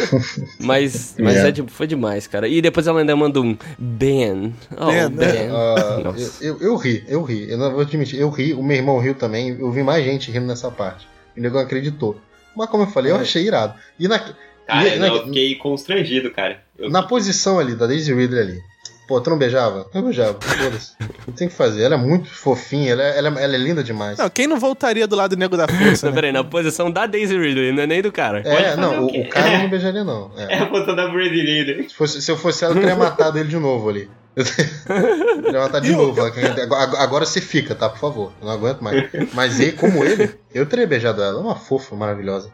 mas 0.60 1.14
mas 1.18 1.36
É. 1.36 1.48
é 1.48 1.50
de- 1.50 1.64
foi 1.68 1.86
demais, 1.86 2.26
cara. 2.26 2.48
E 2.48 2.60
depois 2.62 2.86
ela 2.86 3.00
ainda 3.00 3.14
manda 3.14 3.40
um 3.40 3.56
Ben. 3.78 4.54
Oh, 4.76 4.86
Ben, 4.86 5.10
Ben. 5.10 5.48
Nossa. 5.48 6.38
eu, 6.40 6.56
eu, 6.56 6.62
eu 6.62 6.76
ri, 6.76 7.04
eu 7.08 7.22
ri. 7.22 7.50
Eu 7.50 7.58
não 7.58 7.77
vou 7.78 7.86
admitir, 7.86 8.20
eu 8.20 8.28
ri. 8.30 8.52
O 8.54 8.62
meu 8.62 8.76
irmão 8.76 8.98
riu 8.98 9.14
também. 9.14 9.56
Eu 9.58 9.70
vi 9.70 9.82
mais 9.82 10.04
gente 10.04 10.30
rindo 10.30 10.46
nessa 10.46 10.70
parte. 10.70 11.06
O 11.36 11.40
nego 11.40 11.58
acreditou. 11.58 12.18
Mas 12.56 12.68
como 12.68 12.82
eu 12.84 12.88
falei, 12.88 13.12
eu 13.12 13.16
É. 13.16 13.20
achei 13.20 13.44
irado. 13.46 13.74
E 13.98 14.08
na, 14.08 14.18
Cara, 14.66 14.88
e 14.88 14.98
não, 14.98 15.08
na, 15.08 15.14
eu 15.14 15.24
fiquei 15.24 15.54
constrangido, 15.54 16.30
cara. 16.30 16.60
Eu- 16.78 16.90
na 16.90 17.02
posição 17.02 17.58
ali 17.58 17.74
da 17.74 17.86
Daisy 17.86 18.12
Ridley 18.12 18.40
ali. 18.40 18.60
Pô, 19.06 19.18
tu 19.22 19.30
não 19.30 19.38
beijava? 19.38 19.86
Eu 19.94 20.02
beijava. 20.02 20.36
Foda-se. 20.38 20.92
Não 21.26 21.32
tem 21.32 21.46
o 21.46 21.50
que 21.50 21.56
fazer. 21.56 21.82
Ela 21.82 21.94
é 21.94 21.98
muito 21.98 22.28
fofinha, 22.28 22.92
ela 22.92 23.02
é, 23.02 23.16
ela 23.18 23.40
é- 23.40 23.44
ela 23.44 23.54
é 23.54 23.58
linda 23.58 23.82
demais. 23.82 24.18
Não, 24.18 24.28
quem 24.28 24.46
não 24.46 24.58
voltaria 24.60 25.06
do 25.06 25.16
lado 25.16 25.34
nego 25.34 25.56
da 25.56 25.66
força? 25.66 26.06
Não, 26.06 26.12
né? 26.12 26.14
peraí, 26.20 26.30
na 26.32 26.44
posição 26.44 26.90
da 26.90 27.06
Daisy 27.06 27.38
Ridley, 27.38 27.72
não 27.72 27.84
é 27.84 27.86
nem 27.86 28.02
do 28.02 28.12
cara. 28.12 28.40
É, 28.40 28.76
não, 28.76 29.04
o 29.04 29.06
o, 29.06 29.28
cara 29.30 29.54
eu 29.54 29.58
não 29.60 29.70
beijaria, 29.70 30.04
não. 30.04 30.30
É. 30.36 30.56
É 30.56 30.58
a 30.58 30.68
foto 30.68 30.94
da 30.94 31.08
Brady 31.08 31.40
Leader. 31.40 31.88
Se, 31.88 31.94
fosse- 31.94 32.20
se 32.20 32.30
eu 32.30 32.36
fosse 32.36 32.64
ela, 32.64 32.74
eu 32.74 32.80
teria 32.80 32.96
matado 32.96 33.38
ele 33.38 33.48
de 33.48 33.56
novo 33.56 33.88
ali. 33.88 34.10
Ele 35.44 35.58
matar 35.58 35.80
de 35.80 35.92
novo. 35.92 36.20
Agora, 36.20 37.02
agora 37.02 37.26
você 37.26 37.40
fica, 37.40 37.74
tá? 37.74 37.88
Por 37.88 37.98
favor. 37.98 38.32
Eu 38.40 38.46
não 38.46 38.54
aguento 38.54 38.80
mais. 38.80 39.08
Mas 39.32 39.60
ele, 39.60 39.72
como 39.72 40.04
ele, 40.04 40.34
eu 40.54 40.66
teria 40.66 40.86
beijado 40.86 41.22
ela. 41.22 41.38
É 41.38 41.42
uma 41.42 41.56
fofa 41.56 41.94
maravilhosa. 41.96 42.50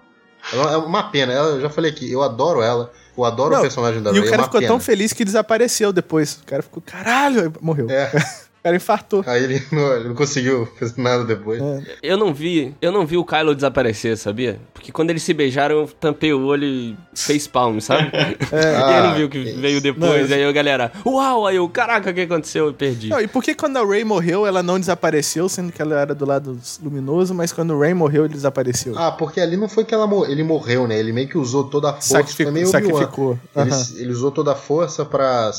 Ela 0.53 0.72
é 0.72 0.76
uma 0.76 1.11
pena. 1.11 1.32
Ela, 1.32 1.49
eu 1.51 1.61
já 1.61 1.70
falei 1.70 1.91
aqui, 1.91 2.11
eu 2.11 2.22
adoro 2.22 2.62
ela. 2.62 2.93
Eu 3.16 3.24
adoro 3.24 3.53
não, 3.53 3.59
o 3.59 3.62
personagem 3.62 4.03
da 4.03 4.11
Ray. 4.11 4.20
E 4.20 4.22
o 4.22 4.26
é 4.26 4.30
cara 4.30 4.43
é 4.43 4.45
ficou 4.45 4.61
pena. 4.61 4.72
tão 4.72 4.80
feliz 4.80 5.12
que 5.12 5.24
desapareceu 5.24 5.93
depois. 5.93 6.35
O 6.43 6.47
cara 6.47 6.62
ficou, 6.62 6.82
caralho, 6.85 7.53
morreu. 7.61 7.89
É. 7.91 8.11
cara 8.65 8.77
infartou. 8.77 9.23
Aí 9.27 9.45
ele 9.45 9.62
não, 9.71 9.95
ele 9.95 10.09
não 10.09 10.15
conseguiu 10.15 10.67
fazer 10.79 11.01
nada 11.01 11.25
depois. 11.25 11.61
É. 11.61 11.83
Eu 12.03 12.17
não 12.17 12.33
vi, 12.33 12.75
eu 12.81 12.91
não 12.91 13.07
vi 13.07 13.19
o 13.19 13.25
Kylo 13.25 13.55
desaparecer, 13.55 14.17
sabia? 14.17 14.59
Porque 14.73 14.91
quando 14.91 15.11
eles 15.11 15.23
se 15.23 15.35
beijaram, 15.35 15.81
eu 15.81 15.87
tampei 16.01 16.33
o 16.33 16.47
olho 16.47 16.65
e 16.65 16.97
fez 17.15 17.47
palm, 17.47 17.79
sabe? 17.79 18.11
É. 18.53 18.73
e 18.73 18.77
aí 18.77 19.03
não 19.03 19.15
viu 19.15 19.27
o 19.27 19.29
que 19.29 19.43
veio 19.53 19.81
depois. 19.81 20.31
Não, 20.31 20.37
aí 20.37 20.45
a 20.45 20.53
galera, 20.53 20.93
uau, 21.05 21.47
aí 21.47 21.57
eu, 21.57 21.69
caraca, 21.69 22.11
o 22.11 22.15
que 22.15 22.23
aconteceu? 22.23 22.67
Eu 22.67 22.73
perdi. 22.73 23.09
Não, 23.09 23.21
e 23.21 23.27
por 23.27 23.43
que 23.43 23.55
quando 23.55 23.77
a 23.77 23.85
Rey 23.85 24.05
morreu, 24.05 24.47
ela 24.47 24.62
não 24.62 24.79
desapareceu, 24.79 25.49
sendo 25.49 25.73
que 25.73 25.83
ela 25.83 26.01
era 26.01 26.15
do 26.15 26.25
lado 26.25 26.59
luminoso, 26.83 27.35
mas 27.35 27.53
quando 27.53 27.75
o 27.75 27.81
Rey 27.81 27.93
morreu, 27.93 28.25
ele 28.25 28.35
desapareceu? 28.35 28.97
Ah, 28.97 29.11
porque 29.11 29.41
ali 29.41 29.57
não 29.57 29.69
foi 29.69 29.85
que 29.85 29.95
ela 29.95 30.09
ele 30.29 30.43
morreu, 30.43 30.87
né? 30.87 30.99
Ele 30.99 31.12
meio 31.12 31.29
que 31.29 31.37
usou 31.37 31.65
toda 31.65 31.91
a 31.91 31.93
força. 31.95 32.19
Sacrificou. 32.19 32.53
meio 32.53 32.67
sacrificou. 32.67 33.39
Ele, 33.57 33.71
ele, 33.97 34.12
usou 34.12 34.31
toda 34.31 34.53
a 34.53 34.57
força 34.57 35.05
pra 35.05 35.51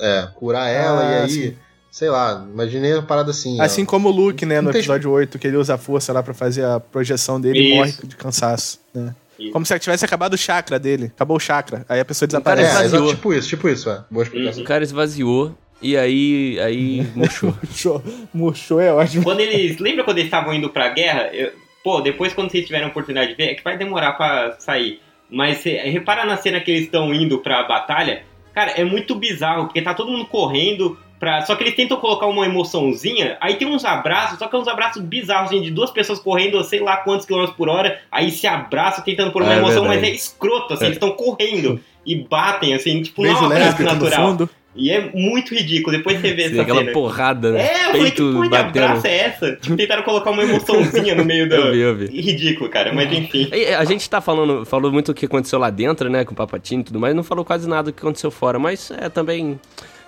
é, 0.00 0.28
curar 0.34 0.68
ela 0.68 1.00
ah, 1.00 1.10
e 1.10 1.22
aí. 1.22 1.30
Sim 1.30 1.56
sei 1.96 2.10
lá, 2.10 2.46
imaginei 2.52 2.92
uma 2.92 3.02
parada 3.02 3.30
assim. 3.30 3.58
Assim 3.58 3.84
ó. 3.84 3.86
como 3.86 4.10
o 4.10 4.12
Luke, 4.12 4.44
né, 4.44 4.60
no 4.60 4.68
episódio 4.68 5.10
8, 5.10 5.38
que 5.38 5.46
ele 5.46 5.56
usa 5.56 5.76
a 5.76 5.78
força 5.78 6.12
lá 6.12 6.22
para 6.22 6.34
fazer 6.34 6.62
a 6.62 6.78
projeção 6.78 7.40
dele 7.40 7.58
Isso. 7.58 7.72
e 7.72 7.74
morre 7.74 7.92
de 8.04 8.16
cansaço, 8.16 8.78
né? 8.94 9.14
Isso. 9.38 9.50
Como 9.50 9.64
se 9.64 9.78
tivesse 9.78 10.04
acabado 10.04 10.34
o 10.34 10.36
chakra 10.36 10.78
dele. 10.78 11.06
Acabou 11.06 11.38
o 11.38 11.40
chakra. 11.40 11.86
Aí 11.88 11.98
a 11.98 12.04
pessoa 12.04 12.26
desaparece. 12.26 12.94
É, 12.94 12.98
é, 12.98 13.06
tipo 13.14 13.32
isso, 13.32 13.48
tipo 13.48 13.66
isso, 13.66 13.88
é. 13.88 14.04
Boa 14.10 14.24
explicação. 14.24 14.62
O 14.62 14.66
cara 14.66 14.84
esvaziou 14.84 15.56
e 15.80 15.96
aí, 15.96 16.60
aí 16.60 17.06
murchou. 17.16 17.56
murchou. 17.62 18.02
Murchou 18.32 18.78
é 18.78 18.92
ótimo. 18.92 19.24
Quando 19.24 19.40
eles. 19.40 19.78
Lembra 19.78 20.04
quando 20.04 20.18
eles 20.18 20.26
estavam 20.26 20.52
indo 20.52 20.68
pra 20.68 20.90
guerra? 20.90 21.30
Eu, 21.32 21.50
pô, 21.82 22.02
depois 22.02 22.34
quando 22.34 22.50
vocês 22.50 22.66
tiverem 22.66 22.84
a 22.84 22.90
oportunidade 22.90 23.30
de 23.30 23.36
ver, 23.36 23.52
é 23.52 23.54
que 23.54 23.64
vai 23.64 23.78
demorar 23.78 24.12
pra 24.12 24.56
sair. 24.58 25.00
Mas 25.30 25.62
cê, 25.62 25.78
repara 25.78 26.26
na 26.26 26.36
cena 26.36 26.60
que 26.60 26.70
eles 26.70 26.84
estão 26.84 27.14
indo 27.14 27.38
pra 27.38 27.62
batalha. 27.62 28.22
Cara, 28.52 28.72
é 28.72 28.84
muito 28.84 29.14
bizarro, 29.14 29.64
porque 29.64 29.80
tá 29.80 29.94
todo 29.94 30.10
mundo 30.10 30.26
correndo, 30.26 30.98
Pra... 31.26 31.42
Só 31.42 31.56
que 31.56 31.64
eles 31.64 31.74
tentam 31.74 31.96
colocar 31.96 32.26
uma 32.26 32.46
emoçãozinha, 32.46 33.36
aí 33.40 33.56
tem 33.56 33.66
uns 33.66 33.84
abraços, 33.84 34.38
só 34.38 34.46
que 34.46 34.54
é 34.54 34.58
uns 34.60 34.68
abraços 34.68 35.02
bizarros, 35.02 35.50
assim, 35.50 35.60
de 35.60 35.72
duas 35.72 35.90
pessoas 35.90 36.20
correndo 36.20 36.62
sei 36.62 36.78
lá 36.78 36.98
quantos 36.98 37.26
quilômetros 37.26 37.56
por 37.56 37.68
hora, 37.68 37.98
aí 38.12 38.30
se 38.30 38.46
abraçam 38.46 39.02
tentando 39.02 39.32
pôr 39.32 39.42
uma 39.42 39.52
é, 39.52 39.58
emoção, 39.58 39.82
verdade. 39.82 40.02
mas 40.02 40.08
é 40.08 40.14
escroto, 40.14 40.74
assim, 40.74 40.84
é. 40.84 40.86
eles 40.86 40.96
estão 40.98 41.10
correndo 41.10 41.80
e 42.06 42.14
batem, 42.14 42.74
assim, 42.74 43.02
tipo, 43.02 43.22
Beijo 43.22 43.42
não 43.42 43.52
é 43.52 43.70
uma 43.70 43.80
natural. 43.80 44.48
E 44.76 44.92
é 44.92 45.10
muito 45.12 45.52
ridículo, 45.52 45.96
depois 45.96 46.20
você 46.20 46.32
vê 46.32 46.42
Sim, 46.44 46.52
essa 46.52 46.62
aquela 46.62 46.80
cena. 46.80 46.92
porrada, 46.92 47.50
né? 47.50 47.66
É, 47.66 47.86
eu 47.86 47.92
falei, 47.92 48.10
que 48.12 48.22
porra 48.22 48.48
de 48.48 48.56
abraço 48.56 49.06
é 49.08 49.16
essa? 49.16 49.56
Tipo, 49.56 49.76
tentaram 49.76 50.02
colocar 50.04 50.30
uma 50.30 50.44
emoçãozinha 50.44 51.14
no 51.16 51.24
meio 51.24 51.48
do... 51.50 51.56
eu 51.56 51.72
vi, 51.72 51.80
eu 51.80 51.96
vi. 51.96 52.20
Ridículo, 52.20 52.70
cara, 52.70 52.92
mas 52.92 53.10
enfim. 53.10 53.50
A 53.76 53.84
gente 53.84 54.08
tá 54.08 54.20
falando, 54.20 54.64
falou 54.64 54.92
muito 54.92 55.10
o 55.10 55.14
que 55.14 55.26
aconteceu 55.26 55.58
lá 55.58 55.70
dentro, 55.70 56.08
né, 56.08 56.24
com 56.24 56.34
o 56.34 56.36
Papatinho 56.36 56.82
e 56.82 56.84
tudo 56.84 57.00
mais, 57.00 57.16
não 57.16 57.24
falou 57.24 57.44
quase 57.44 57.68
nada 57.68 57.90
do 57.90 57.92
que 57.92 58.00
aconteceu 58.00 58.30
fora, 58.30 58.60
mas 58.60 58.92
é 58.92 59.08
também 59.08 59.58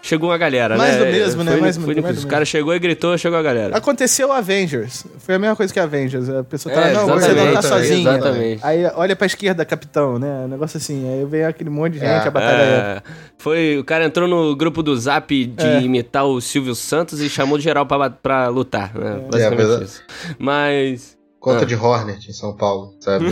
chegou 0.03 0.33
a 0.33 0.39
galera, 0.39 0.77
mais 0.77 0.95
né? 0.95 1.01
Mais 1.01 1.13
do 1.13 1.19
mesmo, 1.19 1.45
né? 1.45 1.53
Foi, 1.53 1.61
mais, 1.61 1.77
foi, 1.77 1.95
mais, 1.95 2.05
mais 2.05 2.25
o 2.25 2.27
cara 2.27 2.45
chegou 2.45 2.75
e 2.75 2.79
gritou, 2.79 3.17
chegou 3.19 3.39
a 3.39 3.43
galera. 3.43 3.77
Aconteceu 3.77 4.33
Avengers. 4.33 5.05
Foi 5.19 5.35
a 5.35 5.39
mesma 5.39 5.57
coisa 5.57 5.73
que 5.73 5.81
Avengers. 5.81 6.29
A 6.29 6.45
pessoa 6.45 6.75
tá, 6.75 6.83
é, 6.83 6.93
não, 6.93 7.07
você 7.07 7.33
não 7.33 7.53
tá 7.53 7.63
sozinho. 7.63 8.09
Exatamente. 8.09 8.61
Aí 8.65 8.85
olha 8.95 9.17
pra 9.17 9.27
esquerda, 9.27 9.65
capitão, 9.65 10.19
né? 10.19 10.45
Um 10.45 10.49
negócio 10.49 10.77
assim. 10.79 11.09
Aí 11.13 11.25
vem 11.25 11.45
aquele 11.45 11.71
monte 11.71 11.95
de 11.95 11.99
gente, 12.01 12.09
é, 12.09 12.29
a 12.29 12.31
batalha 12.31 12.63
é. 12.63 13.03
Foi, 13.39 13.79
o 13.79 13.85
cara 13.85 14.05
entrou 14.05 14.29
no 14.29 14.57
grupo 14.57 14.83
do 14.83 14.97
Zap 14.97 15.29
de 15.47 15.67
é. 15.67 15.81
imitar 15.83 16.25
o 16.25 16.41
Silvio 16.41 16.75
Santos 16.75 17.21
e 17.21 17.29
chamou 17.29 17.59
de 17.59 17.65
geral 17.65 17.87
pra, 17.87 18.11
pra 18.11 18.49
lutar, 18.49 18.95
né? 18.95 19.21
É. 19.25 19.31
Basicamente 19.31 19.85
isso. 19.85 20.03
Mas... 20.39 21.18
Conta 21.49 21.63
ah. 21.63 21.67
de 21.67 21.75
Hornet 21.75 22.29
em 22.29 22.33
São 22.33 22.55
Paulo, 22.55 22.95
sabe? 23.01 23.25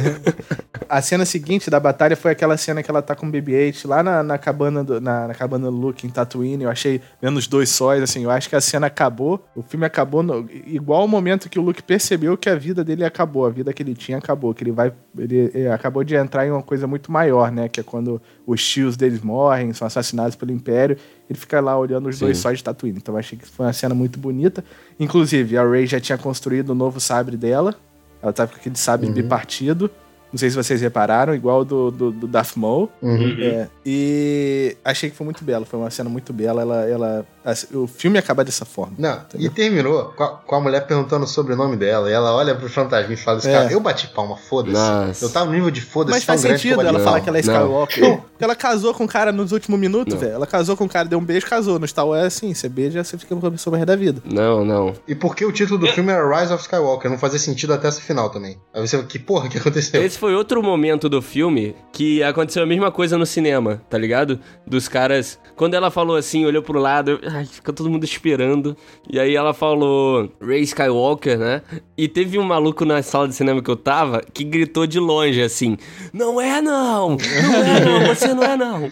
a 0.88 1.02
cena 1.02 1.24
seguinte 1.24 1.68
da 1.68 1.78
batalha 1.78 2.16
foi 2.16 2.32
aquela 2.32 2.56
cena 2.56 2.82
que 2.82 2.90
ela 2.90 3.02
tá 3.02 3.14
com 3.14 3.26
o 3.26 3.30
BB-8 3.30 3.86
lá 3.86 4.02
na, 4.02 4.22
na, 4.22 4.38
cabana 4.38 4.82
do, 4.82 5.00
na, 5.00 5.28
na, 5.28 5.34
cabana 5.34 5.70
do 5.70 5.76
Luke 5.76 6.06
em 6.06 6.10
Tatooine. 6.10 6.64
Eu 6.64 6.70
achei, 6.70 7.02
vendo 7.20 7.36
os 7.36 7.46
dois 7.46 7.68
sóis, 7.68 8.02
assim, 8.02 8.24
eu 8.24 8.30
acho 8.30 8.48
que 8.48 8.56
a 8.56 8.60
cena 8.60 8.86
acabou. 8.86 9.44
O 9.54 9.62
filme 9.62 9.84
acabou 9.84 10.22
no, 10.22 10.48
igual 10.66 11.04
o 11.04 11.08
momento 11.08 11.50
que 11.50 11.58
o 11.58 11.62
Luke 11.62 11.82
percebeu 11.82 12.38
que 12.38 12.48
a 12.48 12.56
vida 12.56 12.82
dele 12.82 13.04
acabou, 13.04 13.44
a 13.44 13.50
vida 13.50 13.72
que 13.72 13.82
ele 13.82 13.94
tinha 13.94 14.16
acabou, 14.16 14.54
que 14.54 14.64
ele 14.64 14.72
vai. 14.72 14.92
Ele, 15.18 15.50
ele 15.54 15.68
acabou 15.68 16.02
de 16.02 16.14
entrar 16.14 16.46
em 16.46 16.50
uma 16.50 16.62
coisa 16.62 16.86
muito 16.86 17.12
maior, 17.12 17.52
né? 17.52 17.68
Que 17.68 17.80
é 17.80 17.82
quando 17.82 18.20
os 18.46 18.66
tios 18.66 18.96
deles 18.96 19.22
morrem, 19.22 19.72
são 19.72 19.86
assassinados 19.86 20.36
pelo 20.36 20.52
Império 20.52 20.98
ele 21.28 21.38
fica 21.38 21.60
lá 21.60 21.78
olhando 21.78 22.08
os 22.08 22.16
Sim. 22.16 22.26
dois 22.26 22.38
sóis 22.38 22.58
de 22.58 22.64
Tatooine. 22.64 22.98
Então 22.98 23.16
achei 23.16 23.38
que 23.38 23.46
foi 23.46 23.66
uma 23.66 23.72
cena 23.72 23.94
muito 23.94 24.18
bonita. 24.18 24.64
Inclusive, 25.00 25.56
a 25.56 25.68
Rey 25.68 25.86
já 25.86 25.98
tinha 25.98 26.18
construído 26.18 26.70
o 26.70 26.74
novo 26.74 27.00
sabre 27.00 27.36
dela. 27.36 27.74
Ela 28.22 28.32
tava 28.32 28.52
com 28.52 28.56
aquele 28.56 28.76
sabre 28.76 29.06
uhum. 29.06 29.14
bipartido. 29.14 29.90
Não 30.32 30.38
sei 30.38 30.50
se 30.50 30.56
vocês 30.56 30.80
repararam, 30.80 31.34
igual 31.34 31.64
do, 31.64 31.90
do, 31.90 32.10
do 32.10 32.26
Darth 32.26 32.56
Maul. 32.56 32.90
Uhum. 33.00 33.36
É, 33.40 33.68
e 33.86 34.76
achei 34.84 35.08
que 35.08 35.16
foi 35.16 35.24
muito 35.24 35.44
belo, 35.44 35.64
foi 35.64 35.78
uma 35.78 35.90
cena 35.90 36.10
muito 36.10 36.32
bela. 36.32 36.60
Ela, 36.60 36.88
ela, 36.88 37.26
o 37.74 37.86
filme 37.86 38.18
acaba 38.18 38.42
dessa 38.42 38.64
forma. 38.64 38.94
Não, 38.98 39.16
entendeu? 39.16 39.46
e 39.46 39.50
terminou 39.50 40.04
com 40.16 40.24
a, 40.24 40.28
com 40.28 40.54
a, 40.54 40.60
mulher 40.60 40.86
perguntando 40.86 41.24
o 41.24 41.28
sobrenome 41.28 41.76
dela. 41.76 42.08
E 42.08 42.12
ela 42.12 42.34
olha 42.34 42.54
pro 42.54 42.68
fantasma 42.68 43.12
e 43.12 43.16
fala: 43.16 43.38
é. 43.44 43.52
cara, 43.52 43.72
eu 43.72 43.80
bati 43.80 44.06
palma, 44.08 44.36
foda-se. 44.36 45.22
Eu 45.22 45.30
tava 45.30 45.46
no 45.46 45.52
nível 45.52 45.70
de 45.70 45.82
foda-se. 45.82 46.16
Mas 46.16 46.24
faz 46.24 46.40
sentido 46.40 46.80
ela 46.80 46.98
falar 47.00 47.20
que 47.20 47.28
ela 47.28 47.36
é 47.36 47.40
Skywalker. 47.40 48.18
Porque 48.18 48.44
ela 48.44 48.56
casou 48.56 48.94
com 48.94 49.04
o 49.04 49.08
cara 49.08 49.30
nos 49.30 49.52
últimos 49.52 49.78
minutos, 49.78 50.14
velho. 50.14 50.32
Ela 50.32 50.46
casou 50.46 50.76
com 50.76 50.84
o 50.84 50.88
cara, 50.88 51.06
deu 51.06 51.18
um 51.18 51.24
beijo, 51.24 51.46
casou. 51.46 51.78
No 51.78 51.86
Star 51.86 52.06
Wars 52.06 52.22
é 52.22 52.26
assim: 52.26 52.54
você 52.54 52.68
beija, 52.68 53.04
você 53.04 53.18
fica 53.18 53.36
com 53.36 53.46
a 53.46 53.50
pessoa 53.50 53.76
mais 53.76 53.86
da 53.86 53.94
vida. 53.94 54.22
Não, 54.24 54.64
não. 54.64 54.94
E 55.06 55.14
por 55.14 55.36
que 55.36 55.44
o 55.44 55.52
título 55.52 55.78
do 55.78 55.86
filme 55.88 56.10
era 56.10 56.40
Rise 56.40 56.52
of 56.52 56.62
Skywalker? 56.62 57.10
Não 57.10 57.18
fazia 57.18 57.38
sentido 57.38 57.74
até 57.74 57.88
essa 57.88 58.00
final 58.00 58.30
também. 58.30 58.58
Aí 58.72 58.86
você, 58.86 59.02
que 59.02 59.18
porra 59.18 59.48
que 59.48 59.58
aconteceu? 59.58 60.02
Esse 60.02 60.18
foi 60.18 60.34
outro 60.34 60.62
momento 60.62 61.08
do 61.08 61.20
filme 61.20 61.76
que 61.92 62.22
aconteceu 62.22 62.62
a 62.62 62.66
mesma 62.66 62.90
coisa 62.90 63.18
no 63.18 63.26
cinema, 63.26 63.82
tá 63.90 63.98
ligado? 63.98 64.40
Dos 64.66 64.88
caras. 64.88 65.38
Quando 65.56 65.74
ela 65.74 65.90
falou 65.90 66.16
assim, 66.16 66.44
olhou 66.44 66.62
pro 66.62 66.78
lado, 66.78 67.20
ai, 67.34 67.44
fica 67.44 67.72
todo 67.72 67.90
mundo 67.90 68.04
esperando. 68.04 68.76
E 69.10 69.18
aí 69.18 69.34
ela 69.34 69.52
falou 69.52 70.30
Ray 70.40 70.62
Skywalker, 70.62 71.38
né? 71.38 71.62
E 71.96 72.06
teve 72.06 72.38
um 72.38 72.44
maluco 72.44 72.84
na 72.84 73.02
sala 73.02 73.28
de 73.28 73.34
cinema 73.34 73.62
que 73.62 73.70
eu 73.70 73.76
tava 73.76 74.22
que 74.32 74.44
gritou 74.44 74.86
de 74.86 75.00
longe 75.00 75.42
assim: 75.42 75.76
Não 76.12 76.40
é 76.40 76.60
não! 76.60 77.10
Não 77.10 77.64
é 77.64 77.80
não, 77.80 78.14
você 78.14 78.34
não 78.34 78.44
é 78.44 78.56
não! 78.56 78.90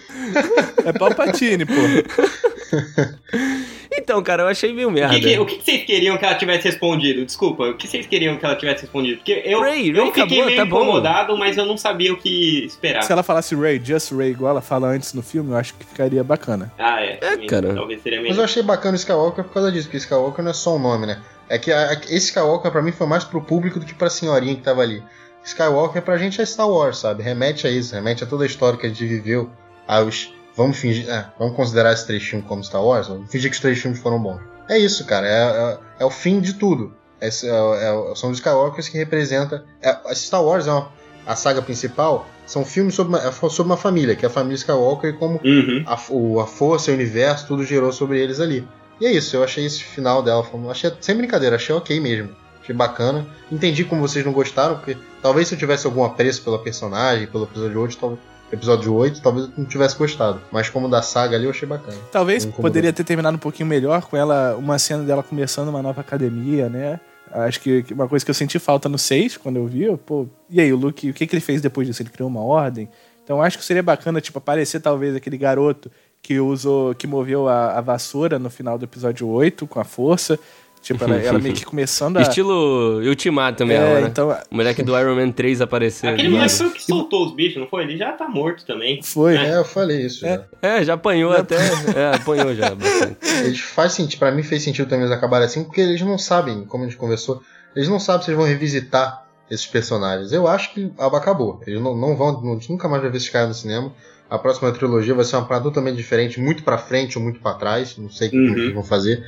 É 0.85 0.93
Palpatine, 0.93 1.65
pô. 1.65 1.73
Então, 3.95 4.23
cara, 4.23 4.43
eu 4.43 4.49
achei 4.49 4.73
meio 4.73 4.91
merda. 4.91 5.17
O 5.17 5.21
que, 5.21 5.39
o 5.39 5.47
que 5.47 5.63
vocês 5.63 5.85
queriam 5.85 6.17
que 6.17 6.25
ela 6.25 6.35
tivesse 6.35 6.67
respondido? 6.67 7.25
Desculpa, 7.25 7.65
o 7.65 7.75
que 7.75 7.87
vocês 7.87 8.07
queriam 8.07 8.37
que 8.37 8.45
ela 8.45 8.57
tivesse 8.57 8.83
respondido? 8.83 9.19
Porque 9.19 9.43
eu, 9.45 9.61
Ray, 9.61 9.91
eu 9.91 9.95
Ray 9.95 10.07
fiquei 10.07 10.23
acabou, 10.23 10.47
meio 10.47 10.57
tá 10.57 10.67
incomodado, 10.67 11.33
bom. 11.35 11.39
mas 11.39 11.59
eu 11.59 11.67
não 11.67 11.77
sabia 11.77 12.13
o 12.13 12.17
que 12.17 12.65
esperar. 12.65 13.03
Se 13.03 13.13
ela 13.13 13.23
falasse 13.23 13.55
Ray, 13.55 13.81
just 13.85 14.13
Ray, 14.13 14.31
igual 14.31 14.53
ela 14.53 14.63
fala 14.63 14.89
antes 14.89 15.13
no 15.13 15.23
filme, 15.23 15.51
eu 15.51 15.57
acho 15.57 15.75
que 15.75 15.85
ficaria 15.85 16.25
bacana. 16.25 16.73
Ah, 16.79 17.03
é. 17.03 17.19
É, 17.21 17.37
cara. 17.47 17.75
Talvez 17.75 18.03
seria 18.03 18.21
melhor. 18.21 18.32
Mas 18.33 18.39
eu 18.39 18.45
achei 18.45 18.63
bacana 18.63 18.95
o 18.95 18.97
Skywalker 18.97 19.45
por 19.45 19.55
causa 19.55 19.71
disso, 19.71 19.87
porque 19.87 19.99
Skywalker 19.99 20.43
não 20.43 20.51
é 20.51 20.55
só 20.55 20.77
um 20.77 20.79
nome, 20.79 21.07
né? 21.07 21.21
É 21.49 21.59
que 21.59 21.73
a, 21.73 21.93
esse 21.93 22.27
Skywalker 22.27 22.71
pra 22.71 22.83
mim 22.83 22.93
foi 22.93 23.07
mais 23.07 23.25
pro 23.25 23.43
público 23.43 23.79
do 23.79 23.87
que 23.87 23.95
pra 23.95 24.09
senhorinha 24.11 24.57
que 24.57 24.63
tava 24.63 24.83
ali. 24.83 25.03
Skywalker 25.45 26.03
pra 26.03 26.17
gente 26.17 26.41
é 26.41 26.47
Star 26.47 26.69
Wars, 26.69 26.99
sabe? 26.99 27.23
Remete 27.23 27.67
a 27.67 27.71
isso, 27.71 27.95
remete 27.95 28.25
a 28.25 28.27
toda 28.27 28.45
a 28.45 28.47
história 28.47 28.79
que 28.79 28.87
a 28.87 28.89
gente 28.89 29.05
viveu, 29.07 29.51
aos 29.87 30.33
Vamos 30.55 30.79
fingir. 30.79 31.09
É, 31.09 31.27
vamos 31.39 31.57
considerar 31.57 31.93
esses 31.93 32.05
três 32.05 32.23
filmes 32.23 32.47
como 32.47 32.63
Star 32.63 32.85
Wars? 32.85 33.09
Vamos 33.09 33.31
fingir 33.31 33.51
que 33.51 33.57
os 33.57 33.61
três 33.61 33.79
filmes 33.79 33.99
foram 34.01 34.19
bons. 34.23 34.41
É 34.69 34.79
isso, 34.79 35.05
cara. 35.05 35.27
É, 35.27 35.33
é, 35.33 35.79
é 36.01 36.05
o 36.05 36.11
fim 36.11 36.41
de 36.41 36.55
tudo. 36.55 36.95
É, 37.21 37.29
é, 37.29 38.15
são 38.15 38.31
os 38.31 38.39
Skywalkers 38.39 38.89
que 38.89 38.99
representa. 38.99 39.65
É, 39.81 40.15
Star 40.15 40.45
Wars 40.45 40.67
é 40.67 40.73
uma, 40.73 40.91
a 41.27 41.37
saga 41.37 41.63
principal. 41.63 42.29
São 42.47 42.65
filmes 42.65 42.95
sobre 42.95 43.17
uma, 43.17 43.27
é 43.27 43.33
sobre 43.33 43.71
uma 43.71 43.77
família, 43.77 44.17
que 44.17 44.25
é 44.25 44.29
a 44.29 44.31
família 44.31 44.57
Skywalker 44.57 45.11
e 45.11 45.13
como 45.13 45.41
uhum. 45.45 45.85
a, 45.87 45.99
o, 46.11 46.41
a 46.41 46.47
força, 46.47 46.91
o 46.91 46.95
universo, 46.95 47.47
tudo 47.47 47.65
gerou 47.65 47.93
sobre 47.93 48.21
eles 48.21 48.41
ali. 48.41 48.67
E 49.01 49.07
é 49.07 49.13
isso, 49.13 49.37
eu 49.37 49.43
achei 49.43 49.65
esse 49.65 49.83
final 49.83 50.23
dela. 50.23 50.45
Achei, 50.71 50.93
sem 51.01 51.17
brincadeira, 51.17 51.57
achei 51.57 51.75
ok 51.75 51.99
mesmo. 52.01 52.31
Achei 52.63 52.75
bacana. 52.75 53.27
Entendi 53.51 53.85
como 53.85 54.01
vocês 54.01 54.25
não 54.25 54.33
gostaram, 54.33 54.77
porque 54.77 54.97
talvez 55.21 55.49
se 55.49 55.55
eu 55.55 55.59
tivesse 55.59 55.87
algum 55.87 56.05
apreço 56.05 56.43
pela 56.43 56.59
personagem, 56.59 57.27
pelo 57.27 57.45
episódio 57.45 57.81
8, 57.81 57.97
talvez 57.99 58.21
episódio 58.53 58.95
8, 58.95 59.23
talvez 59.23 59.47
eu 59.47 59.53
não 59.57 59.65
tivesse 59.65 59.97
gostado. 59.97 60.41
Mas 60.53 60.69
como 60.69 60.89
da 60.89 61.03
saga 61.03 61.37
ali, 61.37 61.45
eu 61.47 61.51
achei 61.51 61.67
bacana. 61.67 61.97
Talvez 62.11 62.45
poderia 62.45 62.93
ter 62.93 63.05
terminado 63.05 63.37
um 63.37 63.41
pouquinho 63.41 63.69
melhor 63.69 64.03
com 64.03 64.17
ela, 64.17 64.55
uma 64.57 64.79
cena 64.79 65.03
dela 65.03 65.23
começando 65.23 65.69
uma 65.69 65.83
nova 65.83 66.01
academia, 66.01 66.69
né? 66.69 67.01
Acho 67.33 67.61
que 67.61 67.85
uma 67.91 68.07
coisa 68.07 68.25
que 68.25 68.31
eu 68.31 68.35
senti 68.35 68.59
falta 68.59 68.89
no 68.89 68.99
6, 68.99 69.39
quando 69.39 69.57
eu 69.57 69.67
vi, 69.67 69.85
pô, 69.97 70.27
e 70.51 70.61
aí, 70.61 70.73
o 70.73 70.77
Luke, 70.77 71.09
o 71.09 71.15
que, 71.15 71.27
que 71.27 71.35
ele 71.35 71.41
fez 71.41 71.63
depois 71.63 71.87
disso? 71.87 72.03
Ele 72.03 72.11
criou 72.11 72.29
uma 72.29 72.43
ordem? 72.43 72.89
Então 73.25 73.41
acho 73.41 73.57
que 73.57 73.65
seria 73.65 73.83
bacana, 73.83 74.21
tipo, 74.21 74.39
aparecer 74.39 74.81
talvez 74.81 75.15
aquele 75.15 75.39
garoto 75.39 75.91
que 76.21 76.39
usou, 76.39 76.95
que 76.95 77.07
moveu 77.07 77.49
a, 77.49 77.79
a 77.79 77.81
vassoura 77.81 78.39
no 78.39 78.51
final 78.51 78.79
do 78.79 78.85
episódio 78.85 79.27
8 79.27 79.67
com 79.67 79.81
a 79.81 79.85
força 79.85 80.39
Tipo, 80.83 81.05
ela, 81.05 81.17
ela 81.17 81.39
meio 81.39 81.55
que 81.55 81.65
começando 81.65 82.17
a. 82.17 82.23
Estilo 82.23 83.01
Ultimato 83.07 83.59
também, 83.59 83.77
é, 83.77 83.81
ela, 83.81 84.01
né? 84.01 84.09
então. 84.09 84.37
O 84.51 84.57
moleque 84.57 84.83
do 84.83 84.99
Iron 84.99 85.15
Man 85.15 85.31
3 85.31 85.61
apareceu. 85.61 86.11
Aquele 86.11 86.29
moleque 86.31 86.55
foi 86.55 86.67
o 86.67 86.71
que 86.73 86.83
soltou 86.83 87.25
os 87.27 87.35
bichos, 87.35 87.61
não 87.61 87.69
foi? 87.69 87.85
Ele 87.85 87.97
já 87.97 88.11
tá 88.13 88.29
morto 88.29 88.67
também. 88.67 89.01
Foi. 89.01 89.37
É, 89.37 89.57
eu 89.57 89.65
falei 89.65 90.05
isso. 90.07 90.27
É. 90.27 90.45
já. 90.61 90.69
É, 90.69 90.85
já 90.85 90.95
apanhou 90.95 91.33
até. 91.33 91.55
É, 91.97 92.15
apanhou 92.17 92.53
já. 92.55 92.75
bastante. 92.75 93.17
Eles 93.45 93.61
faz 93.61 93.93
sentido, 93.93 94.19
pra 94.19 94.33
mim 94.33 94.43
fez 94.43 94.63
sentido 94.65 94.89
também 94.89 95.07
eles 95.07 95.17
acabarem 95.17 95.47
assim, 95.47 95.63
porque 95.63 95.81
eles 95.81 96.03
não 96.03 96.19
sabem, 96.19 96.65
como 96.65 96.83
a 96.83 96.87
gente 96.89 96.97
conversou, 96.99 97.41
eles 97.77 97.89
não 97.89 98.01
sabem 98.01 98.25
se 98.25 98.31
eles 98.31 98.39
vão 98.39 98.47
revisitar 98.49 99.25
esses 99.49 99.67
personagens. 99.67 100.33
Eu 100.33 100.49
acho 100.49 100.75
que 100.75 100.91
acabou. 100.99 101.61
Eles 101.65 101.81
não, 101.81 101.97
não 101.97 102.17
vão, 102.17 102.43
não- 102.43 102.59
nunca 102.69 102.89
mais 102.89 103.03
vai 103.03 103.11
ver 103.11 103.19
esses 103.19 103.29
caras 103.29 103.49
no 103.49 103.55
cinema. 103.55 103.93
A 104.29 104.39
próxima 104.39 104.73
trilogia 104.73 105.15
vai 105.15 105.25
ser 105.25 105.37
uma 105.37 105.45
parada 105.45 105.65
totalmente 105.65 105.97
diferente, 105.97 106.41
muito 106.41 106.63
pra 106.65 106.79
frente 106.79 107.19
ou 107.19 107.23
muito 107.23 107.39
pra 107.39 107.53
trás, 107.55 107.97
não 107.99 108.09
sei 108.11 108.29
o 108.29 108.31
que 108.33 108.37
Uhum. 108.39 108.53
eles 108.57 108.75
vão 108.75 108.83
fazer. 108.83 109.23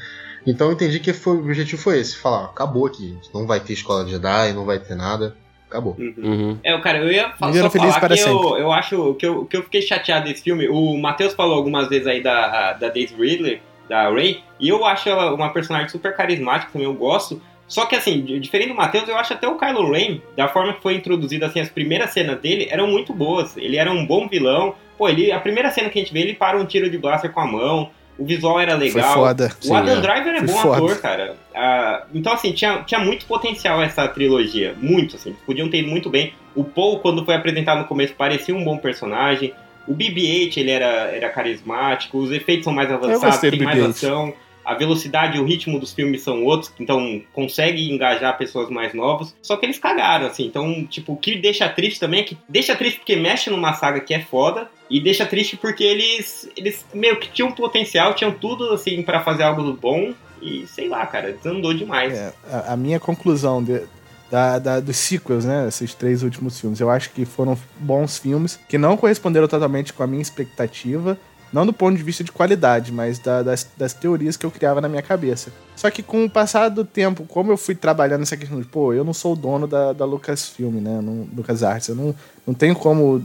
Então 0.46 0.68
eu 0.68 0.72
entendi 0.74 1.00
que 1.00 1.12
foi, 1.12 1.36
o 1.36 1.40
objetivo 1.40 1.80
foi 1.80 1.98
esse, 2.00 2.16
falar, 2.18 2.44
acabou 2.46 2.86
aqui, 2.86 3.08
gente. 3.08 3.28
não 3.32 3.46
vai 3.46 3.60
ter 3.60 3.72
escola 3.72 4.04
de 4.04 4.10
Jedi, 4.12 4.52
não 4.52 4.64
vai 4.64 4.78
ter 4.78 4.94
nada, 4.94 5.34
acabou. 5.68 5.96
Uhum. 5.98 6.14
Uhum. 6.18 6.58
É, 6.62 6.76
cara, 6.78 6.98
eu 6.98 7.10
ia 7.10 7.30
fa- 7.30 7.46
Viveram 7.46 7.66
só 7.66 7.70
felizes 7.70 7.94
falar 7.94 8.06
para 8.06 8.14
que 8.16 8.20
eu, 8.22 8.38
sempre. 8.42 8.60
eu 8.62 8.72
acho 8.72 9.14
que 9.14 9.26
eu, 9.26 9.44
que 9.46 9.56
eu 9.56 9.62
fiquei 9.62 9.82
chateado 9.82 10.26
desse 10.26 10.42
filme. 10.42 10.68
O 10.68 10.96
Matheus 10.98 11.34
falou 11.34 11.54
algumas 11.56 11.88
vezes 11.88 12.06
aí 12.06 12.22
da, 12.22 12.74
da 12.74 12.88
Daisy 12.90 13.14
Ridley, 13.14 13.60
da 13.88 14.08
Ray, 14.10 14.42
e 14.60 14.68
eu 14.68 14.84
acho 14.84 15.08
ela 15.08 15.34
uma 15.34 15.50
personagem 15.52 15.88
super 15.88 16.14
carismática, 16.16 16.70
também 16.72 16.86
eu 16.86 16.94
gosto. 16.94 17.40
Só 17.66 17.86
que 17.86 17.96
assim, 17.96 18.20
di- 18.22 18.38
diferente 18.40 18.68
do 18.68 18.74
Matheus, 18.74 19.08
eu 19.08 19.16
acho 19.16 19.32
até 19.32 19.48
o 19.48 19.56
Kylo 19.56 19.90
Ren, 19.90 20.20
da 20.36 20.48
forma 20.48 20.74
que 20.74 20.82
foi 20.82 20.94
introduzido 20.96 21.46
assim, 21.46 21.60
as 21.60 21.68
primeiras 21.70 22.10
cenas 22.10 22.38
dele 22.40 22.68
eram 22.70 22.86
muito 22.86 23.12
boas. 23.14 23.56
Ele 23.56 23.76
era 23.78 23.90
um 23.90 24.04
bom 24.06 24.28
vilão. 24.28 24.74
Pô, 24.98 25.08
ele, 25.08 25.32
a 25.32 25.40
primeira 25.40 25.70
cena 25.70 25.88
que 25.88 25.98
a 25.98 26.02
gente 26.02 26.12
vê, 26.12 26.20
ele 26.20 26.34
para 26.34 26.58
um 26.58 26.64
tiro 26.66 26.88
de 26.90 26.98
blaster 26.98 27.32
com 27.32 27.40
a 27.40 27.46
mão. 27.46 27.90
O 28.18 28.24
visual 28.24 28.60
era 28.60 28.76
Foi 28.76 28.86
legal. 28.88 29.14
foda. 29.14 29.52
O 29.60 29.66
Sim, 29.66 29.74
Adam 29.74 29.98
é. 29.98 30.00
Driver 30.00 30.34
é 30.34 30.38
Foi 30.38 30.46
bom 30.46 30.52
foda. 30.54 30.76
ator, 30.76 31.00
cara. 31.00 31.36
Ah, 31.54 32.04
então, 32.14 32.32
assim, 32.32 32.52
tinha, 32.52 32.82
tinha 32.84 33.00
muito 33.00 33.26
potencial 33.26 33.82
essa 33.82 34.06
trilogia. 34.06 34.74
Muito, 34.80 35.16
assim. 35.16 35.34
Podiam 35.44 35.68
ter 35.68 35.78
ido 35.78 35.88
muito 35.88 36.08
bem. 36.08 36.32
O 36.54 36.62
Paul, 36.62 37.00
quando 37.00 37.24
foi 37.24 37.34
apresentado 37.34 37.78
no 37.78 37.84
começo, 37.86 38.14
parecia 38.14 38.54
um 38.54 38.62
bom 38.62 38.76
personagem. 38.78 39.52
O 39.86 39.94
BB-8, 39.94 40.56
ele 40.58 40.70
era, 40.70 40.86
era 40.86 41.28
carismático. 41.28 42.16
Os 42.18 42.30
efeitos 42.30 42.64
são 42.64 42.72
mais 42.72 42.90
avançados, 42.90 43.38
tem 43.40 43.60
mais 43.60 43.78
BB-8. 43.78 43.90
ação. 43.90 44.34
A 44.64 44.74
velocidade 44.74 45.36
e 45.36 45.40
o 45.40 45.44
ritmo 45.44 45.78
dos 45.78 45.92
filmes 45.92 46.22
são 46.22 46.42
outros, 46.44 46.72
então 46.80 47.20
consegue 47.32 47.90
engajar 47.92 48.36
pessoas 48.38 48.70
mais 48.70 48.94
novas. 48.94 49.34
Só 49.42 49.56
que 49.56 49.66
eles 49.66 49.78
cagaram, 49.78 50.26
assim. 50.26 50.46
Então, 50.46 50.84
tipo, 50.86 51.12
o 51.12 51.16
que 51.16 51.36
deixa 51.36 51.68
triste 51.68 52.00
também 52.00 52.20
é 52.20 52.24
que 52.24 52.38
deixa 52.48 52.74
triste 52.74 52.98
porque 53.00 53.16
mexe 53.16 53.50
numa 53.50 53.72
saga 53.74 54.00
que 54.00 54.14
é 54.14 54.20
foda. 54.22 54.68
E 54.90 55.00
deixa 55.00 55.24
triste 55.26 55.56
porque 55.56 55.82
eles, 55.84 56.48
eles 56.56 56.84
meio 56.94 57.18
que 57.18 57.28
tinham 57.30 57.50
potencial, 57.52 58.14
tinham 58.14 58.32
tudo, 58.32 58.70
assim, 58.72 59.02
pra 59.02 59.20
fazer 59.22 59.42
algo 59.42 59.72
bom. 59.74 60.12
E 60.42 60.66
sei 60.66 60.88
lá, 60.88 61.06
cara, 61.06 61.32
desandou 61.32 61.72
demais. 61.72 62.12
É, 62.12 62.32
a, 62.50 62.72
a 62.74 62.76
minha 62.76 63.00
conclusão 63.00 63.62
de- 63.64 63.82
da, 64.30 64.58
da- 64.58 64.80
dos 64.80 64.96
sequels, 64.96 65.44
né? 65.44 65.66
Esses 65.68 65.94
três 65.94 66.22
últimos 66.22 66.60
filmes, 66.60 66.80
eu 66.80 66.90
acho 66.90 67.10
que 67.10 67.24
foram 67.24 67.56
bons 67.78 68.18
filmes 68.18 68.58
que 68.68 68.76
não 68.76 68.96
corresponderam 68.96 69.46
totalmente 69.48 69.92
com 69.92 70.02
a 70.02 70.06
minha 70.06 70.20
expectativa. 70.22 71.18
Não 71.54 71.64
do 71.64 71.72
ponto 71.72 71.96
de 71.96 72.02
vista 72.02 72.24
de 72.24 72.32
qualidade, 72.32 72.90
mas 72.92 73.20
da- 73.20 73.42
das, 73.44 73.64
das 73.76 73.92
teorias 73.94 74.36
que 74.36 74.44
eu 74.44 74.50
criava 74.50 74.80
na 74.80 74.88
minha 74.88 75.00
cabeça. 75.02 75.52
Só 75.76 75.88
que 75.88 76.02
com 76.02 76.24
o 76.24 76.28
passar 76.30 76.68
do 76.68 76.84
tempo, 76.84 77.24
como 77.28 77.52
eu 77.52 77.56
fui 77.56 77.76
trabalhando 77.76 78.20
nessa 78.20 78.36
questão 78.36 78.60
de, 78.60 78.66
pô, 78.66 78.92
eu 78.92 79.04
não 79.04 79.14
sou 79.14 79.34
o 79.34 79.36
dono 79.36 79.66
da, 79.68 79.92
da 79.92 80.04
Lucasfilm, 80.04 80.80
né? 80.80 81.00
Não, 81.00 81.28
Lucas 81.34 81.62
Arts, 81.62 81.86
eu 81.88 81.94
não, 81.94 82.12
não 82.44 82.52
tenho 82.52 82.74
como 82.74 83.24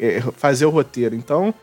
eh, 0.00 0.20
fazer 0.36 0.66
o 0.66 0.70
roteiro. 0.70 1.14
Então, 1.14 1.54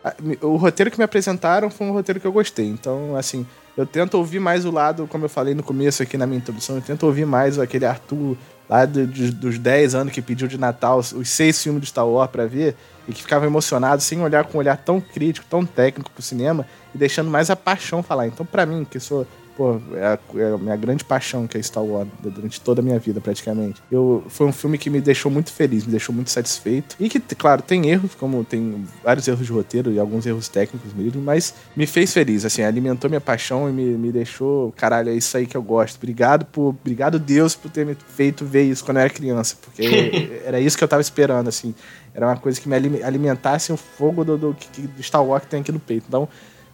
o 0.42 0.56
roteiro 0.56 0.90
que 0.90 0.98
me 0.98 1.04
apresentaram 1.04 1.70
foi 1.70 1.86
um 1.88 1.92
roteiro 1.92 2.20
que 2.22 2.26
eu 2.26 2.32
gostei. 2.32 2.68
Então, 2.68 3.16
assim, 3.18 3.46
eu 3.76 3.86
tento 3.86 4.14
ouvir 4.16 4.40
mais 4.40 4.64
o 4.64 4.72
lado, 4.72 5.08
como 5.08 5.26
eu 5.26 5.30
falei 5.30 5.54
no 5.54 5.62
começo 5.62 6.02
aqui 6.02 6.18
na 6.18 6.26
minha 6.26 6.38
introdução, 6.40 6.78
eu 6.78 6.82
tento 6.82 7.04
ouvir 7.06 7.26
mais 7.26 7.60
aquele 7.60 7.86
Arthur 7.86 8.38
lá 8.70 8.86
do- 8.86 9.06
dos, 9.08 9.34
dos 9.34 9.60
10 9.60 9.94
anos 9.94 10.12
que 10.14 10.22
pediu 10.22 10.48
de 10.48 10.58
Natal 10.58 11.00
os 11.00 11.30
seis 11.30 11.62
filmes 11.62 11.82
de 11.82 11.88
Star 11.90 12.08
Wars 12.08 12.30
pra 12.32 12.46
ver 12.46 12.76
e 13.08 13.14
que 13.14 13.22
ficava 13.22 13.46
emocionado 13.46 14.02
sem 14.02 14.22
olhar 14.22 14.46
com 14.46 14.58
um 14.58 14.60
olhar 14.60 14.78
tão 14.78 15.00
crítico, 15.00 15.46
tão 15.50 15.66
técnico 15.66 16.12
pro 16.12 16.22
cinema 16.22 16.66
e 16.94 16.98
deixando 16.98 17.30
mais 17.30 17.50
a 17.50 17.56
paixão 17.56 18.04
falar. 18.04 18.28
Então, 18.28 18.46
pra 18.46 18.66
mim, 18.66 18.86
que 18.86 19.00
sou 19.00 19.26
pô, 19.58 19.82
é 19.96 20.06
a, 20.06 20.20
é 20.38 20.54
a 20.54 20.58
minha 20.58 20.76
grande 20.76 21.04
paixão 21.04 21.48
que 21.48 21.58
é 21.58 21.62
Star 21.64 21.84
Wars 21.84 22.08
durante 22.22 22.62
toda 22.62 22.80
a 22.80 22.84
minha 22.84 23.00
vida, 23.00 23.20
praticamente. 23.20 23.82
Eu, 23.92 24.24
foi 24.30 24.46
um 24.46 24.54
filme 24.54 24.78
que 24.78 24.88
me 24.90 25.02
deixou 25.02 25.32
muito 25.32 25.52
feliz, 25.52 25.84
me 25.86 25.92
deixou 25.92 26.14
muito 26.14 26.30
satisfeito. 26.30 26.96
E 27.00 27.10
que, 27.10 27.20
claro, 27.20 27.64
tem 27.64 27.90
erros, 27.90 28.14
como 28.14 28.44
tem 28.46 28.86
vários 29.04 29.28
erros 29.28 29.46
de 29.48 29.52
roteiro 29.52 29.92
e 29.92 30.00
alguns 30.00 30.26
erros 30.28 30.48
técnicos 30.48 30.94
mesmo, 30.94 31.22
mas 31.22 31.56
me 31.76 31.88
fez 31.88 32.14
feliz, 32.14 32.46
assim, 32.46 32.62
alimentou 32.62 33.10
minha 33.10 33.20
paixão 33.20 33.68
e 33.68 33.74
me, 33.74 33.84
me 33.98 34.12
deixou, 34.12 34.72
caralho, 34.74 35.10
é 35.10 35.16
isso 35.16 35.36
aí 35.36 35.48
que 35.48 35.58
eu 35.58 35.64
gosto. 35.64 35.98
Obrigado 35.98 36.46
por, 36.46 36.70
obrigado 36.70 37.18
Deus 37.18 37.56
por 37.56 37.72
ter 37.72 37.86
me 37.86 37.98
feito 38.16 38.46
ver 38.46 38.64
isso 38.64 38.86
quando 38.86 38.98
eu 38.98 39.02
era 39.02 39.10
criança, 39.10 39.56
porque 39.60 40.42
era 40.46 40.60
isso 40.60 40.78
que 40.78 40.84
eu 40.84 40.88
tava 40.88 41.02
esperando, 41.02 41.48
assim. 41.48 41.74
Era 42.14 42.28
uma 42.28 42.38
coisa 42.38 42.60
que 42.62 42.70
me 42.70 42.76
alime- 42.76 43.02
alimentasse 43.04 43.72
o 43.74 43.78
fogo 43.78 44.24
do, 44.24 44.38
do, 44.38 44.54
que- 44.60 44.82
do 44.88 45.02
Star 45.04 45.24
Wars 45.24 45.44
que 45.44 45.50
tem 45.50 45.62
aqui 45.62 45.72
no 45.72 45.80
peito. 45.80 46.06
Então, 46.08 46.28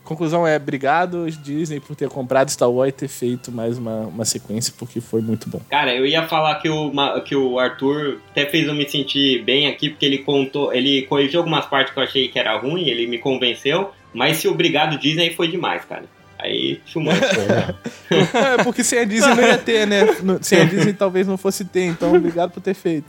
Conclusão 0.03 0.45
é, 0.45 0.57
obrigado 0.57 1.29
Disney 1.31 1.79
por 1.79 1.95
ter 1.95 2.09
comprado 2.09 2.49
Star 2.49 2.69
Wars 2.69 2.89
e 2.89 2.91
ter 2.91 3.07
feito 3.07 3.51
mais 3.51 3.77
uma, 3.77 4.01
uma 4.01 4.25
sequência, 4.25 4.73
porque 4.77 4.99
foi 4.99 5.21
muito 5.21 5.49
bom. 5.49 5.61
Cara, 5.69 5.95
eu 5.95 6.05
ia 6.05 6.27
falar 6.27 6.55
que 6.55 6.69
o, 6.69 6.91
que 7.21 7.35
o 7.35 7.57
Arthur 7.57 8.19
até 8.31 8.45
fez 8.45 8.67
eu 8.67 8.73
me 8.73 8.87
sentir 8.87 9.43
bem 9.43 9.67
aqui, 9.67 9.89
porque 9.89 10.05
ele 10.05 10.17
contou, 10.19 10.73
ele 10.73 11.03
corrigiu 11.03 11.39
algumas 11.39 11.65
partes 11.65 11.93
que 11.93 11.99
eu 11.99 12.03
achei 12.03 12.27
que 12.27 12.37
era 12.37 12.57
ruim, 12.57 12.87
ele 12.89 13.07
me 13.07 13.17
convenceu, 13.17 13.91
mas 14.13 14.37
se 14.37 14.47
obrigado 14.47 14.97
Disney 14.99 15.33
foi 15.33 15.47
demais, 15.47 15.85
cara. 15.85 16.03
Aí, 16.37 16.81
chumou. 16.85 17.13
é, 18.13 18.61
porque 18.63 18.83
sem 18.83 18.99
a 18.99 19.05
Disney 19.05 19.33
não 19.33 19.43
ia 19.43 19.57
ter, 19.57 19.87
né? 19.87 20.01
Sem 20.41 20.59
a 20.59 20.65
Disney 20.65 20.91
talvez 20.91 21.25
não 21.25 21.37
fosse 21.37 21.63
ter, 21.63 21.85
então 21.85 22.13
obrigado 22.13 22.51
por 22.51 22.59
ter 22.61 22.73
feito. 22.73 23.07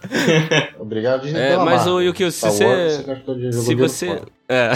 Obrigado, 0.78 1.22
Disney, 1.22 1.40
É, 1.40 1.48
pela 1.50 1.64
mas 1.64 1.76
marca. 1.76 1.90
o 1.92 2.02
Yukio, 2.02 2.30
se 2.30 2.40
você- 2.46 2.64
Wars, 2.64 3.64
Se 3.64 3.74
você. 3.74 4.20
É. 4.48 4.70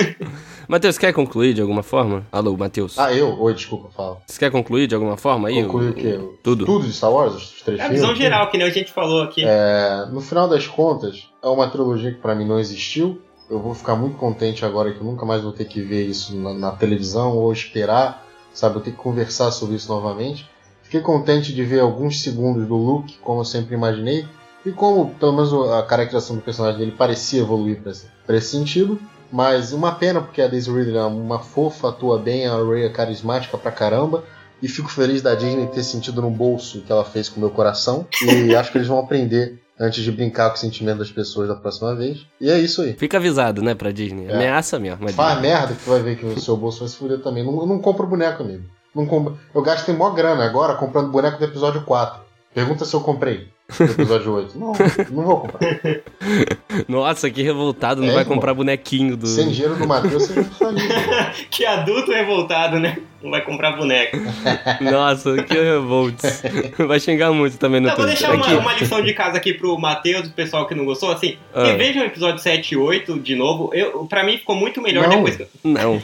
Matheus, 0.66 0.96
quer 0.96 1.12
concluir 1.12 1.52
de 1.52 1.60
alguma 1.60 1.82
forma? 1.82 2.24
Alô, 2.32 2.56
Matheus. 2.56 2.98
Ah, 2.98 3.12
eu? 3.12 3.38
Oi, 3.40 3.52
desculpa, 3.54 3.90
fala. 3.94 4.18
Você 4.26 4.38
quer 4.38 4.50
concluir 4.50 4.86
de 4.86 4.94
alguma 4.94 5.16
forma 5.16 5.48
aí? 5.48 5.62
Concluir 5.64 5.90
o 5.90 5.94
quê? 5.94 6.20
Tudo. 6.42 6.64
Tudo 6.64 6.86
de 6.86 6.92
Star 6.92 7.12
Wars? 7.12 7.34
Os 7.34 7.62
três 7.62 7.78
É 7.78 7.82
a 7.82 7.86
filmes? 7.86 8.00
visão 8.00 8.14
geral, 8.16 8.50
que 8.50 8.56
nem 8.56 8.66
a 8.66 8.70
gente 8.70 8.90
falou 8.92 9.22
aqui. 9.22 9.44
É, 9.44 10.06
no 10.10 10.20
final 10.20 10.48
das 10.48 10.66
contas, 10.66 11.28
é 11.42 11.48
uma 11.48 11.68
trilogia 11.68 12.12
que 12.12 12.20
pra 12.20 12.34
mim 12.34 12.46
não 12.46 12.58
existiu. 12.58 13.20
Eu 13.50 13.58
vou 13.60 13.74
ficar 13.74 13.96
muito 13.96 14.16
contente 14.16 14.64
agora 14.64 14.92
que 14.92 15.00
eu 15.00 15.04
nunca 15.04 15.26
mais 15.26 15.42
vou 15.42 15.52
ter 15.52 15.64
que 15.64 15.82
ver 15.82 16.06
isso 16.06 16.36
na, 16.36 16.54
na 16.54 16.70
televisão 16.70 17.36
ou 17.36 17.52
esperar, 17.52 18.24
sabe? 18.54 18.76
Eu 18.76 18.80
ter 18.80 18.92
que 18.92 18.96
conversar 18.96 19.50
sobre 19.50 19.74
isso 19.76 19.92
novamente. 19.92 20.48
Fiquei 20.84 21.00
contente 21.00 21.52
de 21.52 21.64
ver 21.64 21.80
alguns 21.80 22.22
segundos 22.22 22.66
do 22.66 22.76
Luke, 22.76 23.18
como 23.22 23.40
eu 23.40 23.44
sempre 23.44 23.74
imaginei, 23.74 24.24
e 24.64 24.70
como, 24.72 25.14
pelo 25.14 25.32
menos, 25.32 25.52
a 25.72 25.82
caracterização 25.82 26.36
do 26.36 26.42
personagem 26.42 26.78
dele 26.78 26.92
parecia 26.92 27.40
evoluir 27.40 27.80
pra 28.26 28.36
esse, 28.36 28.50
sentido. 28.50 29.00
Mas 29.32 29.72
uma 29.72 29.92
pena, 29.92 30.20
porque 30.20 30.42
a 30.42 30.48
Daisy 30.48 30.70
Ridley 30.70 30.98
é 30.98 31.04
uma 31.04 31.38
fofa, 31.38 31.88
atua 31.88 32.18
bem, 32.18 32.46
a 32.46 32.56
Ray 32.56 32.84
é 32.84 32.88
carismática 32.88 33.56
pra 33.56 33.70
caramba. 33.70 34.24
E 34.62 34.68
fico 34.68 34.90
feliz 34.90 35.22
da 35.22 35.34
Disney 35.34 35.66
ter 35.68 35.82
sentido 35.82 36.20
no 36.20 36.30
bolso 36.30 36.78
o 36.78 36.82
que 36.82 36.92
ela 36.92 37.04
fez 37.04 37.28
com 37.28 37.36
o 37.36 37.40
meu 37.40 37.50
coração. 37.50 38.06
E 38.22 38.54
acho 38.56 38.70
que 38.70 38.76
eles 38.76 38.88
vão 38.88 38.98
aprender 38.98 39.58
antes 39.78 40.04
de 40.04 40.12
brincar 40.12 40.50
com 40.50 40.56
o 40.56 40.58
sentimento 40.58 40.98
das 40.98 41.10
pessoas 41.10 41.48
da 41.48 41.54
próxima 41.54 41.94
vez. 41.94 42.26
E 42.38 42.50
é 42.50 42.58
isso 42.58 42.82
aí. 42.82 42.92
Fica 42.92 43.16
avisado, 43.16 43.62
né, 43.62 43.74
pra 43.74 43.90
Disney. 43.90 44.26
É. 44.26 44.34
Ameaça 44.34 44.78
mesmo. 44.78 45.08
Faz 45.12 45.40
merda 45.40 45.74
que 45.74 45.82
tu 45.82 45.90
vai 45.90 46.02
ver 46.02 46.18
que 46.18 46.26
o 46.26 46.38
seu 46.38 46.56
bolso 46.56 46.80
vai 46.80 46.88
se 46.88 46.96
fuder 46.96 47.20
também. 47.20 47.42
Não, 47.42 47.64
não 47.64 47.78
compro 47.78 48.06
boneco, 48.06 48.42
amigo. 48.42 48.64
Não. 48.94 49.38
Eu 49.54 49.62
gastei 49.62 49.94
mó 49.94 50.10
grana 50.10 50.44
agora 50.44 50.74
comprando 50.74 51.10
boneco 51.10 51.38
do 51.38 51.44
episódio 51.44 51.82
4. 51.82 52.20
Pergunta 52.52 52.84
se 52.84 52.94
eu 52.94 53.00
comprei 53.00 53.48
episódio 53.80 54.32
8. 54.34 54.58
Não, 54.58 54.72
não 55.10 55.24
vou 55.24 55.40
comprar. 55.40 55.60
Nossa, 56.88 57.30
que 57.30 57.42
revoltado. 57.42 58.00
Não 58.02 58.08
É, 58.08 58.12
vai 58.12 58.22
irmão. 58.22 58.36
comprar 58.36 58.54
bonequinho 58.54 59.16
do. 59.16 59.26
Sem 59.26 59.48
dinheiro 59.50 59.76
do 59.76 59.86
Matheus, 59.86 60.26
você 60.28 60.40
não. 60.40 60.50
Que 61.50 61.64
adulto 61.64 62.10
revoltado, 62.12 62.78
né? 62.78 62.98
Não 63.22 63.30
vai 63.30 63.42
comprar 63.44 63.72
boneco. 63.76 64.16
Nossa, 64.80 65.42
que 65.42 65.52
revoltos. 65.54 66.42
Vai 66.78 66.98
xingar 66.98 67.32
muito 67.32 67.58
também 67.58 67.80
no 67.80 67.88
Então, 67.88 67.98
vou 67.98 68.06
Twitter. 68.06 68.30
deixar 68.30 68.50
uma, 68.54 68.60
uma 68.60 68.74
lição 68.74 69.02
de 69.02 69.12
casa 69.12 69.36
aqui 69.36 69.52
pro 69.52 69.78
Matheus, 69.78 70.28
o 70.28 70.32
pessoal 70.32 70.66
que 70.66 70.74
não 70.74 70.84
gostou. 70.86 71.10
Assim, 71.12 71.36
Ah. 71.54 71.64
revejam 71.64 72.02
o 72.02 72.06
episódio 72.06 72.40
7 72.40 72.72
e 72.72 72.76
8 72.78 73.18
de 73.20 73.34
novo. 73.36 73.70
Eu, 73.74 74.06
pra 74.06 74.24
mim 74.24 74.38
ficou 74.38 74.56
muito 74.56 74.80
melhor 74.80 75.06
Não. 75.08 75.16
depois 75.22 75.36
que 75.36 75.46
Não. 75.64 76.00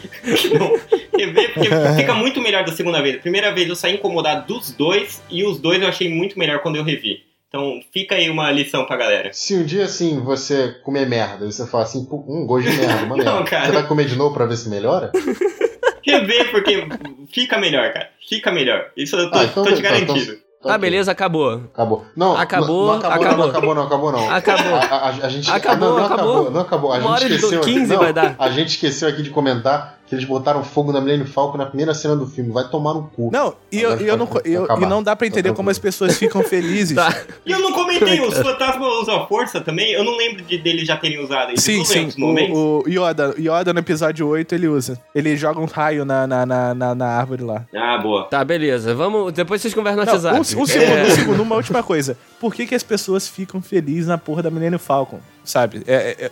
Não, 0.58 0.78
rever, 1.18 1.54
porque 1.54 1.70
fica 1.96 2.14
muito 2.14 2.40
melhor 2.42 2.64
da 2.64 2.72
segunda 2.72 3.00
vez. 3.00 3.16
A 3.16 3.20
primeira 3.20 3.50
vez 3.52 3.68
eu 3.68 3.76
saí 3.76 3.94
incomodado 3.94 4.46
dos 4.46 4.70
dois, 4.72 5.22
e 5.30 5.42
os 5.44 5.58
dois 5.58 5.80
eu 5.80 5.88
achei 5.88 6.08
muito 6.12 6.38
melhor 6.38 6.58
quando 6.58 6.76
eu 6.76 6.84
revi. 6.84 7.22
Então 7.48 7.80
fica 7.92 8.14
aí 8.16 8.28
uma 8.28 8.50
lição 8.50 8.84
pra 8.84 8.96
galera. 8.96 9.30
Se 9.32 9.54
um 9.54 9.64
dia 9.64 9.84
assim 9.84 10.20
você 10.20 10.74
comer 10.82 11.06
merda 11.08 11.46
e 11.46 11.52
você 11.52 11.66
fala 11.66 11.84
assim, 11.84 12.04
"Pô, 12.04 12.24
um 12.28 12.44
gosto 12.46 12.68
de 12.70 12.76
merda, 12.76 13.04
uma 13.04 13.16
Não, 13.22 13.24
merda. 13.24 13.44
cara. 13.50 13.66
Você 13.66 13.72
vai 13.72 13.86
comer 13.86 14.04
de 14.06 14.16
novo 14.16 14.34
pra 14.34 14.46
ver 14.46 14.56
se 14.56 14.68
melhora? 14.68 15.10
Rever, 16.04 16.50
porque 16.50 16.86
fica 17.32 17.58
melhor, 17.58 17.92
cara. 17.92 18.08
Fica 18.28 18.52
melhor. 18.52 18.86
Isso 18.96 19.16
eu 19.16 19.30
tô, 19.30 19.38
Ah, 19.38 19.44
então 19.44 19.64
tô 19.64 19.72
te 19.72 19.82
beleza, 19.82 20.04
garantido. 20.06 20.32
Então, 20.32 20.70
Ah, 20.70 20.76
ok. 20.76 20.78
beleza, 20.78 21.12
acabou. 21.12 21.52
Acabou. 21.72 22.06
Não, 22.16 22.36
Acabou, 22.36 22.68
não, 22.68 22.86
não 22.86 23.10
acabou, 23.10 23.26
acabou. 23.26 23.34
Não, 23.44 23.48
acabou, 23.50 23.74
não, 23.74 23.82
acabou, 23.86 24.12
não. 24.12 24.30
Acabou. 24.30 24.74
A, 24.76 24.80
a- 24.84 25.08
a 25.26 25.28
gente, 25.28 25.50
Acabou, 25.50 25.88
não, 25.90 25.96
não 25.98 26.04
acabou. 26.06 26.50
Não 26.50 26.60
acabou. 26.60 26.92
A 26.92 27.00
gente 27.00 27.08
hora 27.10 27.24
esqueceu 27.24 27.50
do- 27.50 27.56
aqui- 27.58 27.72
15 27.74 27.92
não, 27.92 27.98
vai 28.00 28.12
dar. 28.12 28.34
A 28.38 28.50
gente 28.50 28.68
esqueceu 28.68 29.08
aqui 29.08 29.22
de 29.22 29.30
comentar 29.30 29.95
que 30.06 30.14
eles 30.14 30.24
botaram 30.24 30.62
fogo 30.62 30.92
na 30.92 31.00
Millennium 31.00 31.26
Falcon 31.26 31.58
na 31.58 31.66
primeira 31.66 31.92
cena 31.92 32.14
do 32.14 32.26
filme. 32.26 32.52
Vai 32.52 32.68
tomar 32.68 32.94
no 32.94 33.10
cu. 33.14 33.30
Não, 33.32 33.54
e, 33.72 33.80
eu, 33.80 34.00
e 34.00 34.06
eu 34.06 34.16
não, 34.16 34.28
eu, 34.44 34.66
e 34.80 34.86
não 34.86 35.02
dá 35.02 35.16
pra 35.16 35.26
entender 35.26 35.52
como 35.52 35.68
as 35.68 35.78
pessoas 35.78 36.16
ficam 36.16 36.42
felizes. 36.42 36.94
tá. 36.96 37.12
E 37.44 37.50
eu 37.50 37.58
não 37.60 37.72
comentei, 37.72 38.20
os 38.20 38.34
fantasmas 38.38 38.88
usam 39.02 39.22
a 39.22 39.26
força 39.26 39.60
também? 39.60 39.92
Eu 39.92 40.04
não 40.04 40.16
lembro 40.16 40.42
de 40.42 40.58
dele 40.58 40.84
já 40.84 40.96
terem 40.96 41.22
usado 41.22 41.52
isso. 41.52 41.62
Sim, 41.62 41.84
sim. 41.84 42.08
O, 42.52 42.84
o 42.84 42.88
Yoda, 42.88 43.34
Yoda 43.38 43.72
no 43.72 43.80
episódio 43.80 44.28
8 44.28 44.54
ele 44.54 44.68
usa. 44.68 45.00
Ele 45.14 45.36
joga 45.36 45.60
um 45.60 45.66
raio 45.66 46.04
na, 46.04 46.26
na, 46.26 46.46
na, 46.46 46.74
na, 46.74 46.94
na 46.94 47.06
árvore 47.06 47.42
lá. 47.42 47.66
Ah, 47.74 47.98
boa. 47.98 48.24
Tá, 48.24 48.44
beleza. 48.44 48.94
Vamos. 48.94 49.32
Depois 49.32 49.60
vocês 49.60 49.74
conversam 49.74 50.04
no 50.04 50.10
WhatsApp. 50.10 50.36
Um, 50.36 50.40
um 50.40 50.44
segundo, 50.44 50.70
é. 50.70 51.02
um 51.02 51.10
segundo, 51.10 51.42
uma 51.42 51.56
última 51.56 51.82
coisa. 51.82 52.16
Por 52.38 52.54
que, 52.54 52.66
que 52.66 52.74
as 52.74 52.82
pessoas 52.82 53.26
ficam 53.26 53.60
felizes 53.60 54.06
na 54.06 54.18
porra 54.18 54.42
da 54.42 54.50
Millennium 54.50 54.78
Falcon? 54.78 55.18
Sabe? 55.44 55.82
É, 55.86 56.16
é, 56.26 56.30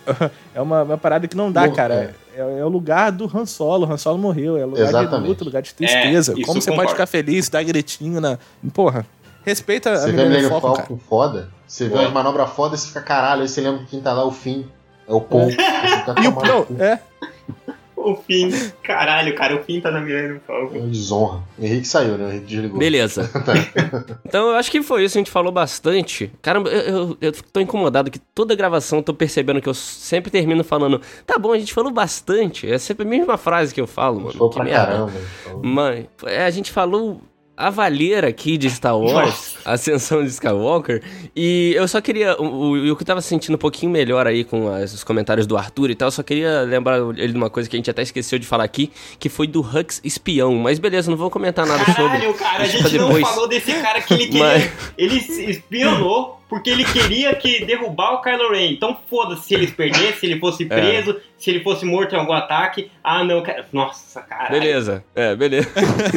é 0.55 0.61
uma, 0.61 0.83
uma 0.83 0.97
parada 0.97 1.27
que 1.27 1.35
não 1.35 1.51
dá, 1.51 1.67
cara. 1.69 2.15
É. 2.35 2.41
é. 2.41 2.59
é, 2.59 2.65
o 2.65 2.69
lugar 2.69 3.11
do 3.11 3.29
Han 3.33 3.45
Solo. 3.45 3.85
O 3.85 3.91
Han 3.91 3.97
Solo 3.97 4.17
morreu. 4.17 4.57
É 4.57 4.65
lugar 4.65 4.81
Exatamente. 4.81 5.21
de 5.23 5.27
luto, 5.29 5.45
lugar 5.45 5.61
de 5.61 5.73
tristeza. 5.73 6.33
É, 6.33 6.43
Como 6.43 6.61
você 6.61 6.69
concordo. 6.69 6.75
pode 6.75 6.91
ficar 6.91 7.05
feliz, 7.05 7.49
dar 7.49 7.63
gritinho 7.63 8.19
na. 8.19 8.37
Porra. 8.73 9.05
Respeita 9.43 9.95
você 9.95 10.09
a 10.09 10.13
Millennium 10.13 10.49
Falcon, 10.49 10.75
Falcon 10.75 10.97
foda. 10.97 11.49
Você 11.67 11.87
vê 11.87 11.99
as 11.99 12.11
manobras 12.11 12.49
foda 12.49 12.75
e 12.75 12.79
você 12.79 12.87
fica 12.87 13.01
caralho. 13.01 13.43
Aí 13.43 13.47
você 13.47 13.61
lembra 13.61 13.81
que 13.81 13.91
quem 13.91 14.01
tá 14.01 14.11
lá 14.11 14.25
o 14.25 14.31
fim. 14.31 14.65
É 15.07 15.13
o 15.13 15.21
Paul. 15.21 15.49
e 16.23 16.27
o 16.27 16.33
Paul, 16.33 16.67
é. 16.79 16.99
O 18.05 18.15
fim, 18.15 18.51
caralho, 18.83 19.33
cara, 19.33 19.55
o 19.55 19.63
fim 19.63 19.81
tá 19.81 19.89
na 19.89 19.99
Millennium 19.99 20.39
Falcon. 20.45 20.77
Uma 20.77 20.87
desonra. 20.87 21.43
O 21.57 21.65
Henrique 21.65 21.87
saiu, 21.87 22.17
né? 22.19 22.25
O 22.25 22.29
Henrique 22.29 22.45
desligou. 22.45 22.77
Beleza. 22.77 23.29
Tá. 23.45 23.53
então 24.25 24.49
eu 24.49 24.55
acho 24.55 24.71
que 24.71 24.81
foi 24.81 25.03
isso, 25.03 25.17
a 25.17 25.19
gente 25.19 25.29
falou 25.29 25.51
bastante. 25.51 26.31
Caramba, 26.41 26.69
eu, 26.69 26.81
eu, 26.81 27.17
eu 27.21 27.31
tô 27.31 27.59
incomodado 27.59 28.09
que 28.09 28.17
toda 28.19 28.55
gravação 28.55 28.99
eu 28.99 29.03
tô 29.03 29.13
percebendo 29.13 29.61
que 29.61 29.69
eu 29.69 29.73
sempre 29.73 30.31
termino 30.31 30.63
falando, 30.63 30.99
tá 31.25 31.37
bom, 31.37 31.51
a 31.51 31.59
gente 31.59 31.73
falou 31.73 31.91
bastante. 31.91 32.71
É 32.71 32.77
sempre 32.77 33.05
a 33.05 33.09
mesma 33.09 33.37
frase 33.37 33.73
que 33.73 33.81
eu 33.81 33.87
falo, 33.87 34.19
mano. 34.19 34.33
Falou 34.33 34.49
pra 34.49 34.63
merda. 34.63 34.85
caramba. 34.85 35.11
Mãe, 35.61 36.07
é, 36.25 36.45
a 36.45 36.49
gente 36.49 36.71
falou 36.71 37.21
a 37.57 37.69
valheira 37.69 38.27
aqui 38.27 38.57
de 38.57 38.69
Star 38.69 38.97
Wars, 38.97 39.55
a 39.63 39.73
Ascensão 39.73 40.23
de 40.23 40.29
Skywalker, 40.29 41.01
e 41.35 41.73
eu 41.75 41.87
só 41.87 42.01
queria, 42.01 42.35
o, 42.41 42.71
o, 42.71 42.85
eu 42.85 42.95
tava 42.97 43.21
sentindo 43.21 43.55
um 43.55 43.57
pouquinho 43.57 43.91
melhor 43.91 44.27
aí 44.27 44.43
com 44.43 44.67
as, 44.67 44.93
os 44.93 45.03
comentários 45.03 45.47
do 45.47 45.55
Arthur 45.55 45.89
e 45.89 45.95
tal, 45.95 46.11
só 46.11 46.21
queria 46.21 46.61
lembrar 46.61 46.97
ele 47.17 47.29
de 47.29 47.37
uma 47.37 47.49
coisa 47.49 47.69
que 47.69 47.75
a 47.75 47.79
gente 47.79 47.89
até 47.89 48.01
esqueceu 48.01 48.37
de 48.37 48.45
falar 48.45 48.63
aqui, 48.63 48.91
que 49.17 49.29
foi 49.29 49.47
do 49.47 49.61
Hux 49.61 50.01
espião, 50.03 50.55
mas 50.55 50.79
beleza, 50.79 51.09
não 51.09 51.17
vou 51.17 51.29
comentar 51.29 51.65
nada 51.65 51.85
Caralho, 51.85 51.95
sobre. 51.95 52.17
Caralho, 52.17 52.33
cara, 52.33 52.63
a 52.63 52.67
gente 52.67 52.97
não 52.97 53.21
falou 53.21 53.47
desse 53.47 53.73
cara 53.73 54.01
que 54.01 54.13
ele 54.13 54.27
queria, 54.27 54.43
mas... 54.43 54.71
ele 54.97 55.17
espionou 55.17 56.41
porque 56.55 56.69
ele 56.69 56.85
queria 56.85 57.35
que 57.35 57.65
derrubar 57.65 58.13
o 58.13 58.21
Kylo 58.21 58.49
Ren. 58.49 58.71
Então 58.71 58.97
foda-se 59.09 59.43
se 59.43 59.53
eles 59.53 59.71
perdessem, 59.71 60.13
se 60.13 60.25
ele 60.25 60.39
fosse 60.39 60.63
é. 60.63 60.67
preso, 60.67 61.11
é. 61.11 61.15
se 61.37 61.49
ele 61.49 61.59
fosse 61.61 61.85
morto 61.85 62.15
em 62.15 62.17
algum 62.17 62.31
ataque. 62.31 62.89
Ah, 63.03 63.25
não, 63.25 63.43
cara. 63.43 63.65
Nossa, 63.73 64.21
cara. 64.21 64.49
Beleza. 64.51 65.03
É, 65.13 65.35
beleza. 65.35 65.67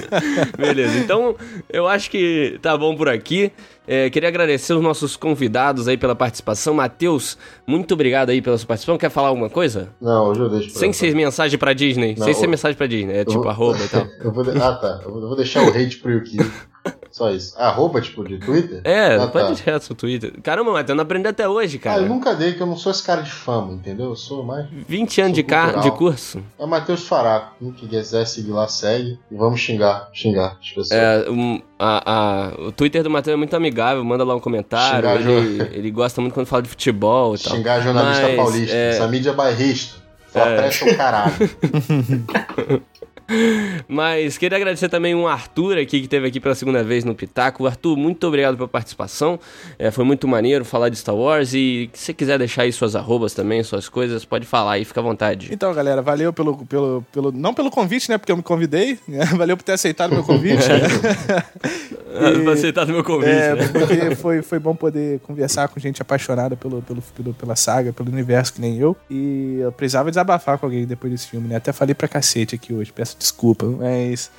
beleza. 0.57 0.97
Então, 0.97 1.34
eu 1.68 1.89
acho 1.89 2.09
que 2.09 2.57
tá 2.62 2.78
bom 2.78 2.95
por 2.95 3.09
aqui. 3.09 3.51
É, 3.84 4.09
queria 4.11 4.28
agradecer 4.28 4.74
os 4.74 4.80
nossos 4.80 5.16
convidados 5.16 5.89
aí 5.89 5.97
pela 5.97 6.14
participação. 6.14 6.72
Matheus, 6.72 7.36
muito 7.66 7.95
obrigado 7.95 8.30
aí 8.30 8.41
pela 8.41 8.57
sua 8.57 8.68
participação. 8.68 8.97
Quer 8.97 9.11
falar 9.11 9.28
alguma 9.28 9.51
coisa? 9.51 9.89
Não, 10.01 10.28
hoje 10.28 10.41
eu 10.41 10.49
deixo. 10.49 10.70
Sem 10.70 10.93
ser 10.93 11.16
mensagem 11.16 11.59
pra 11.59 11.72
Disney. 11.72 12.14
Não, 12.16 12.24
Sem 12.24 12.34
ser 12.34 12.47
mensagem 12.47 12.76
pra 12.76 12.86
Disney. 12.86 13.12
É 13.12 13.24
tipo 13.24 13.41
vou... 13.41 13.51
arroba 13.51 13.84
e 13.84 13.89
tal. 13.89 14.07
eu 14.22 14.30
vou 14.30 14.45
de... 14.45 14.51
Ah, 14.51 14.74
tá. 14.74 15.01
Eu 15.05 15.11
vou 15.11 15.34
deixar 15.34 15.64
o 15.64 15.68
hate 15.70 15.97
pro 15.97 16.12
Yuki. 16.12 16.36
Só 17.11 17.31
isso. 17.31 17.55
Arroba, 17.59 18.01
tipo, 18.01 18.25
de 18.25 18.39
Twitter? 18.39 18.81
É, 18.85 19.17
ah, 19.17 19.27
pode 19.27 19.47
tá. 19.47 19.53
deixar 19.53 19.81
seu 19.81 19.95
Twitter. 19.95 20.33
Caramba, 20.43 20.73
mas 20.73 20.89
eu 20.89 20.95
não 20.95 21.03
aprendi 21.03 21.29
até 21.29 21.49
hoje, 21.49 21.79
cara. 21.79 22.01
Ah, 22.01 22.03
eu 22.03 22.09
nunca 22.09 22.35
dei, 22.35 22.55
que 22.55 22.61
eu 22.61 22.67
não 22.67 22.77
sou 22.77 22.93
esse 22.93 23.03
cara 23.03 23.23
de 23.23 23.31
fama, 23.31 23.73
entendeu? 23.73 24.11
Eu 24.11 24.17
sou 24.17 24.45
mais. 24.45 24.67
20 24.71 25.21
anos 25.21 25.35
de, 25.35 25.43
car 25.43 25.81
de 25.81 25.91
curso. 25.93 26.43
É 26.59 26.65
o 26.65 26.67
Matheus 26.67 27.07
Fará. 27.07 27.53
Quem 27.59 27.73
quiser 27.73 28.27
seguir 28.27 28.51
lá, 28.51 28.69
segue. 28.69 29.19
E 29.31 29.37
vamos 29.37 29.61
xingar, 29.61 30.09
xingar 30.13 30.59
as 30.61 30.69
pessoas. 30.69 30.91
É, 30.93 31.31
um, 31.31 31.61
a, 31.79 32.13
a, 32.13 32.61
o 32.69 32.73
Twitter 32.73 33.03
do 33.03 33.11
Matheus 33.11 33.35
é 33.35 33.37
muito 33.37 33.55
amigável, 33.55 34.05
manda 34.05 34.25
lá 34.25 34.35
um 34.35 34.41
comentário. 34.41 35.09
Ele, 35.09 35.63
ele, 35.73 35.91
gosta 35.91 36.21
muito 36.21 36.35
quando 36.35 36.47
fala 36.47 36.63
de 36.63 36.69
futebol 36.69 37.35
e 37.35 37.39
tal. 37.39 37.57
Xingar 37.57 37.81
jornalista 37.81 38.23
mas, 38.23 38.37
paulista. 38.37 38.77
É... 38.77 38.91
Essa 38.91 39.09
mídia 39.09 39.33
bairrista. 39.33 39.97
Só 40.33 40.41
é... 40.41 40.57
presta 40.57 40.85
o 40.85 40.97
caralho. 40.97 41.33
Mas 43.87 44.39
queria 44.39 44.57
agradecer 44.57 44.89
também 44.89 45.14
um 45.14 45.26
Arthur 45.26 45.79
aqui 45.79 46.01
que 46.01 46.09
teve 46.09 46.26
aqui 46.26 46.41
pela 46.41 46.55
segunda 46.55 46.83
vez 46.83 47.05
no 47.05 47.14
Pitaco. 47.14 47.66
Arthur, 47.66 47.97
muito 47.97 48.26
obrigado 48.26 48.57
pela 48.57 48.68
participação. 48.68 49.39
É, 49.79 49.91
foi 49.91 50.05
muito 50.05 50.26
maneiro 50.26 50.64
falar 50.64 50.89
de 50.89 50.97
Star 50.97 51.14
Wars 51.14 51.53
e 51.53 51.91
se 51.93 52.07
você 52.07 52.14
quiser 52.14 52.39
deixar 52.39 52.62
aí 52.62 52.72
suas 52.72 52.97
arrobas 52.97 53.35
também, 53.35 53.62
suas 53.62 53.89
coisas, 53.89 54.24
pode 54.24 54.47
falar 54.47 54.72
aí, 54.72 54.85
fica 54.85 55.01
à 55.01 55.03
vontade. 55.03 55.49
Então, 55.53 55.72
galera, 55.74 56.01
valeu 56.01 56.33
pelo, 56.33 56.64
pelo, 56.66 57.05
pelo 57.12 57.31
não 57.31 57.53
pelo 57.53 57.70
convite, 57.70 58.09
né, 58.09 58.16
porque 58.16 58.33
eu 58.33 58.37
me 58.37 58.43
convidei, 58.43 58.99
né? 59.07 59.24
valeu 59.37 59.57
por 59.57 59.62
ter 59.62 59.72
aceitado 59.72 60.12
meu 60.12 60.24
convite. 60.24 60.64
e, 60.64 62.39
por 62.45 62.53
aceitado 62.53 62.93
meu 62.93 63.05
convite. 63.05 63.31
É, 63.31 63.55
né? 63.55 63.68
porque 63.68 64.16
foi, 64.16 64.43
foi 64.43 64.59
bom 64.59 64.74
poder 64.74 65.20
conversar 65.20 65.68
com 65.68 65.79
gente 65.79 66.01
apaixonada 66.01 66.57
pelo, 66.57 66.81
pelo, 66.83 67.03
pelo, 67.03 67.35
pela 67.35 67.57
saga, 67.57 67.93
pelo 67.93 68.11
universo 68.11 68.55
que 68.55 68.61
nem 68.61 68.79
eu. 68.79 68.97
E 69.11 69.59
eu 69.61 69.70
precisava 69.72 70.11
desabafar 70.11 70.59
com 70.59 70.66
alguém 70.66 70.87
depois 70.87 71.12
desse 71.12 71.29
filme, 71.29 71.49
né? 71.49 71.57
Até 71.57 71.72
falei 71.72 71.95
pra 71.95 72.09
cacete 72.09 72.55
aqui 72.55 72.72
hoje, 72.72 72.93
peço 72.93 73.18
desculpa, 73.19 73.66
mas 73.66 74.31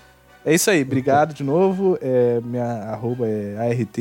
é 0.46 0.54
isso 0.54 0.70
aí. 0.70 0.82
Obrigado 0.82 1.34
de 1.34 1.44
novo. 1.44 1.98
É, 2.02 2.40
minha 2.44 2.66
arroba 2.66 3.28
é 3.28 3.58
ART 3.58 3.98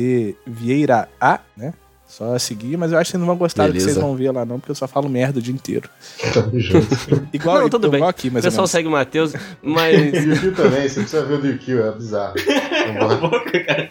Vieira 0.47 1.09
A, 1.19 1.39
né? 1.55 1.73
Só 2.07 2.39
seguir, 2.39 2.75
mas 2.75 2.91
eu 2.91 2.97
acho 2.97 3.09
que 3.09 3.11
vocês 3.11 3.19
não 3.19 3.27
vão 3.27 3.37
gostar 3.37 3.67
Beleza. 3.67 3.85
do 3.85 3.87
que 3.87 3.93
vocês 3.93 4.03
vão 4.03 4.15
ver 4.15 4.31
lá, 4.31 4.43
não, 4.43 4.59
porque 4.59 4.71
eu 4.71 4.75
só 4.75 4.87
falo 4.87 5.07
merda 5.07 5.37
o 5.37 5.41
dia 5.41 5.53
inteiro. 5.53 5.87
igual 7.31 7.61
não, 7.61 7.69
tudo 7.69 7.87
bem. 7.91 8.03
aqui, 8.03 8.31
mas 8.31 8.43
O 8.43 8.47
pessoal 8.47 8.65
segue 8.65 8.87
o 8.87 8.91
Matheus, 8.91 9.33
mas. 9.61 10.25
e 10.25 10.31
o 10.31 10.39
Kill 10.39 10.55
também, 10.55 10.89
você 10.89 11.01
precisa 11.01 11.23
ver 11.23 11.35
o 11.35 11.37
do 11.39 11.57
Kill, 11.59 11.85
é 11.85 11.91
bizarro. 11.91 12.33
Cala 12.97 13.13
a 13.13 13.17
boca, 13.17 13.63
cara. 13.63 13.89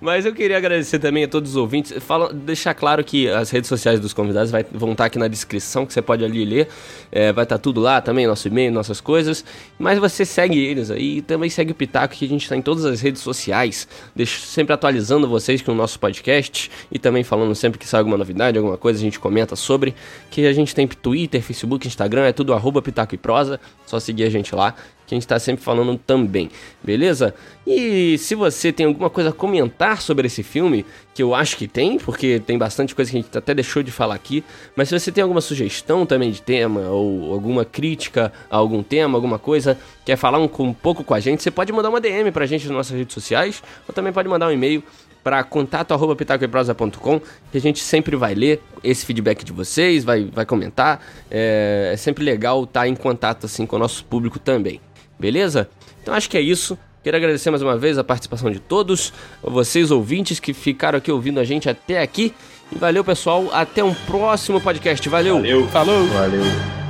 Mas 0.00 0.24
eu 0.24 0.34
queria 0.34 0.56
agradecer 0.56 0.98
também 0.98 1.24
a 1.24 1.28
todos 1.28 1.50
os 1.50 1.56
ouvintes. 1.56 1.92
Fala, 2.02 2.32
deixar 2.32 2.74
claro 2.74 3.04
que 3.04 3.28
as 3.28 3.50
redes 3.50 3.68
sociais 3.68 4.00
dos 4.00 4.12
convidados 4.12 4.50
vai, 4.50 4.64
vão 4.72 4.92
estar 4.92 5.04
aqui 5.04 5.18
na 5.18 5.28
descrição, 5.28 5.86
que 5.86 5.92
você 5.92 6.02
pode 6.02 6.24
ali 6.24 6.44
ler. 6.44 6.68
É, 7.10 7.32
vai 7.32 7.44
estar 7.44 7.58
tudo 7.58 7.80
lá 7.80 8.00
também, 8.00 8.26
nosso 8.26 8.48
e-mail, 8.48 8.72
nossas 8.72 9.00
coisas. 9.00 9.44
Mas 9.78 9.98
você 9.98 10.24
segue 10.24 10.58
eles 10.58 10.90
aí 10.90 11.18
e 11.18 11.22
também 11.22 11.50
segue 11.50 11.72
o 11.72 11.74
Pitaco, 11.74 12.14
que 12.14 12.24
a 12.24 12.28
gente 12.28 12.42
está 12.42 12.56
em 12.56 12.62
todas 12.62 12.84
as 12.84 13.00
redes 13.00 13.22
sociais. 13.22 13.86
Deixo 14.14 14.40
sempre 14.40 14.72
atualizando 14.72 15.28
vocês 15.28 15.60
com 15.62 15.72
o 15.72 15.74
nosso 15.74 16.00
podcast 16.00 16.70
e 16.90 16.98
também 16.98 17.22
falando 17.22 17.54
sempre 17.54 17.78
que 17.78 17.86
sai 17.86 18.00
alguma 18.00 18.16
novidade, 18.16 18.58
alguma 18.58 18.78
coisa, 18.78 18.98
a 18.98 19.02
gente 19.02 19.20
comenta 19.20 19.54
sobre. 19.54 19.94
Que 20.30 20.46
a 20.46 20.52
gente 20.52 20.74
tem 20.74 20.86
Twitter, 20.86 21.42
Facebook, 21.42 21.86
Instagram, 21.86 22.24
é 22.24 22.32
tudo 22.32 22.54
arroba 22.54 22.80
Pitaco 22.80 23.14
e 23.14 23.18
Prosa. 23.18 23.60
Só 23.86 24.00
seguir 24.00 24.24
a 24.24 24.30
gente 24.30 24.54
lá 24.54 24.74
que 25.12 25.14
a 25.14 25.16
gente 25.16 25.24
está 25.24 25.38
sempre 25.38 25.62
falando 25.62 25.98
também, 25.98 26.50
beleza? 26.82 27.34
E 27.66 28.16
se 28.16 28.34
você 28.34 28.72
tem 28.72 28.86
alguma 28.86 29.10
coisa 29.10 29.28
a 29.28 29.32
comentar 29.32 30.00
sobre 30.00 30.26
esse 30.26 30.42
filme, 30.42 30.86
que 31.14 31.22
eu 31.22 31.34
acho 31.34 31.56
que 31.58 31.68
tem, 31.68 31.98
porque 31.98 32.40
tem 32.40 32.56
bastante 32.56 32.94
coisa 32.94 33.10
que 33.10 33.18
a 33.18 33.20
gente 33.20 33.38
até 33.38 33.54
deixou 33.54 33.82
de 33.82 33.90
falar 33.90 34.14
aqui, 34.14 34.42
mas 34.74 34.88
se 34.88 34.98
você 34.98 35.12
tem 35.12 35.22
alguma 35.22 35.42
sugestão 35.42 36.06
também 36.06 36.30
de 36.30 36.40
tema, 36.40 36.80
ou 36.88 37.32
alguma 37.32 37.64
crítica 37.64 38.32
a 38.50 38.56
algum 38.56 38.82
tema, 38.82 39.18
alguma 39.18 39.38
coisa, 39.38 39.78
quer 40.04 40.16
falar 40.16 40.38
um, 40.38 40.48
um 40.60 40.72
pouco 40.72 41.04
com 41.04 41.12
a 41.12 41.20
gente, 41.20 41.42
você 41.42 41.50
pode 41.50 41.70
mandar 41.72 41.90
uma 41.90 42.00
DM 42.00 42.32
pra 42.32 42.46
gente 42.46 42.66
nas 42.66 42.76
nossas 42.76 42.96
redes 42.96 43.12
sociais, 43.12 43.62
ou 43.86 43.94
também 43.94 44.12
pode 44.12 44.28
mandar 44.28 44.48
um 44.48 44.52
e-mail 44.52 44.82
para 45.22 45.44
contato@pitacoeprosa.com, 45.44 47.20
que 47.50 47.58
a 47.58 47.60
gente 47.60 47.80
sempre 47.80 48.16
vai 48.16 48.34
ler 48.34 48.60
esse 48.82 49.04
feedback 49.04 49.44
de 49.44 49.52
vocês, 49.52 50.04
vai, 50.04 50.24
vai 50.24 50.46
comentar. 50.46 51.00
É, 51.30 51.90
é 51.92 51.96
sempre 51.96 52.24
legal 52.24 52.64
estar 52.64 52.88
em 52.88 52.96
contato 52.96 53.46
assim 53.46 53.66
com 53.66 53.76
o 53.76 53.78
nosso 53.78 54.04
público 54.04 54.38
também. 54.38 54.80
Beleza? 55.22 55.68
Então 56.02 56.12
acho 56.12 56.28
que 56.28 56.36
é 56.36 56.40
isso. 56.40 56.76
Quero 57.04 57.16
agradecer 57.16 57.48
mais 57.48 57.62
uma 57.62 57.78
vez 57.78 57.96
a 57.96 58.02
participação 58.02 58.50
de 58.50 58.58
todos, 58.58 59.12
vocês 59.40 59.92
ouvintes 59.92 60.40
que 60.40 60.52
ficaram 60.52 60.98
aqui 60.98 61.12
ouvindo 61.12 61.38
a 61.38 61.44
gente 61.44 61.68
até 61.68 62.02
aqui. 62.02 62.34
E 62.72 62.76
valeu, 62.76 63.04
pessoal. 63.04 63.48
Até 63.52 63.84
um 63.84 63.94
próximo 63.94 64.60
podcast. 64.60 65.08
Valeu. 65.08 65.36
Valeu. 65.36 65.68
Falou. 65.68 66.06
Valeu. 66.08 66.81